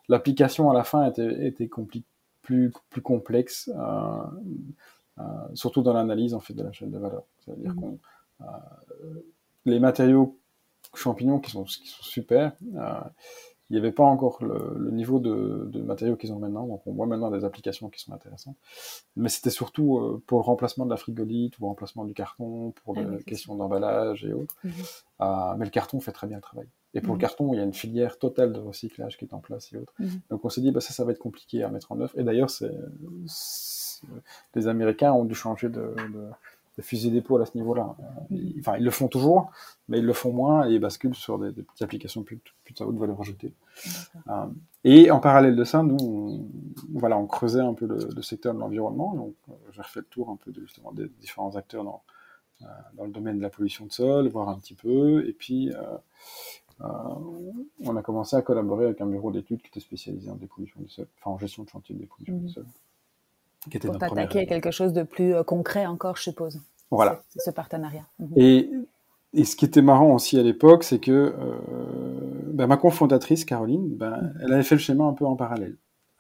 l'application 0.07 0.71
à 0.71 0.73
la 0.73 0.84
fin 0.84 1.05
était, 1.05 1.47
était 1.47 1.69
plus, 2.41 2.71
plus 2.89 3.01
complexe, 3.01 3.69
euh, 3.75 5.23
surtout 5.53 5.82
dans 5.82 5.93
l'analyse 5.93 6.34
en 6.34 6.39
fait 6.39 6.53
de 6.53 6.63
la 6.63 6.71
chaîne 6.71 6.91
de 6.91 6.97
valeur. 6.97 7.23
C'est-à-dire 7.39 7.73
mmh. 7.73 7.80
qu'on 7.80 7.99
les 9.65 9.80
matériaux 9.80 10.38
champignons 10.93 11.39
qui 11.39 11.51
sont, 11.51 11.65
qui 11.65 11.88
sont 11.88 12.03
super, 12.03 12.53
il 13.70 13.74
n'y 13.74 13.80
avait 13.80 13.91
pas 13.91 14.03
encore 14.03 14.38
le, 14.41 14.91
niveau 14.91 15.20
de, 15.20 15.82
matériaux 15.82 16.15
qu'ils 16.15 16.32
ont 16.32 16.39
maintenant, 16.39 16.65
donc 16.65 16.82
on 16.86 16.93
voit 16.93 17.05
maintenant 17.05 17.30
des 17.30 17.43
applications 17.43 17.89
qui 17.89 17.99
sont 17.99 18.13
intéressantes. 18.13 18.55
Mais 19.15 19.30
c'était 19.30 19.49
surtout 19.49 19.97
euh, 19.97 20.24
pour 20.26 20.39
le 20.39 20.43
remplacement 20.43 20.86
de 20.86 20.89
la 20.89 20.97
frigolite, 20.97 21.57
ou 21.59 21.63
le 21.63 21.68
remplacement 21.68 22.05
du 22.05 22.13
carton, 22.13 22.74
pour 22.84 22.97
ah 22.97 23.01
les 23.01 23.24
questions 23.24 23.55
d'emballage 23.55 24.26
et 24.26 24.34
autres. 24.34 24.55
Mhm. 24.63 24.72
Ah, 25.20 25.55
mais 25.57 25.65
le 25.65 25.72
carton 25.72 25.99
fait 25.99 26.13
très 26.13 26.28
bien 26.28 26.38
le 26.38 26.41
travail. 26.41 26.68
Et 26.93 27.01
pour 27.01 27.13
le 27.13 27.18
mhm. 27.18 27.22
carton, 27.22 27.53
il 27.53 27.57
y 27.57 27.59
a 27.59 27.63
une 27.63 27.74
filière 27.74 28.18
totale 28.18 28.53
de 28.53 28.59
recyclage 28.59 29.18
qui 29.18 29.26
est 29.26 29.34
en 29.34 29.39
place 29.39 29.74
et 29.74 29.78
autres. 29.78 29.93
Mhm. 29.99 30.22
Donc 30.30 30.45
on 30.45 30.49
s'est 30.49 30.61
dit, 30.61 30.72
bah, 30.72 30.80
ça, 30.80 30.93
ça 30.93 31.03
va 31.03 31.11
être 31.11 31.20
compliqué 31.20 31.63
à 31.63 31.70
mettre 31.70 31.91
en 31.91 31.99
œuvre. 31.99 32.18
Et 32.18 32.24
d'ailleurs, 32.24 32.49
les 34.55 34.68
Américains 34.68 35.11
ont 35.11 35.26
dû 35.26 35.36
changer 35.36 35.70
de 35.70 35.93
de 36.13 36.30
fusil 36.82 37.11
d'épaule 37.11 37.41
à 37.41 37.45
ce 37.45 37.57
niveau-là. 37.57 37.95
Enfin, 38.59 38.78
ils 38.78 38.84
le 38.84 38.91
font 38.91 39.07
toujours, 39.07 39.51
mais 39.88 39.99
ils 39.99 40.05
le 40.05 40.13
font 40.13 40.32
moins 40.32 40.69
et 40.69 40.73
ils 40.73 40.80
basculent 40.80 41.15
sur 41.15 41.39
des, 41.39 41.51
petites 41.51 41.82
applications 41.82 42.23
plus, 42.23 42.39
plus 42.63 42.75
à 42.80 42.86
haute 42.86 42.97
valeur 42.97 43.19
ajoutée. 43.19 43.53
Euh, 44.28 44.45
et 44.84 45.11
en 45.11 45.19
parallèle 45.19 45.55
de 45.55 45.63
ça, 45.63 45.84
nous, 45.84 45.97
on, 46.01 46.47
voilà, 46.93 47.17
on 47.17 47.25
creusait 47.25 47.61
un 47.61 47.73
peu 47.73 47.88
le, 47.88 48.21
secteur 48.21 48.53
de 48.53 48.59
l'environnement. 48.59 49.13
Donc, 49.15 49.34
euh, 49.49 49.53
j'ai 49.71 49.82
refait 49.82 50.01
le 50.01 50.05
tour 50.05 50.30
un 50.30 50.36
peu 50.36 50.51
de, 50.51 50.61
justement 50.61 50.91
des 50.91 51.07
différents 51.19 51.55
acteurs 51.55 51.84
dans, 51.84 52.03
euh, 52.61 52.65
dans 52.93 53.05
le 53.05 53.11
domaine 53.11 53.38
de 53.38 53.43
la 53.43 53.49
pollution 53.49 53.86
de 53.86 53.91
sol, 53.91 54.28
voir 54.28 54.49
un 54.49 54.59
petit 54.59 54.75
peu. 54.75 55.28
Et 55.28 55.34
puis, 55.34 55.71
on 56.80 57.95
a 57.95 58.01
commencé 58.03 58.36
à 58.36 58.41
collaborer 58.41 58.86
avec 58.86 59.01
un 59.01 59.07
bureau 59.07 59.32
d'études 59.32 59.61
qui 59.61 59.67
était 59.67 59.80
spécialisé 59.80 60.30
en 60.30 60.36
dépollution 60.36 60.80
du 60.80 60.89
sol, 60.89 61.07
enfin 61.19 61.32
en 61.32 61.39
gestion 61.39 61.63
de 61.63 61.69
chantier 61.69 61.95
de 61.95 62.01
dépollution 62.01 62.38
du 62.38 62.49
mmh. 63.68 63.82
sol 63.82 63.91
pour 63.91 63.97
t'attaquer 63.99 64.39
à 64.39 64.45
quelque 64.45 64.72
chose 64.72 64.93
de 64.93 65.03
plus 65.03 65.36
euh, 65.36 65.43
concret 65.43 65.86
encore, 65.86 66.18
je 66.18 66.24
suppose. 66.24 66.59
Voilà. 66.91 67.22
Ce 67.38 67.51
partenariat. 67.51 68.05
Mhm. 68.20 68.34
Et, 68.38 68.70
et, 69.34 69.43
ce 69.43 69.55
qui 69.55 69.65
était 69.65 69.82
marrant 69.82 70.13
aussi 70.13 70.39
à 70.39 70.43
l'époque, 70.43 70.84
c'est 70.84 70.99
que 70.99 71.11
euh, 71.11 71.57
ben, 72.53 72.68
ma 72.68 72.78
cofondatrice, 72.78 73.45
Caroline, 73.45 73.95
ben, 73.95 74.22
mhm. 74.22 74.39
elle 74.41 74.53
avait 74.53 74.63
fait 74.63 74.76
le 74.76 74.82
schéma 74.82 75.03
un 75.03 75.13
peu 75.13 75.26
en 75.26 75.36
parallèle. 75.36 75.76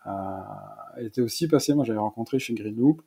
Euh, 0.05 0.11
elle 0.97 1.05
était 1.07 1.21
aussi 1.21 1.47
passée, 1.47 1.73
moi 1.73 1.85
j'avais 1.85 1.99
rencontré 1.99 2.39
chez 2.39 2.53
Green 2.53 2.75
Loop, 2.75 3.01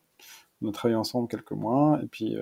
on 0.63 0.69
a 0.69 0.73
travaillé 0.73 0.97
ensemble 0.97 1.29
quelques 1.29 1.53
mois, 1.53 1.99
et 2.03 2.07
puis 2.07 2.37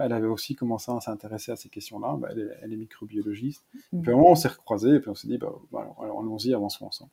elle 0.00 0.12
avait 0.12 0.26
aussi 0.26 0.54
commencé 0.54 0.90
à 0.90 1.00
s'intéresser 1.00 1.52
à 1.52 1.56
ces 1.56 1.68
questions-là. 1.68 2.16
Ben, 2.18 2.28
elle, 2.62 2.72
est, 2.72 2.76
microbiologiste. 2.76 3.64
Mhm. 3.92 4.02
Puis 4.02 4.10
à 4.10 4.14
un 4.14 4.16
moment, 4.16 4.32
on 4.32 4.34
s'est 4.34 4.48
recroisés, 4.48 4.94
et 4.94 5.00
puis 5.00 5.10
on 5.10 5.14
s'est 5.14 5.28
dit, 5.28 5.38
bah, 5.38 5.94
allons-y, 6.02 6.52
avançons 6.54 6.86
ensemble. 6.86 7.10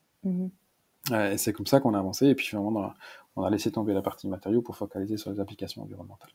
et 1.14 1.38
c'est 1.38 1.54
comme 1.54 1.68
ça 1.68 1.80
qu'on 1.80 1.94
a 1.94 2.00
avancé, 2.00 2.28
et 2.28 2.36
puis 2.36 2.48
finalement, 2.48 2.72
dans 2.72 2.94
on 3.36 3.44
a 3.44 3.50
laissé 3.50 3.72
tomber 3.72 3.94
la 3.94 4.02
partie 4.02 4.28
matériaux 4.28 4.62
pour 4.62 4.76
focaliser 4.76 5.18
sur 5.18 5.32
les 5.32 5.40
applications 5.40 5.84
environnementales. 5.84 6.32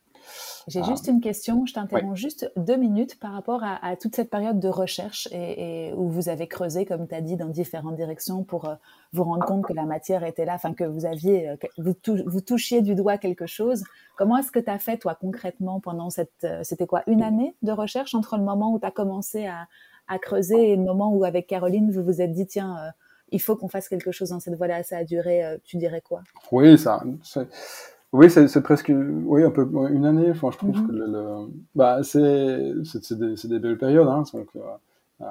J'ai 0.67 0.83
juste 0.83 1.07
une 1.07 1.21
question, 1.21 1.65
je 1.67 1.75
t'interromps 1.75 2.19
juste 2.19 2.51
deux 2.57 2.77
minutes 2.77 3.21
par 3.21 3.33
rapport 3.33 3.63
à, 3.63 3.97
toute 3.97 4.17
cette 4.17 4.31
période 4.31 4.59
de 4.59 4.69
recherche 4.69 5.29
et, 5.31 5.93
où 5.95 6.09
vous 6.09 6.29
avez 6.29 6.49
creusé, 6.49 6.87
comme 6.87 7.07
tu 7.07 7.15
as 7.15 7.21
dit, 7.21 7.37
dans 7.37 7.49
différentes 7.49 7.97
directions 7.97 8.43
pour 8.43 8.65
euh, 8.65 8.75
vous 9.13 9.23
rendre 9.25 9.45
compte 9.45 9.65
que 9.65 9.73
la 9.73 9.85
matière 9.85 10.25
était 10.25 10.45
là, 10.45 10.55
enfin 10.55 10.75
que 10.75 10.85
vous 10.85 11.05
aviez, 11.05 11.51
euh, 11.51 11.57
vous, 11.79 11.95
vous, 12.27 12.41
touchiez 12.41 12.83
du 12.83 12.95
doigt 12.95 13.19
quelque 13.19 13.47
chose. 13.47 13.85
Comment 14.17 14.39
est-ce 14.39 14.51
que 14.51 14.59
tu 14.59 14.71
as 14.71 14.79
fait, 14.79 14.97
toi, 14.97 15.15
concrètement, 15.15 15.81
pendant 15.81 16.11
cette, 16.11 16.45
euh, 16.45 16.61
c'était 16.65 16.87
quoi, 16.87 17.03
une 17.07 17.23
année 17.23 17.55
de 17.63 17.73
recherche 17.73 18.15
entre 18.15 18.37
le 18.37 18.43
moment 18.43 18.73
où 18.73 18.81
tu 18.81 18.87
as 18.87 18.91
commencé 18.91 19.47
à, 19.47 19.69
à, 20.09 20.19
creuser 20.19 20.73
et 20.73 20.77
le 20.77 20.83
moment 20.83 21.13
où, 21.15 21.25
avec 21.25 21.47
Caroline, 21.47 21.93
vous 21.93 22.03
vous 22.03 22.21
êtes 22.21 22.33
dit, 22.33 22.47
tiens, 22.47 22.93
il 23.31 23.41
faut 23.41 23.57
qu'on 23.57 23.69
fasse 23.69 23.89
quelque 23.89 24.13
chose 24.13 24.31
dans 24.31 24.41
cette 24.41 24.55
voie-là. 24.55 24.83
Ça 24.83 24.99
a 24.99 25.05
duré, 25.05 25.45
euh, 25.45 25.57
tu 25.65 25.77
dirais 25.77 26.01
quoi? 26.01 26.23
Oui, 26.53 26.79
ça. 26.79 27.03
Oui, 28.13 28.31
c'est 28.31 28.63
presque 28.63 28.93
oui, 28.95 29.43
un 29.43 29.51
peu 29.51 29.69
une 29.91 30.07
année. 30.07 30.31
Enfin, 30.31 30.51
je 30.53 30.59
trouve 30.59 30.77
mhm. 30.77 30.87
que 30.87 30.93
le, 30.93 31.37
bah, 31.75 32.01
c'est 32.03 33.15
des, 33.15 33.49
des, 33.49 33.59
belles 33.59 33.79
périodes. 33.79 34.09
Hein, 34.09 34.23
donc, 34.33 34.49
euh, 34.57 34.61
euh 35.23 35.25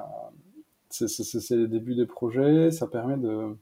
c'est 0.89 1.55
les 1.55 1.67
débuts 1.67 1.95
des 1.95 2.05
projets. 2.05 2.71
Ça 2.71 2.87
permet 2.87 3.17
de. 3.17 3.55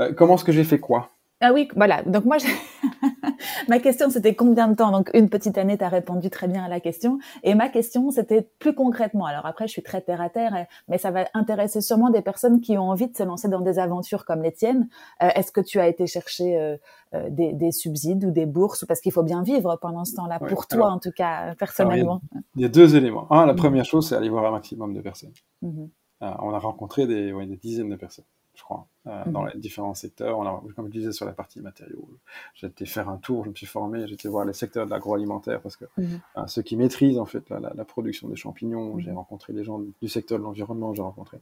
Euh, 0.00 0.12
comment 0.14 0.34
est-ce 0.34 0.44
que 0.44 0.52
j'ai 0.52 0.64
fait 0.64 0.80
quoi? 0.80 1.10
Ah 1.40 1.52
oui, 1.52 1.68
voilà. 1.76 2.02
Donc 2.02 2.24
moi, 2.24 2.38
ma 3.68 3.78
question, 3.78 4.10
c'était 4.10 4.34
combien 4.34 4.68
de 4.68 4.74
temps 4.74 4.90
Donc, 4.90 5.10
une 5.14 5.28
petite 5.28 5.58
année, 5.58 5.78
tu 5.78 5.84
as 5.84 5.88
répondu 5.88 6.30
très 6.30 6.48
bien 6.48 6.64
à 6.64 6.68
la 6.68 6.80
question. 6.80 7.18
Et 7.42 7.54
ma 7.54 7.68
question, 7.68 8.10
c'était 8.10 8.42
plus 8.58 8.74
concrètement. 8.74 9.26
Alors 9.26 9.46
après, 9.46 9.66
je 9.66 9.72
suis 9.72 9.82
très 9.82 10.00
terre 10.00 10.20
à 10.20 10.30
terre, 10.30 10.66
mais 10.88 10.98
ça 10.98 11.10
va 11.10 11.26
intéresser 11.34 11.80
sûrement 11.80 12.10
des 12.10 12.22
personnes 12.22 12.60
qui 12.60 12.76
ont 12.78 12.90
envie 12.90 13.08
de 13.08 13.16
se 13.16 13.22
lancer 13.22 13.48
dans 13.48 13.60
des 13.60 13.78
aventures 13.78 14.24
comme 14.24 14.42
les 14.42 14.52
tiennes. 14.52 14.88
Euh, 15.22 15.28
est-ce 15.34 15.52
que 15.52 15.60
tu 15.60 15.80
as 15.80 15.88
été 15.88 16.06
chercher 16.06 16.58
euh, 16.58 16.76
euh, 17.14 17.28
des, 17.30 17.72
subsides 17.72 18.24
ou 18.24 18.30
des 18.30 18.46
bourses 18.46 18.84
Parce 18.84 19.00
qu'il 19.00 19.12
faut 19.12 19.22
bien 19.22 19.42
vivre 19.42 19.76
pendant 19.80 20.04
ce 20.04 20.14
temps-là, 20.14 20.38
pour 20.38 20.66
toi 20.66 20.90
en 20.90 20.98
tout 20.98 21.12
cas, 21.12 21.54
personnellement? 21.56 22.20
il, 22.56 22.62
y 22.62 22.64
a, 22.64 22.68
deux 22.68 22.96
éléments. 22.96 23.30
Un, 23.32 23.46
la 23.46 23.52
mmh. 23.52 23.56
première 23.56 23.84
chose, 23.84 24.08
c'est 24.08 24.16
aller 24.16 24.28
voir 24.28 24.46
un 24.46 24.52
maximum 24.52 24.94
de 24.94 25.00
personnes. 25.00 25.32
Mmh. 25.62 25.84
on 26.20 26.54
a 26.54 26.58
rencontré 26.58 27.06
des, 27.06 27.32
des 27.32 27.56
dizaines 27.56 27.90
de 27.90 27.96
personnes 27.96 28.24
je 28.54 28.62
crois, 28.62 28.86
euh, 29.06 29.22
dans 29.26 29.42
mhm. 29.42 29.50
les 29.54 29.60
différents 29.60 29.94
secteurs. 29.94 30.38
On 30.38 30.46
a, 30.46 30.62
comme 30.74 30.86
je 30.86 30.92
disais 30.92 31.12
sur 31.12 31.26
la 31.26 31.32
partie 31.32 31.60
matériaux, 31.60 32.08
j'ai 32.54 32.68
été 32.68 32.86
faire 32.86 33.08
un 33.08 33.16
tour, 33.16 33.44
je 33.44 33.50
me 33.50 33.54
suis 33.54 33.66
formé, 33.66 34.06
j'ai 34.06 34.14
été 34.14 34.28
voir 34.28 34.44
les 34.44 34.52
secteurs 34.52 34.86
de 34.86 34.90
l'agroalimentaire 34.90 35.60
parce 35.60 35.76
que 35.76 35.84
mhm. 35.96 36.20
euh, 36.36 36.46
ceux 36.46 36.62
qui 36.62 36.76
maîtrisent 36.76 37.18
en 37.18 37.26
fait 37.26 37.50
la, 37.50 37.84
production 37.84 38.28
des 38.28 38.36
champignons, 38.36 38.98
j'ai 38.98 39.10
mhm. 39.10 39.18
rencontré 39.18 39.52
des 39.52 39.64
gens 39.64 39.80
du 40.00 40.08
secteur 40.08 40.38
de 40.38 40.44
l'environnement, 40.44 40.94
j'ai 40.94 41.02
rencontré. 41.02 41.38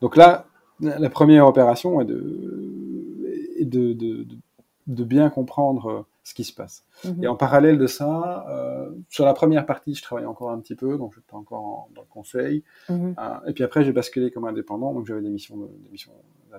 Donc 0.00 0.16
là, 0.16 0.46
la, 0.80 1.10
première 1.10 1.46
opération 1.46 2.00
est 2.00 2.04
de, 2.04 3.62
de, 3.62 3.92
de, 3.92 4.26
de 4.86 5.04
bien 5.04 5.30
comprendre 5.30 6.06
ce 6.26 6.34
qui 6.34 6.42
se 6.42 6.52
passe. 6.52 6.84
Mhm. 7.04 7.22
Et 7.22 7.28
en 7.28 7.36
parallèle 7.36 7.78
de 7.78 7.86
ça, 7.86 8.44
euh, 8.48 8.90
sur 9.08 9.24
la 9.24 9.32
première 9.32 9.64
partie, 9.64 9.94
je 9.94 10.02
travaillais 10.02 10.26
encore 10.26 10.50
un 10.50 10.58
petit 10.58 10.74
peu, 10.74 10.98
donc 10.98 11.14
j'étais 11.14 11.34
encore 11.34 11.88
dans 11.94 12.02
le 12.02 12.08
conseil. 12.08 12.64
Mhm. 12.88 13.14
Euh, 13.16 13.46
et 13.46 13.52
puis 13.52 13.62
après, 13.62 13.84
j'ai 13.84 13.92
basculé 13.92 14.32
comme 14.32 14.44
indépendant, 14.44 14.92
donc 14.92 15.06
j'avais 15.06 15.22
des 15.22 15.30
missions, 15.30 15.56
des 15.56 15.88
missions 15.90 16.10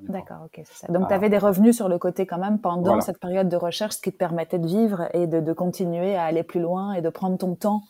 D'accord, 0.04 0.44
ok, 0.46 0.62
c'est 0.64 0.86
ça. 0.86 0.94
Donc 0.94 1.08
tu 1.08 1.14
avais 1.14 1.30
des 1.30 1.40
revenus 1.40 1.76
sur 1.76 1.90
le 1.90 1.98
côté 1.98 2.28
quand 2.28 2.38
même 2.38 2.60
pendant 2.60 3.02
cette 3.02 3.20
période 3.20 3.50
de 3.50 3.58
recherche, 3.58 3.96
ce 3.96 4.02
qui 4.02 4.12
te 4.12 4.18
permettait 4.18 4.60
de 4.60 4.68
vivre 4.68 5.10
et 5.14 5.26
de, 5.26 5.42
de 5.42 5.54
continuer 5.54 6.16
à 6.16 6.24
aller 6.26 6.44
plus 6.44 6.60
loin 6.62 6.94
et 6.94 7.02
de 7.02 7.10
prendre 7.10 7.36
ton 7.38 7.56
temps 7.56 7.82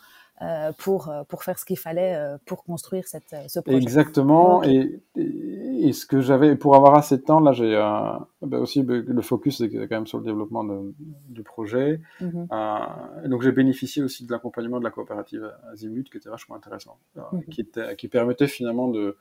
pour, 0.77 1.09
euh, 1.09 1.23
pour 1.23 1.43
faire 1.43 1.57
ce 1.57 1.65
qu'il 1.65 1.77
fallait 1.79 2.15
euh, 2.15 2.37
pour 2.45 2.63
construire 2.63 3.07
cette, 3.07 3.35
ce 3.47 3.59
projet. 3.59 3.77
Exactement. 3.77 4.63
Et, 4.63 5.01
et, 5.15 5.93
ce 5.93 6.05
que 6.05 6.21
j'avais, 6.21 6.55
pour 6.55 6.75
avoir 6.75 6.95
assez 6.95 7.17
de 7.17 7.23
temps, 7.23 7.39
là, 7.39 7.53
j'ai 7.53 7.73
ben 8.41 8.59
aussi 8.59 8.83
ben, 8.83 9.03
le 9.03 9.21
focus 9.21 9.57
c'est 9.57 9.69
quand 9.69 9.87
même 9.89 10.07
sur 10.07 10.19
le 10.19 10.23
développement 10.23 10.63
de, 10.63 10.93
du 11.29 11.43
projet. 11.43 12.01
Mhm. 12.21 12.47
donc 13.25 13.41
j'ai 13.41 13.51
bénéficié 13.51 14.03
aussi 14.03 14.25
de 14.25 14.31
l'accompagnement 14.31 14.79
de 14.79 14.83
la 14.83 14.91
coopérative 14.91 15.51
Azimut, 15.71 16.09
qui 16.09 16.17
était 16.17 16.29
vachement 16.29 16.55
intéressant, 16.55 16.99
mhm. 17.15 17.45
qui, 17.45 17.61
était, 17.61 17.95
qui 17.95 18.07
permettait 18.07 18.47
finalement 18.47 18.89
de, 18.89 19.17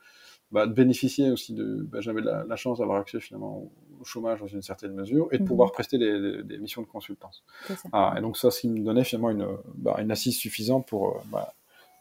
bah, 0.51 0.67
de 0.67 0.73
bénéficier 0.73 1.31
aussi 1.31 1.53
de. 1.53 1.87
Bah, 1.91 1.99
J'avais 1.99 2.21
la, 2.21 2.45
la, 2.47 2.55
chance 2.55 2.79
d'avoir 2.79 2.99
accès 2.99 3.19
finalement 3.19 3.71
au 4.01 4.05
chômage 4.05 4.39
dans 4.39 4.47
une 4.47 4.61
certaine 4.61 4.93
mesure 4.93 5.27
et 5.31 5.37
de 5.37 5.43
mhm. 5.43 5.47
pouvoir 5.47 5.71
prester 5.71 5.97
des, 5.97 6.43
des, 6.43 6.57
missions 6.57 6.81
de 6.81 6.87
consultance. 6.87 7.43
Ah, 7.91 8.15
et 8.17 8.21
donc 8.21 8.37
ça, 8.37 8.51
ce 8.51 8.61
qui 8.61 8.69
me 8.69 8.79
donnait 8.79 9.03
finalement 9.03 9.29
une, 9.29 9.47
bah, 9.75 9.97
une 9.99 10.11
assise 10.11 10.37
suffisante 10.37 10.87
pour, 10.87 11.07
euh, 11.07 11.19
bah, 11.31 11.53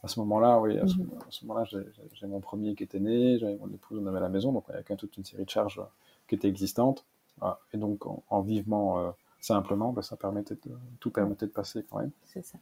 à 0.02 0.08
ce 0.08 0.20
moment-là, 0.20 0.60
oui, 0.60 0.78
à 0.78 0.86
ce, 0.86 0.96
mhm. 0.98 1.08
moment-là, 1.42 1.64
j'ai 2.12 2.26
mon 2.26 2.40
premier 2.40 2.74
qui 2.74 2.84
était 2.84 3.00
né, 3.00 3.38
j'avais 3.38 3.56
mon 3.56 3.68
épouse, 3.68 4.00
on 4.02 4.06
avait 4.06 4.20
la 4.20 4.28
maison, 4.28 4.52
donc 4.52 4.64
il 4.68 4.72
y 4.72 4.74
avait 4.76 4.96
toute 4.96 5.16
une 5.16 5.24
série 5.24 5.44
de 5.44 5.50
charges 5.50 5.80
qui 6.28 6.34
étaient 6.34 6.48
existantes. 6.48 7.04
Ah, 7.40 7.58
et 7.72 7.76
donc, 7.76 8.00
en, 8.06 8.40
vivement 8.40 8.98
euh, 8.98 9.10
simplement, 9.40 9.92
bah, 9.92 10.02
ça 10.02 10.16
permettait 10.16 10.54
de, 10.54 10.72
tout 11.00 11.10
permettait 11.10 11.46
de 11.46 11.50
passer 11.50 11.84
quand 11.90 11.98
même. 11.98 12.10
C'est 12.24 12.44
ça. 12.44 12.58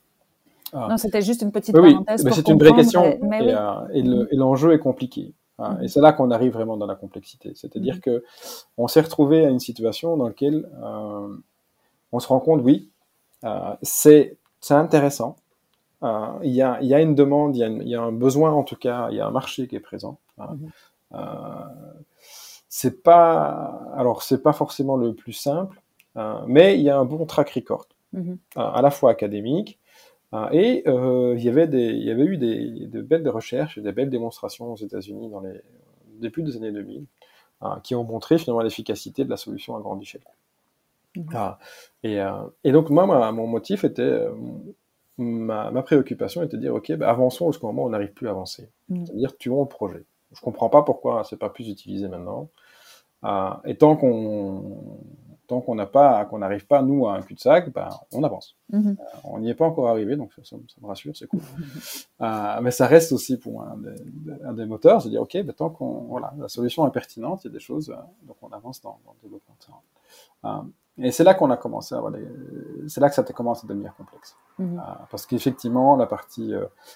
Ah. 0.72 0.88
Non, 0.90 0.96
c'était 0.96 1.22
juste 1.22 1.42
une 1.42 1.52
petite 1.52 1.74
parenthèse. 1.74 2.24
Oui, 2.24 2.32
c'est 2.34 2.48
une 2.48 2.58
vraie 2.58 2.74
question. 2.74 3.04
Euh, 3.04 3.88
et, 3.92 4.36
l'enjeu 4.36 4.72
est 4.72 4.78
compliqué. 4.78 5.32
Hein, 5.58 5.78
et 5.82 5.88
c'est 5.88 6.00
là 6.00 6.12
qu'on 6.12 6.30
arrive 6.30 6.52
vraiment 6.52 6.76
dans 6.76 6.86
la 6.86 6.96
complexité. 6.96 7.52
C'est-à-dire 7.54 7.96
mhm. 7.96 8.00
que 8.00 8.24
on 8.76 8.88
s'est 8.88 9.00
retrouvé 9.00 9.44
à 9.44 9.50
une 9.50 9.60
situation 9.60 10.16
dans 10.16 10.26
laquelle 10.26 10.68
euh, 10.82 11.36
on 12.12 12.20
se 12.20 12.28
rend 12.28 12.40
compte, 12.40 12.60
oui, 12.62 12.90
euh, 13.44 13.74
c'est 13.82 14.36
intéressant. 14.70 15.36
Euh, 16.02 16.26
il 16.42 16.52
y, 16.52 16.60
a, 16.60 16.82
y, 16.82 16.92
a, 16.92 17.00
une 17.00 17.14
demande, 17.14 17.56
il 17.56 17.82
y, 17.82 17.90
y, 17.90 17.94
a 17.94 18.02
un 18.02 18.12
besoin 18.12 18.52
en 18.52 18.62
tout 18.62 18.76
cas, 18.76 19.08
il 19.10 19.16
y 19.16 19.20
a 19.20 19.26
un 19.26 19.30
marché 19.30 19.66
qui 19.66 19.76
est 19.76 19.80
présent. 19.80 20.18
Hein. 20.38 20.56
Mhm. 20.58 20.70
Euh, 21.14 21.18
c'est 22.68 23.02
pas, 23.02 23.80
alors 23.96 24.22
c'est 24.22 24.42
pas 24.42 24.52
forcément 24.52 24.96
le 24.96 25.14
plus 25.14 25.32
simple, 25.32 25.80
euh, 26.16 26.40
mais 26.46 26.76
il 26.76 26.82
y 26.82 26.90
a 26.90 26.98
un 26.98 27.04
bon 27.04 27.24
track 27.24 27.50
record, 27.50 27.86
mhm. 28.12 28.38
à 28.56 28.82
la 28.82 28.90
fois 28.90 29.12
académique, 29.12 29.78
et 30.52 30.82
euh, 30.86 31.34
il, 31.36 31.44
y 31.44 31.48
avait 31.48 31.68
des, 31.68 31.86
il 31.90 32.02
y 32.02 32.10
avait 32.10 32.24
eu 32.24 32.36
des, 32.36 32.86
de 32.86 33.02
belles 33.02 33.28
recherches 33.28 33.78
et 33.78 33.80
des 33.80 33.92
belles 33.92 34.10
démonstrations 34.10 34.72
aux 34.72 34.76
États-Unis 34.76 35.28
dans 35.30 35.40
les 35.40 35.60
début 36.18 36.42
des 36.42 36.56
années 36.56 36.72
2000 36.72 37.04
ah, 37.60 37.80
qui 37.82 37.94
ont 37.94 38.04
montré 38.04 38.38
finalement 38.38 38.62
l'efficacité 38.62 39.24
de 39.24 39.30
la 39.30 39.36
solution 39.36 39.76
à 39.76 39.80
grande 39.80 40.02
échelle. 40.02 40.24
Mhm. 41.16 41.26
Ah, 41.34 41.58
et, 42.02 42.20
euh, 42.20 42.32
et, 42.64 42.72
donc 42.72 42.90
moi, 42.90 43.32
mon 43.32 43.46
motif 43.46 43.84
était, 43.84 44.02
euh, 44.02 44.32
ma, 45.18 45.70
ma, 45.70 45.82
préoccupation 45.82 46.42
était 46.42 46.56
de 46.56 46.62
dire, 46.62 46.74
ok, 46.74 46.92
bah, 46.96 47.10
avançons 47.10 47.52
jusqu'au 47.52 47.68
moment 47.68 47.84
où 47.84 47.86
on 47.86 47.90
n'arrive 47.90 48.12
plus 48.12 48.26
à 48.26 48.30
avancer. 48.30 48.68
Mhm. 48.88 49.06
C'est-à-dire 49.06 49.36
tuons 49.38 49.62
le 49.62 49.68
projet. 49.68 50.04
Je 50.32 50.40
comprends 50.40 50.68
pas 50.68 50.82
pourquoi 50.82 51.22
c'est 51.24 51.38
pas 51.38 51.50
plus 51.50 51.68
utilisé 51.68 52.08
maintenant. 52.08 52.48
et 53.64 53.76
tant 53.76 53.96
qu'on 53.96 54.98
tant 55.46 55.60
qu'on 55.60 55.74
n'a 55.74 55.86
pas, 55.86 56.24
qu'on 56.24 56.38
n'arrive 56.38 56.66
pas 56.66 56.82
nous 56.82 57.06
à 57.06 57.14
un 57.14 57.22
cul-de-sac, 57.22 57.72
ben, 57.72 57.88
on 58.12 58.22
avance. 58.22 58.56
Mhm. 58.72 58.96
Euh, 58.98 59.04
on 59.24 59.40
n'y 59.40 59.50
est 59.50 59.54
pas 59.54 59.66
encore 59.66 59.88
arrivé, 59.88 60.16
donc 60.16 60.32
ça, 60.42 60.56
me 60.56 60.86
rassure, 60.86 61.14
c'est 61.16 61.26
cool. 61.26 61.40
euh, 62.22 62.60
mais 62.62 62.70
ça 62.70 62.86
reste 62.86 63.12
aussi 63.12 63.36
pour 63.36 63.62
un 63.62 63.76
des, 63.76 64.44
un 64.44 64.52
des 64.54 64.66
moteurs, 64.66 65.02
c'est 65.02 65.10
dire 65.10 65.22
ok, 65.22 65.36
ben, 65.42 65.52
tant 65.52 65.70
qu'on 65.70 66.04
voilà, 66.08 66.32
la 66.38 66.48
solution 66.48 66.86
est 66.86 66.90
pertinente, 66.90 67.44
il 67.44 67.48
y 67.48 67.50
a 67.50 67.52
des 67.52 67.60
choses, 67.60 67.90
euh, 67.90 67.96
donc 68.22 68.36
on 68.42 68.48
avance 68.48 68.80
dans, 68.80 68.98
dans 69.04 69.12
le 69.12 69.28
développement. 69.28 69.54
Et 70.96 71.10
c'est 71.10 71.24
là 71.24 71.34
qu'on 71.34 71.50
a 71.50 71.56
commencé 71.56 71.96
c'est 72.86 73.00
là 73.00 73.08
que 73.08 73.16
ça 73.16 73.22
a 73.22 73.32
commencé 73.32 73.66
à 73.66 73.68
devenir 73.68 73.96
complexe. 73.96 74.36
Mhm. 74.56 74.80
parce 75.10 75.26
qu'effectivement, 75.26 75.96
la 75.96 76.06
partie 76.06 76.52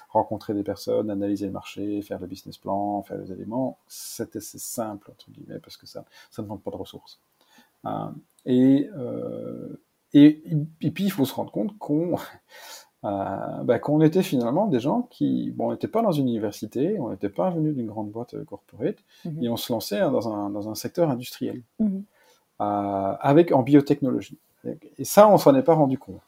rencontrer 0.07 0.53
des 0.53 0.63
personnes, 0.63 1.09
analyser 1.09 1.45
le 1.45 1.51
marché, 1.51 2.01
faire 2.01 2.19
le 2.19 2.27
business 2.27 2.57
plan, 2.57 3.03
faire 3.03 3.17
les 3.17 3.33
éléments, 3.33 3.77
c'était 3.87 4.39
simple 4.39 5.11
entre 5.11 5.29
guillemets 5.29 5.59
parce 5.59 5.75
que 5.75 5.85
ça, 5.85 6.05
ça 6.31 6.41
ne 6.41 6.45
demande 6.45 6.61
pas 6.63 6.71
de 6.71 6.77
ressources. 6.77 7.19
Et, 8.45 8.89
euh, 8.97 9.81
et, 10.13 10.43
et, 10.81 10.91
puis, 10.91 11.05
il 11.05 11.11
faut 11.11 11.25
se 11.25 11.33
rendre 11.33 11.51
compte 11.51 11.77
qu'on 11.77 12.15
euh, 13.05 13.63
bah, 13.63 13.79
qu'on 13.79 14.01
était 14.01 14.23
finalement 14.23 14.67
des 14.67 14.79
gens 14.79 15.03
qui, 15.03 15.51
bon, 15.51 15.67
on 15.67 15.71
n'était 15.71 15.87
pas 15.87 16.01
dans 16.01 16.11
une 16.11 16.27
université, 16.27 16.99
on 16.99 17.11
n'était 17.11 17.29
pas 17.29 17.49
venu 17.49 17.73
d'une 17.73 17.87
grande 17.87 18.11
boîte 18.11 18.33
euh, 18.33 18.43
corporate, 18.43 18.97
mhm. 19.25 19.43
et 19.43 19.49
on 19.49 19.57
se 19.57 19.71
lançait 19.71 19.99
dans 19.99 20.33
un, 20.33 20.49
dans 20.49 20.69
un 20.69 20.75
secteur 20.75 21.09
industriel, 21.09 21.61
mhm. 21.79 22.03
euh, 22.61 22.63
avec 23.19 23.51
en 23.51 23.61
biotechnologie. 23.61 24.37
Et 24.97 25.05
ça, 25.05 25.29
on 25.29 25.37
s'en 25.37 25.55
est 25.55 25.63
pas 25.63 25.75
rendu 25.75 25.97
compte. 25.97 26.19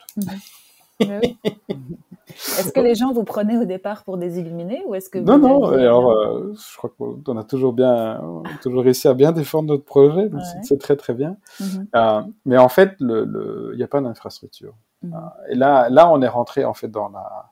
Est-ce 2.60 2.72
que 2.72 2.80
les 2.80 2.96
gens 2.96 3.12
vous 3.12 3.24
prenaient 3.24 3.58
au 3.58 3.66
départ 3.66 4.04
pour 4.04 4.18
des 4.18 4.40
illuminés 4.40 4.84
ou 4.88 4.96
est-ce 4.96 5.10
que 5.10 5.20
non 5.20 5.38
non 5.38 5.66
alors 5.70 6.12
euh, 6.12 6.54
je 6.54 6.78
crois 6.78 6.92
qu'on 6.98 7.38
a 7.38 7.44
toujours 7.44 7.74
bien 7.74 8.22
toujours 8.62 8.84
réussi 8.84 9.08
à 9.08 9.14
bien 9.14 9.32
défendre 9.32 9.70
notre 9.70 9.86
projet 9.86 10.30
donc 10.30 10.42
c'est 10.64 10.80
très 10.80 10.96
très 10.96 11.14
bien. 11.14 11.38
Mhm. 11.60 11.88
euh, 11.96 12.22
mais 12.46 12.58
en 12.58 12.70
fait 12.70 12.96
le 13.00 13.72
il 13.74 13.78
n'y 13.78 13.84
a 13.84 13.88
pas 13.88 14.02
d'infrastructure. 14.02 14.74
Mhm. 15.04 15.14
euh, 15.14 15.52
et 15.52 15.56
là 15.56 15.90
là 15.90 16.12
on 16.12 16.22
est 16.22 16.28
rentré 16.28 16.66
en 16.66 16.74
fait 16.74 16.90
dans 16.90 17.10
la 17.10 17.52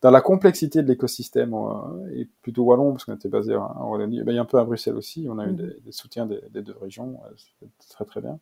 dans 0.00 0.12
la 0.12 0.20
complexité 0.20 0.82
de 0.82 0.88
l'écosystème 0.88 1.52
et 2.14 2.28
plutôt 2.42 2.62
wallon 2.62 2.92
parce 2.92 3.04
qu'on 3.04 3.14
était 3.14 3.28
basé 3.28 3.56
en 3.56 3.90
Wallonie 3.90 4.20
a 4.20 4.40
un 4.40 4.44
peu 4.44 4.58
à 4.58 4.64
Bruxelles 4.64 4.96
aussi 4.96 5.26
on 5.28 5.38
a 5.38 5.46
eu 5.46 5.50
mhm. 5.50 5.74
des, 5.84 5.92
soutiens 5.92 6.26
des, 6.26 6.62
deux 6.62 6.76
régions 6.80 7.18
c'est 7.36 7.88
très 7.88 8.04
très 8.04 8.20
bien. 8.20 8.38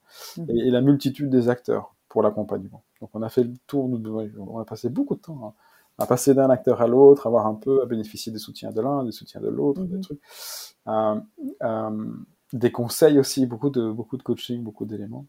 Et, 0.49 0.69
et 0.69 0.71
la 0.71 0.83
multitude 0.83 1.31
des 1.31 1.49
acteurs 1.49 1.96
pour 2.17 2.23
l'accompagnement. 2.23 2.83
Donc 3.03 3.11
on 3.13 3.21
a 3.21 3.29
fait 3.29 3.45
le 3.45 3.53
tour, 3.67 3.91
on 4.39 4.59
a 4.59 4.65
passé 4.65 4.89
beaucoup 4.89 5.17
de 5.17 5.21
temps 5.21 5.55
à, 5.99 6.07
passer 6.07 6.33
d'un 6.33 6.49
acteur 6.49 6.81
à 6.81 6.87
l'autre, 6.87 7.27
avoir 7.27 7.47
un 7.47 7.57
peu, 7.57 7.83
à 7.83 7.85
bénéficier 7.85 8.33
des 8.33 8.39
soutiens 8.39 8.71
de 8.71 8.81
l'un, 8.81 9.05
des 9.05 9.13
soutiens 9.13 9.43
de 9.43 9.49
l'autre, 9.49 9.83
des 9.83 9.97
mhm. 9.97 10.01
trucs. 10.01 10.21
Euh, 10.89 11.21
euh, 11.63 12.07
des 12.55 12.73
conseils 12.73 13.19
aussi, 13.19 13.45
beaucoup 13.45 13.69
de, 13.69 13.91
beaucoup 13.91 14.17
de 14.17 14.23
coaching, 14.23 14.63
beaucoup 14.63 14.87
d'éléments. 14.87 15.27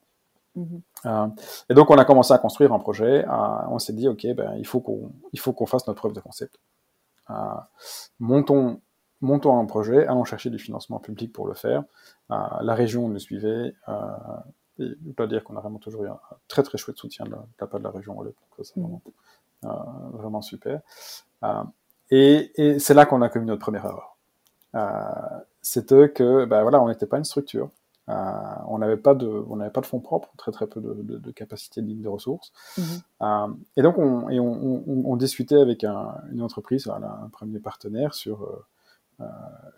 Mhm. 0.55 0.81
Euh, 1.07 1.27
et 1.69 1.73
donc 1.73 1.89
on 1.91 1.97
a 1.97 2.05
commencé 2.05 2.31
à 2.31 2.37
construire 2.37 2.71
un 2.71 2.79
projet. 2.79 3.25
on 3.27 3.79
s'est 3.79 3.91
dit 3.91 4.07
ok, 4.07 4.25
ben 4.27 4.55
il 4.57 4.65
faut 4.65 4.79
qu'on, 4.79 5.11
il 5.33 5.41
faut 5.41 5.51
qu'on 5.51 5.65
fasse 5.65 5.85
notre 5.87 5.99
preuve 5.99 6.13
de 6.13 6.21
concept. 6.21 6.57
montons, 8.21 8.79
montons 9.19 9.59
un 9.59 9.65
projet, 9.65 10.07
allons 10.07 10.23
chercher 10.23 10.51
du 10.51 10.57
financement 10.57 10.99
public 10.99 11.33
pour 11.33 11.47
le 11.47 11.53
faire. 11.53 11.83
la 12.29 12.75
région 12.75 13.09
nous 13.09 13.19
suivait, 13.19 13.75
et 14.79 14.89
je 15.05 15.11
dois 15.15 15.27
dire 15.27 15.43
qu'on 15.43 15.55
a 15.57 15.61
vraiment 15.61 15.79
toujours 15.79 16.03
eu 16.03 16.07
un 16.07 16.19
très 16.47 16.63
très 16.63 16.77
chouette 16.77 16.97
soutien 16.97 17.25
de 17.25 17.31
la, 17.31 17.67
part 17.67 17.79
de 17.79 17.83
la 17.83 17.91
région 17.91 18.17
c'est 18.63 18.77
vraiment, 18.77 19.01
mm. 19.05 19.67
euh, 19.67 20.17
vraiment 20.17 20.41
super. 20.41 20.81
Euh, 21.43 21.63
et, 22.09 22.51
et 22.55 22.79
c'est 22.79 22.93
là 22.93 23.05
qu'on 23.05 23.21
a 23.21 23.29
commis 23.29 23.45
notre 23.45 23.61
première 23.61 23.85
erreur. 23.85 24.17
Euh, 24.75 25.39
C'était 25.61 26.09
que, 26.09 26.45
ben 26.45 26.61
voilà, 26.61 26.81
on 26.81 26.87
n'était 26.87 27.07
pas 27.07 27.17
une 27.17 27.25
structure. 27.25 27.69
On 28.09 28.77
n'avait 28.77 28.95
pas 28.95 29.15
de, 29.15 29.27
on 29.27 29.57
n'avait 29.57 29.71
pas 29.71 29.81
de 29.81 29.85
fonds 29.85 29.99
propres, 29.99 30.29
très 30.37 30.53
très 30.53 30.65
peu 30.65 30.79
de, 30.79 30.93
de, 30.93 31.17
de 31.17 31.31
capacité 31.31 31.81
de 31.81 31.87
ligne 31.87 32.01
de 32.01 32.07
ressources. 32.07 32.53
Mm-hmm. 32.77 33.57
Et 33.75 33.81
donc 33.81 33.97
on, 33.97 34.29
et 34.29 34.39
on, 34.39 34.53
on, 34.53 35.03
on 35.05 35.15
discutait 35.17 35.59
avec 35.59 35.83
un, 35.83 36.15
une 36.31 36.41
entreprise, 36.41 36.87
voilà, 36.87 37.19
un 37.25 37.27
premier 37.27 37.59
partenaire 37.59 38.13
sur 38.13 38.47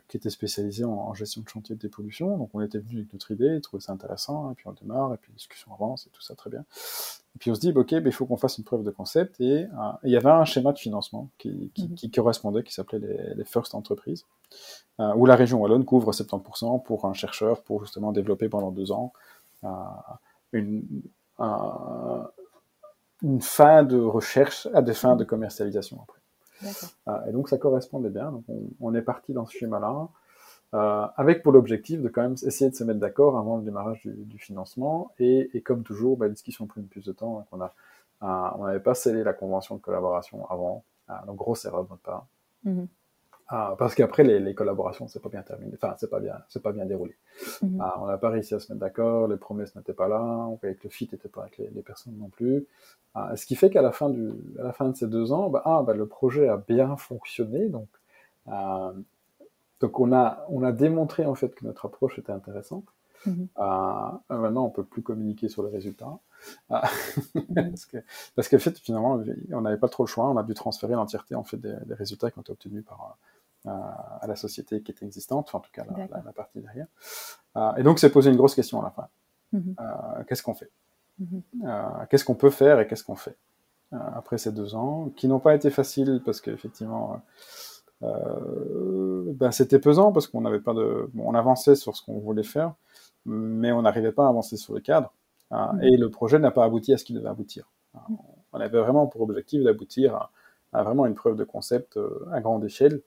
qui 0.09 0.17
était 0.17 0.29
spécialisé 0.29 0.83
en, 0.83 1.13
gestion 1.13 1.41
de 1.41 1.47
chantier 1.47 1.75
de 1.75 1.79
dépollution. 1.79 2.37
Donc 2.37 2.49
on 2.53 2.61
était 2.61 2.79
venu 2.79 2.97
avec 2.97 3.13
notre 3.13 3.31
idée, 3.31 3.61
trouvé 3.61 3.81
ça 3.81 3.93
intéressant, 3.93 4.51
et 4.51 4.55
puis 4.55 4.67
on 4.67 4.73
démarre, 4.73 5.13
et 5.13 5.17
puis 5.17 5.31
la 5.31 5.37
discussion 5.37 5.73
avance, 5.73 6.07
et 6.07 6.09
tout 6.09 6.21
ça 6.21 6.35
très 6.35 6.49
bien. 6.49 6.65
Et 7.35 7.39
puis 7.39 7.51
on 7.51 7.55
se 7.55 7.61
dit, 7.61 7.71
ok, 7.71 7.91
ben, 7.91 8.05
il 8.05 8.11
faut 8.11 8.25
qu'on 8.25 8.37
fasse 8.37 8.57
une 8.57 8.63
preuve 8.63 8.83
de 8.83 8.91
concept, 8.91 9.39
et 9.39 9.67
il 10.03 10.11
y 10.11 10.17
avait 10.17 10.29
un 10.29 10.45
schéma 10.45 10.73
de 10.73 10.79
financement 10.79 11.29
qui, 11.37 11.71
qui, 11.73 11.87
mhm. 11.87 12.11
correspondait, 12.11 12.63
qui 12.63 12.73
s'appelait 12.73 12.99
les, 12.99 13.35
les, 13.35 13.45
First 13.45 13.75
Entreprises, 13.75 14.25
où 14.97 15.25
la 15.25 15.35
région 15.35 15.61
Wallonne 15.61 15.85
couvre 15.85 16.11
70% 16.11 16.83
pour 16.83 17.05
un 17.05 17.13
chercheur 17.13 17.61
pour 17.61 17.85
justement 17.85 18.11
développer 18.11 18.49
pendant 18.49 18.71
deux 18.71 18.91
ans 18.91 19.13
une, 20.53 20.83
une 23.21 23.41
fin 23.41 23.83
de 23.83 23.99
recherche 23.99 24.67
à 24.73 24.81
des 24.81 24.93
fins 24.93 25.15
de 25.15 25.23
commercialisation 25.23 25.99
après. 26.01 26.18
Euh, 27.07 27.25
et 27.27 27.31
donc 27.31 27.49
ça 27.49 27.57
correspondait 27.57 28.09
bien. 28.09 28.31
Donc 28.31 28.43
on, 28.79 28.93
est 28.93 29.01
parti 29.01 29.33
dans 29.33 29.45
ce 29.45 29.57
schéma-là, 29.57 30.09
euh, 30.73 31.07
avec 31.15 31.43
pour 31.43 31.51
l'objectif 31.51 32.01
de 32.01 32.09
quand 32.09 32.21
même 32.21 32.35
essayer 32.45 32.69
de 32.69 32.75
se 32.75 32.83
mettre 32.83 32.99
d'accord 32.99 33.37
avant 33.37 33.57
le 33.57 33.63
démarrage 33.63 34.01
du, 34.05 34.37
financement. 34.37 35.11
Et, 35.19 35.49
et, 35.53 35.61
comme 35.61 35.83
toujours, 35.83 36.17
bah, 36.17 36.25
la 36.25 36.33
discussion 36.33 36.65
a 36.65 36.67
pris 36.67 36.81
plus 36.81 37.05
de 37.05 37.11
temps. 37.11 37.45
on 37.51 37.61
a, 37.61 37.73
euh, 38.23 38.49
on 38.57 38.65
n'avait 38.65 38.79
pas 38.79 38.93
scellé 38.93 39.23
la 39.23 39.33
convention 39.33 39.75
de 39.75 39.81
collaboration 39.81 40.49
avant. 40.49 40.83
donc 41.25 41.37
grosse 41.37 41.65
erreur 41.65 41.85
de 41.85 41.89
notre 41.89 42.01
part. 42.01 42.27
Mm-hmm. 42.65 42.87
Ah, 43.51 43.73
parce 43.79 43.95
qu'après 43.95 44.23
les, 44.23 44.39
les, 44.39 44.53
collaborations 44.53 45.07
c'est 45.07 45.19
pas 45.19 45.29
bien 45.29 45.41
terminé, 45.41 45.71
enfin 45.73 45.95
c'est 45.97 46.09
pas 46.09 46.19
bien, 46.19 46.35
c'est 46.49 46.61
pas 46.61 46.71
bien 46.71 46.85
déroulé. 46.85 47.15
Mhm. 47.63 47.79
Ah, 47.81 47.97
on 47.99 48.05
n'a 48.05 48.19
pas 48.19 48.29
réussi 48.29 48.53
à 48.53 48.59
se 48.59 48.71
mettre 48.71 48.79
d'accord, 48.79 49.27
les 49.27 49.37
promesses 49.37 49.75
n'étaient 49.75 49.93
pas 49.93 50.07
là, 50.07 50.21
on 50.21 50.55
voyait 50.55 50.75
que 50.75 50.83
le 50.83 50.91
fit 50.91 51.09
n'était 51.11 51.29
pas 51.29 51.41
avec 51.41 51.57
les, 51.57 51.67
les, 51.71 51.81
personnes 51.81 52.15
non 52.15 52.29
plus. 52.29 52.67
Ah, 53.15 53.35
ce 53.35 53.47
qui 53.47 53.55
fait 53.55 53.71
qu'à 53.71 53.81
la 53.81 53.91
fin 53.91 54.11
du, 54.11 54.31
à 54.59 54.63
la 54.63 54.71
fin 54.71 54.87
de 54.89 54.95
ces 54.95 55.07
deux 55.07 55.31
ans, 55.31 55.49
bah, 55.49 55.63
ah, 55.65 55.81
bah, 55.81 55.95
le 55.95 56.05
projet 56.05 56.47
a 56.47 56.57
bien 56.57 56.95
fonctionné, 56.95 57.69
donc 57.69 57.87
euh, 58.49 58.91
donc 59.79 59.99
on 59.99 60.13
a 60.13 60.45
on 60.49 60.61
a 60.61 60.71
démontré 60.71 61.25
en 61.25 61.33
fait 61.33 61.55
que 61.55 61.65
notre 61.65 61.87
approche 61.87 62.19
était 62.19 62.31
intéressante. 62.31 62.85
Mhm. 63.25 63.47
Ah, 63.55 64.21
maintenant 64.29 64.65
on 64.65 64.69
peut 64.69 64.83
plus 64.83 65.01
communiquer 65.01 65.49
sur 65.49 65.63
les 65.63 65.71
résultats. 65.71 66.19
Ah, 66.69 66.83
parce, 67.55 67.87
que, 67.87 67.97
parce 68.35 68.47
que 68.47 68.59
fait, 68.59 68.77
finalement, 68.77 69.19
on 69.51 69.61
n'avait 69.61 69.77
pas 69.77 69.89
trop 69.89 70.03
le 70.03 70.07
choix. 70.07 70.29
On 70.29 70.37
a 70.37 70.43
dû 70.43 70.53
transférer 70.53 70.93
l'entièreté 70.93 71.33
en 71.33 71.43
fait 71.43 71.57
des, 71.57 71.75
des, 71.85 71.95
résultats 71.95 72.31
qui 72.31 72.39
ont 72.39 72.43
été 72.43 72.51
obtenus 72.51 72.85
par, 72.85 73.17
à 74.21 74.27
la 74.27 74.35
société 74.35 74.81
qui 74.81 74.91
était 74.91 75.05
existante, 75.05 75.47
enfin, 75.47 75.59
en 75.59 75.61
tout 75.61 75.71
cas 75.71 75.85
la, 75.85 76.33
partie 76.33 76.59
derrière. 76.59 76.87
Euh, 77.57 77.75
et 77.75 77.83
donc, 77.83 77.99
c'est 77.99 78.11
posé 78.11 78.29
une 78.29 78.37
grosse 78.37 78.55
question 78.55 78.81
à 78.81 78.83
la 78.83 78.91
fin. 78.91 79.07
Mhm. 79.53 79.75
Euh, 79.79 80.23
qu'est-ce 80.27 80.43
qu'on 80.43 80.53
fait? 80.53 80.71
Mhm. 81.19 81.41
euh, 81.65 82.05
Qu'est-ce 82.09 82.25
qu'on 82.25 82.35
peut 82.35 82.49
faire 82.49 82.79
et 82.79 82.87
qu'est-ce 82.87 83.03
qu'on 83.03 83.15
fait? 83.15 83.37
Après 83.91 84.37
ces 84.37 84.51
deux 84.51 84.75
ans, 84.75 85.11
qui 85.15 85.27
n'ont 85.27 85.39
pas 85.39 85.55
été 85.55 85.71
faciles 85.71 86.21
parce 86.23 86.41
qu'effectivement, 86.41 87.21
ben, 88.01 89.51
c'était 89.51 89.79
pesant 89.79 90.11
parce 90.11 90.27
qu'on 90.27 90.41
n'avait 90.41 90.59
pas 90.59 90.75
de, 90.75 91.09
on 91.17 91.33
avançait 91.33 91.73
sur 91.73 91.97
ce 91.97 92.05
qu'on 92.05 92.19
voulait 92.19 92.43
faire, 92.43 92.75
mais 93.25 93.71
on 93.71 93.81
n'arrivait 93.81 94.11
pas 94.11 94.27
à 94.27 94.29
avancer 94.29 94.57
sur 94.57 94.75
le 94.75 94.79
cadre. 94.79 95.11
Mhm. 95.49 95.81
Et 95.81 95.97
le 95.97 96.11
projet 96.11 96.37
n'a 96.37 96.51
pas 96.51 96.65
abouti 96.65 96.93
à 96.93 96.99
ce 96.99 97.03
qu'il 97.03 97.15
devait 97.15 97.29
aboutir. 97.29 97.67
On 98.53 98.59
avait 98.59 98.79
vraiment 98.79 99.07
pour 99.07 99.21
objectif 99.21 99.63
d'aboutir 99.63 100.13
à, 100.13 100.31
à, 100.71 100.83
vraiment 100.83 101.07
une 101.07 101.15
preuve 101.15 101.35
de 101.35 101.43
concept 101.43 101.99
à 102.31 102.41
grande 102.41 102.63
échelle 102.63 103.01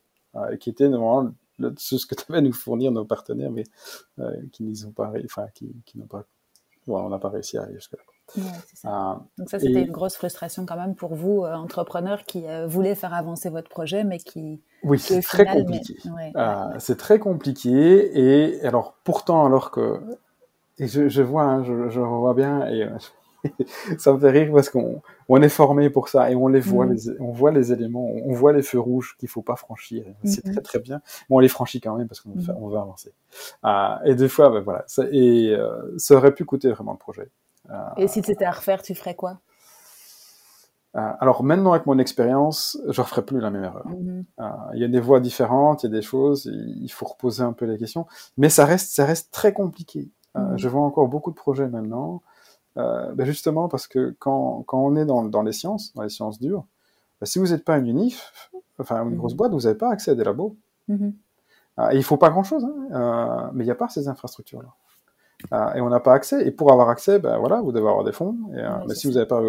qui 0.58 0.70
était 0.70 0.88
normalement 0.88 1.32
ce 1.76 2.06
que 2.06 2.14
à 2.32 2.40
nous 2.40 2.52
fournir 2.52 2.92
nos 2.92 3.04
partenaires, 3.04 3.50
mais 3.50 3.64
euh, 4.18 4.30
qui 4.52 4.64
n'y 4.64 4.84
ont 4.84 4.92
pas, 4.92 5.12
enfin, 5.24 5.46
qui, 5.54 5.74
qui 5.84 5.98
n'ont 5.98 6.06
pas, 6.06 6.24
on 6.86 7.08
n'a 7.08 7.18
pas 7.18 7.28
réussi 7.28 7.58
à 7.58 7.62
arriver 7.62 7.78
jusque-là. 7.78 8.02
ça. 8.74 9.12
Euh, 9.12 9.14
Donc 9.38 9.50
ça, 9.50 9.58
c'était 9.58 9.82
une 9.82 9.92
grosse 9.92 10.16
frustration 10.16 10.66
quand 10.66 10.76
même 10.76 10.94
pour 10.94 11.14
vous, 11.14 11.44
entrepreneurs 11.44 12.24
qui 12.24 12.44
voulaient 12.66 12.94
faire 12.94 13.14
avancer 13.14 13.50
votre 13.50 13.68
projet, 13.68 14.04
mais 14.04 14.18
qui... 14.18 14.60
Oui, 14.82 14.98
c'est 14.98 15.22
très 15.22 15.44
compliqué. 15.44 15.96
c'est 16.78 16.98
très 16.98 17.18
compliqué. 17.18 18.18
Et 18.18 18.64
alors, 18.66 18.94
pourtant, 19.04 19.46
alors 19.46 19.70
que... 19.70 20.00
Et 20.78 20.88
je, 20.88 21.08
je 21.08 21.22
vois, 21.22 21.44
hein, 21.44 21.62
je, 21.64 21.90
je 21.90 22.00
vois 22.00 22.34
bien, 22.34 22.66
et 22.66 22.88
ça 23.98 24.12
me 24.12 24.18
fait 24.18 24.30
rire 24.30 24.50
parce 24.52 24.70
qu'on 24.70 25.02
on 25.28 25.42
est 25.42 25.48
formé 25.48 25.90
pour 25.90 26.08
ça 26.08 26.30
et 26.30 26.34
on 26.34 26.48
les 26.48 26.60
voit, 26.60 26.86
mm. 26.86 26.92
les, 26.92 27.20
on 27.20 27.32
voit 27.32 27.50
les 27.50 27.72
éléments, 27.72 28.08
on 28.24 28.32
voit 28.32 28.52
les 28.52 28.62
feux 28.62 28.78
rouges 28.78 29.16
qu'il 29.18 29.28
faut 29.28 29.42
pas 29.42 29.56
franchir. 29.56 30.04
C'est 30.24 30.44
mm-hmm. 30.44 30.52
très 30.52 30.62
très 30.62 30.78
bien, 30.78 31.00
mais 31.28 31.36
on 31.36 31.38
les 31.38 31.48
franchit 31.48 31.80
quand 31.80 31.96
même 31.96 32.08
parce 32.08 32.20
qu'on 32.20 32.30
mm. 32.30 32.56
on 32.56 32.68
veut 32.68 32.78
avancer. 32.78 33.12
Euh, 33.64 33.94
et 34.04 34.14
des 34.14 34.28
fois, 34.28 34.50
ben 34.50 34.60
voilà, 34.60 34.84
ça, 34.86 35.04
et 35.10 35.54
euh, 35.54 35.94
ça 35.96 36.14
aurait 36.16 36.34
pu 36.34 36.44
coûter 36.44 36.70
vraiment 36.70 36.92
le 36.92 36.98
projet. 36.98 37.30
Euh, 37.70 37.74
et 37.96 38.08
si 38.08 38.22
c'était 38.22 38.44
à 38.44 38.52
refaire, 38.52 38.82
tu 38.82 38.94
ferais 38.94 39.14
quoi? 39.14 39.38
Alors 40.94 41.42
maintenant 41.42 41.72
avec 41.72 41.86
mon 41.86 41.98
expérience, 41.98 42.78
je 42.86 43.00
ne 43.00 43.04
referai 43.04 43.24
plus 43.24 43.40
la 43.40 43.48
même 43.50 43.64
erreur. 43.64 43.86
Mm-hmm. 43.88 44.24
Il 44.74 44.80
y 44.80 44.84
a 44.84 44.88
des 44.88 45.00
voies 45.00 45.20
différentes, 45.20 45.82
il 45.82 45.86
y 45.86 45.88
a 45.88 45.96
des 45.96 46.02
choses, 46.02 46.52
il 46.52 46.88
faut 46.90 47.06
reposer 47.06 47.42
un 47.42 47.54
peu 47.54 47.64
les 47.64 47.78
questions, 47.78 48.06
mais 48.36 48.50
ça 48.50 48.66
reste, 48.66 48.94
ça 48.94 49.06
reste 49.06 49.32
très 49.32 49.54
compliqué. 49.54 50.10
Mm-hmm. 50.34 50.58
Je 50.58 50.68
vois 50.68 50.82
encore 50.82 51.08
beaucoup 51.08 51.30
de 51.30 51.36
projets 51.36 51.66
maintenant 51.66 52.20
ben 52.76 53.24
justement 53.24 53.68
parce 53.68 53.86
que 53.86 54.14
quand, 54.18 54.64
quand 54.66 54.78
on 54.78 54.96
est 54.96 55.04
dans, 55.04 55.24
dans, 55.24 55.42
les 55.42 55.52
sciences, 55.52 55.92
dans 55.94 56.02
les 56.02 56.08
sciences 56.08 56.40
dures, 56.40 56.64
ben 57.20 57.26
si 57.26 57.38
vous 57.38 57.48
n'êtes 57.48 57.64
pas 57.64 57.78
une 57.78 57.86
UNIF, 57.86 58.50
enfin 58.78 59.04
une 59.04 59.16
grosse 59.16 59.32
mhm. 59.32 59.38
boîte, 59.38 59.52
vous 59.52 59.60
n'avez 59.60 59.78
pas 59.78 59.90
accès 59.90 60.10
à 60.10 60.14
des 60.14 60.24
labos. 60.24 60.56
Mhm. 60.88 61.14
Ah, 61.76 61.94
et 61.94 61.96
il 61.96 62.04
faut 62.04 62.18
pas 62.18 62.30
grand-chose, 62.30 62.64
hein, 62.64 62.74
euh, 62.92 63.50
mais 63.54 63.64
il 63.64 63.66
n'y 63.66 63.72
a 63.72 63.76
pas 63.76 63.88
ces 63.88 64.08
infrastructures-là. 64.08 64.68
Ah, 65.50 65.72
et 65.76 65.80
on 65.80 65.88
n'a 65.88 66.00
pas 66.00 66.12
accès. 66.14 66.46
Et 66.46 66.50
pour 66.50 66.70
avoir 66.70 66.88
accès, 66.88 67.18
ben 67.18 67.36
voilà, 67.38 67.60
vous 67.60 67.72
devez 67.72 67.88
avoir 67.88 68.04
des 68.04 68.12
fonds. 68.12 68.36
Et, 68.54 68.58
euh, 68.58 68.68
mais 68.86 68.94
si 68.94 69.08
vous 69.08 69.14
n'avez 69.14 69.26
pas, 69.26 69.42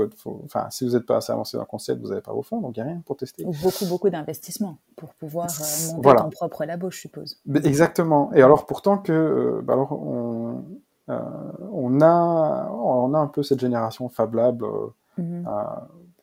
enfin, 0.43 0.67
si 0.71 0.87
vous 0.87 0.93
n'êtes 0.93 1.05
pas 1.05 1.17
assez 1.17 1.31
avancé 1.31 1.57
dans 1.57 1.63
le 1.63 1.67
concept, 1.67 2.01
vous 2.01 2.09
n'avez 2.09 2.21
pas 2.21 2.33
vos 2.33 2.41
fonds, 2.41 2.61
donc 2.61 2.75
il 2.77 2.83
n'y 2.83 2.89
a 2.89 2.91
rien 2.93 3.01
pour 3.05 3.17
tester. 3.17 3.43
Beaucoup, 3.43 3.85
beaucoup 3.85 4.09
d'investissements 4.09 4.77
pour 4.95 5.13
pouvoir 5.13 5.47
monter 5.47 6.01
voilà. 6.01 6.21
ton 6.21 6.29
propre 6.29 6.65
labo, 6.65 6.89
je 6.89 6.99
suppose. 6.99 7.39
Exactement. 7.63 8.33
Et 8.33 8.41
alors 8.41 8.65
pourtant 8.65 8.97
que, 8.97 9.61
ben 9.63 9.73
alors 9.73 9.91
on, 9.91 10.49
euh, 10.49 10.61
on, 11.07 12.01
a, 12.01 12.69
on 12.71 13.13
a 13.13 13.17
un 13.17 13.27
peu 13.27 13.43
cette 13.43 13.59
génération 13.59 14.09
Fab 14.09 14.35
Lab 14.35 14.63
euh, 14.63 14.87
mhm. 15.17 15.47
euh, 15.47 15.63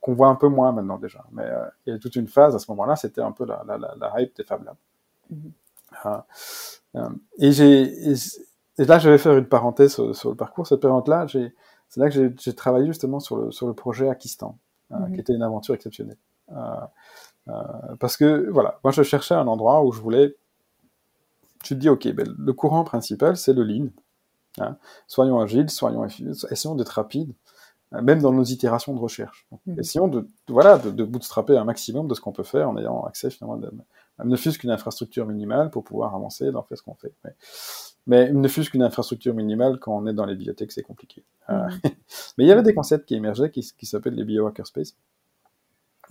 qu'on 0.01 0.15
voit 0.15 0.29
un 0.29 0.35
peu 0.35 0.49
moins 0.49 0.73
maintenant 0.73 0.99
déjà. 0.99 1.25
Mais 1.33 1.45
il 1.87 1.93
y 1.93 1.97
a 1.97 1.99
toute 1.99 2.17
une 2.17 2.29
phase 2.29 2.55
à 2.55 2.59
ce 2.59 2.71
moment-là, 2.71 2.97
c'était 2.97 3.21
un 3.21 3.33
peu 3.33 3.45
la, 3.45 3.63
la, 3.67 3.77
la, 3.79 4.21
hype 4.21 4.35
des 4.37 4.45
Fab 4.45 4.65
Labs. 4.65 4.77
Mhm. 5.31 7.19
et 7.39 7.53
j'ai 7.53 8.15
et 8.79 8.85
là, 8.87 8.99
je 8.99 9.11
vais 9.11 9.19
faire 9.19 9.37
une 9.37 9.47
parenthèse 9.47 9.93
sur, 10.13 10.31
le 10.31 10.37
parcours. 10.37 10.67
Cette 10.67 10.81
période-là, 10.81 11.27
c'est 11.29 12.01
là 12.01 12.09
que 12.09 12.33
j'ai 12.39 12.55
travaillé 12.55 12.87
justement 12.87 13.21
sur 13.21 13.37
le, 13.37 13.51
sur 13.51 13.67
le 13.67 13.75
projet 13.75 14.09
Akistan, 14.09 14.59
mhm. 14.89 15.13
qui 15.13 15.21
était 15.21 15.35
une 15.35 15.43
aventure 15.43 15.75
exceptionnelle. 15.75 16.17
parce 17.99 18.17
que 18.17 18.49
voilà, 18.51 18.81
moi 18.83 18.93
je 18.93 19.03
cherchais 19.03 19.35
un 19.35 19.47
endroit 19.47 19.85
où 19.85 19.93
je 19.93 20.01
voulais. 20.01 20.35
Tu 21.63 21.75
te 21.75 21.81
dis, 21.81 21.91
ok, 21.91 22.09
ben, 22.15 22.27
le 22.39 22.53
courant 22.55 22.85
principal, 22.85 23.37
c'est 23.37 23.53
le 23.53 23.63
lean. 23.63 23.89
Hein. 24.59 24.77
Soyons 25.07 25.41
agiles, 25.41 25.71
soyons 25.71 26.07
essayons 26.51 26.75
d'être 26.75 26.89
rapides, 26.89 27.33
euh, 27.95 28.03
même 28.03 28.21
dans 28.21 28.33
nos 28.33 28.45
itérations 28.45 28.95
de 28.95 28.99
recherche. 28.99 29.47
Mhm. 29.67 29.79
Essayons 29.81 30.09
de, 30.09 30.29
voilà, 30.49 30.79
de, 30.79 31.05
bootstrapper 31.05 31.57
un 31.57 31.65
maximum 31.65 32.09
de 32.09 32.15
ce 32.15 32.21
qu'on 32.21 32.33
peut 32.33 32.43
faire 32.43 32.71
en 32.71 32.77
ayant 32.77 33.03
accès 33.03 33.31
finalement 33.31 33.61
à 34.19 34.25
ne 34.25 34.37
fût-ce 34.37 34.59
qu'une 34.59 34.71
infrastructure 34.71 35.27
minimale 35.27 35.71
pour 35.71 35.83
pouvoir 35.83 36.15
avancer 36.15 36.53
dans 36.53 36.67
ce 36.71 36.83
qu'on 36.83 36.95
fait. 36.95 37.15
Mais, 37.25 37.35
mais 38.07 38.33
ne 38.33 38.49
fût-ce 38.49 38.71
qu'une 38.71 38.83
infrastructure 38.83 39.35
minimale 39.35 39.79
quand 39.79 39.97
on 39.97 40.07
est 40.07 40.13
dans 40.13 40.27
les 40.27 40.35
bibliothèques, 40.35 40.73
c'est 40.73 40.83
compliqué. 40.83 41.25
Euh, 41.49 41.69
mhm. 41.69 41.81
mais 42.39 42.45
il 42.45 42.47
y 42.47 42.53
avait 42.53 42.63
des 42.63 42.75
concepts 42.75 43.07
qui 43.07 43.15
émergeaient 43.15 43.51
qui, 43.51 43.67
qui 43.77 43.87
s'appellent 43.87 44.15
les 44.15 44.25
biohackerspace 44.25 44.97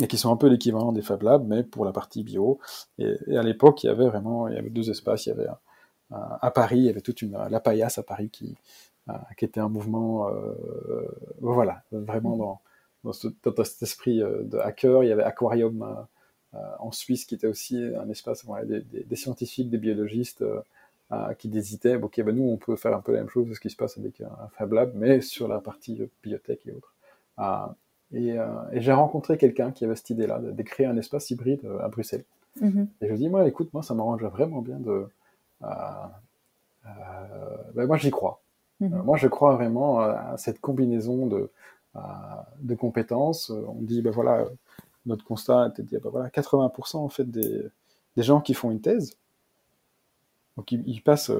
et 0.01 0.07
qui 0.07 0.17
sont 0.17 0.31
un 0.31 0.37
peu 0.37 0.47
l'équivalent 0.47 0.93
des 0.93 1.01
Fab 1.01 1.21
Labs, 1.23 1.45
mais 1.45 1.63
pour 1.63 1.83
la 1.83 1.91
partie 1.91 2.23
bio. 2.23 2.59
Et, 2.99 3.17
et 3.27 3.37
à 3.37 3.43
l'époque, 3.43 3.83
il 3.83 3.87
y 3.87 3.89
avait 3.89 4.07
vraiment, 4.07 4.47
il 4.47 4.55
y 4.55 4.57
avait 4.57 4.69
deux 4.69 4.89
espaces, 4.89 5.25
il 5.25 5.29
y 5.29 5.31
avait 5.33 5.47
un, 5.47 5.57
à 6.11 6.51
Paris, 6.51 6.77
il 6.77 6.85
y 6.85 6.89
avait 6.89 7.01
toute 7.01 7.21
une 7.21 7.37
la 7.49 7.59
paillasse 7.59 7.97
à 7.97 8.03
Paris 8.03 8.29
qui 8.29 8.55
euh, 9.09 9.13
qui 9.37 9.45
était 9.45 9.59
un 9.59 9.69
mouvement, 9.69 10.29
euh, 10.29 11.05
voilà, 11.39 11.83
vraiment 11.91 12.35
dans, 12.35 12.61
dans, 13.03 13.13
ce, 13.13 13.27
cet 13.63 13.81
esprit 13.81 14.21
euh, 14.21 14.43
de 14.43 14.57
hacker. 14.57 15.03
Il 15.03 15.09
y 15.09 15.11
avait 15.11 15.23
Aquarium 15.23 16.05
en 16.79 16.91
Suisse 16.91 17.25
qui 17.25 17.35
était 17.35 17.47
aussi 17.47 17.77
un 17.77 18.09
espace, 18.09 18.43
voilà, 18.43 18.65
des, 18.65 18.81
des, 18.81 19.15
scientifiques, 19.15 19.69
des 19.69 19.77
biologistes 19.77 20.43
qui 21.37 21.55
hésitaient. 21.55 21.95
Ok, 21.95 22.19
ben 22.21 22.35
nous 22.35 22.49
on 22.49 22.57
peut 22.57 22.75
faire 22.75 22.95
un 22.95 23.01
peu 23.01 23.13
la 23.13 23.19
même 23.19 23.29
chose 23.29 23.47
que 23.47 23.53
ce 23.53 23.59
qui 23.59 23.69
se 23.69 23.75
passe 23.75 23.97
avec 23.99 24.21
un 24.21 24.47
Fab 24.57 24.73
Lab, 24.73 24.91
mais 24.95 25.21
sur 25.21 25.47
la 25.47 25.59
partie 25.59 26.01
biotech 26.23 26.65
et 26.65 26.71
autres. 26.71 26.95
et, 28.13 28.29
et 28.71 28.81
j'ai 28.81 28.91
rencontré 28.91 29.37
quelqu'un 29.37 29.71
qui 29.71 29.85
avait 29.85 29.95
cette 29.95 30.09
idée-là 30.09 30.39
de, 30.39 30.63
créer 30.63 30.87
un 30.87 30.97
espace 30.97 31.29
hybride 31.29 31.61
à 31.81 31.87
Bruxelles. 31.87 32.25
Mm-hmm. 32.59 32.87
Et 33.01 33.05
je 33.05 33.11
lui 33.11 33.19
dis, 33.19 33.29
moi, 33.29 33.47
écoute, 33.47 33.71
moi, 33.71 33.83
ça 33.83 33.93
m'arrangerait 33.93 34.29
vraiment 34.29 34.61
bien 34.63 34.79
de, 34.79 35.07
ben 35.61 36.11
moi 37.87 37.97
j'y 37.97 38.11
crois. 38.11 38.41
Mhm. 38.79 38.93
Euh, 38.93 39.03
moi 39.03 39.17
je 39.17 39.27
crois 39.27 39.55
vraiment 39.55 39.99
à 39.99 40.35
cette 40.37 40.59
combinaison 40.59 41.27
de, 41.27 41.51
de 42.61 42.75
compétences. 42.75 43.49
On 43.49 43.81
dit, 43.81 44.01
ben 44.01 44.11
voilà, 44.11 44.45
notre 45.05 45.25
constat 45.25 45.69
était 45.69 45.83
de 45.83 45.87
dire, 45.87 46.01
ben 46.01 46.09
voilà, 46.09 46.29
80% 46.29 46.97
en 46.97 47.09
fait 47.09 47.29
des, 47.29 47.63
des, 48.15 48.23
gens 48.23 48.41
qui 48.41 48.53
font 48.53 48.71
une 48.71 48.81
thèse, 48.81 49.17
donc 50.57 50.71
ils, 50.71 51.01
passent, 51.01 51.31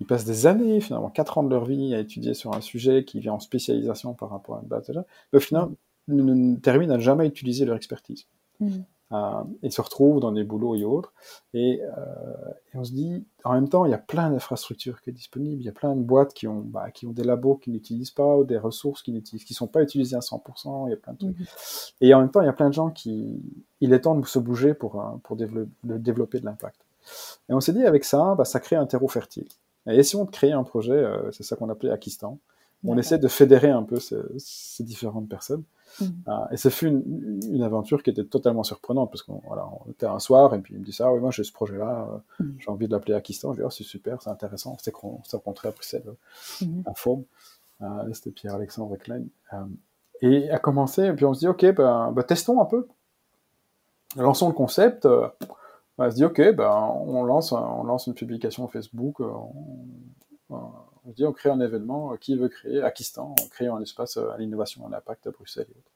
ils 0.00 0.06
passent 0.06 0.24
des 0.24 0.46
années, 0.46 0.80
finalement 0.80 1.10
4 1.10 1.38
ans 1.38 1.42
de 1.42 1.50
leur 1.50 1.64
vie 1.64 1.94
à 1.94 2.00
étudier 2.00 2.34
sur 2.34 2.54
un 2.54 2.60
sujet 2.60 3.04
qui 3.04 3.20
vient 3.20 3.34
en 3.34 3.40
spécialisation 3.40 4.14
par 4.14 4.30
rapport 4.30 4.56
à 4.56 4.60
une 4.62 4.68
base, 4.68 4.90
mais 5.32 5.36
au 5.36 5.40
final, 5.40 5.68
ne, 6.08 6.56
terminent 6.56 6.94
à 6.94 6.98
jamais 6.98 7.26
utiliser 7.26 7.64
leur 7.64 7.76
expertise. 7.76 8.26
Mhm. 8.60 8.84
Euh, 9.12 9.42
ils 9.62 9.72
se 9.72 9.80
retrouvent 9.80 10.20
dans 10.20 10.32
des 10.32 10.44
boulots 10.44 10.74
et 10.74 10.84
autres. 10.84 11.14
Et, 11.54 11.80
euh, 11.82 12.52
et, 12.72 12.76
on 12.76 12.84
se 12.84 12.92
dit, 12.92 13.24
en 13.44 13.54
même 13.54 13.68
temps, 13.68 13.86
il 13.86 13.90
y 13.90 13.94
a 13.94 13.98
plein 13.98 14.30
d'infrastructures 14.30 15.00
qui 15.00 15.10
sont 15.10 15.14
disponibles. 15.14 15.62
Il 15.62 15.64
y 15.64 15.68
a 15.68 15.72
plein 15.72 15.96
de 15.96 16.02
boîtes 16.02 16.34
qui 16.34 16.46
ont, 16.46 16.60
bah, 16.60 16.90
qui 16.90 17.06
ont 17.06 17.12
des 17.12 17.24
labos 17.24 17.56
qui 17.56 17.70
n'utilisent 17.70 18.10
pas 18.10 18.36
ou 18.36 18.44
des 18.44 18.58
ressources 18.58 19.02
qui 19.02 19.12
n'utilisent, 19.12 19.44
qui 19.44 19.54
sont 19.54 19.66
pas 19.66 19.82
utilisées 19.82 20.16
à 20.16 20.20
100%. 20.20 20.88
Il 20.88 20.90
y 20.90 20.92
a 20.92 20.96
plein 20.96 21.14
de 21.14 21.18
trucs. 21.18 21.36
Et 22.00 22.12
en 22.12 22.20
même 22.20 22.30
temps, 22.30 22.42
il 22.42 22.46
y 22.46 22.50
a 22.50 22.52
plein 22.52 22.68
de 22.68 22.74
gens 22.74 22.90
qui, 22.90 23.40
il 23.80 23.92
est 23.92 24.00
temps 24.00 24.14
de 24.14 24.26
se 24.26 24.38
bouger 24.38 24.74
pour, 24.74 25.02
pour 25.22 25.36
développer, 25.36 25.70
développer 25.84 26.40
de 26.40 26.44
l'impact. 26.44 26.80
Et 27.48 27.54
on 27.54 27.60
s'est 27.60 27.72
dit, 27.72 27.84
avec 27.84 28.04
ça, 28.04 28.34
bah, 28.36 28.44
ça 28.44 28.60
crée 28.60 28.76
un 28.76 28.86
terreau 28.86 29.08
fertile. 29.08 29.48
Et 29.86 29.96
essayons 29.96 30.24
de 30.24 30.30
créer 30.30 30.52
un 30.52 30.64
projet, 30.64 30.92
euh, 30.92 31.30
c'est 31.32 31.44
ça 31.44 31.56
qu'on 31.56 31.70
appelait 31.70 31.90
Akistan. 31.90 32.38
On 32.84 32.96
essaie 32.96 33.18
de 33.18 33.26
fédérer 33.26 33.70
un 33.70 33.82
peu 33.82 33.98
ces, 33.98 34.18
ces 34.36 34.84
différentes 34.84 35.28
personnes. 35.28 35.64
Mmh. 36.00 36.06
et 36.52 36.56
ce 36.56 36.68
fut 36.68 36.86
une, 36.86 37.40
une, 37.50 37.62
aventure 37.62 38.02
qui 38.02 38.10
était 38.10 38.24
totalement 38.24 38.62
surprenante 38.62 39.10
parce 39.10 39.22
qu'on 39.22 39.42
voilà, 39.46 39.66
on 39.66 39.90
était 39.90 40.06
un 40.06 40.18
soir 40.18 40.54
et 40.54 40.60
puis 40.60 40.74
il 40.74 40.80
me 40.80 40.84
dit 40.84 40.92
ça, 40.92 41.12
oui, 41.12 41.20
moi 41.20 41.30
j'ai 41.30 41.44
ce 41.44 41.52
projet-là, 41.52 42.08
euh, 42.40 42.44
mmh. 42.44 42.56
j'ai 42.58 42.70
envie 42.70 42.86
de 42.86 42.92
l'appeler 42.92 43.14
Akistan. 43.14 43.52
Je 43.52 43.60
dis, 43.60 43.64
oh, 43.64 43.70
c'est 43.70 43.84
super, 43.84 44.22
c'est 44.22 44.30
intéressant. 44.30 44.76
Qu'on 44.92 45.22
s'est 45.24 45.36
rencontré 45.36 45.68
à 45.68 45.70
Bruxelles, 45.72 46.04
mmh. 46.60 46.82
en 46.84 46.94
forme. 46.94 47.24
C'était 48.12 48.30
Pierre-Alexandre 48.32 48.96
Klein. 48.96 49.24
et 50.20 50.50
a 50.50 50.58
commencé, 50.58 51.04
et 51.04 51.12
puis 51.12 51.24
on 51.24 51.34
se 51.34 51.40
dit, 51.40 51.48
ok, 51.48 51.74
ben, 51.74 52.12
ben 52.12 52.22
testons 52.22 52.60
un 52.60 52.64
peu. 52.64 52.88
Lançons 54.16 54.48
le 54.48 54.54
concept. 54.54 55.06
Euh, 55.06 55.28
on 55.98 56.10
se 56.10 56.14
dit, 56.14 56.24
ok, 56.24 56.54
ben, 56.54 56.70
on, 56.70 57.24
lance, 57.24 57.52
on 57.52 57.84
lance 57.84 58.06
une 58.06 58.14
publication 58.14 58.66
Facebook. 58.68 59.20
On, 59.20 59.52
on, 60.50 60.70
on 61.08 61.12
dit 61.12 61.24
on 61.24 61.32
crée 61.32 61.50
un 61.50 61.60
événement, 61.60 62.12
euh, 62.12 62.16
qui 62.16 62.36
veut 62.36 62.48
créer 62.48 62.82
Akistan, 62.82 63.34
en 63.40 63.48
créant 63.48 63.76
un 63.76 63.82
espace 63.82 64.18
euh, 64.18 64.30
à 64.30 64.38
l'innovation, 64.38 64.86
à 64.86 64.90
l'impact 64.90 65.26
à 65.26 65.30
Bruxelles 65.30 65.66
et 65.68 65.78
autres. 65.78 65.92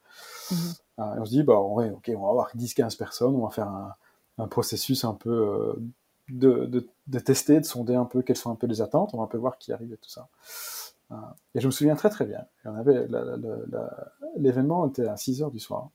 Mm-hmm. 0.50 1.16
et 1.16 1.20
on 1.20 1.24
se 1.24 1.30
dit, 1.30 1.42
bah, 1.42 1.60
ouais, 1.60 1.90
ok, 1.90 2.10
on 2.16 2.22
va 2.22 2.28
avoir 2.30 2.56
10-15 2.56 2.96
personnes, 2.96 3.34
on 3.34 3.44
va 3.46 3.50
faire 3.50 3.68
un, 3.68 3.94
un 4.38 4.48
processus 4.48 5.04
un 5.04 5.14
peu 5.14 5.30
euh, 5.30 5.74
de, 6.28 6.66
de, 6.66 6.88
de, 7.06 7.18
tester, 7.18 7.60
de 7.60 7.64
sonder 7.64 7.94
un 7.94 8.04
peu 8.04 8.22
quelles 8.22 8.36
sont 8.36 8.50
un 8.50 8.56
peu 8.56 8.66
les 8.66 8.80
attentes, 8.80 9.10
on 9.14 9.18
va 9.18 9.24
un 9.24 9.28
peu 9.28 9.38
voir 9.38 9.58
qui 9.58 9.72
arrive 9.72 9.92
et 9.92 9.96
tout 9.96 10.10
ça. 10.10 10.28
et 11.54 11.60
je 11.60 11.66
me 11.66 11.70
souviens 11.72 11.94
très 11.94 12.08
très 12.08 12.24
bien, 12.24 12.44
l'événement 14.36 14.88
était 14.88 15.06
à 15.06 15.16
6 15.16 15.42
heures 15.42 15.50
du 15.50 15.60
soir. 15.60 15.90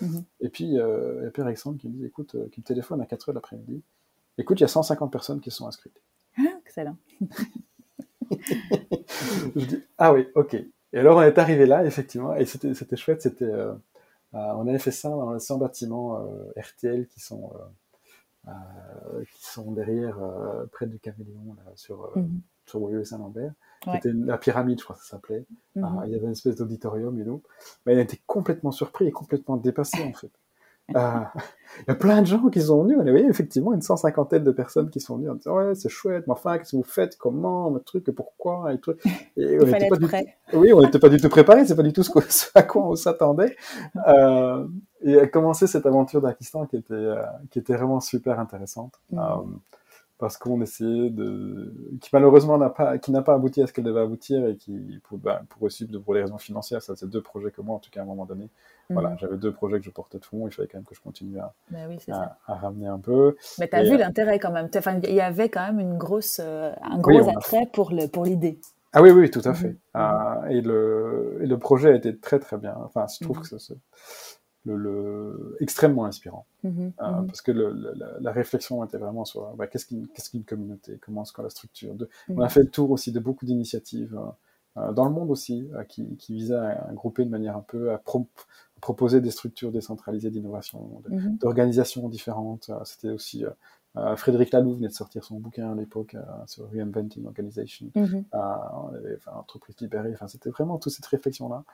Mm-hmm. 0.00 0.24
Et 0.40 0.48
puis, 0.48 0.64
il 0.64 0.72
y 0.72 0.80
a 0.80 1.30
Pierre 1.30 1.46
Alexandre 1.46 1.78
qui 1.78 1.88
me 1.88 1.94
dit, 1.94 2.04
écoute, 2.04 2.36
qui 2.50 2.60
me 2.60 2.64
téléphone 2.64 3.00
à 3.00 3.06
4 3.06 3.28
heures 3.30 3.34
l'après-midi, 3.34 3.82
écoute, 4.38 4.60
il 4.60 4.62
y 4.62 4.64
a 4.64 4.68
150 4.68 5.10
personnes 5.10 5.40
qui 5.40 5.50
sont 5.50 5.66
inscrites. 5.66 6.00
Ah, 6.38 6.42
excellent. 6.64 6.96
je 9.56 9.64
dis, 9.66 9.82
ah 9.98 10.12
oui, 10.12 10.26
ok. 10.34 10.54
Et 10.92 10.98
alors 10.98 11.18
on 11.18 11.22
est 11.22 11.38
arrivé 11.38 11.66
là, 11.66 11.84
effectivement, 11.84 12.34
et 12.34 12.46
c'était, 12.46 12.74
c'était 12.74 12.96
chouette, 12.96 13.22
c'était, 13.22 13.44
euh, 13.44 13.72
euh, 14.34 14.52
on 14.56 14.66
avait 14.68 14.78
fait 14.78 14.90
ça 14.92 15.08
dans 15.08 15.32
les 15.32 15.40
100 15.40 15.58
bâtiments 15.58 16.20
euh, 16.20 16.52
RTL 16.56 17.06
qui 17.08 17.20
sont, 17.20 17.52
euh, 18.46 19.24
qui 19.32 19.44
sont 19.44 19.72
derrière, 19.72 20.18
près 20.72 20.86
du 20.86 20.98
Caméléon, 20.98 21.56
là, 21.56 21.72
sur, 21.74 22.12
mm 22.16 22.22
-hmm. 22.22 22.40
sur 22.66 23.00
et 23.00 23.04
Saint-Lambert. 23.04 23.52
Ouais. 23.86 23.94
C'était 23.94 24.12
la 24.12 24.38
pyramide, 24.38 24.78
je 24.78 24.84
crois 24.84 24.96
que 24.96 25.02
ça 25.02 25.10
s'appelait. 25.16 25.44
Mm 25.74 25.82
-hmm. 25.82 26.06
il 26.06 26.12
y 26.12 26.14
avait 26.14 26.26
une 26.26 26.32
espèce 26.32 26.56
d'auditorium 26.56 27.18
et 27.20 27.24
tout. 27.24 27.42
Mais 27.84 27.94
il 27.94 27.98
était 27.98 28.20
complètement 28.26 28.72
surpris 28.72 29.06
et 29.08 29.12
complètement 29.12 29.56
dépassé, 29.56 30.02
en 30.04 30.12
fait. 30.12 30.32
Euh, 30.94 31.20
il 31.78 31.84
y 31.88 31.90
a 31.90 31.94
plein 31.94 32.20
de 32.22 32.26
gens 32.26 32.48
qui 32.48 32.60
sont 32.60 32.82
venus. 32.82 32.98
On 33.00 33.06
effectivement 33.06 33.72
une 33.72 33.82
cent 33.82 33.96
cinquantaine 33.96 34.44
de 34.44 34.50
personnes 34.50 34.90
qui 34.90 35.00
sont 35.00 35.16
venues 35.16 35.30
en 35.30 35.34
disant 35.34 35.56
ouais 35.56 35.74
c'est 35.74 35.88
chouette, 35.88 36.26
mais 36.26 36.32
enfin 36.32 36.58
qu'est-ce 36.58 36.72
que 36.72 36.76
vous 36.76 36.82
faites, 36.82 37.16
comment, 37.16 37.70
le 37.70 37.80
truc, 37.80 38.10
pourquoi? 38.10 38.72
Et 38.72 38.78
tout. 38.78 38.94
Et 39.36 39.54
il 39.54 39.66
fallait 39.66 39.86
être 39.86 40.00
prêt. 40.00 40.36
Oui, 40.52 40.72
on 40.72 40.80
n'était 40.80 40.98
pas 40.98 41.08
du 41.08 41.18
tout 41.18 41.28
préparé. 41.28 41.64
C'est 41.64 41.76
pas 41.76 41.82
du 41.82 41.92
tout 41.92 42.02
ce, 42.02 42.10
à 42.54 42.62
quoi 42.62 42.88
on 42.88 42.96
s'attendait. 42.96 43.56
Euh, 44.08 44.66
et 45.02 45.18
a 45.18 45.26
commencé 45.26 45.66
cette 45.66 45.86
aventure 45.86 46.20
d'Akistan 46.20 46.66
qui 46.66 46.76
était 46.76 46.92
euh, 46.94 47.22
qui 47.50 47.58
était 47.58 47.74
vraiment 47.74 48.00
super 48.00 48.38
intéressante. 48.38 48.94
Mm. 49.10 49.18
Euh, 49.18 49.22
parce 50.20 50.36
qu'on 50.36 50.60
essayait 50.60 51.08
de, 51.08 51.72
qui 52.02 52.10
malheureusement 52.12 52.58
n'a 52.58 52.68
pas, 52.68 52.98
qui 52.98 53.10
n'a 53.10 53.22
pas 53.22 53.34
abouti 53.34 53.62
à 53.62 53.66
ce 53.66 53.72
qu'elle 53.72 53.84
devait 53.84 54.02
aboutir 54.02 54.46
et 54.46 54.56
qui, 54.56 55.00
pour, 55.02 55.16
ben, 55.16 55.40
pour 55.48 55.62
aussi 55.62 55.86
pour 55.86 56.12
les 56.12 56.20
raisons 56.20 56.36
financières, 56.36 56.82
ça 56.82 56.94
c'est 56.94 57.08
deux 57.08 57.22
projets 57.22 57.50
que 57.50 57.62
moi 57.62 57.76
en 57.76 57.78
tout 57.78 57.90
cas 57.90 58.00
à 58.00 58.02
un 58.02 58.06
moment 58.06 58.26
donné, 58.26 58.50
voilà, 58.90 59.10
mhm. 59.10 59.18
j'avais 59.18 59.36
deux 59.36 59.52
projets 59.52 59.78
que 59.78 59.84
je 59.84 59.90
portais 59.90 60.18
de 60.18 60.24
fond, 60.24 60.46
il 60.46 60.52
fallait 60.52 60.68
quand 60.68 60.78
même 60.78 60.84
que 60.84 60.94
je 60.94 61.00
continue 61.00 61.38
à, 61.38 61.54
ben 61.70 61.88
oui, 61.88 61.98
à, 62.12 62.38
à, 62.46 62.54
ramener 62.54 62.86
un 62.86 62.98
peu. 62.98 63.36
Mais 63.58 63.68
tu 63.68 63.76
as 63.76 63.84
vu 63.84 63.94
euh, 63.94 63.98
l'intérêt 63.98 64.38
quand 64.38 64.52
même, 64.52 64.68
enfin, 64.74 65.00
il 65.02 65.14
y 65.14 65.20
avait 65.20 65.48
quand 65.48 65.64
même 65.66 65.80
une 65.80 65.96
grosse, 65.96 66.40
euh, 66.42 66.72
un 66.82 66.98
gros 66.98 67.22
oui, 67.22 67.30
attrait 67.34 67.62
a... 67.62 67.66
pour 67.66 67.90
l'idée. 68.24 68.58
Ah 68.92 69.02
oui, 69.02 69.10
oui, 69.10 69.30
tout 69.30 69.42
à 69.44 69.54
fait. 69.54 69.70
Mmh. 69.70 69.96
Euh, 69.96 70.44
et, 70.48 70.60
le, 70.60 71.38
et 71.42 71.46
le 71.46 71.58
projet 71.58 71.92
a 71.92 71.94
été 71.94 72.16
très 72.16 72.38
très 72.38 72.58
bien. 72.58 72.76
Enfin, 72.84 73.06
je 73.06 73.24
trouve 73.24 73.38
mmh. 73.38 73.42
que 73.42 73.58
c'est 73.58 73.74
le, 74.64 74.76
le, 74.76 75.56
extrêmement 75.60 76.04
inspirant. 76.04 76.46
Euh, 76.64 76.90
parce 76.98 77.40
que 77.40 77.52
le, 77.52 77.70
la, 77.70 78.06
la, 78.20 78.32
réflexion 78.32 78.84
était 78.84 78.98
vraiment 78.98 79.24
sur 79.24 79.54
bah, 79.54 79.66
qu'est-ce 79.66 79.86
qu'une 79.86 80.08
qu'est-ce 80.08 80.30
qu'une 80.30 80.44
communauté, 80.44 80.98
comment 81.00 81.22
est-ce 81.22 81.32
qu'on 81.32 81.42
la 81.42 81.50
structure? 81.50 81.94
De, 81.94 82.08
on 82.28 82.42
a 82.42 82.48
fait 82.48 82.60
le 82.60 82.68
tour 82.68 82.90
aussi 82.90 83.12
de 83.12 83.20
beaucoup 83.20 83.46
d'initiatives 83.46 84.18
dans 84.76 85.04
le 85.04 85.10
monde 85.10 85.30
aussi 85.30 85.68
qui, 85.88 86.16
qui 86.16 86.34
visaient 86.34 86.54
à, 86.54 86.88
à, 86.88 86.92
grouper 86.92 87.24
de 87.24 87.30
manière 87.30 87.56
un 87.56 87.64
peu 87.66 87.92
à 87.92 87.98
pro 87.98 88.26
proposer 88.80 89.20
des 89.20 89.30
structures 89.30 89.72
décentralisées 89.72 90.30
d'innovation, 90.30 91.02
d'organisations 91.40 92.08
différentes. 92.08 92.70
C'était 92.84 93.10
aussi 93.10 93.44
euh, 93.96 94.14
Frédéric 94.16 94.52
Laloux 94.52 94.74
venait 94.74 94.88
de 94.88 94.92
sortir 94.92 95.24
son 95.24 95.40
bouquin 95.40 95.72
à 95.72 95.74
l'époque 95.74 96.14
euh, 96.14 96.20
sur 96.46 96.70
Reinventing 96.70 97.26
Organization, 97.26 97.86
mm 97.94 98.04
-hmm. 98.04 98.24
euh, 98.34 98.38
on 98.84 98.94
avait, 98.94 99.16
enfin, 99.16 99.32
entreprise 99.36 99.76
libérée, 99.80 100.12
enfin, 100.14 100.28
c'était 100.28 100.50
vraiment 100.50 100.78
toute 100.78 100.92
cette 100.92 101.06
réflexion-là. 101.06 101.64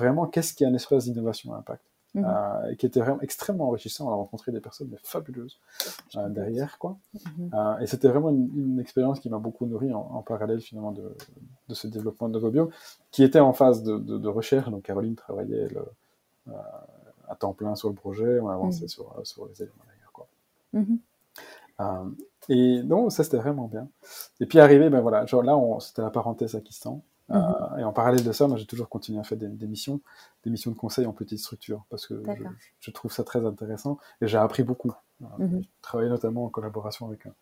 vraiment, 0.00 0.24
qu'est-ce 0.32 0.52
qui 0.54 0.64
est 0.64 0.66
un 0.66 0.74
espace 0.74 1.04
d'innovation 1.06 1.52
à 1.54 1.58
impact? 1.58 1.84
Mm 2.14 2.22
-hmm. 2.22 2.76
qui 2.78 2.86
était 2.88 3.02
vraiment 3.04 3.20
extrêmement 3.28 3.66
enrichissant. 3.70 4.02
On 4.08 4.12
a 4.16 4.18
rencontré 4.24 4.48
des 4.56 4.62
personnes 4.68 4.88
mais 4.92 5.02
fabuleuses 5.14 5.56
euh, 6.16 6.28
derrière, 6.38 6.72
quoi. 6.82 6.92
Mm 6.96 7.18
-hmm. 7.18 7.82
et 7.82 7.86
c'était 7.90 8.10
vraiment 8.12 8.30
une, 8.36 8.48
une 8.64 8.78
expérience 8.84 9.18
qui 9.22 9.28
m'a 9.34 9.40
beaucoup 9.46 9.66
nourri 9.72 9.90
en, 9.98 10.04
en, 10.18 10.22
parallèle 10.32 10.60
finalement 10.68 10.94
de, 11.00 11.06
de 11.70 11.74
ce 11.80 11.86
développement 11.94 12.28
de 12.30 12.34
Novobiome, 12.36 12.70
qui 13.14 13.20
était 13.28 13.42
en 13.50 13.52
phase 13.60 13.78
de, 13.88 13.94
de, 14.08 14.14
de 14.24 14.30
recherche. 14.38 14.68
Donc 14.72 14.82
Caroline 14.88 15.16
travaillait 15.24 15.66
le, 15.76 15.82
à 17.28 17.34
temps 17.36 17.52
plein 17.52 17.74
sur 17.74 17.88
le 17.88 17.94
projet, 17.94 18.40
on 18.40 18.48
avançait 18.48 18.84
mm 18.84 18.86
-hmm. 18.86 18.88
sur, 18.88 19.26
sur 19.26 19.46
les 19.46 19.62
éléments 19.62 19.84
d'ailleurs, 19.88 20.12
quoi. 20.12 20.28
Euh, 21.80 22.10
et 22.48 22.82
donc, 22.82 23.12
ça, 23.12 23.22
c'était 23.24 23.36
vraiment 23.36 23.68
bien. 23.68 23.88
Et 24.40 24.46
puis, 24.46 24.58
arrivé, 24.58 24.90
ben 24.90 25.00
voilà, 25.00 25.26
genre 25.26 25.42
là, 25.42 25.56
c'était 25.80 26.02
la 26.02 26.10
parenthèse 26.10 26.54
Akistan. 26.54 26.94
Mm 27.28 27.34
-hmm. 27.34 27.74
euh, 27.74 27.80
et 27.80 27.84
en 27.84 27.92
parallèle 27.92 28.24
de 28.24 28.32
ça, 28.32 28.48
moi, 28.48 28.56
j'ai 28.60 28.66
toujours 28.72 28.88
continué 28.88 29.18
à 29.20 29.24
faire 29.28 29.38
des, 29.38 29.48
des, 29.62 29.68
missions, 29.74 30.00
des 30.44 30.50
missions 30.50 30.72
de 30.76 30.78
conseil 30.84 31.04
en 31.06 31.12
petite 31.12 31.40
structure, 31.46 31.80
parce 31.90 32.04
que 32.08 32.14
je, 32.38 32.44
je, 32.84 32.90
trouve 32.96 33.12
ça 33.18 33.22
très 33.30 33.42
intéressant 33.52 33.94
et 34.20 34.26
j'ai 34.30 34.40
appris 34.46 34.64
beaucoup. 34.70 34.94
-hmm. 35.20 35.62
J'ai 35.62 35.70
travaillé 35.88 36.10
notamment 36.16 36.42
en 36.48 36.50
collaboration 36.56 37.02
avec 37.08 37.20
un, 37.26 37.34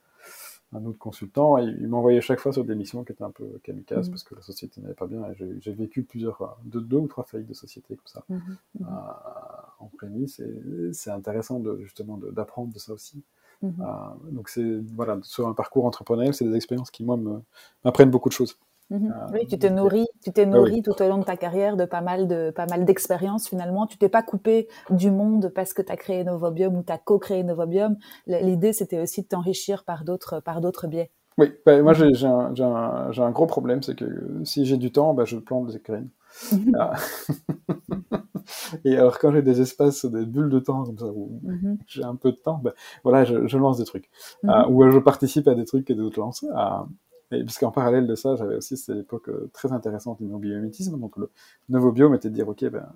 un 0.73 0.85
autre 0.85 0.99
consultant 0.99 1.59
et 1.59 1.65
il 1.65 1.89
m'envoyait 1.89 2.21
chaque 2.21 2.41
fois 2.41 2.53
sur 2.53 2.65
des 2.65 2.75
missions 2.75 3.05
qui 3.05 3.13
étaient 3.13 3.25
un 3.25 3.31
peu 3.31 3.61
kamikazes 3.63 4.09
-hmm. 4.09 4.11
parce 4.11 4.25
que 4.25 4.35
la 4.35 4.43
société 4.43 4.81
n'allait 4.81 4.95
pas 4.95 5.07
bien 5.07 5.23
et 5.31 5.35
j'ai 5.61 5.73
vécu 5.73 6.03
plusieurs, 6.03 6.59
deux, 6.65 6.81
deux 6.81 6.97
ou 6.97 7.07
trois 7.07 7.25
faillites 7.25 7.49
de 7.49 7.55
société 7.55 7.95
comme 7.97 8.07
ça 8.07 8.25
euh, 8.31 8.85
en 9.79 9.89
prémisse 9.97 10.41
et 10.41 10.93
c'est 10.93 11.11
intéressant 11.11 11.61
de, 11.61 11.79
justement 11.83 12.17
d'apprendre 12.19 12.69
de, 12.71 12.75
de 12.75 12.79
ça 12.79 12.93
aussi. 12.93 13.23
Euh, 13.65 13.69
donc 14.31 14.49
c'est 14.49 14.81
voilà, 14.95 15.19
sur 15.23 15.49
un 15.49 15.55
parcours 15.55 15.85
entrepreneurial, 15.87 16.35
c'est 16.35 16.45
des 16.45 16.57
expériences 16.57 16.91
qui 16.91 17.05
moi 17.05 17.17
m'apprennent 17.85 18.11
beaucoup 18.11 18.29
de 18.29 18.35
choses. 18.35 18.59
Mmh. 18.91 19.11
Euh, 19.11 19.27
oui, 19.33 19.47
tu 19.49 19.59
t'es 19.59 19.71
nourri, 19.71 20.07
tu 20.23 20.33
t'es 20.33 20.47
nourri 20.47 20.75
oui. 20.75 20.83
tout 20.83 21.03
au 21.03 21.09
long 21.09 21.19
de 21.19 21.25
ta 21.25 21.37
carrière 21.37 21.77
de 21.77 21.85
pas 21.85 22.03
mal 22.03 22.29
de 22.29 22.51
pas 22.51 22.67
mal 22.67 22.85
d'expériences 22.85 23.49
finalement. 23.49 23.87
Tu 23.87 23.99
t'es 23.99 24.09
pas 24.09 24.23
coupé 24.23 24.69
du 24.91 25.11
monde 25.11 25.51
parce 25.55 25.73
que 25.73 25.83
tu 25.83 25.91
as 25.91 25.97
créé 25.97 26.23
Novobium 26.23 26.77
ou 26.77 26.83
tu 26.85 26.93
as 26.93 26.99
co-créé 26.99 27.43
Novobium. 27.43 27.97
L'idée 28.27 28.73
c'était 28.73 29.01
aussi 29.01 29.23
de 29.23 29.29
t'enrichir 29.29 29.85
par 29.85 30.05
d'autres 30.05 30.41
par 30.41 30.61
d'autres 30.61 30.87
biais. 30.87 31.11
Oui, 31.39 31.53
bah, 31.67 31.83
moi 31.83 31.93
j'ai 31.93 32.27
un, 32.27 32.55
un, 32.59 33.11
un, 33.11 33.31
gros 33.31 33.47
problème, 33.47 33.83
c'est 33.83 33.95
que 33.95 34.41
si 34.45 34.65
j'ai 34.65 34.79
du 34.79 34.91
temps, 34.91 35.13
bah, 35.13 35.25
je 35.27 35.37
plante 35.37 35.67
des 35.71 35.81
graines. 35.81 36.09
Ah. 36.79 36.93
Et 38.85 38.97
alors, 38.97 39.19
quand 39.19 39.33
j'ai 39.33 39.43
des 39.43 39.61
espaces, 39.61 40.07
des 40.07 40.25
bulles 40.25 40.49
de 40.49 40.61
temps 40.61 40.85
comme 40.85 40.99
ça, 40.99 41.07
où 41.07 41.41
mm 41.43 41.55
-hmm. 41.55 41.77
j'ai 41.87 42.05
un 42.05 42.15
peu 42.17 42.31
de 42.31 42.37
temps, 42.37 42.61
ben, 42.63 42.73
voilà, 43.03 43.25
je, 43.25 43.47
je, 43.47 43.59
lance 43.59 43.79
des 43.79 43.85
trucs. 43.85 44.09
Mm 44.43 44.49
-hmm. 44.49 44.65
euh, 44.65 44.71
ou 44.71 44.91
je 44.93 44.99
participe 45.01 45.49
à 45.49 45.55
des 45.55 45.65
trucs 45.65 45.85
que 45.89 45.93
d'autres 45.95 46.21
lancent. 46.21 46.45
Euh, 46.45 46.85
et 47.33 47.43
puisqu'en 47.43 47.73
parallèle 47.73 48.07
de 48.07 48.15
ça, 48.15 48.37
j'avais 48.37 48.55
aussi 48.55 48.77
cette 48.77 48.99
époque 48.99 49.29
euh, 49.29 49.51
très 49.53 49.73
intéressante 49.73 50.23
du 50.23 50.27
biomimétisme. 50.27 50.99
Donc, 50.99 51.17
le 51.17 51.29
nouveau 51.69 51.91
biome 51.91 52.15
était 52.15 52.31
de 52.31 52.35
dire, 52.35 52.49
OK, 52.49 52.65
ben, 52.67 52.87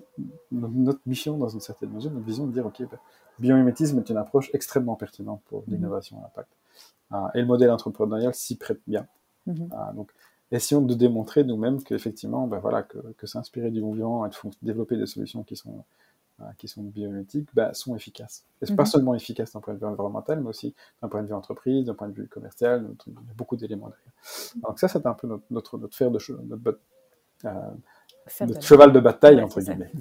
notre 0.52 1.00
mission, 1.06 1.36
dans 1.36 1.48
une 1.48 1.60
certaine 1.60 1.90
mesure, 1.90 2.12
notre 2.12 2.26
vision, 2.26 2.46
de 2.46 2.52
dire, 2.52 2.64
OK, 2.64 2.78
ben, 2.80 2.98
biomimétisme 3.40 3.98
est 3.98 4.08
une 4.08 4.16
approche 4.16 4.50
extrêmement 4.54 4.94
pertinente 4.94 5.42
pour 5.46 5.62
mm-hmm. 5.62 5.70
l'innovation 5.70 6.22
à 6.22 6.26
impact. 6.26 6.50
Euh, 7.12 7.16
et 7.34 7.40
le 7.40 7.46
modèle 7.46 7.70
entrepreneurial 7.70 8.32
s'y 8.34 8.56
prête 8.56 8.80
bien. 8.86 9.06
Mm-hmm. 9.48 9.72
Euh, 9.72 9.92
donc, 9.94 10.12
essayons 10.52 10.82
de 10.82 10.94
démontrer 10.94 11.42
nous-mêmes 11.42 11.82
qu'effectivement, 11.82 12.46
ben 12.46 12.58
voilà, 12.58 12.84
que, 12.84 12.98
que 13.18 13.26
s'inspirer 13.26 13.70
du 13.70 13.80
mouvement 13.80 14.26
et 14.26 14.28
de 14.28 14.34
développer 14.62 14.96
des 14.96 15.06
solutions 15.06 15.42
qui 15.42 15.56
sont, 15.56 15.84
qui 16.58 16.68
sont 16.68 16.82
biométriques 16.82 17.48
ben, 17.54 17.72
sont 17.74 17.94
efficaces. 17.96 18.44
Et 18.62 18.64
mm 18.64 18.68
-hmm. 18.68 18.76
pas 18.76 18.84
seulement 18.84 19.14
efficaces 19.14 19.52
d'un 19.52 19.60
point 19.60 19.74
de 19.74 19.78
vue 19.78 19.86
environnemental, 19.86 20.40
mais 20.40 20.48
aussi 20.48 20.74
d'un 21.00 21.08
point 21.08 21.22
de 21.22 21.28
vue 21.28 21.34
entreprise, 21.34 21.84
d'un 21.86 21.94
point 21.94 22.08
de 22.08 22.14
vue 22.14 22.28
commercial, 22.28 22.86
il 23.06 23.12
y 23.12 23.16
a 23.16 23.34
beaucoup 23.36 23.56
d'éléments 23.56 23.88
derrière. 23.88 24.14
Donc 24.68 24.78
ça, 24.78 24.88
c'est 24.88 25.04
un 25.06 25.14
peu 25.14 25.26
notre, 25.28 25.44
notre, 25.50 25.78
notre 25.78 25.96
fer 25.96 26.10
de 26.10 26.18
notre, 26.48 26.78
euh, 27.44 27.50
notre 28.46 28.62
cheval 28.62 28.92
de 28.92 29.00
bataille, 29.00 29.36
ouais, 29.36 29.42
entre 29.42 29.60
guillemets. 29.60 29.92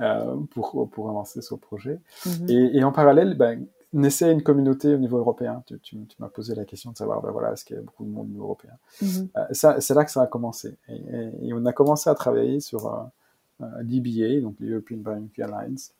Euh, 0.00 0.36
pour, 0.52 0.88
pour 0.88 1.10
avancer 1.10 1.42
sur 1.42 1.56
le 1.56 1.60
projet. 1.60 2.00
Mhm. 2.24 2.46
Et, 2.48 2.78
et, 2.78 2.84
en 2.84 2.92
parallèle, 3.00 3.36
ben, 3.36 3.66
naissait 3.92 4.32
une 4.32 4.42
communauté 4.42 4.94
au 4.94 4.96
niveau 4.96 5.18
européen. 5.18 5.62
Tu, 5.66 5.78
tu, 5.78 5.98
m'as 6.18 6.30
posé 6.30 6.54
la 6.54 6.64
question 6.64 6.90
de 6.92 6.96
savoir, 6.96 7.20
ben 7.20 7.30
voilà, 7.30 7.52
est-ce 7.52 7.66
qu'il 7.66 7.76
y 7.76 7.78
a 7.78 7.82
beaucoup 7.82 8.04
de 8.06 8.08
monde 8.08 8.28
au 8.28 8.30
niveau 8.30 8.44
européen 8.44 8.72
mhm. 9.02 9.28
ça, 9.52 9.78
C'est 9.82 9.92
là 9.92 10.06
que 10.06 10.10
ça 10.10 10.22
a 10.22 10.26
commencé. 10.26 10.78
Et, 10.88 11.48
et, 11.48 11.52
on 11.52 11.66
a 11.66 11.74
commencé 11.74 12.08
à 12.08 12.14
travailler 12.14 12.60
sur 12.60 12.80
l'EBA, 13.82 14.40
donc 14.40 14.56
l'European 14.60 14.96
Bioenergy 14.96 15.42
Alliance. 15.42 15.94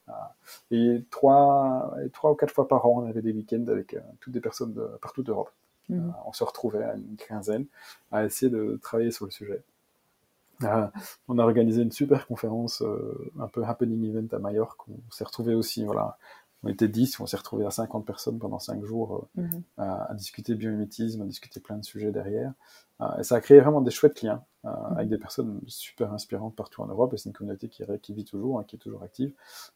et 0.71 1.05
trois, 1.11 1.95
trois 2.13 2.33
ou 2.33 2.35
quatre 2.35 2.55
fois 2.55 2.69
par 2.69 2.87
an, 2.87 3.03
on 3.03 3.09
avait 3.09 3.23
des 3.23 3.33
week-ends 3.33 3.67
avec 3.69 3.97
toutes 4.21 4.33
des 4.33 4.41
personnes 4.41 4.73
de 4.75 4.87
partout 5.01 5.23
d'Europe. 5.23 5.51
Mhm. 5.91 6.15
on 6.25 6.33
se 6.33 6.45
retrouvait 6.45 6.85
à 6.85 6.95
une 6.95 7.17
quinzaine 7.17 7.67
à 8.13 8.25
essayer 8.25 8.51
de 8.51 8.79
travailler 8.81 9.11
sur 9.11 9.25
le 9.25 9.33
sujet. 9.33 9.63
Euh, 10.63 10.87
on 11.29 11.39
a 11.39 11.43
organisé 11.43 11.83
une 11.83 11.91
super 11.91 12.27
conférence, 12.27 12.83
euh, 12.83 13.33
un 13.41 13.49
peu 13.49 13.65
happening 13.65 14.05
event 14.05 14.37
à 14.37 14.39
Majorque. 14.39 14.89
On 14.89 15.11
s'est 15.11 15.25
retrouvé 15.25 15.55
aussi, 15.55 15.85
voilà, 15.85 16.19
on 16.63 16.69
était 16.69 16.89
10, 16.89 17.21
on 17.21 17.27
s'est 17.27 17.37
retrouvé 17.37 17.65
à 17.65 17.71
50 17.71 18.05
personnes 18.05 18.39
pendant 18.39 18.59
5 18.59 18.85
jours 18.85 19.29
euh, 19.39 19.43
mhm. 19.43 19.63
à, 19.79 20.13
discuter 20.15 20.55
biomimétisme, 20.55 21.23
à 21.23 21.25
discuter 21.25 21.61
plein 21.61 21.79
de 21.79 21.85
sujets 21.85 22.13
derrière. 22.13 22.53
et 23.19 23.23
ça 23.23 23.37
a 23.37 23.41
créé 23.41 23.61
vraiment 23.61 23.81
des 23.81 23.91
chouettes 23.91 24.23
liens 24.23 24.43
mhm. 24.65 24.71
avec 24.97 25.09
des 25.09 25.19
personnes 25.19 25.61
super 25.67 26.13
inspirantes 26.13 26.55
partout 26.55 26.83
en 26.83 26.87
Europe. 26.87 27.15
Et 27.15 27.17
c'est 27.17 27.31
une 27.31 27.35
communauté 27.35 27.69
qui, 27.69 27.83
qui 28.03 28.15
vit 28.15 28.25
toujours, 28.25 28.61
hein, 28.61 28.65
qui 28.65 28.77
est 28.77 28.79
toujours 28.79 29.03
active, 29.03 29.33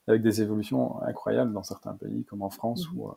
avec 0.07 0.23
des 0.23 0.43
évolutions 0.43 1.01
incroyables 1.03 1.53
dans 1.53 1.63
certains 1.63 1.95
pays, 1.95 2.25
comme 2.25 2.43
en 2.43 2.51
France, 2.51 2.87
mhm. 2.91 2.99
où, 2.99 3.15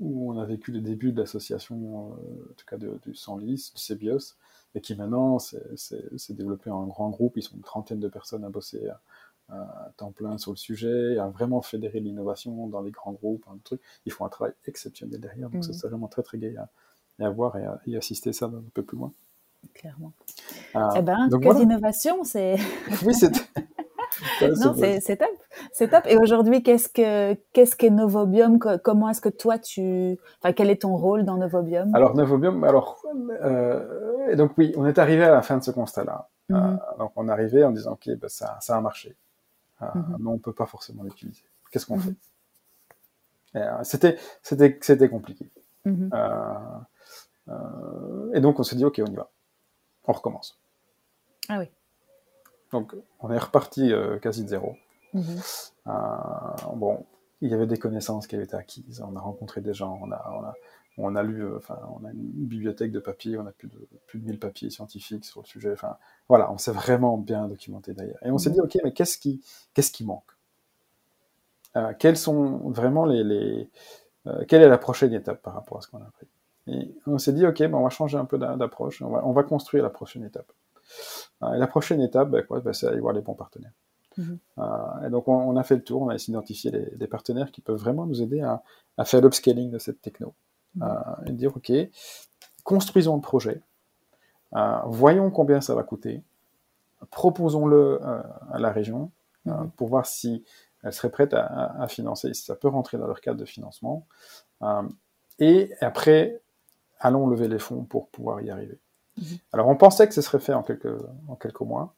où, 0.00 0.32
on 0.32 0.38
a 0.38 0.44
vécu 0.46 0.72
le 0.72 0.80
début 0.80 1.12
de 1.12 1.20
l'association, 1.20 2.12
en 2.12 2.54
tout 2.56 2.66
cas 2.66 2.78
du 2.78 3.14
Sanlis, 3.14 3.72
du 3.74 3.80
CBIOS, 3.82 4.34
et 4.74 4.80
qui 4.80 4.94
maintenant 4.94 5.38
s'est 5.38 6.34
développé 6.34 6.70
en 6.70 6.86
grand 6.86 7.10
groupe. 7.10 7.36
Ils 7.36 7.42
sont 7.42 7.56
une 7.56 7.62
trentaine 7.62 8.00
de 8.00 8.08
personnes 8.08 8.44
à 8.44 8.48
bosser 8.48 8.88
à, 9.48 9.92
temps 9.96 10.12
plein 10.12 10.38
sur 10.38 10.52
le 10.52 10.56
sujet, 10.56 11.18
à 11.18 11.28
vraiment 11.28 11.62
fédérer 11.62 12.00
l'innovation 12.00 12.66
dans 12.66 12.80
les 12.80 12.90
grands 12.90 13.12
groupes, 13.12 13.44
un 13.50 13.58
truc. 13.64 13.80
Ils 14.06 14.12
font 14.12 14.24
un 14.24 14.28
travail 14.28 14.54
exceptionnel 14.66 15.20
derrière, 15.20 15.50
donc 15.50 15.64
ça 15.64 15.70
mhm. 15.70 15.78
c'est 15.78 15.88
vraiment 15.88 16.08
très 16.08 16.22
très 16.22 16.38
gai 16.38 16.56
à, 16.56 16.68
à 17.24 17.30
voir 17.30 17.56
et 17.56 17.64
à 17.64 17.80
y 17.86 17.96
assister 17.96 18.32
ça 18.32 18.46
un 18.46 18.62
peu 18.74 18.82
plus 18.82 18.96
loin. 18.96 19.12
Clairement. 19.74 20.12
Euh, 20.76 20.80
eh 20.96 21.02
ben, 21.02 21.28
que 21.30 21.58
d'innovation, 21.58 22.24
c'est. 22.24 22.56
oui, 23.04 23.14
c'est. 23.14 23.30
non, 24.42 24.74
c'est 24.74 25.16
top. 25.16 25.28
C'est 25.72 25.88
top. 25.88 26.04
Et 26.06 26.16
aujourd'hui, 26.16 26.62
qu'est-ce 26.62 26.88
que 26.88 27.34
qu'est-ce 27.52 27.76
qu'est 27.76 27.90
Novobium 27.90 28.58
Comment 28.82 29.10
est-ce 29.10 29.20
que 29.20 29.28
toi 29.28 29.58
tu, 29.58 30.18
enfin, 30.40 30.52
quel 30.52 30.70
est 30.70 30.82
ton 30.82 30.96
rôle 30.96 31.24
dans 31.24 31.36
Novobium 31.36 31.94
Alors 31.94 32.14
Novobium, 32.14 32.64
alors 32.64 33.02
euh, 33.42 34.36
donc 34.36 34.52
oui, 34.58 34.72
on 34.76 34.86
est 34.86 34.98
arrivé 34.98 35.24
à 35.24 35.30
la 35.30 35.42
fin 35.42 35.58
de 35.58 35.64
ce 35.64 35.70
constat-là. 35.70 36.28
Euh, 36.50 36.54
mhm. 36.54 36.78
donc 36.98 37.12
on 37.16 37.28
est 37.28 37.32
arrivé 37.32 37.64
en 37.64 37.72
disant 37.72 37.92
ok, 37.92 38.08
ben, 38.16 38.28
ça 38.28 38.56
ça 38.60 38.76
a 38.76 38.80
marché, 38.80 39.16
euh, 39.82 39.86
mhm. 39.94 40.16
mais 40.20 40.28
on 40.28 40.38
peut 40.38 40.52
pas 40.52 40.66
forcément 40.66 41.02
l'utiliser. 41.02 41.44
Qu'est-ce 41.70 41.86
qu'on 41.86 41.96
mhm. 41.96 42.14
fait? 43.52 43.64
C'était 43.82 44.18
c'était 44.42 44.78
c'était 44.82 45.08
compliqué. 45.08 45.50
et 45.86 45.90
donc 48.40 48.60
on 48.60 48.62
s'est 48.62 48.76
dit 48.76 48.84
ok, 48.84 49.00
on 49.06 49.10
y 49.10 49.16
va, 49.16 49.30
on 50.04 50.12
recommence. 50.12 50.58
Ah 51.48 51.58
oui. 51.58 51.68
Donc, 52.72 52.94
on 53.20 53.30
est 53.30 53.38
reparti 53.38 53.92
euh, 53.92 54.18
quasi 54.18 54.44
de 54.44 54.48
zéro. 54.48 54.76
Mhm. 55.14 55.40
Euh, 55.86 55.92
bon, 56.74 57.06
il 57.40 57.50
y 57.50 57.54
avait 57.54 57.66
des 57.66 57.78
connaissances 57.78 58.26
qui 58.26 58.34
avaient 58.34 58.44
été 58.44 58.56
acquises. 58.56 59.02
On 59.06 59.16
a 59.16 59.20
rencontré 59.20 59.60
des 59.60 59.72
gens, 59.72 59.98
on 60.02 60.12
a, 60.12 60.30
on 60.30 60.44
a, 60.44 60.54
on 60.98 61.14
a 61.16 61.22
lu, 61.22 61.44
euh, 61.44 61.56
enfin, 61.56 61.78
on 62.00 62.04
a 62.04 62.10
une 62.10 62.46
bibliothèque 62.46 62.92
de 62.92 63.00
papiers, 63.00 63.38
on 63.38 63.46
a 63.46 63.52
plus 63.52 63.68
de, 63.68 63.88
plus 64.06 64.18
de 64.18 64.26
1000 64.26 64.38
papiers 64.38 64.70
scientifiques 64.70 65.24
sur 65.24 65.40
le 65.40 65.46
sujet. 65.46 65.72
Enfin, 65.72 65.96
voilà, 66.28 66.50
on 66.52 66.58
s'est 66.58 66.72
vraiment 66.72 67.16
bien 67.16 67.46
documenté 67.48 67.94
d'ailleurs. 67.94 68.18
Et 68.24 68.30
on 68.30 68.38
s'est 68.38 68.50
mhm. 68.50 68.56
dit, 68.56 68.60
OK, 68.60 68.78
mais 68.84 68.92
qu'est-ce 68.92 69.18
qui, 69.18 69.42
qu'est-ce 69.74 69.92
qui 69.92 70.04
manque? 70.04 70.24
Euh, 71.76 71.92
Quelles 71.98 72.16
sont 72.16 72.58
vraiment 72.70 73.04
les, 73.04 73.22
les 73.22 73.70
euh, 74.28 74.44
quelle 74.46 74.62
est 74.62 74.68
la 74.68 74.78
prochaine 74.78 75.12
étape 75.12 75.42
par 75.42 75.54
rapport 75.54 75.78
à 75.78 75.80
ce 75.80 75.88
qu'on 75.88 75.98
a 75.98 76.06
appris? 76.06 76.26
Et 76.66 76.94
on 77.06 77.18
s'est 77.18 77.32
dit, 77.32 77.46
OK, 77.46 77.58
ben, 77.58 77.74
on 77.74 77.82
va 77.82 77.90
changer 77.90 78.18
un 78.18 78.24
peu 78.24 78.38
d'approche, 78.38 79.00
on 79.00 79.08
va, 79.08 79.26
on 79.26 79.32
va 79.32 79.42
construire 79.42 79.82
la 79.82 79.90
prochaine 79.90 80.24
étape. 80.24 80.52
Euh, 81.42 81.54
et 81.54 81.58
la 81.58 81.66
prochaine 81.66 82.00
étape, 82.00 82.30
ben, 82.30 82.42
quoi, 82.42 82.60
ben, 82.60 82.72
c'est 82.72 82.86
aller 82.86 83.00
voir 83.00 83.14
les 83.14 83.22
bons 83.22 83.34
partenaires. 83.34 83.72
Mhm. 84.16 84.38
Euh, 84.58 85.06
et 85.06 85.10
donc 85.10 85.28
on, 85.28 85.56
a 85.56 85.62
fait 85.62 85.76
le 85.76 85.84
tour, 85.84 86.02
on 86.02 86.08
a 86.08 86.14
essayé 86.14 86.32
d'identifier 86.32 86.70
des 86.72 87.06
partenaires 87.06 87.52
qui 87.52 87.60
peuvent 87.60 87.78
vraiment 87.78 88.04
nous 88.04 88.20
aider 88.20 88.40
à, 88.40 88.62
à 88.96 89.04
faire 89.04 89.20
l'upscaling 89.20 89.70
de 89.70 89.78
cette 89.78 90.02
techno. 90.02 90.34
Euh, 90.82 90.86
et 91.26 91.32
dire, 91.32 91.56
OK, 91.56 91.72
construisons 92.62 93.16
le 93.16 93.22
projet, 93.22 93.60
voyons 94.86 95.30
combien 95.30 95.60
ça 95.60 95.74
va 95.74 95.82
coûter, 95.82 96.22
proposons-le 97.10 98.00
à 98.02 98.58
la 98.58 98.70
région 98.70 99.10
pour 99.76 99.88
voir 99.88 100.06
si 100.06 100.44
elle 100.82 100.92
serait 100.92 101.10
prête 101.10 101.34
à, 101.34 101.72
à, 101.80 101.88
financer, 101.88 102.32
si 102.34 102.44
ça 102.44 102.54
peut 102.54 102.68
rentrer 102.68 102.98
dans 102.98 103.06
leur 103.06 103.20
cadre 103.20 103.40
de 103.40 103.44
financement. 103.44 104.06
et 105.38 105.72
après, 105.80 106.40
allons 107.00 107.26
lever 107.26 107.48
les 107.48 107.58
fonds 107.58 107.84
pour 107.84 108.08
pouvoir 108.08 108.40
y 108.42 108.50
arriver. 108.50 108.78
Mhm. 109.18 109.38
Alors 109.52 109.68
on 109.68 109.76
pensait 109.76 110.06
que 110.06 110.14
ce 110.14 110.22
serait 110.22 110.40
fait 110.40 110.54
en 110.54 110.62
quelques, 110.62 111.02
en 111.28 111.36
quelques 111.36 111.60
mois. 111.60 111.94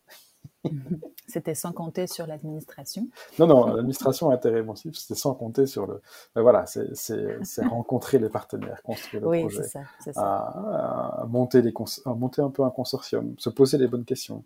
C'était 1.27 1.55
sans 1.55 1.73
compter 1.73 2.07
sur 2.07 2.27
l'administration. 2.27 3.09
Non, 3.39 3.47
non, 3.47 3.75
l'administration 3.75 4.31
a 4.31 4.35
été 4.35 4.49
réponsive, 4.51 4.95
c'était 4.95 5.19
sans 5.19 5.35
compter 5.35 5.67
sur 5.67 5.87
le. 5.87 6.01
Mais 6.35 6.43
voilà, 6.43 6.67
c'est 6.67 7.67
rencontrer 7.67 8.19
les 8.19 8.29
partenaires, 8.29 8.83
construire 8.83 9.23
le 9.23 9.29
oui, 9.29 9.41
projet, 9.41 9.63
ça, 9.63 9.81
ça. 10.13 11.25
monter, 11.29 11.63
les 11.63 11.73
monter 12.05 12.43
un 12.43 12.51
peu 12.51 12.65
un 12.65 12.71
consortium, 12.71 13.35
se 13.39 13.49
poser 13.49 13.79
les 13.79 13.87
bonnes 13.87 14.05
questions, 14.05 14.45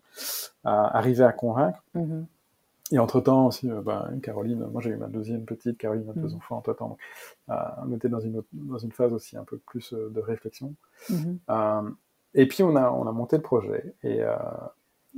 à 0.63 0.97
arriver 0.97 1.23
à 1.23 1.33
convaincre. 1.33 1.83
Mhm. 1.95 2.27
Et 2.91 2.99
entre-temps 2.99 3.47
aussi, 3.47 3.67
euh, 3.67 3.81
ben, 3.81 4.19
Caroline, 4.21 4.67
moi 4.71 4.79
j'ai 4.79 4.91
eu 4.91 4.95
ma 4.95 5.07
deuxième 5.07 5.43
petite, 5.43 5.75
Caroline 5.79 6.07
a 6.07 6.13
deux 6.13 6.29
mhm. 6.29 6.35
enfants 6.35 6.63
donc 6.65 6.99
euh, 7.49 7.53
on 7.83 7.91
était 7.93 8.09
dans 8.09 8.19
une, 8.19 8.43
dans 8.53 8.77
une 8.77 8.91
phase 8.91 9.11
aussi 9.11 9.35
un 9.37 9.43
peu 9.43 9.57
plus 9.57 9.91
euh, 9.93 10.11
de 10.11 10.21
réflexion. 10.21 10.75
Et 12.35 12.47
puis 12.47 12.63
on 12.63 12.75
a, 12.75 12.91
on 12.91 13.07
a 13.07 13.11
monté 13.11 13.37
le 13.37 13.41
projet 13.41 13.95
et, 14.03 14.21
euh, 14.21 14.35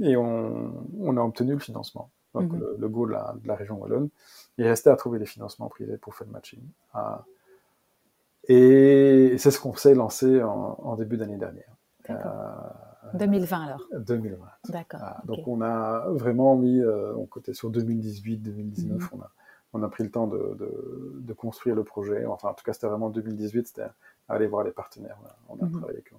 et 0.01 0.15
on, 0.15 0.73
on, 0.99 1.17
a 1.17 1.21
obtenu 1.21 1.53
le 1.53 1.59
financement. 1.59 2.09
Donc 2.33 2.51
mhm. 2.51 2.59
le, 2.59 2.75
le, 2.79 2.89
go 2.89 3.05
de 3.05 3.11
la, 3.11 3.35
de 3.41 3.47
la, 3.47 3.55
région 3.55 3.79
Wallonne. 3.79 4.09
Il 4.57 4.65
restait 4.67 4.89
à 4.89 4.95
trouver 4.95 5.19
des 5.19 5.25
financements 5.25 5.69
privés 5.69 5.97
pour 5.97 6.15
faire 6.15 6.27
le 6.27 6.33
matching. 6.33 6.61
Euh, 6.95 6.99
et 8.47 9.37
c'est 9.37 9.51
ce 9.51 9.59
qu'on 9.59 9.75
s'est 9.75 9.95
lancé 9.95 10.41
en, 10.41 10.77
en 10.81 10.95
début 10.95 11.17
d'année 11.17 11.37
dernière. 11.37 11.75
Euh, 12.09 12.15
2020 13.13 13.61
alors 13.61 13.81
2020. 13.93 14.45
D'accord. 14.69 14.99
Ah, 15.03 15.21
donc 15.25 15.47
on 15.47 15.61
a 15.61 16.07
vraiment 16.09 16.55
mis, 16.55 16.79
euh, 16.79 17.13
on 17.15 17.25
côté 17.25 17.53
sur 17.53 17.69
2018, 17.69 18.37
2019, 18.37 18.99
mhm. 18.99 19.07
on, 19.13 19.21
a, 19.21 19.31
on 19.73 19.83
a 19.83 19.89
pris 19.89 20.03
le 20.03 20.11
temps 20.11 20.27
de, 20.27 20.55
de, 20.57 21.15
de, 21.19 21.33
construire 21.33 21.75
le 21.75 21.83
projet. 21.83 22.25
Enfin, 22.25 22.49
en 22.49 22.53
tout 22.53 22.63
cas, 22.63 22.73
c'était 22.73 22.87
vraiment 22.87 23.09
2018, 23.09 23.67
c'était 23.67 23.87
aller 24.29 24.47
voir 24.47 24.63
les 24.63 24.71
partenaires. 24.71 25.17
On 25.49 25.55
a, 25.55 25.65
mhm. 25.65 25.71
travaillé 25.71 25.95
avec 25.95 26.13
eux 26.13 26.17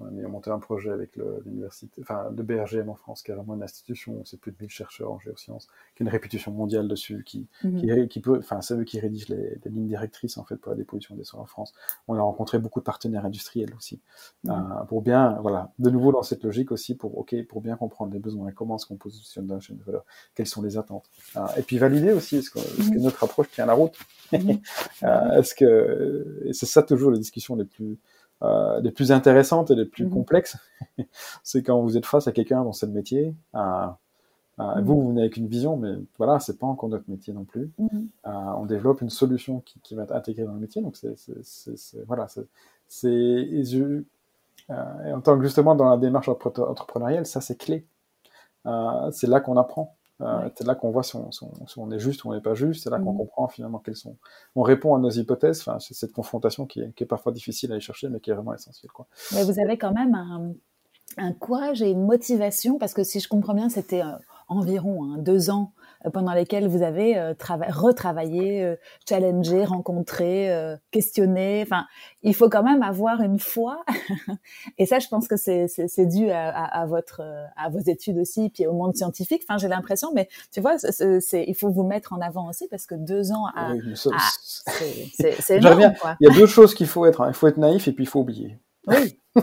on 0.00 0.24
a 0.24 0.28
monté 0.28 0.50
un 0.50 0.58
projet 0.58 0.90
avec 0.90 1.16
l'université, 1.44 2.00
enfin 2.02 2.30
le 2.36 2.42
BRGM 2.42 2.88
en 2.88 2.94
France, 2.94 3.22
qui 3.22 3.30
est 3.30 3.34
vraiment 3.34 3.54
une 3.54 3.62
institution, 3.62 4.22
c'est 4.24 4.40
plus 4.40 4.52
de 4.52 4.56
1000 4.60 4.70
chercheurs 4.70 5.12
en 5.12 5.18
géosciences, 5.18 5.66
qui 5.94 6.02
a 6.02 6.04
une 6.04 6.08
réputation 6.08 6.52
mondiale 6.52 6.88
dessus, 6.88 7.22
qui, 7.24 7.46
mhm. 7.64 8.08
qui, 8.08 8.20
peut, 8.20 8.38
enfin 8.38 8.60
c'est 8.60 8.74
eux 8.74 8.84
qui 8.84 9.00
rédigent 9.00 9.28
les, 9.28 9.58
lignes 9.66 9.86
directrices 9.86 10.38
en 10.38 10.44
fait 10.44 10.56
pour 10.56 10.70
la 10.70 10.76
dépollution 10.76 11.14
des 11.14 11.24
sols 11.24 11.40
en 11.40 11.46
France. 11.46 11.72
On 12.08 12.14
a 12.14 12.22
rencontré 12.22 12.58
beaucoup 12.58 12.80
de 12.80 12.84
partenaires 12.84 13.24
industriels 13.24 13.74
aussi, 13.76 14.00
mhm. 14.44 14.50
euh, 14.50 14.84
pour 14.84 15.02
bien, 15.02 15.38
voilà, 15.42 15.72
de 15.78 15.90
nouveau 15.90 16.12
dans 16.12 16.22
cette 16.22 16.42
logique 16.44 16.72
aussi 16.72 16.94
pour, 16.94 17.16
ok, 17.18 17.34
pour 17.46 17.60
bien 17.60 17.76
comprendre 17.76 18.12
les 18.12 18.20
besoins, 18.20 18.50
comment 18.52 18.76
est-ce 18.76 18.86
qu'on 18.86 18.96
positionne 18.96 19.46
dans 19.46 19.54
la 19.54 19.60
chaîne 19.60 19.76
de 19.76 19.84
valeur, 19.84 20.04
quelles 20.34 20.46
sont 20.46 20.62
les 20.62 20.78
attentes, 20.78 21.10
euh, 21.36 21.40
et 21.56 21.62
puis 21.62 21.78
valider 21.78 22.12
aussi 22.12 22.36
est-ce 22.36 22.50
que, 22.50 22.58
que, 22.58 22.94
mhm. 22.94 23.02
notre 23.02 23.24
approche 23.24 23.50
tient 23.50 23.66
la 23.66 23.74
route, 23.74 23.94
euh, 24.34 25.30
est-ce 25.32 25.54
que, 25.54 26.48
c'est 26.52 26.66
ça 26.66 26.82
toujours 26.82 27.10
les 27.10 27.18
discussions 27.18 27.56
les 27.56 27.64
plus 27.64 27.98
euh, 28.42 28.80
les 28.80 28.90
plus 28.90 29.12
intéressantes 29.12 29.70
et 29.70 29.74
les 29.74 29.84
plus 29.84 30.04
mhm. 30.04 30.12
complexes, 30.12 30.56
c'est 31.42 31.62
quand 31.62 31.80
vous 31.82 31.96
êtes 31.96 32.06
face 32.06 32.26
à 32.26 32.32
quelqu'un 32.32 32.64
dans 32.64 32.72
ce 32.72 32.86
métier. 32.86 33.34
Euh, 33.54 33.86
euh, 34.58 34.80
vous, 34.82 35.00
vous 35.00 35.08
venez 35.10 35.22
avec 35.22 35.36
une 35.36 35.46
vision, 35.46 35.76
mais 35.76 35.94
voilà, 36.18 36.38
c'est 36.40 36.58
pas 36.58 36.66
encore 36.66 36.88
notre 36.88 37.08
métier 37.08 37.32
non 37.32 37.44
plus. 37.44 37.70
Mhm. 37.78 38.08
Euh, 38.26 38.30
on 38.58 38.66
développe 38.66 39.02
une 39.02 39.10
solution 39.10 39.60
qui, 39.60 39.80
qui, 39.80 39.94
va 39.94 40.04
être 40.04 40.12
intégrée 40.12 40.44
dans 40.44 40.54
le 40.54 40.60
métier, 40.60 40.82
donc 40.82 40.96
c'est, 40.96 41.14
voilà, 42.06 42.28
c'est, 42.88 43.48
en 44.68 45.20
tant 45.20 45.36
que 45.36 45.44
justement 45.44 45.74
dans 45.74 45.88
la 45.88 45.96
démarche 45.96 46.28
entrepreneuriale, 46.28 47.26
ça 47.26 47.40
c'est 47.40 47.56
clé. 47.56 47.86
c'est 49.12 49.26
là 49.26 49.40
qu'on 49.40 49.56
apprend. 49.56 49.96
Euh, 50.20 50.48
c'est 50.54 50.66
là 50.66 50.74
qu'on 50.74 50.90
voit 50.90 51.02
si 51.02 51.16
on, 51.16 51.30
si, 51.30 51.44
on, 51.78 51.90
est 51.90 51.98
juste 51.98 52.24
ou 52.24 52.30
on 52.30 52.34
n'est 52.34 52.40
pas 52.40 52.54
juste. 52.54 52.84
C'est 52.84 52.90
là 52.90 52.98
qu'on 52.98 53.12
mhm. 53.12 53.18
comprend 53.18 53.48
finalement 53.48 53.78
quelles 53.78 53.96
sont. 53.96 54.16
On 54.54 54.62
répond 54.62 54.94
à 54.94 54.98
nos 54.98 55.10
hypothèses. 55.10 55.60
Enfin, 55.60 55.78
c'est 55.78 55.94
cette 55.94 56.12
confrontation 56.12 56.66
qui 56.66 56.80
est, 56.80 56.92
qui 56.94 57.04
est, 57.04 57.06
parfois 57.06 57.32
difficile 57.32 57.70
à 57.70 57.74
aller 57.74 57.80
chercher, 57.80 58.08
mais 58.08 58.20
qui 58.20 58.30
est 58.30 58.34
vraiment 58.34 58.54
essentielle. 58.54 58.90
Quoi. 58.92 59.06
Mais 59.34 59.44
vous 59.44 59.58
avez 59.58 59.78
quand 59.78 59.92
même 59.92 60.14
un, 60.14 60.52
un, 61.16 61.32
courage 61.32 61.82
et 61.82 61.90
une 61.90 62.04
motivation 62.04 62.78
parce 62.78 62.92
que 62.92 63.02
si 63.02 63.20
je 63.20 63.28
comprends 63.28 63.54
bien, 63.54 63.68
c'était 63.68 64.02
euh, 64.02 64.12
environ 64.48 65.04
hein, 65.04 65.18
deux 65.18 65.50
ans 65.50 65.72
pendant 66.12 66.32
lesquels 66.32 66.66
vous 66.66 66.82
avez 66.82 67.34
retravaillé, 67.68 68.76
challengé, 69.08 69.64
rencontré, 69.64 70.50
questionné. 70.90 71.62
Enfin, 71.62 71.86
il 72.22 72.34
faut 72.34 72.48
quand 72.48 72.62
même 72.62 72.82
avoir 72.82 73.20
une 73.20 73.38
foi. 73.38 73.82
et 74.78 74.86
ça, 74.86 74.98
je 74.98 75.08
pense 75.08 75.28
que 75.28 75.36
c'est 75.36 76.06
dû 76.06 76.30
à, 76.30 76.48
à, 76.48 76.86
votre 76.86 77.22
à 77.56 77.68
vos 77.68 77.80
études 77.80 78.18
aussi, 78.18 78.50
puis 78.50 78.66
au 78.66 78.72
monde 78.72 78.96
scientifique. 78.96 79.42
Enfin, 79.48 79.58
j'ai 79.58 79.68
l'impression, 79.68 80.10
mais 80.14 80.28
tu 80.52 80.60
vois, 80.60 80.78
c'est 80.78 81.44
il 81.46 81.54
faut 81.54 81.70
vous 81.70 81.84
mettre 81.84 82.12
en 82.12 82.20
avant 82.20 82.48
aussi 82.48 82.68
parce 82.68 82.86
que 82.86 82.94
deux 82.94 83.32
ans 83.32 83.46
à, 83.54 83.72
c'est 85.14 85.56
énorme. 85.56 85.94
Quoi. 86.00 86.16
Il 86.20 86.28
y 86.28 86.30
a 86.30 86.34
deux 86.34 86.46
choses 86.46 86.74
qu'il 86.74 86.86
faut 86.86 87.06
être. 87.06 87.20
Hein. 87.20 87.28
Il 87.28 87.34
faut 87.34 87.48
être 87.48 87.58
naïf 87.58 87.88
et 87.88 87.92
puis 87.92 88.04
il 88.04 88.08
faut 88.08 88.20
oublier. 88.20 88.58
Oui. 88.86 89.18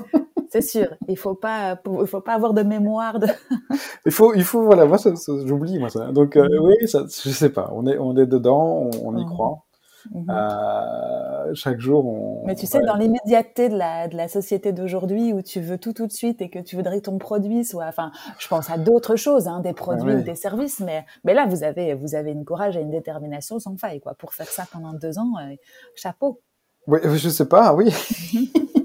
c'est 0.49 0.61
sûr. 0.61 0.87
Il 1.07 1.17
faut 1.17 1.35
pas, 1.35 1.79
il 2.01 2.07
faut 2.07 2.21
pas 2.21 2.33
avoir 2.33 2.53
de 2.53 2.63
mémoire. 2.63 3.19
De... 3.19 3.27
il 4.05 4.11
faut, 4.11 4.33
il 4.33 4.43
faut, 4.43 4.63
voilà, 4.63 4.85
moi, 4.85 4.97
j'oublie, 5.45 5.79
moi, 5.79 5.89
ça. 5.89 6.11
Donc, 6.11 6.35
euh, 6.35 6.47
oui, 6.61 6.75
ça, 6.87 7.03
je 7.07 7.29
sais 7.29 7.49
pas. 7.49 7.71
On 7.73 7.85
est, 7.87 7.97
on 7.97 8.15
est 8.17 8.25
dedans, 8.25 8.89
on, 9.03 9.17
y 9.17 9.25
croit. 9.25 9.63
Mhm. 10.11 10.29
Euh, 10.29 11.53
chaque 11.53 11.79
jour, 11.79 12.05
on. 12.05 12.45
Mais 12.45 12.55
tu 12.55 12.65
sais, 12.65 12.81
dans 12.81 12.95
l'immédiateté 12.95 13.69
de 13.69 13.77
la, 13.77 14.07
de 14.07 14.15
la 14.15 14.27
société 14.27 14.71
d'aujourd'hui 14.71 15.33
où 15.33 15.41
tu 15.41 15.59
veux 15.59 15.77
tout 15.77 15.93
tout 15.93 16.07
de 16.07 16.13
suite 16.13 16.41
et 16.41 16.49
que 16.49 16.59
tu 16.59 16.75
voudrais 16.75 16.99
que 16.99 17.05
ton 17.05 17.17
produit 17.17 17.65
soit, 17.65 17.85
enfin, 17.85 18.11
je 18.39 18.47
pense 18.47 18.69
à 18.69 18.77
d'autres 18.77 19.15
choses, 19.15 19.47
hein, 19.47 19.59
des 19.59 19.73
produits 19.73 20.15
ou 20.15 20.21
des 20.21 20.35
services, 20.35 20.79
mais, 20.79 21.05
mais 21.25 21.33
là, 21.33 21.45
vous 21.45 21.63
avez, 21.63 21.93
vous 21.93 22.15
avez 22.15 22.31
une 22.31 22.45
courage 22.45 22.77
et 22.77 22.81
une 22.81 22.91
détermination 22.91 23.59
sans 23.59 23.75
faille, 23.75 23.99
quoi, 23.99 24.13
pour 24.13 24.33
faire 24.33 24.47
ça 24.47 24.65
pendant 24.71 24.93
deux 24.93 25.19
ans, 25.19 25.33
euh, 25.41 25.55
chapeau. 25.95 26.39
Oui, 26.87 26.99
je 27.03 27.27
sais 27.27 27.49
pas, 27.49 27.73
oui. 27.73 27.93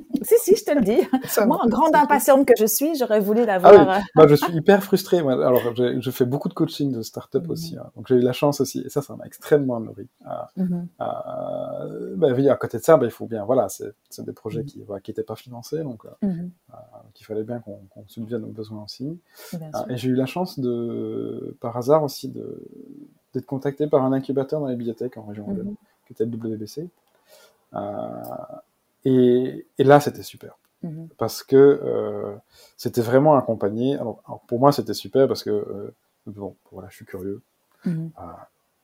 Je 0.56 0.64
te 0.64 0.72
le 0.72 0.80
dis. 0.80 1.46
moi, 1.46 1.60
en 1.62 1.68
grande 1.68 1.94
impatiente 1.94 2.46
que 2.46 2.54
je 2.58 2.66
suis, 2.66 2.94
j'aurais 2.96 3.20
voulu 3.20 3.44
l'avoir. 3.44 3.72
Ah 3.74 3.98
oui. 3.98 4.04
moi, 4.14 4.26
je 4.26 4.34
suis 4.34 4.52
hyper 4.52 4.82
frustré. 4.82 5.18
Alors, 5.18 5.74
je 5.76 6.10
fais 6.10 6.24
beaucoup 6.24 6.48
de 6.48 6.54
coaching 6.54 6.92
de 6.92 7.02
start-up 7.02 7.44
mhm. 7.44 7.50
aussi. 7.50 7.76
Hein. 7.76 7.90
Donc, 7.96 8.06
j'ai 8.08 8.16
eu 8.16 8.20
la 8.20 8.32
chance 8.32 8.60
aussi. 8.60 8.82
Et 8.84 8.88
ça, 8.88 9.02
ça 9.02 9.16
m'a 9.16 9.24
extrêmement 9.24 9.80
nourri. 9.80 10.08
Mm 10.56 10.82
ben, 12.16 12.34
oui, 12.34 12.48
à 12.48 12.56
côté 12.56 12.78
de 12.78 12.82
ça, 12.82 12.96
ben, 12.96 13.06
il 13.06 13.10
faut 13.10 13.26
bien. 13.26 13.44
Voilà, 13.44 13.68
c'est 13.68 14.24
des 14.24 14.32
projets 14.32 14.62
mhm. 14.62 15.00
qui 15.02 15.10
n'étaient 15.10 15.22
pas 15.22 15.36
financés. 15.36 15.82
Donc, 15.82 16.04
euh, 16.04 16.28
il 17.18 17.24
fallait 17.24 17.44
bien 17.44 17.60
qu'on 17.60 17.78
qu 18.02 18.08
subvienne 18.08 18.44
aux 18.44 18.48
besoins 18.48 18.84
aussi. 18.84 19.18
et 19.88 19.96
j'ai 19.96 20.08
eu 20.08 20.14
la 20.14 20.26
chance 20.26 20.58
de, 20.58 21.56
par 21.60 21.76
hasard 21.76 22.04
aussi, 22.04 22.28
d'être 22.28 23.46
contacté 23.46 23.86
par 23.86 24.04
un 24.04 24.12
incubateur 24.12 24.60
dans 24.60 24.66
les 24.66 24.76
bibliothèques 24.76 25.16
en 25.16 25.22
région 25.22 25.46
qui 26.06 26.12
était 26.12 26.24
le 26.24 26.30
WBC. 26.30 26.88
Euh, 27.74 27.78
et, 29.04 29.66
et 29.78 29.84
là, 29.84 30.00
c'était 30.00 30.22
super. 30.22 30.58
Mhm. 30.82 31.08
Parce 31.16 31.42
que 31.42 31.56
euh, 31.56 32.34
c'était 32.76 33.02
vraiment 33.02 33.36
accompagné. 33.36 33.94
Alors, 33.94 34.22
pour 34.46 34.58
moi, 34.58 34.72
c'était 34.72 34.94
super 34.94 35.28
parce 35.28 35.42
que, 35.42 35.50
euh, 35.50 35.94
bon, 36.26 36.56
voilà, 36.70 36.88
je 36.90 36.96
suis 36.96 37.04
curieux. 37.04 37.40
Mhm. 37.84 38.10
Euh, 38.18 38.22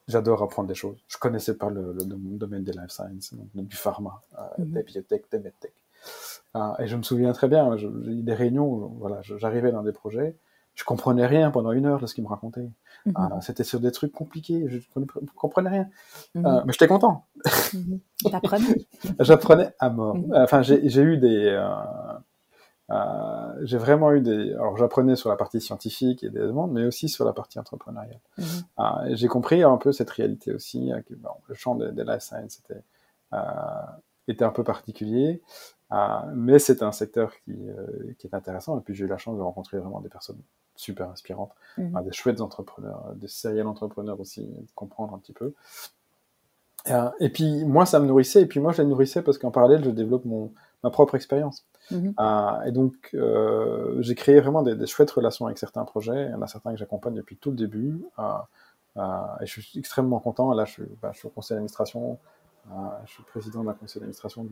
j'adore 0.07 0.43
apprendre 0.43 0.69
des 0.69 0.74
choses. 0.74 0.99
Je 1.09 1.19
connaissais 1.19 1.57
pas 1.57 1.70
le, 1.70 1.93
le, 1.93 2.05
domaine 2.05 2.65
des 2.65 2.73
life 2.73 2.90
sciences, 2.90 3.35
donc, 3.55 3.66
du 3.66 3.77
pharma, 3.77 4.23
euh, 4.39 4.43
mhm. 4.59 4.73
des 4.73 4.82
biotech, 4.82 5.24
des 5.31 5.39
medtech. 5.39 5.73
Et 6.81 6.86
je 6.86 6.97
me 6.97 7.03
souviens 7.03 7.32
très 7.32 7.47
bien, 7.47 7.77
j'ai 7.77 7.86
eu 7.86 8.23
des 8.23 8.35
réunions 8.35 8.66
où 8.66 8.97
voilà, 8.99 9.20
j'arrivais 9.23 9.70
dans 9.70 9.82
des 9.82 9.93
projets, 9.93 10.35
je 10.74 10.82
comprenais 10.82 11.27
rien 11.27 11.53
pendant 11.53 11.70
une 11.70 11.86
heure 11.86 12.01
de 12.01 12.07
ce 12.07 12.15
qu'ils 12.15 12.24
me 12.24 12.28
racontaient. 12.28 12.69
Mhm. 13.09 13.33
Euh, 13.33 13.41
c'était 13.41 13.65
sur 13.65 13.81
des 13.81 13.93
trucs 13.93 14.13
compliqués, 14.13 14.67
je 14.69 14.79
ne 14.97 15.07
comprenais 15.35 15.71
rien. 15.71 15.89
Mhm. 16.35 16.47
Euh, 16.47 16.63
mais 16.65 16.73
j'étais 16.73 16.89
content. 16.89 17.27
Mhm. 17.75 18.01
J'apprenais 19.21 19.75
à 19.79 19.91
mort. 19.91 20.17
Enfin, 20.35 20.63
j'ai 20.63 21.03
eu 21.03 21.19
des... 21.19 21.57
Euh, 22.91 23.55
j'ai 23.63 23.77
vraiment 23.77 24.13
eu 24.13 24.21
des... 24.21 24.55
Alors, 24.55 24.77
j'apprenais 24.77 25.15
sur 25.15 25.29
la 25.29 25.37
partie 25.37 25.61
scientifique 25.61 26.25
et 26.25 26.31
des 26.31 26.41
demandes, 26.41 26.73
mais 26.73 26.85
aussi 26.85 27.09
sur 27.09 27.25
la 27.25 27.33
partie 27.33 27.59
entrepreneuriale. 27.59 28.21
j'ai 29.11 29.29
compris 29.29 29.63
un 29.63 29.77
peu 29.77 29.93
cette 29.93 30.11
réalité 30.11 30.53
aussi, 30.53 30.91
que 31.07 31.15
bon, 31.15 31.31
le 31.49 31.55
champ 31.55 31.75
des, 31.75 31.93
des 31.93 32.05
life 32.05 32.21
science 32.23 32.61
était, 32.61 32.83
était 34.27 34.45
un 34.45 34.51
peu 34.51 34.65
particulier. 34.65 35.43
mais 36.35 36.59
c'est 36.59 36.83
un 36.83 36.93
secteur 36.93 37.33
qui, 37.45 37.57
qui, 38.19 38.27
est 38.27 38.35
intéressant. 38.35 38.79
Et 38.79 38.83
puis 38.83 38.95
j'ai 38.95 39.05
eu 39.05 39.09
la 39.09 39.19
chance 39.19 39.37
de 39.37 39.43
rencontrer 39.43 39.79
vraiment 39.79 40.01
des 40.01 40.09
personnes 40.09 40.41
super 40.79 41.11
inspirantes, 41.11 41.53
mhm. 41.77 42.03
des 42.05 42.13
chouettes 42.13 42.41
entrepreneurs, 42.41 43.13
des 43.17 43.29
serial 43.29 43.67
entrepreneurs 43.67 44.21
aussi, 44.21 44.43
de 44.43 44.73
comprendre 44.75 45.13
un 45.15 45.19
petit 45.19 45.33
peu. 45.33 45.53
Euh, 46.91 47.11
et 47.21 47.29
puis 47.29 47.65
moi, 47.65 47.85
ça 47.85 47.99
me 48.01 48.07
nourrissait, 48.07 48.43
et 48.43 48.47
puis 48.47 48.61
moi, 48.61 48.73
je 48.73 48.83
les 48.83 48.89
nourrissais 48.89 49.23
parce 49.23 49.39
qu'en 49.39 49.51
parallèle, 49.51 49.85
je 49.85 49.91
développe 49.91 50.25
mon, 50.25 50.53
ma 50.85 50.91
propre 50.91 51.17
expérience. 51.17 51.67
Mhm. 51.91 52.15
Euh, 52.19 52.63
et 52.63 52.73
donc, 52.73 53.11
euh, 53.15 53.97
j'ai 54.01 54.15
créé 54.15 54.41
vraiment 54.41 54.63
des, 54.63 54.87
chouettes 54.87 55.11
relations 55.11 55.47
avec 55.47 55.59
certains 55.59 55.85
projets. 55.85 56.27
Il 56.27 56.31
y 56.31 56.35
en 56.35 56.43
a 56.43 56.47
certains 56.47 56.71
que 56.73 56.79
j'accompagne 56.79 57.15
depuis 57.15 57.37
tout 57.37 57.51
le 57.51 57.57
début. 57.57 58.01
et 58.19 59.47
je 59.47 59.61
suis 59.61 59.79
extrêmement 59.79 60.21
content. 60.21 60.53
Là, 60.53 60.65
je 60.65 60.73
suis, 60.73 60.83
bah, 61.03 61.11
je 61.13 61.19
suis 61.19 61.27
au 61.27 61.31
conseil 61.31 61.57
d'administration 61.57 62.19
je 63.07 63.12
suis 63.12 63.23
président 63.23 63.65
d'un 63.65 63.74
conseil 63.74 64.01
d'administration 64.01 64.47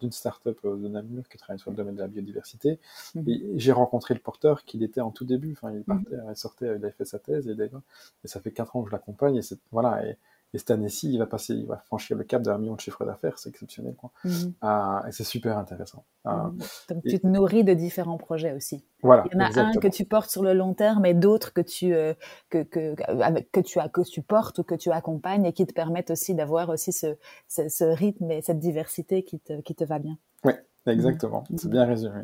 d'une 0.00 0.12
start-up 0.12 0.58
euh, 0.64 0.76
de 0.76 0.88
Namur 0.88 1.28
qui 1.28 1.38
travaille 1.38 1.58
sur 1.58 1.70
le 1.70 1.76
domaine 1.76 1.94
de 1.94 2.00
la 2.00 2.08
biodiversité. 2.08 2.78
Mhm. 3.14 3.28
Et 3.28 3.52
j'ai 3.56 3.72
rencontré 3.72 4.14
le 4.14 4.20
porteur 4.20 4.64
qu'il 4.64 4.82
était 4.82 5.00
en 5.00 5.10
tout 5.10 5.24
début. 5.24 5.52
Enfin, 5.52 5.72
il 5.72 5.84
partait, 5.84 6.16
il 6.28 6.36
sortait, 6.36 6.66
il 6.66 6.84
avait 6.84 6.90
fait 6.90 7.04
sa 7.04 7.18
thèse 7.18 7.48
et, 7.48 7.52
et 7.52 8.28
ça 8.28 8.40
fait 8.40 8.52
quatre 8.52 8.76
ans 8.76 8.82
que 8.82 8.88
je 8.88 8.92
l'accompagne. 8.92 9.36
Et 9.36 9.42
voilà. 9.70 10.06
Et, 10.06 10.16
et 10.54 10.58
cette 10.58 10.70
année-ci, 10.70 11.12
il 11.12 11.18
va 11.18 11.26
passer, 11.26 11.52
il 11.54 11.66
va 11.66 11.76
franchir 11.76 12.16
le 12.16 12.24
cap 12.24 12.40
d'un 12.40 12.56
million 12.56 12.74
de 12.74 12.80
chiffre 12.80 13.04
d'affaires, 13.04 13.38
c'est 13.38 13.50
exceptionnel, 13.50 13.94
quoi. 13.94 14.10
Mhm. 14.24 14.54
Ah, 14.62 15.04
et 15.06 15.12
c'est 15.12 15.24
super 15.24 15.58
intéressant. 15.58 16.04
Ah, 16.24 16.50
mhm. 16.50 16.58
Donc 16.88 17.02
tu 17.04 17.20
te 17.20 17.26
nourris 17.26 17.64
de 17.64 17.74
différents 17.74 18.16
projets 18.16 18.54
aussi. 18.54 18.82
Voilà. 19.02 19.24
Il 19.26 19.34
y 19.34 19.36
en 19.36 19.40
a 19.40 19.60
un 19.60 19.72
que 19.74 19.88
tu 19.88 20.06
portes 20.06 20.30
sur 20.30 20.42
le 20.42 20.54
long 20.54 20.72
terme 20.72 21.04
et 21.04 21.12
d'autres 21.12 21.52
que 21.52 21.60
tu 21.60 21.94
euh, 21.94 22.14
que, 22.48 22.62
que, 22.62 22.94
avec, 23.22 23.52
que 23.52 23.60
tu 23.60 23.78
as 23.78 23.90
que 23.90 24.00
tu 24.00 24.22
portes 24.22 24.58
ou 24.58 24.62
que 24.62 24.74
tu 24.74 24.90
accompagnes 24.90 25.44
et 25.44 25.52
qui 25.52 25.66
te 25.66 25.74
permettent 25.74 26.10
aussi 26.10 26.34
d'avoir 26.34 26.70
aussi 26.70 26.92
ce, 26.92 27.16
ce, 27.46 27.84
rythme 27.84 28.30
et 28.30 28.40
cette 28.40 28.58
diversité 28.58 29.22
qui 29.24 29.40
te 29.40 29.60
qui 29.60 29.74
te 29.74 29.84
va 29.84 29.98
bien. 29.98 30.16
Oui. 30.44 30.52
Exactement, 30.86 31.44
mhm. 31.50 31.58
c'est 31.58 31.68
bien 31.68 31.84
résumé. 31.84 32.22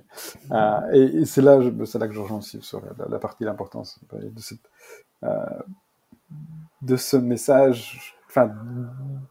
Euh, 0.51 0.80
et, 0.92 1.26
c'est 1.26 1.42
là, 1.42 1.59
là 1.59 2.09
que 2.09 2.14
je 2.14 2.20
rejoins 2.20 2.38
aussi 2.38 2.62
sur 2.62 2.80
la, 3.10 3.18
partie 3.18 3.44
de 3.44 3.48
l'importance 3.51 4.01
de 4.10 4.40
cette, 4.40 4.70
euh, 5.22 5.44
de 6.85 6.97
ce 6.97 7.16
message, 7.16 8.15
enfin, 8.27 8.52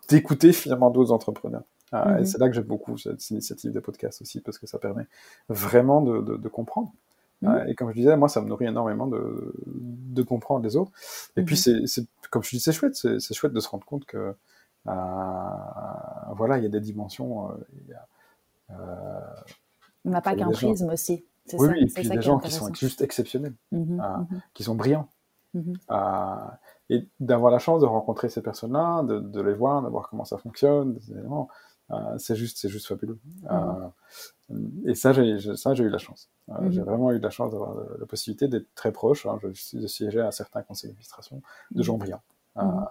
d'écouter 0.10 0.54
finalement 0.54 0.90
d'autres 0.90 1.12
entrepreneurs. 1.12 1.64
Ah, 1.92 2.16
et 2.18 2.22
mhm. 2.22 2.26
c'est 2.26 2.40
là 2.40 2.50
que 2.50 2.56
j'aime 2.56 2.64
beaucoup 2.64 2.98
cette 2.98 3.30
initiative 3.30 3.72
de 3.72 3.80
podcast 3.80 4.22
aussi, 4.22 4.42
parce 4.42 4.58
que 4.58 4.66
ça 4.66 4.80
permet 4.80 5.06
vraiment 5.48 6.02
de, 6.02 6.48
comprendre. 6.50 6.92
Mhm. 7.42 7.50
Ah, 7.50 7.70
et 7.70 7.76
comme 7.76 7.90
je 7.90 7.96
disais, 7.96 8.18
moi, 8.18 8.30
ça 8.30 8.42
me 8.42 8.48
nourrit 8.48 8.66
énormément 8.66 9.06
de, 9.06 9.54
de 9.68 10.24
comprendre 10.24 10.66
les 10.66 10.76
autres. 10.76 10.92
Et 11.38 11.44
puis, 11.44 11.56
mhm. 11.68 11.86
c'est, 11.86 12.06
comme 12.32 12.44
je 12.44 12.50
dis, 12.50 12.60
c'est 12.60 12.72
chouette, 12.72 12.96
c'est, 12.96 13.34
chouette 13.34 13.54
de 13.54 13.60
se 13.60 13.70
rendre 13.70 13.86
compte 13.86 14.06
que, 14.06 14.34
ah, 14.88 16.32
voilà, 16.36 16.58
il 16.58 16.64
y 16.64 16.68
a 16.68 16.70
des 16.70 16.82
dimensions. 16.82 17.52
Euh, 17.52 17.54
euh, 18.72 19.20
On 20.04 20.10
n'a 20.10 20.22
pas 20.22 20.36
qu'un 20.36 20.50
prisme 20.50 20.90
aussi. 20.90 21.26
oui, 21.54 21.68
ça, 21.68 21.78
et 21.78 21.86
puis 21.86 22.10
des 22.10 22.22
gens 22.22 22.40
qui 22.40 22.52
sont 22.52 22.74
juste 22.74 23.02
exceptionnels, 23.02 23.54
qui 24.56 24.64
sont 24.64 24.76
brillants. 24.76 25.08
Et 26.90 27.08
d'avoir 27.20 27.52
la 27.52 27.60
chance 27.60 27.82
de 27.82 27.86
rencontrer 27.86 28.30
ces 28.30 28.42
personnes-là, 28.42 29.04
de, 29.04 29.20
de, 29.20 29.42
les 29.42 29.54
voir, 29.54 29.82
de 29.82 29.88
voir 29.88 30.10
comment 30.10 30.26
ça 30.26 30.38
fonctionne, 30.38 31.00
euh, 31.92 32.18
c'est 32.18 32.36
juste, 32.36 32.58
c'est 32.58 32.70
juste 32.70 32.88
fabuleux. 32.88 33.20
Euh, 33.50 33.90
et 34.86 34.96
ça, 34.96 35.12
j'ai, 35.14 35.56
ça, 35.56 35.74
j'ai 35.74 35.84
eu 35.84 35.90
la 35.90 35.98
chance. 35.98 36.30
Euh, 36.50 36.62
mhm. 36.62 36.72
J'ai 36.72 36.82
vraiment 36.82 37.12
eu 37.12 37.20
la 37.20 37.30
chance 37.30 37.52
d'avoir 37.52 37.76
la 38.00 38.06
possibilité 38.06 38.48
d'être 38.48 38.74
très 38.76 38.92
proche. 38.92 39.26
Hein, 39.26 39.40
je, 39.42 39.78
de 39.78 39.88
siéger 39.88 40.22
à 40.22 40.32
certains 40.32 40.62
conseils 40.62 40.90
d'administration 40.90 41.42
de 41.72 41.84
gens 41.84 41.98
brillants. 41.98 42.24
Mhm. 42.56 42.86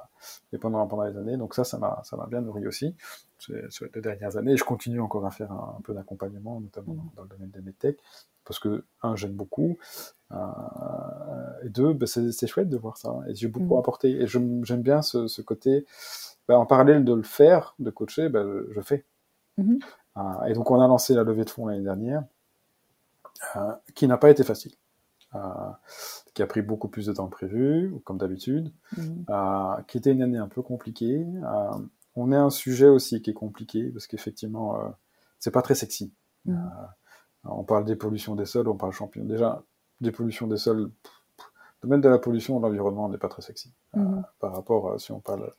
et 0.53 0.59
pendant, 0.59 0.87
pendant 0.87 1.05
les 1.05 1.17
années. 1.17 1.37
Donc 1.37 1.55
ça, 1.55 1.65
ça 1.65 1.79
m'a, 1.79 2.01
ça 2.05 2.17
m'a 2.17 2.27
bien 2.27 2.41
nourri 2.41 2.67
aussi 2.67 2.95
sur 3.39 3.85
les 3.85 3.91
deux 3.91 4.01
dernières 4.01 4.37
années. 4.37 4.53
Et 4.53 4.57
je 4.57 4.65
continue 4.65 5.01
encore 5.01 5.27
à 5.27 5.31
faire 5.31 5.53
un, 5.53 5.79
peu 5.83 5.95
d'accompagnement, 5.95 6.61
notamment 6.61 6.97
dans, 7.17 7.23
le 7.23 7.29
domaine 7.29 7.51
des 7.51 7.61
medtech, 7.61 7.99
parce 8.45 8.59
que 8.59 8.85
un, 9.03 9.17
j'aime 9.17 9.33
beaucoup, 9.33 9.79
euh, 10.33 10.37
et 11.65 11.69
deux, 11.69 11.93
bah, 11.93 12.07
c'est 12.07 12.47
chouette 12.47 12.69
de 12.69 12.77
voir 12.77 12.97
ça. 12.97 13.15
Et 13.29 13.35
j'ai 13.35 13.49
beaucoup 13.49 13.75
mm. 13.75 13.79
apporté. 13.79 14.11
Et 14.23 14.27
j'aime 14.27 14.83
bien 14.83 15.03
ce, 15.03 15.43
côté, 15.43 15.87
bah, 16.49 16.59
en 16.59 16.67
parallèle 16.67 17.05
de 17.05 17.15
le 17.15 17.23
faire, 17.23 17.75
de 17.79 17.91
coacher, 17.91 18.29
bah, 18.29 18.45
je, 18.71 18.81
fais. 18.81 19.05
Euh, 19.59 20.45
et 20.45 20.53
donc, 20.53 20.71
on 20.71 20.81
a 20.81 20.87
lancé 20.87 21.15
la 21.15 21.25
levée 21.25 21.45
de 21.45 21.51
fonds 21.51 21.67
l'année 21.67 21.83
dernière, 21.83 22.25
euh, 23.57 23.73
qui 23.95 24.07
n'a 24.07 24.17
pas 24.17 24.31
été 24.31 24.45
facile. 24.45 24.73
Qui 26.35 26.43
a 26.43 26.47
pris 26.47 26.63
beaucoup 26.63 26.89
plus 26.89 27.07
de 27.07 27.13
temps 27.13 27.27
que 27.27 27.33
prévu, 27.33 27.95
comme 28.05 28.19
d'habitude, 28.19 28.73
mm-hmm. 28.97 29.87
qui 29.87 29.99
était 29.99 30.13
une 30.13 30.23
année 30.23 30.39
un 30.39 30.49
peu 30.49 30.63
compliquée. 30.63 31.27
on 32.17 32.33
est 32.33 32.37
un 32.37 32.51
sujet 32.51 32.89
aussi 32.89 33.23
qui 33.23 33.31
est 33.31 33.35
compliqué, 33.35 33.91
parce 33.91 34.07
qu'effectivement, 34.07 34.95
c'est 35.39 35.51
pas 35.51 35.63
très 35.63 35.75
sexy. 35.75 36.13
Mm. 36.45 36.59
on 37.45 37.65
parle 37.65 37.85
des 37.85 37.97
pollutions 37.97 38.35
des 38.35 38.47
sols, 38.47 38.69
on 38.69 38.77
parle 38.77 38.93
champion. 38.93 39.25
Déjà, 39.25 39.63
des 40.03 40.13
pollutions 40.13 40.47
des 40.47 40.59
sols, 40.59 40.91
le 41.83 41.89
domaine 41.89 42.01
de 42.01 42.09
la 42.09 42.19
pollution 42.19 42.59
de 42.59 42.63
l'environnement 42.63 43.09
n'est 43.09 43.19
pas 43.19 43.29
très 43.29 43.43
sexy 43.43 43.73
euh, 43.97 44.01
mhm. 44.01 44.25
par 44.39 44.55
rapport 44.55 45.01
si 45.01 45.11
on 45.11 45.21
parle, 45.21 45.53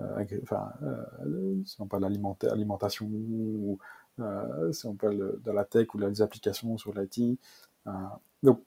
euh, 0.00 0.24
enfin, 0.42 0.70
euh, 0.82 1.62
si 1.64 1.80
on 1.80 1.86
parle 1.86 2.04
alimentation 2.04 3.06
ou 3.06 3.78
si 4.72 4.86
on 4.86 4.94
parle 4.94 5.40
de 5.40 5.50
la 5.50 5.64
tech 5.64 5.94
ou 5.94 5.98
des 5.98 6.20
applications 6.20 6.76
sur 6.76 6.92
l'IT. 6.92 7.38
donc, 8.42 8.62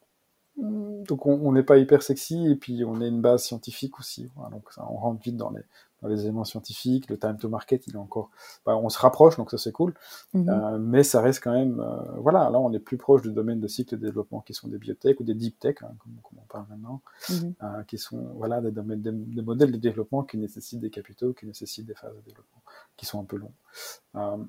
donc 0.58 1.26
on 1.26 1.52
n'est 1.52 1.64
pas 1.64 1.78
hyper 1.78 2.04
sexy 2.04 2.48
et 2.48 2.56
puis 2.56 2.84
on 2.86 3.02
est 3.02 3.08
une 3.08 3.22
base 3.22 3.44
scientifique 3.44 4.00
aussi. 4.00 4.30
donc 4.52 4.72
ça, 4.72 4.86
on 4.90 4.98
rentre 4.98 5.22
vite 5.24 5.38
dans 5.38 5.50
les, 5.50 5.64
dans 6.04 6.10
les 6.10 6.22
éléments 6.22 6.44
scientifiques. 6.44 7.10
Le 7.10 7.18
time 7.18 7.38
to 7.38 7.50
market, 7.50 7.88
il 7.88 7.96
est 7.96 7.98
encore, 7.98 8.30
bah, 8.66 8.78
on 8.78 8.90
se 8.90 9.00
rapproche, 9.00 9.38
donc 9.38 9.50
ça 9.50 9.58
c'est 9.58 9.72
cool. 9.72 9.94
Mhm. 10.34 10.50
Euh, 10.50 10.78
mais 10.78 11.04
ça 11.04 11.22
reste 11.22 11.44
quand 11.44 11.54
même, 11.54 11.80
euh, 11.80 12.04
voilà, 12.18 12.50
là 12.50 12.60
on 12.60 12.72
est 12.74 12.80
plus 12.80 12.98
proche 12.98 13.22
du 13.24 13.32
domaine 13.32 13.60
de 13.60 13.68
cycle 13.68 13.98
de 13.98 14.06
développement 14.06 14.42
qui 14.42 14.54
sont 14.54 14.68
des 14.68 14.78
biotech 14.78 15.20
ou 15.20 15.24
des 15.24 15.34
deep 15.34 15.60
tech, 15.60 15.78
hein, 15.82 15.92
comme, 16.00 16.14
on 16.38 16.46
parle 16.48 16.66
maintenant, 16.70 17.02
mhm. 17.30 17.54
euh, 17.64 17.84
qui 17.84 17.98
sont 17.98 18.32
voilà 18.36 18.62
des 18.62 18.72
domaines, 18.72 19.02
des, 19.02 19.42
modèles 19.42 19.72
de 19.72 19.78
développement 19.78 20.24
qui 20.24 20.38
nécessitent 20.38 20.82
des 20.82 20.92
capitaux, 20.92 21.34
qui 21.34 21.46
nécessitent 21.46 21.86
des 21.86 21.96
phases 21.96 22.16
de 22.16 22.22
développement 22.22 22.62
qui 22.98 23.06
sont 23.06 23.20
un 23.20 23.26
peu 23.26 23.38
longs. 23.38 24.46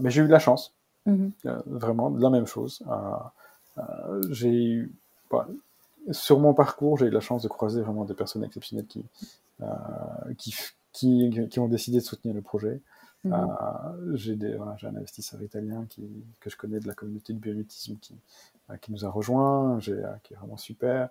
mais 0.00 0.10
j'ai 0.10 0.22
eu 0.22 0.26
de 0.26 0.32
la 0.32 0.38
chance, 0.38 0.74
mhm. 1.06 1.32
vraiment 1.66 2.10
de 2.10 2.20
la 2.20 2.30
même 2.30 2.46
chose. 2.46 2.82
J'ai 4.30 4.52
eu 4.52 4.92
sur 6.10 6.40
mon 6.40 6.54
parcours, 6.54 6.98
j'ai 6.98 7.06
eu 7.06 7.10
la 7.10 7.20
chance 7.20 7.42
de 7.42 7.48
croiser 7.48 7.82
vraiment 7.82 8.04
des 8.04 8.14
personnes 8.14 8.44
exceptionnelles 8.44 8.86
qui, 8.86 9.04
euh, 9.60 9.66
qui, 10.38 10.54
qui, 10.92 11.48
qui, 11.50 11.60
ont 11.60 11.68
décidé 11.68 11.98
de 11.98 12.02
soutenir 12.02 12.34
le 12.34 12.42
projet. 12.42 12.80
Mhm. 13.24 13.34
Euh, 13.34 14.16
j'ai 14.16 14.38
un 14.56 14.96
investisseur 14.96 15.42
italien 15.42 15.84
qui, 15.90 16.02
que 16.40 16.48
je 16.48 16.56
connais 16.56 16.80
de 16.80 16.88
la 16.88 16.94
communauté 16.94 17.34
de 17.34 17.38
biomutisme 17.38 17.96
qui, 18.00 18.14
euh, 18.70 18.76
qui 18.78 18.92
nous 18.92 19.04
a 19.04 19.10
rejoint, 19.10 19.78
qui 19.78 19.90
est 19.90 20.36
vraiment 20.36 20.56
super. 20.56 21.10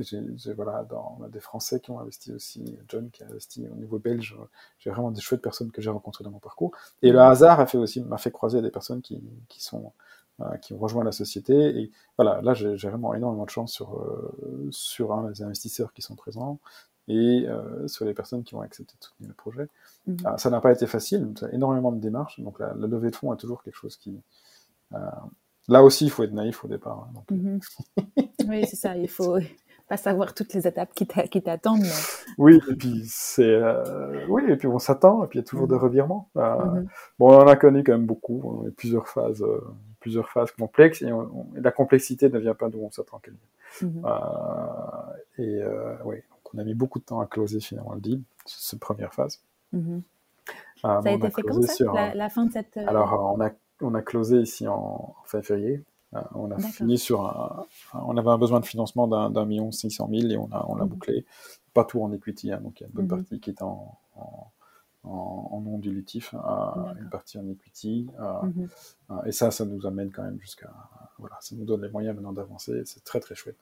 j'ai 0.00 0.52
voilà, 0.52 0.84
dans, 0.84 1.20
des 1.32 1.40
Français 1.40 1.80
qui 1.80 1.90
ont 1.90 2.00
investi 2.00 2.32
aussi, 2.32 2.76
John 2.88 3.08
qui 3.10 3.22
a 3.22 3.26
investi 3.26 3.66
au 3.66 3.76
niveau 3.76 3.98
belge. 3.98 4.36
J'ai 4.78 4.90
vraiment 4.90 5.10
des 5.10 5.22
chouettes 5.22 5.42
personnes 5.42 5.70
que 5.70 5.80
j'ai 5.80 5.90
rencontrées 5.90 6.22
dans 6.22 6.30
mon 6.30 6.38
parcours. 6.38 6.72
Et 7.00 7.12
le 7.12 7.20
hasard 7.20 7.60
a 7.60 7.66
fait 7.66 7.78
aussi 7.78 8.02
m'a 8.02 8.18
fait 8.18 8.30
croiser 8.30 8.60
des 8.60 8.70
personnes 8.70 9.00
qui, 9.00 9.22
qui 9.48 9.62
sont 9.64 9.86
euh, 9.86 9.88
qui 10.60 10.72
ont 10.72 10.78
rejoint 10.78 11.04
la 11.04 11.12
société. 11.12 11.54
Et 11.54 11.90
voilà, 12.18 12.40
là, 12.42 12.54
j'ai 12.54 12.88
vraiment 12.88 13.14
énormément 13.14 13.44
de 13.44 13.50
chance 13.50 13.72
sur, 13.72 13.96
euh, 13.98 14.68
sur 14.70 15.28
les 15.28 15.42
investisseurs 15.42 15.92
qui 15.92 16.02
sont 16.02 16.16
présents 16.16 16.58
et 17.06 17.44
euh, 17.46 17.86
sur 17.86 18.04
les 18.04 18.14
personnes 18.14 18.44
qui 18.44 18.54
ont 18.54 18.62
accepté 18.62 18.94
de 18.98 19.04
soutenir 19.04 19.28
le 19.28 19.34
projet. 19.34 19.68
Mhm. 20.06 20.16
Ça 20.38 20.50
n'a 20.50 20.60
pas 20.60 20.72
été 20.72 20.86
facile, 20.86 21.32
ça 21.38 21.46
a 21.46 21.50
énormément 21.50 21.92
de 21.92 22.00
démarches. 22.00 22.40
Donc 22.40 22.58
la, 22.58 22.74
levée 22.74 23.10
de 23.10 23.16
fonds 23.16 23.32
est 23.32 23.36
toujours 23.36 23.62
quelque 23.62 23.76
chose 23.76 23.96
qui... 23.96 24.20
là 25.68 25.82
aussi, 25.82 26.06
il 26.06 26.10
faut 26.10 26.24
être 26.24 26.32
naïf 26.32 26.64
au 26.64 26.68
départ. 26.68 27.08
Hein, 27.14 27.34
mhm. 27.34 27.60
oui, 28.48 28.66
c'est 28.66 28.76
ça, 28.76 28.96
il 28.96 29.08
faut 29.08 29.38
pas 29.88 29.98
savoir 29.98 30.34
toutes 30.34 30.54
les 30.54 30.66
étapes 30.66 30.94
qui 30.94 31.06
t'attendent. 31.42 31.82
Mais... 31.82 31.88
Oui, 32.38 32.58
et 32.70 32.74
puis 32.74 33.02
c'est 33.06 33.62
oui, 34.28 34.42
et 34.48 34.56
puis 34.56 34.66
on 34.66 34.78
s'attend, 34.78 35.24
et 35.24 35.28
puis 35.28 35.38
il 35.38 35.42
y 35.42 35.44
a 35.44 35.46
toujours 35.46 35.68
des 35.68 35.76
mhm. 35.76 35.82
revirements. 35.82 36.30
Bon, 36.34 37.28
on 37.28 37.36
en 37.36 37.46
a 37.46 37.54
connu 37.54 37.84
quand 37.84 37.92
même 37.92 38.06
beaucoup, 38.06 38.40
on 38.42 38.66
a 38.66 38.70
plusieurs 38.72 39.08
phases 39.08 39.44
plusieurs 40.04 40.28
phases 40.28 40.50
complexes 40.50 41.00
et, 41.00 41.10
la 41.54 41.70
complexité 41.70 42.28
ne 42.28 42.38
vient 42.38 42.54
pas 42.54 42.68
d'où 42.68 42.80
on 42.80 42.90
s'attend 42.90 43.18
qu'elle 43.20 43.36
vienne. 43.80 43.90
Mhm. 43.90 44.02
Euh, 44.04 45.42
et 45.42 45.62
euh, 45.62 45.96
oui, 46.04 46.16
on 46.52 46.58
a 46.58 46.64
mis 46.64 46.74
beaucoup 46.74 46.98
de 46.98 47.04
temps 47.04 47.20
à 47.20 47.26
closer 47.26 47.58
finalement 47.58 47.94
le 47.94 48.02
deal, 48.02 48.20
cette 48.44 48.80
première 48.80 49.14
phase. 49.14 49.40
Mhm. 49.72 50.02
Euh, 50.84 51.00
ça 51.00 51.08
a 51.08 51.10
été 51.10 51.30
fait 51.30 51.40
comme 51.40 51.62
ça, 51.62 52.14
la, 52.14 52.28
fin 52.28 52.44
de 52.44 52.52
cette... 52.52 52.76
Alors, 52.76 53.34
on 53.34 53.40
a, 53.40 53.50
on 53.80 53.94
a 53.94 54.02
closé 54.02 54.40
ici 54.40 54.68
en, 54.68 55.14
fin 55.24 55.40
février. 55.40 55.82
on 56.34 56.50
a 56.50 56.58
fini 56.58 56.98
sur 56.98 57.24
un, 57.24 57.64
On 57.94 58.14
avait 58.18 58.28
un 58.28 58.36
besoin 58.36 58.60
de 58.60 58.66
financement 58.66 59.08
d'un 59.08 59.46
million 59.46 59.72
six 59.72 59.90
cent 59.90 60.06
mille 60.06 60.30
et 60.32 60.36
on 60.36 60.50
a, 60.52 60.66
on 60.68 60.74
l'a 60.74 60.84
mhm. 60.84 60.90
bouclé. 60.90 61.24
Pas 61.72 61.84
tout 61.84 62.02
en 62.02 62.12
equity, 62.12 62.52
hein, 62.52 62.60
donc 62.62 62.78
il 62.78 62.82
y 62.82 62.86
a 62.86 62.88
une 62.88 62.94
bonne 62.94 63.08
partie 63.08 63.40
qui 63.40 63.48
est 63.48 63.62
en, 63.62 63.98
en 64.16 64.50
en, 65.04 65.60
non 65.64 65.78
dilutif, 65.78 66.34
une 66.34 67.08
partie 67.10 67.38
en 67.38 67.48
equity. 67.48 68.08
Mhm. 68.42 68.68
et 69.26 69.32
ça, 69.32 69.50
ça 69.50 69.64
nous 69.64 69.86
amène 69.86 70.10
quand 70.10 70.22
même 70.22 70.40
jusqu'à. 70.40 70.70
Voilà, 71.18 71.36
ça 71.40 71.54
nous 71.56 71.64
donne 71.64 71.82
les 71.82 71.90
moyens 71.90 72.14
maintenant 72.14 72.32
d'avancer. 72.32 72.82
C'est 72.84 73.04
très 73.04 73.20
très 73.20 73.34
chouette. 73.34 73.56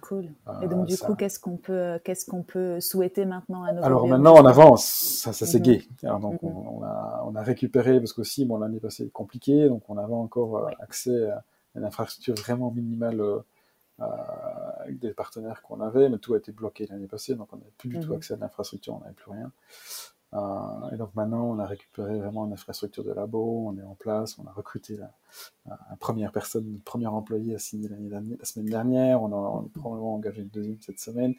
Cool. 0.00 0.28
Et 0.62 0.68
donc 0.68 0.86
du 0.86 0.96
coup, 0.98 1.14
qu'est-ce 1.14 1.38
qu'on 1.38 1.56
peut, 1.56 1.98
qu'est-ce 2.04 2.26
qu'on 2.26 2.42
peut 2.42 2.80
souhaiter 2.80 3.24
maintenant 3.24 3.64
à 3.64 3.72
nos 3.72 3.82
Alors 3.82 4.06
maintenant, 4.06 4.34
on 4.36 4.44
avance. 4.44 4.84
Ça, 4.84 5.32
ça 5.32 5.46
c'est 5.46 5.58
mhm. 5.58 5.64
gai. 5.64 5.88
donc 6.02 6.42
mhm. 6.42 6.50
on, 6.50 6.82
a, 6.82 7.24
on 7.26 7.34
a 7.34 7.42
récupéré 7.42 7.98
parce 7.98 8.12
qu'aussi, 8.12 8.44
bon, 8.44 8.58
l'année 8.58 8.80
passée 8.80 9.04
est 9.04 9.10
compliquée, 9.10 9.68
donc 9.68 9.88
on 9.88 9.96
avait 9.96 10.14
encore 10.14 10.58
euh, 10.58 10.70
accès 10.80 11.30
à 11.30 11.44
une 11.74 11.84
infrastructure 11.84 12.34
vraiment 12.34 12.70
minimale. 12.70 13.20
Euh, 13.20 13.40
avec 14.80 14.98
des 14.98 15.12
partenaires 15.12 15.62
qu'on 15.62 15.80
avait, 15.80 16.08
mais 16.08 16.18
tout 16.18 16.34
a 16.34 16.38
été 16.38 16.50
bloqué 16.50 16.86
l'année 16.86 17.06
passée, 17.06 17.36
donc 17.36 17.52
on 17.52 17.56
n'avait 17.56 17.70
plus 17.76 17.88
du 17.88 18.00
tout 18.00 18.14
accès 18.14 18.34
à 18.34 18.36
l'infrastructure, 18.36 18.94
on 18.94 19.00
n'avait 19.00 19.12
plus 19.12 19.30
rien. 19.30 19.52
Euh, 20.34 20.90
et 20.92 20.96
donc 20.96 21.14
maintenant, 21.14 21.44
on 21.44 21.58
a 21.58 21.66
récupéré 21.66 22.18
vraiment 22.18 22.46
une 22.46 22.54
infrastructure 22.54 23.04
de 23.04 23.12
labo, 23.12 23.66
on 23.68 23.78
est 23.78 23.82
en 23.82 23.94
place, 23.94 24.38
on 24.38 24.46
a 24.46 24.52
recruté 24.52 24.96
la, 24.96 25.10
première 26.00 26.32
personne, 26.32 26.72
le 26.72 26.78
premier 26.78 27.06
employé 27.06 27.54
à 27.54 27.58
signer 27.58 27.88
l'année 27.88 28.36
la 28.38 28.44
semaine 28.44 28.66
dernière, 28.66 29.22
on 29.22 29.26
a, 29.28 29.64
probablement 29.78 30.14
engagé 30.14 30.42
une 30.42 30.48
deuxième 30.48 30.78
cette 30.80 31.00
semaine. 31.00 31.34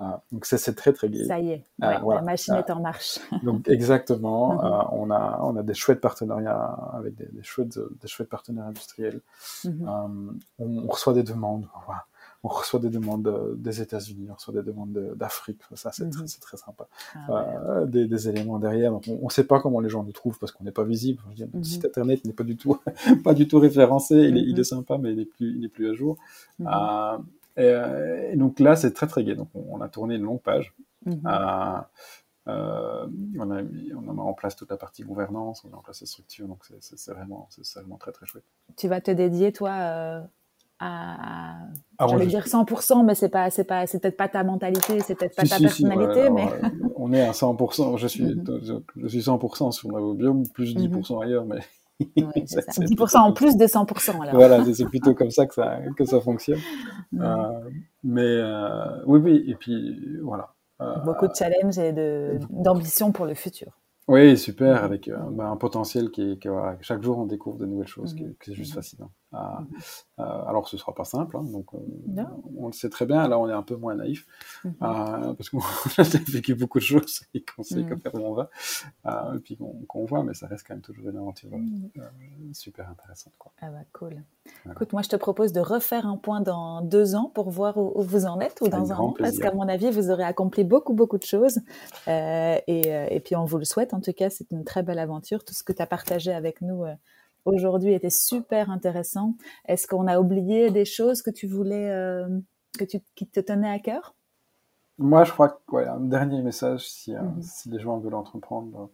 Euh, 0.00 0.04
donc 0.30 0.46
c'est 0.46 0.74
très 0.74 0.92
très 0.92 1.08
gai. 1.08 1.24
Ça 1.24 1.40
y 1.40 1.50
est, 1.50 1.64
euh, 1.82 2.14
la 2.14 2.22
machine 2.22 2.54
est 2.54 2.70
en 2.70 2.80
marche. 2.80 3.18
donc 3.42 3.68
exactement, 3.68 4.54
mhm. 4.54 4.88
on, 4.92 5.10
a, 5.10 5.40
on 5.42 5.56
a 5.56 5.62
des 5.62 5.74
chouettes 5.74 6.00
partenariats 6.00 6.76
avec 6.92 7.16
des, 7.16 7.26
des 7.26 7.42
chouettes, 7.42 7.78
des 8.00 8.08
chouettes 8.08 8.28
partenaires 8.28 8.66
industriels. 8.66 9.20
Mhm. 9.64 10.38
on, 10.58 10.86
reçoit 10.86 11.14
des 11.14 11.24
demandes. 11.24 11.66
Voilà 11.84 12.04
on 12.46 12.48
reçoit 12.48 12.78
des 12.78 12.90
demandes 12.90 13.56
des 13.58 13.82
États-Unis, 13.82 14.28
on 14.30 14.34
reçoit 14.34 14.54
des 14.54 14.62
demandes 14.62 14.92
d'Afrique. 15.16 15.60
Ça, 15.74 15.90
c'est 15.90 16.08
très, 16.08 16.22
mhm. 16.22 16.28
très, 16.40 16.56
sympa. 16.56 16.86
Ah 17.14 17.44
euh, 17.82 17.86
des, 17.86 18.28
éléments 18.28 18.60
derrière. 18.60 18.92
Donc, 18.92 19.04
on 19.08 19.24
ne 19.24 19.30
sait 19.30 19.44
pas 19.44 19.60
comment 19.60 19.80
les 19.80 19.88
gens 19.88 20.04
nous 20.04 20.12
trouvent 20.12 20.38
parce 20.38 20.52
qu'on 20.52 20.62
n'est 20.62 20.70
pas 20.70 20.84
visible. 20.84 21.20
Je 21.30 21.44
dire, 21.44 21.48
site 21.64 21.82
mhm. 21.82 21.88
internet 21.88 22.24
n'est 22.24 22.32
pas 22.32 22.44
du 22.44 22.56
tout, 22.56 22.78
pas 23.24 23.34
du 23.34 23.48
tout 23.48 23.58
référencé. 23.58 24.14
Il, 24.14 24.36
est, 24.38 24.42
il, 24.42 24.50
est, 24.50 24.58
mhm. 24.58 24.64
sympa, 24.64 24.96
mais 24.96 25.10
il 25.10 25.16
n'est 25.16 25.24
plus, 25.24 25.56
il 25.56 25.64
est 25.64 25.68
plus 25.68 25.90
à 25.90 25.94
jour. 25.94 26.18
Euh, 26.60 27.18
euh, 27.58 28.30
et, 28.32 28.36
donc 28.36 28.60
là, 28.60 28.76
c'est 28.76 28.92
très 28.92 29.08
très 29.08 29.24
gai. 29.24 29.34
Donc, 29.34 29.48
on, 29.54 29.80
a 29.80 29.88
tourné 29.88 30.14
une 30.14 30.22
longue 30.22 30.40
page. 30.40 30.72
on, 31.04 31.18
a 31.24 31.90
on, 32.46 33.50
a 33.50 33.62
mis 33.62 33.92
en 33.92 34.32
place 34.34 34.54
toute 34.54 34.70
la 34.70 34.76
partie 34.76 35.02
gouvernance, 35.02 35.64
on 35.64 35.68
a 35.68 35.70
mis 35.72 35.76
en 35.78 35.82
place 35.82 36.00
la 36.00 36.06
structure, 36.06 36.46
donc 36.46 36.62
c'est 36.78 37.10
vraiment, 37.10 37.48
vraiment 37.74 37.96
très 37.96 38.12
très 38.12 38.24
chouette. 38.24 38.44
Tu 38.76 38.86
vas 38.86 39.00
te 39.00 39.10
dédier, 39.10 39.52
toi, 39.52 40.28
à, 40.78 41.56
vais 42.16 42.26
dire 42.26 42.44
100%, 42.44 43.04
mais 43.04 43.14
c'est 43.14 43.28
pas, 43.28 43.50
c'est 43.50 43.64
pas, 43.64 43.86
c'est 43.86 44.00
peut-être 44.00 44.16
pas 44.16 44.28
ta 44.28 44.44
mentalité, 44.44 45.00
c'est 45.00 45.14
peut-être 45.14 45.34
pas 45.34 45.44
ta 45.44 45.58
personnalité, 45.58 46.30
mais. 46.30 46.48
on 46.96 47.12
est 47.12 47.22
à 47.22 47.32
100%, 47.32 47.96
je 47.96 48.06
suis, 48.06 48.24
mhm. 48.24 48.82
je 48.96 49.08
suis 49.08 49.20
100% 49.20 49.72
sur 49.72 50.14
biome, 50.14 50.46
plus 50.48 50.76
10% 50.76 51.14
mhm. 51.14 51.22
ailleurs, 51.22 51.44
mais. 51.46 51.60
10% 52.16 53.16
en 53.18 53.32
plus 53.32 53.56
des 53.56 53.66
100%. 53.66 54.20
Alors. 54.20 54.34
Voilà, 54.34 54.64
c'est 54.72 54.84
plutôt 54.84 55.14
comme 55.14 55.30
ça 55.30 55.46
que 55.46 55.54
ça, 55.54 55.78
que 55.96 56.04
ça 56.04 56.20
fonctionne. 56.20 56.60
Euh, 57.18 57.60
mais 58.04 58.20
euh, 58.22 59.02
oui, 59.06 59.20
oui, 59.20 59.44
et 59.48 59.54
puis 59.54 60.18
voilà. 60.22 60.54
Euh, 60.82 60.98
Beaucoup 61.04 61.26
de 61.26 61.34
challenges 61.34 61.78
et 61.78 61.94
d'ambition 62.50 63.12
pour 63.12 63.24
le 63.24 63.34
futur. 63.34 63.78
Oui, 64.08 64.36
super, 64.36 64.84
avec 64.84 65.10
bah, 65.30 65.48
un 65.48 65.56
potentiel 65.56 66.10
qui 66.10 66.22
est, 66.22 66.46
voilà, 66.46 66.76
chaque 66.80 67.02
jour 67.02 67.18
on 67.18 67.26
découvre 67.26 67.56
de 67.56 67.66
nouvelles 67.66 67.88
choses, 67.88 68.14
qui, 68.14 68.24
qui 68.40 68.52
est 68.52 68.54
juste 68.54 68.74
fascinant. 68.74 69.10
Mhm. 69.36 69.66
euh, 70.18 70.22
alors 70.46 70.68
ce 70.68 70.76
sera 70.76 70.94
pas 70.94 71.04
simple, 71.04 71.36
hein, 71.36 71.44
donc 71.44 71.72
on, 71.74 72.66
le 72.66 72.72
sait 72.72 72.88
très 72.88 73.06
bien. 73.06 73.26
Là, 73.28 73.38
on 73.38 73.48
est 73.48 73.52
un 73.52 73.62
peu 73.62 73.76
moins 73.76 73.94
naïf 73.94 74.26
mhm. 74.64 74.74
euh, 74.82 75.34
parce 75.34 75.50
qu'on 75.50 75.58
a 75.98 76.02
vécu 76.28 76.54
beaucoup 76.54 76.78
de 76.78 76.84
choses 76.84 77.22
et 77.34 77.44
qu'on 77.44 77.62
sait 77.62 77.82
mhm. 77.82 78.00
où 78.14 78.18
on 78.18 78.34
va, 78.34 78.50
euh, 79.06 79.34
et 79.34 79.38
puis 79.38 79.58
qu'on 79.88 80.04
voit, 80.04 80.22
mais 80.22 80.34
ça 80.34 80.46
reste 80.46 80.66
quand 80.66 80.74
même 80.74 80.82
toujours 80.82 81.08
une 81.08 81.16
aventure 81.16 81.50
super 82.52 82.88
intéressante. 82.88 83.34
Quoi. 83.38 83.52
Ah 83.60 83.70
bah 83.70 83.84
cool. 83.92 84.22
Écoute, 84.70 84.92
moi 84.92 85.02
je 85.02 85.08
te 85.08 85.16
propose 85.16 85.52
de 85.52 85.60
refaire 85.60 86.06
un 86.06 86.16
point 86.16 86.40
dans 86.40 86.82
deux 86.82 87.14
ans 87.14 87.30
pour 87.34 87.50
voir 87.50 87.76
où, 87.76 88.02
vous 88.02 88.26
en 88.26 88.40
êtes 88.40 88.60
ou 88.60 88.68
dans 88.68 88.92
un 88.92 88.96
an, 88.96 89.14
parce 89.18 89.38
qu'à 89.38 89.52
mon 89.52 89.68
avis 89.68 89.90
vous 89.90 90.10
aurez 90.10 90.24
accompli 90.24 90.64
beaucoup 90.64 90.94
beaucoup 90.94 91.18
de 91.18 91.24
choses 91.24 91.60
et, 92.06 92.62
et, 93.10 93.20
puis 93.20 93.36
on 93.36 93.44
vous 93.44 93.58
le 93.58 93.64
souhaite. 93.64 93.94
En 93.94 94.00
tout 94.00 94.12
cas, 94.12 94.30
c'est 94.30 94.50
une 94.50 94.64
très 94.64 94.82
belle 94.82 94.98
aventure. 94.98 95.44
Tout 95.44 95.54
ce 95.54 95.62
que 95.62 95.72
tu 95.72 95.82
as 95.82 95.86
partagé 95.86 96.32
avec 96.32 96.60
nous 96.60 96.84
aujourd'hui 97.46 97.94
était 97.94 98.10
super 98.10 98.70
intéressant. 98.70 99.34
Est-ce 99.66 99.86
qu'on 99.86 100.06
a 100.06 100.18
oublié 100.20 100.70
des 100.70 100.84
choses 100.84 101.22
que 101.22 101.30
tu 101.30 101.46
voulais, 101.46 101.90
euh, 101.90 102.28
que 102.78 102.84
tu, 102.84 103.00
qui 103.14 103.26
te 103.26 103.40
tenaient 103.40 103.70
à 103.70 103.78
cœur? 103.78 104.14
Moi, 104.98 105.24
je 105.24 105.32
crois 105.32 105.60
que 105.66 105.76
un 105.76 106.00
dernier 106.00 106.42
message, 106.42 106.88
si, 106.88 107.14
euh, 107.14 107.22
mhm. 107.22 107.42
si 107.42 107.70
les 107.70 107.78
gens 107.78 107.98
veulent 107.98 108.14
entreprendre, 108.14 108.80
euh, 108.80 108.86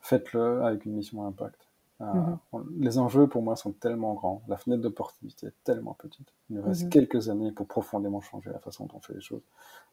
faites-le 0.00 0.62
avec 0.64 0.84
une 0.84 0.92
mission 0.92 1.26
impact. 1.26 1.60
Mhm. 2.00 2.38
Les 2.80 2.98
enjeux 2.98 3.28
pour 3.28 3.42
moi 3.42 3.56
sont 3.56 3.72
tellement 3.72 4.14
grands, 4.14 4.42
la 4.48 4.56
fenêtre 4.56 4.82
d'opportunité 4.82 5.46
est 5.46 5.54
tellement 5.62 5.94
petite. 5.94 6.28
Il 6.50 6.56
nous 6.56 6.62
reste 6.62 6.84
mhm. 6.84 6.90
quelques 6.90 7.28
années 7.30 7.52
pour 7.52 7.66
profondément 7.66 8.20
changer 8.20 8.50
la 8.50 8.58
façon 8.58 8.86
dont 8.86 8.96
on 8.96 9.00
fait 9.00 9.14
les 9.14 9.20
choses, 9.20 9.44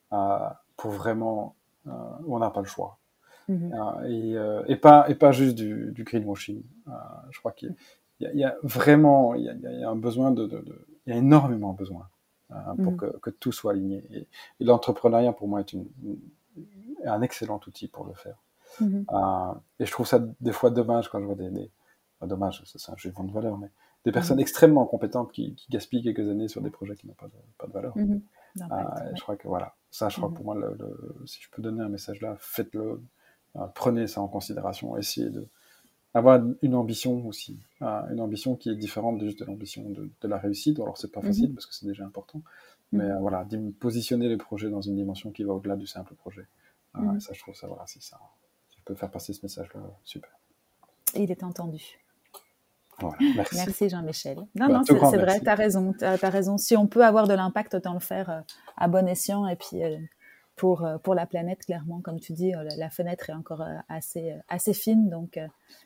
pour 0.09 0.91
vraiment, 0.91 1.55
on 1.85 2.39
n'a 2.39 2.49
pas 2.49 2.59
le 2.61 2.67
choix. 2.67 2.97
Et, 3.47 4.35
et, 4.67 4.75
pas, 4.77 5.09
et 5.09 5.15
pas 5.15 5.31
juste 5.31 5.55
du, 5.55 5.91
du 5.91 6.03
greenwashing. 6.03 6.63
je 7.29 7.39
crois 7.39 7.51
qu'il 7.51 7.75
il 8.33 8.39
y, 8.39 8.43
a 8.43 8.55
vraiment, 8.63 9.35
il 9.35 9.43
y 9.43 9.83
a, 9.83 9.89
un 9.89 9.95
besoin 9.95 10.31
de, 10.31 10.63
il 11.05 11.13
y 11.13 11.15
a 11.15 11.19
énormément 11.19 11.73
besoin 11.73 12.07
hein, 12.49 12.75
pour 12.75 12.93
mm. 12.93 13.19
que, 13.21 13.29
tout 13.29 13.51
soit 13.51 13.71
aligné. 13.71 14.03
Et, 14.11 14.27
l'entrepreneuriat 14.63 15.33
pour 15.33 15.47
moi 15.47 15.59
est 15.59 15.73
une, 15.73 15.87
un 17.05 17.21
excellent 17.21 17.59
outil 17.65 17.87
pour 17.87 18.05
le 18.05 18.13
faire. 18.13 18.37
Mm-hmm. 18.81 19.05
Euh, 19.11 19.53
et 19.79 19.85
je 19.85 19.91
trouve 19.91 20.07
ça 20.07 20.19
des 20.39 20.51
fois 20.51 20.69
dommage 20.69 21.09
quand 21.09 21.19
je 21.19 21.25
vois 21.25 21.35
des, 21.35 21.71
dommage, 22.27 22.63
c'est 22.65 22.91
un 22.91 22.95
jugement 22.95 23.23
de 23.23 23.31
valeur, 23.31 23.57
mais 23.57 23.69
des 24.05 24.11
personnes 24.11 24.37
mhm. 24.37 24.41
extrêmement 24.41 24.85
compétentes 24.85 25.31
qui, 25.31 25.55
gaspillent 25.69 26.03
quelques 26.03 26.27
années 26.27 26.47
sur 26.47 26.61
des 26.61 26.69
projets 26.69 26.95
qui 26.95 27.07
n'ont 27.07 27.13
pas 27.13 27.27
de, 27.27 27.33
pas 27.57 27.67
de 27.67 27.71
valeur. 27.71 27.97
Mhm. 27.97 28.21
Je 28.55 29.21
crois 29.21 29.35
que 29.35 29.47
voilà, 29.47 29.75
ça, 29.89 30.09
je 30.09 30.17
crois 30.17 30.29
que 30.29 30.35
pour 30.35 30.45
moi, 30.45 30.55
le, 30.55 30.77
si 31.25 31.41
je 31.41 31.49
peux 31.51 31.61
donner 31.61 31.83
un 31.83 31.89
message 31.89 32.21
là, 32.21 32.35
faites-le, 32.39 33.01
prenez 33.75 34.07
ça 34.07 34.21
en 34.21 34.27
considération, 34.27 34.97
essayez 34.97 35.29
de 35.29 35.47
avoir 36.13 36.41
une 36.61 36.75
ambition 36.75 37.25
aussi, 37.27 37.59
une 37.81 38.19
ambition 38.19 38.55
qui 38.55 38.69
est 38.69 38.75
différente 38.75 39.17
de 39.17 39.25
juste 39.27 39.39
de 39.39 39.45
l'ambition 39.45 39.89
de, 39.89 40.27
la 40.27 40.37
réussite. 40.37 40.79
Alors 40.79 40.97
c'est 40.97 41.11
pas 41.11 41.21
facile 41.21 41.53
parce 41.53 41.65
que 41.65 41.73
c'est 41.73 41.85
déjà 41.85 42.05
important, 42.05 42.41
mais 42.91 43.09
voilà, 43.19 43.47
positionner 43.79 44.27
les 44.27 44.37
projets 44.37 44.69
dans 44.69 44.81
une 44.81 44.95
dimension 44.95 45.31
qui 45.31 45.43
va 45.43 45.53
au-delà 45.53 45.75
du 45.75 45.87
simple 45.87 46.13
projet. 46.15 46.45
ça, 47.19 47.33
je 47.33 47.39
trouve 47.39 47.55
ça, 47.55 47.67
voilà, 47.67 47.87
si 47.87 48.01
ça, 48.01 48.19
si 48.69 48.79
je 48.79 48.83
peux 48.83 48.95
faire 48.95 49.11
passer 49.11 49.33
ce 49.33 49.39
message-là, 49.43 49.81
super. 50.03 50.29
Il 51.15 51.31
est 51.31 51.43
entendu. 51.43 52.01
merci. 53.55 53.89
Jean-Michel. 53.89 54.37
Non, 54.37 54.67
bah, 54.67 54.67
non, 54.67 54.83
c'est 54.83 54.93
vrai, 54.93 55.39
tu 55.39 55.47
as 55.47 55.55
raison, 55.55 55.93
as, 56.01 56.29
raison. 56.29 56.57
Si 56.57 56.75
on 56.77 56.87
peut 56.87 57.03
avoir 57.03 57.27
de 57.27 57.33
l'impact, 57.33 57.75
autant 57.75 57.93
le 57.93 57.99
faire 57.99 58.29
euh, 58.29 58.41
à 58.77 58.87
bon 58.87 59.07
escient. 59.07 59.47
Et 59.47 59.55
puis, 59.55 59.83
euh, 59.83 59.97
pour, 60.55 60.85
euh, 60.85 60.97
pour 60.97 61.15
la 61.15 61.25
planète, 61.25 61.65
clairement, 61.65 62.01
comme 62.01 62.19
tu 62.19 62.33
dis, 62.33 62.53
la, 62.77 62.89
fenêtre 62.89 63.29
est 63.29 63.33
encore 63.33 63.63
assez, 63.89 64.35
assez 64.47 64.73
fine. 64.73 65.09
Donc, 65.09 65.39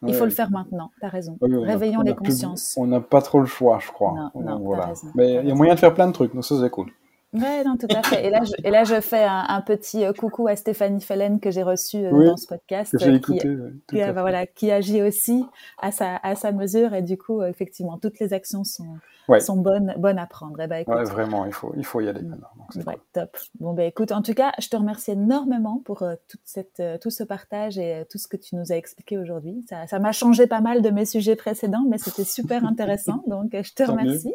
il 0.06 0.14
faut 0.14 0.26
le 0.26 0.32
faire 0.32 0.52
maintenant. 0.52 0.92
Tu 1.00 1.06
as 1.06 1.10
raison. 1.10 1.38
Réveillons 1.42 2.02
les 2.02 2.16
consciences. 2.16 2.76
on 2.78 2.88
n'a 2.88 3.02
pas 3.02 3.22
trop 3.22 3.40
le 3.40 3.46
choix, 3.46 3.80
je 3.82 3.92
crois. 3.92 4.32
Non, 4.36 4.60
voilà. 4.60 4.94
Mais 5.16 5.36
il 5.36 5.48
y 5.48 5.52
a 5.52 5.56
moyen 5.56 5.76
de 5.76 5.80
faire 5.80 5.94
plein 5.94 6.08
de 6.08 6.14
trucs, 6.14 6.34
donc 6.34 6.44
ça, 6.44 6.60
c'est 6.60 6.70
cool. 6.70 6.92
Oui, 7.36 7.64
non, 7.66 7.76
tout 7.76 7.88
à 7.90 8.02
fait. 8.02 8.26
Et 8.26 8.30
là, 8.30 8.44
je, 8.44 8.54
et 8.64 8.72
là, 8.72 8.84
je 8.86 9.02
fais 9.02 9.24
un, 9.24 9.62
petit 9.62 10.06
euh, 10.06 10.14
coucou 10.14 10.48
à 10.48 10.56
Stéphanie 10.56 11.02
Fellen 11.02 11.40
que 11.40 11.52
j'ai 11.52 11.64
reçu 11.64 11.98
euh, 11.98 12.28
dans 12.28 12.38
ce 12.38 12.48
podcast. 12.48 12.98
Que 12.98 13.04
euh, 13.04 13.16
écouté. 13.16 13.58
Qui, 13.88 14.02
voilà, 14.12 14.46
qui 14.46 14.72
agit 14.72 15.02
aussi 15.02 15.46
à 15.80 15.92
sa, 15.92 16.16
à 16.18 16.36
sa 16.36 16.54
mesure. 16.54 16.94
Et 16.94 17.02
du 17.02 17.18
coup, 17.18 17.44
effectivement, 17.44 17.98
toutes 17.98 18.20
les 18.20 18.32
actions 18.32 18.64
sont, 18.64 18.98
sont 19.40 19.58
bonnes, 19.58 19.94
bonnes 19.98 20.18
à 20.18 20.28
prendre. 20.28 20.60
Et 20.62 20.64
eh 20.64 20.68
ben, 20.68 20.78
écoute, 20.78 20.96
vraiment, 21.10 21.46
il 21.46 21.52
faut, 21.52 21.74
il 21.76 21.86
faut 21.86 22.00
y 22.00 22.08
aller 22.08 22.22
maintenant. 22.22 22.48
ouais, 22.88 22.98
top. 23.12 23.38
Bon, 23.60 23.74
ben, 23.74 23.86
écoute, 23.86 24.14
en 24.14 24.22
tout 24.22 24.34
cas, 24.34 24.54
je 24.60 24.70
te 24.70 24.78
remercie 24.78 25.12
énormément 25.12 25.82
pour 25.84 26.04
toute 26.30 26.42
cette, 26.46 26.82
tout 27.02 27.10
ce 27.10 27.24
partage 27.24 27.78
et 27.78 28.06
tout 28.10 28.18
ce 28.18 28.30
que 28.30 28.38
tu 28.38 28.56
nous 28.56 28.72
as 28.72 28.78
expliqué 28.78 29.18
aujourd'hui. 29.18 29.66
Ça 29.88 30.00
m'a 30.00 30.14
changé 30.14 30.48
pas 30.48 30.62
mal 30.62 30.82
de 30.82 30.90
mes 30.90 31.06
sujets 31.06 31.36
précédents, 31.36 31.84
mais 31.90 31.98
c'était 31.98 32.24
super 32.24 32.66
intéressant. 32.66 33.24
donc, 33.28 33.50
je 33.52 33.74
te 33.74 33.84
remercie. 33.84 34.34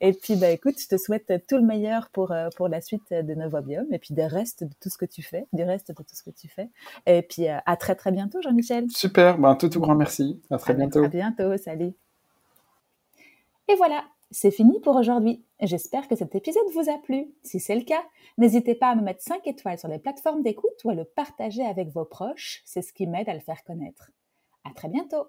Et 0.00 0.12
puis, 0.12 0.36
bah, 0.36 0.50
écoute, 0.50 0.74
je 0.78 0.88
te 0.88 0.96
souhaite 0.96 1.32
tout 1.48 1.56
le 1.56 1.62
meilleur 1.62 2.08
pour, 2.10 2.32
euh, 2.32 2.48
pour 2.56 2.68
la 2.68 2.80
suite 2.80 3.10
de 3.10 3.34
Novobium 3.34 3.86
et 3.92 3.98
puis 3.98 4.14
des 4.14 4.26
restes 4.26 4.64
de 4.64 4.72
tout 4.80 4.88
ce 4.88 4.98
que 4.98 5.04
tu 5.04 5.22
fais, 5.22 5.46
du 5.52 5.62
reste 5.62 5.88
de 5.88 5.94
tout 5.94 6.14
ce 6.14 6.22
que 6.22 6.30
tu 6.30 6.48
fais. 6.48 6.68
Et 7.06 7.22
puis, 7.22 7.48
euh, 7.48 7.58
à 7.66 7.76
très, 7.76 7.94
très 7.94 8.12
bientôt, 8.12 8.40
Jean-Michel. 8.42 8.90
Super, 8.90 9.38
ben, 9.38 9.54
tout, 9.56 9.68
tout 9.68 9.80
grand 9.80 9.94
merci. 9.94 10.40
À 10.50 10.58
très 10.58 10.74
bientôt. 10.74 11.04
À 11.04 11.08
bientôt, 11.08 11.56
salut. 11.56 11.92
Et 13.68 13.74
voilà, 13.76 14.04
c'est 14.30 14.50
fini 14.50 14.80
pour 14.80 14.96
aujourd'hui. 14.96 15.44
J'espère 15.60 16.08
que 16.08 16.16
cet 16.16 16.34
épisode 16.34 16.62
vous 16.74 16.90
a 16.90 16.98
plu. 16.98 17.26
Si 17.42 17.60
c'est 17.60 17.76
le 17.76 17.84
cas, 17.84 18.02
n'hésitez 18.38 18.74
pas 18.74 18.88
à 18.88 18.94
me 18.94 19.02
mettre 19.02 19.22
5 19.22 19.46
étoiles 19.46 19.78
sur 19.78 19.88
les 19.88 19.98
plateformes 19.98 20.42
d'écoute 20.42 20.84
ou 20.84 20.90
à 20.90 20.94
le 20.94 21.04
partager 21.04 21.64
avec 21.64 21.88
vos 21.90 22.04
proches. 22.04 22.62
C'est 22.64 22.82
ce 22.82 22.92
qui 22.92 23.06
m'aide 23.06 23.28
à 23.28 23.34
le 23.34 23.40
faire 23.40 23.62
connaître. 23.64 24.10
À 24.64 24.72
très 24.74 24.88
bientôt. 24.88 25.26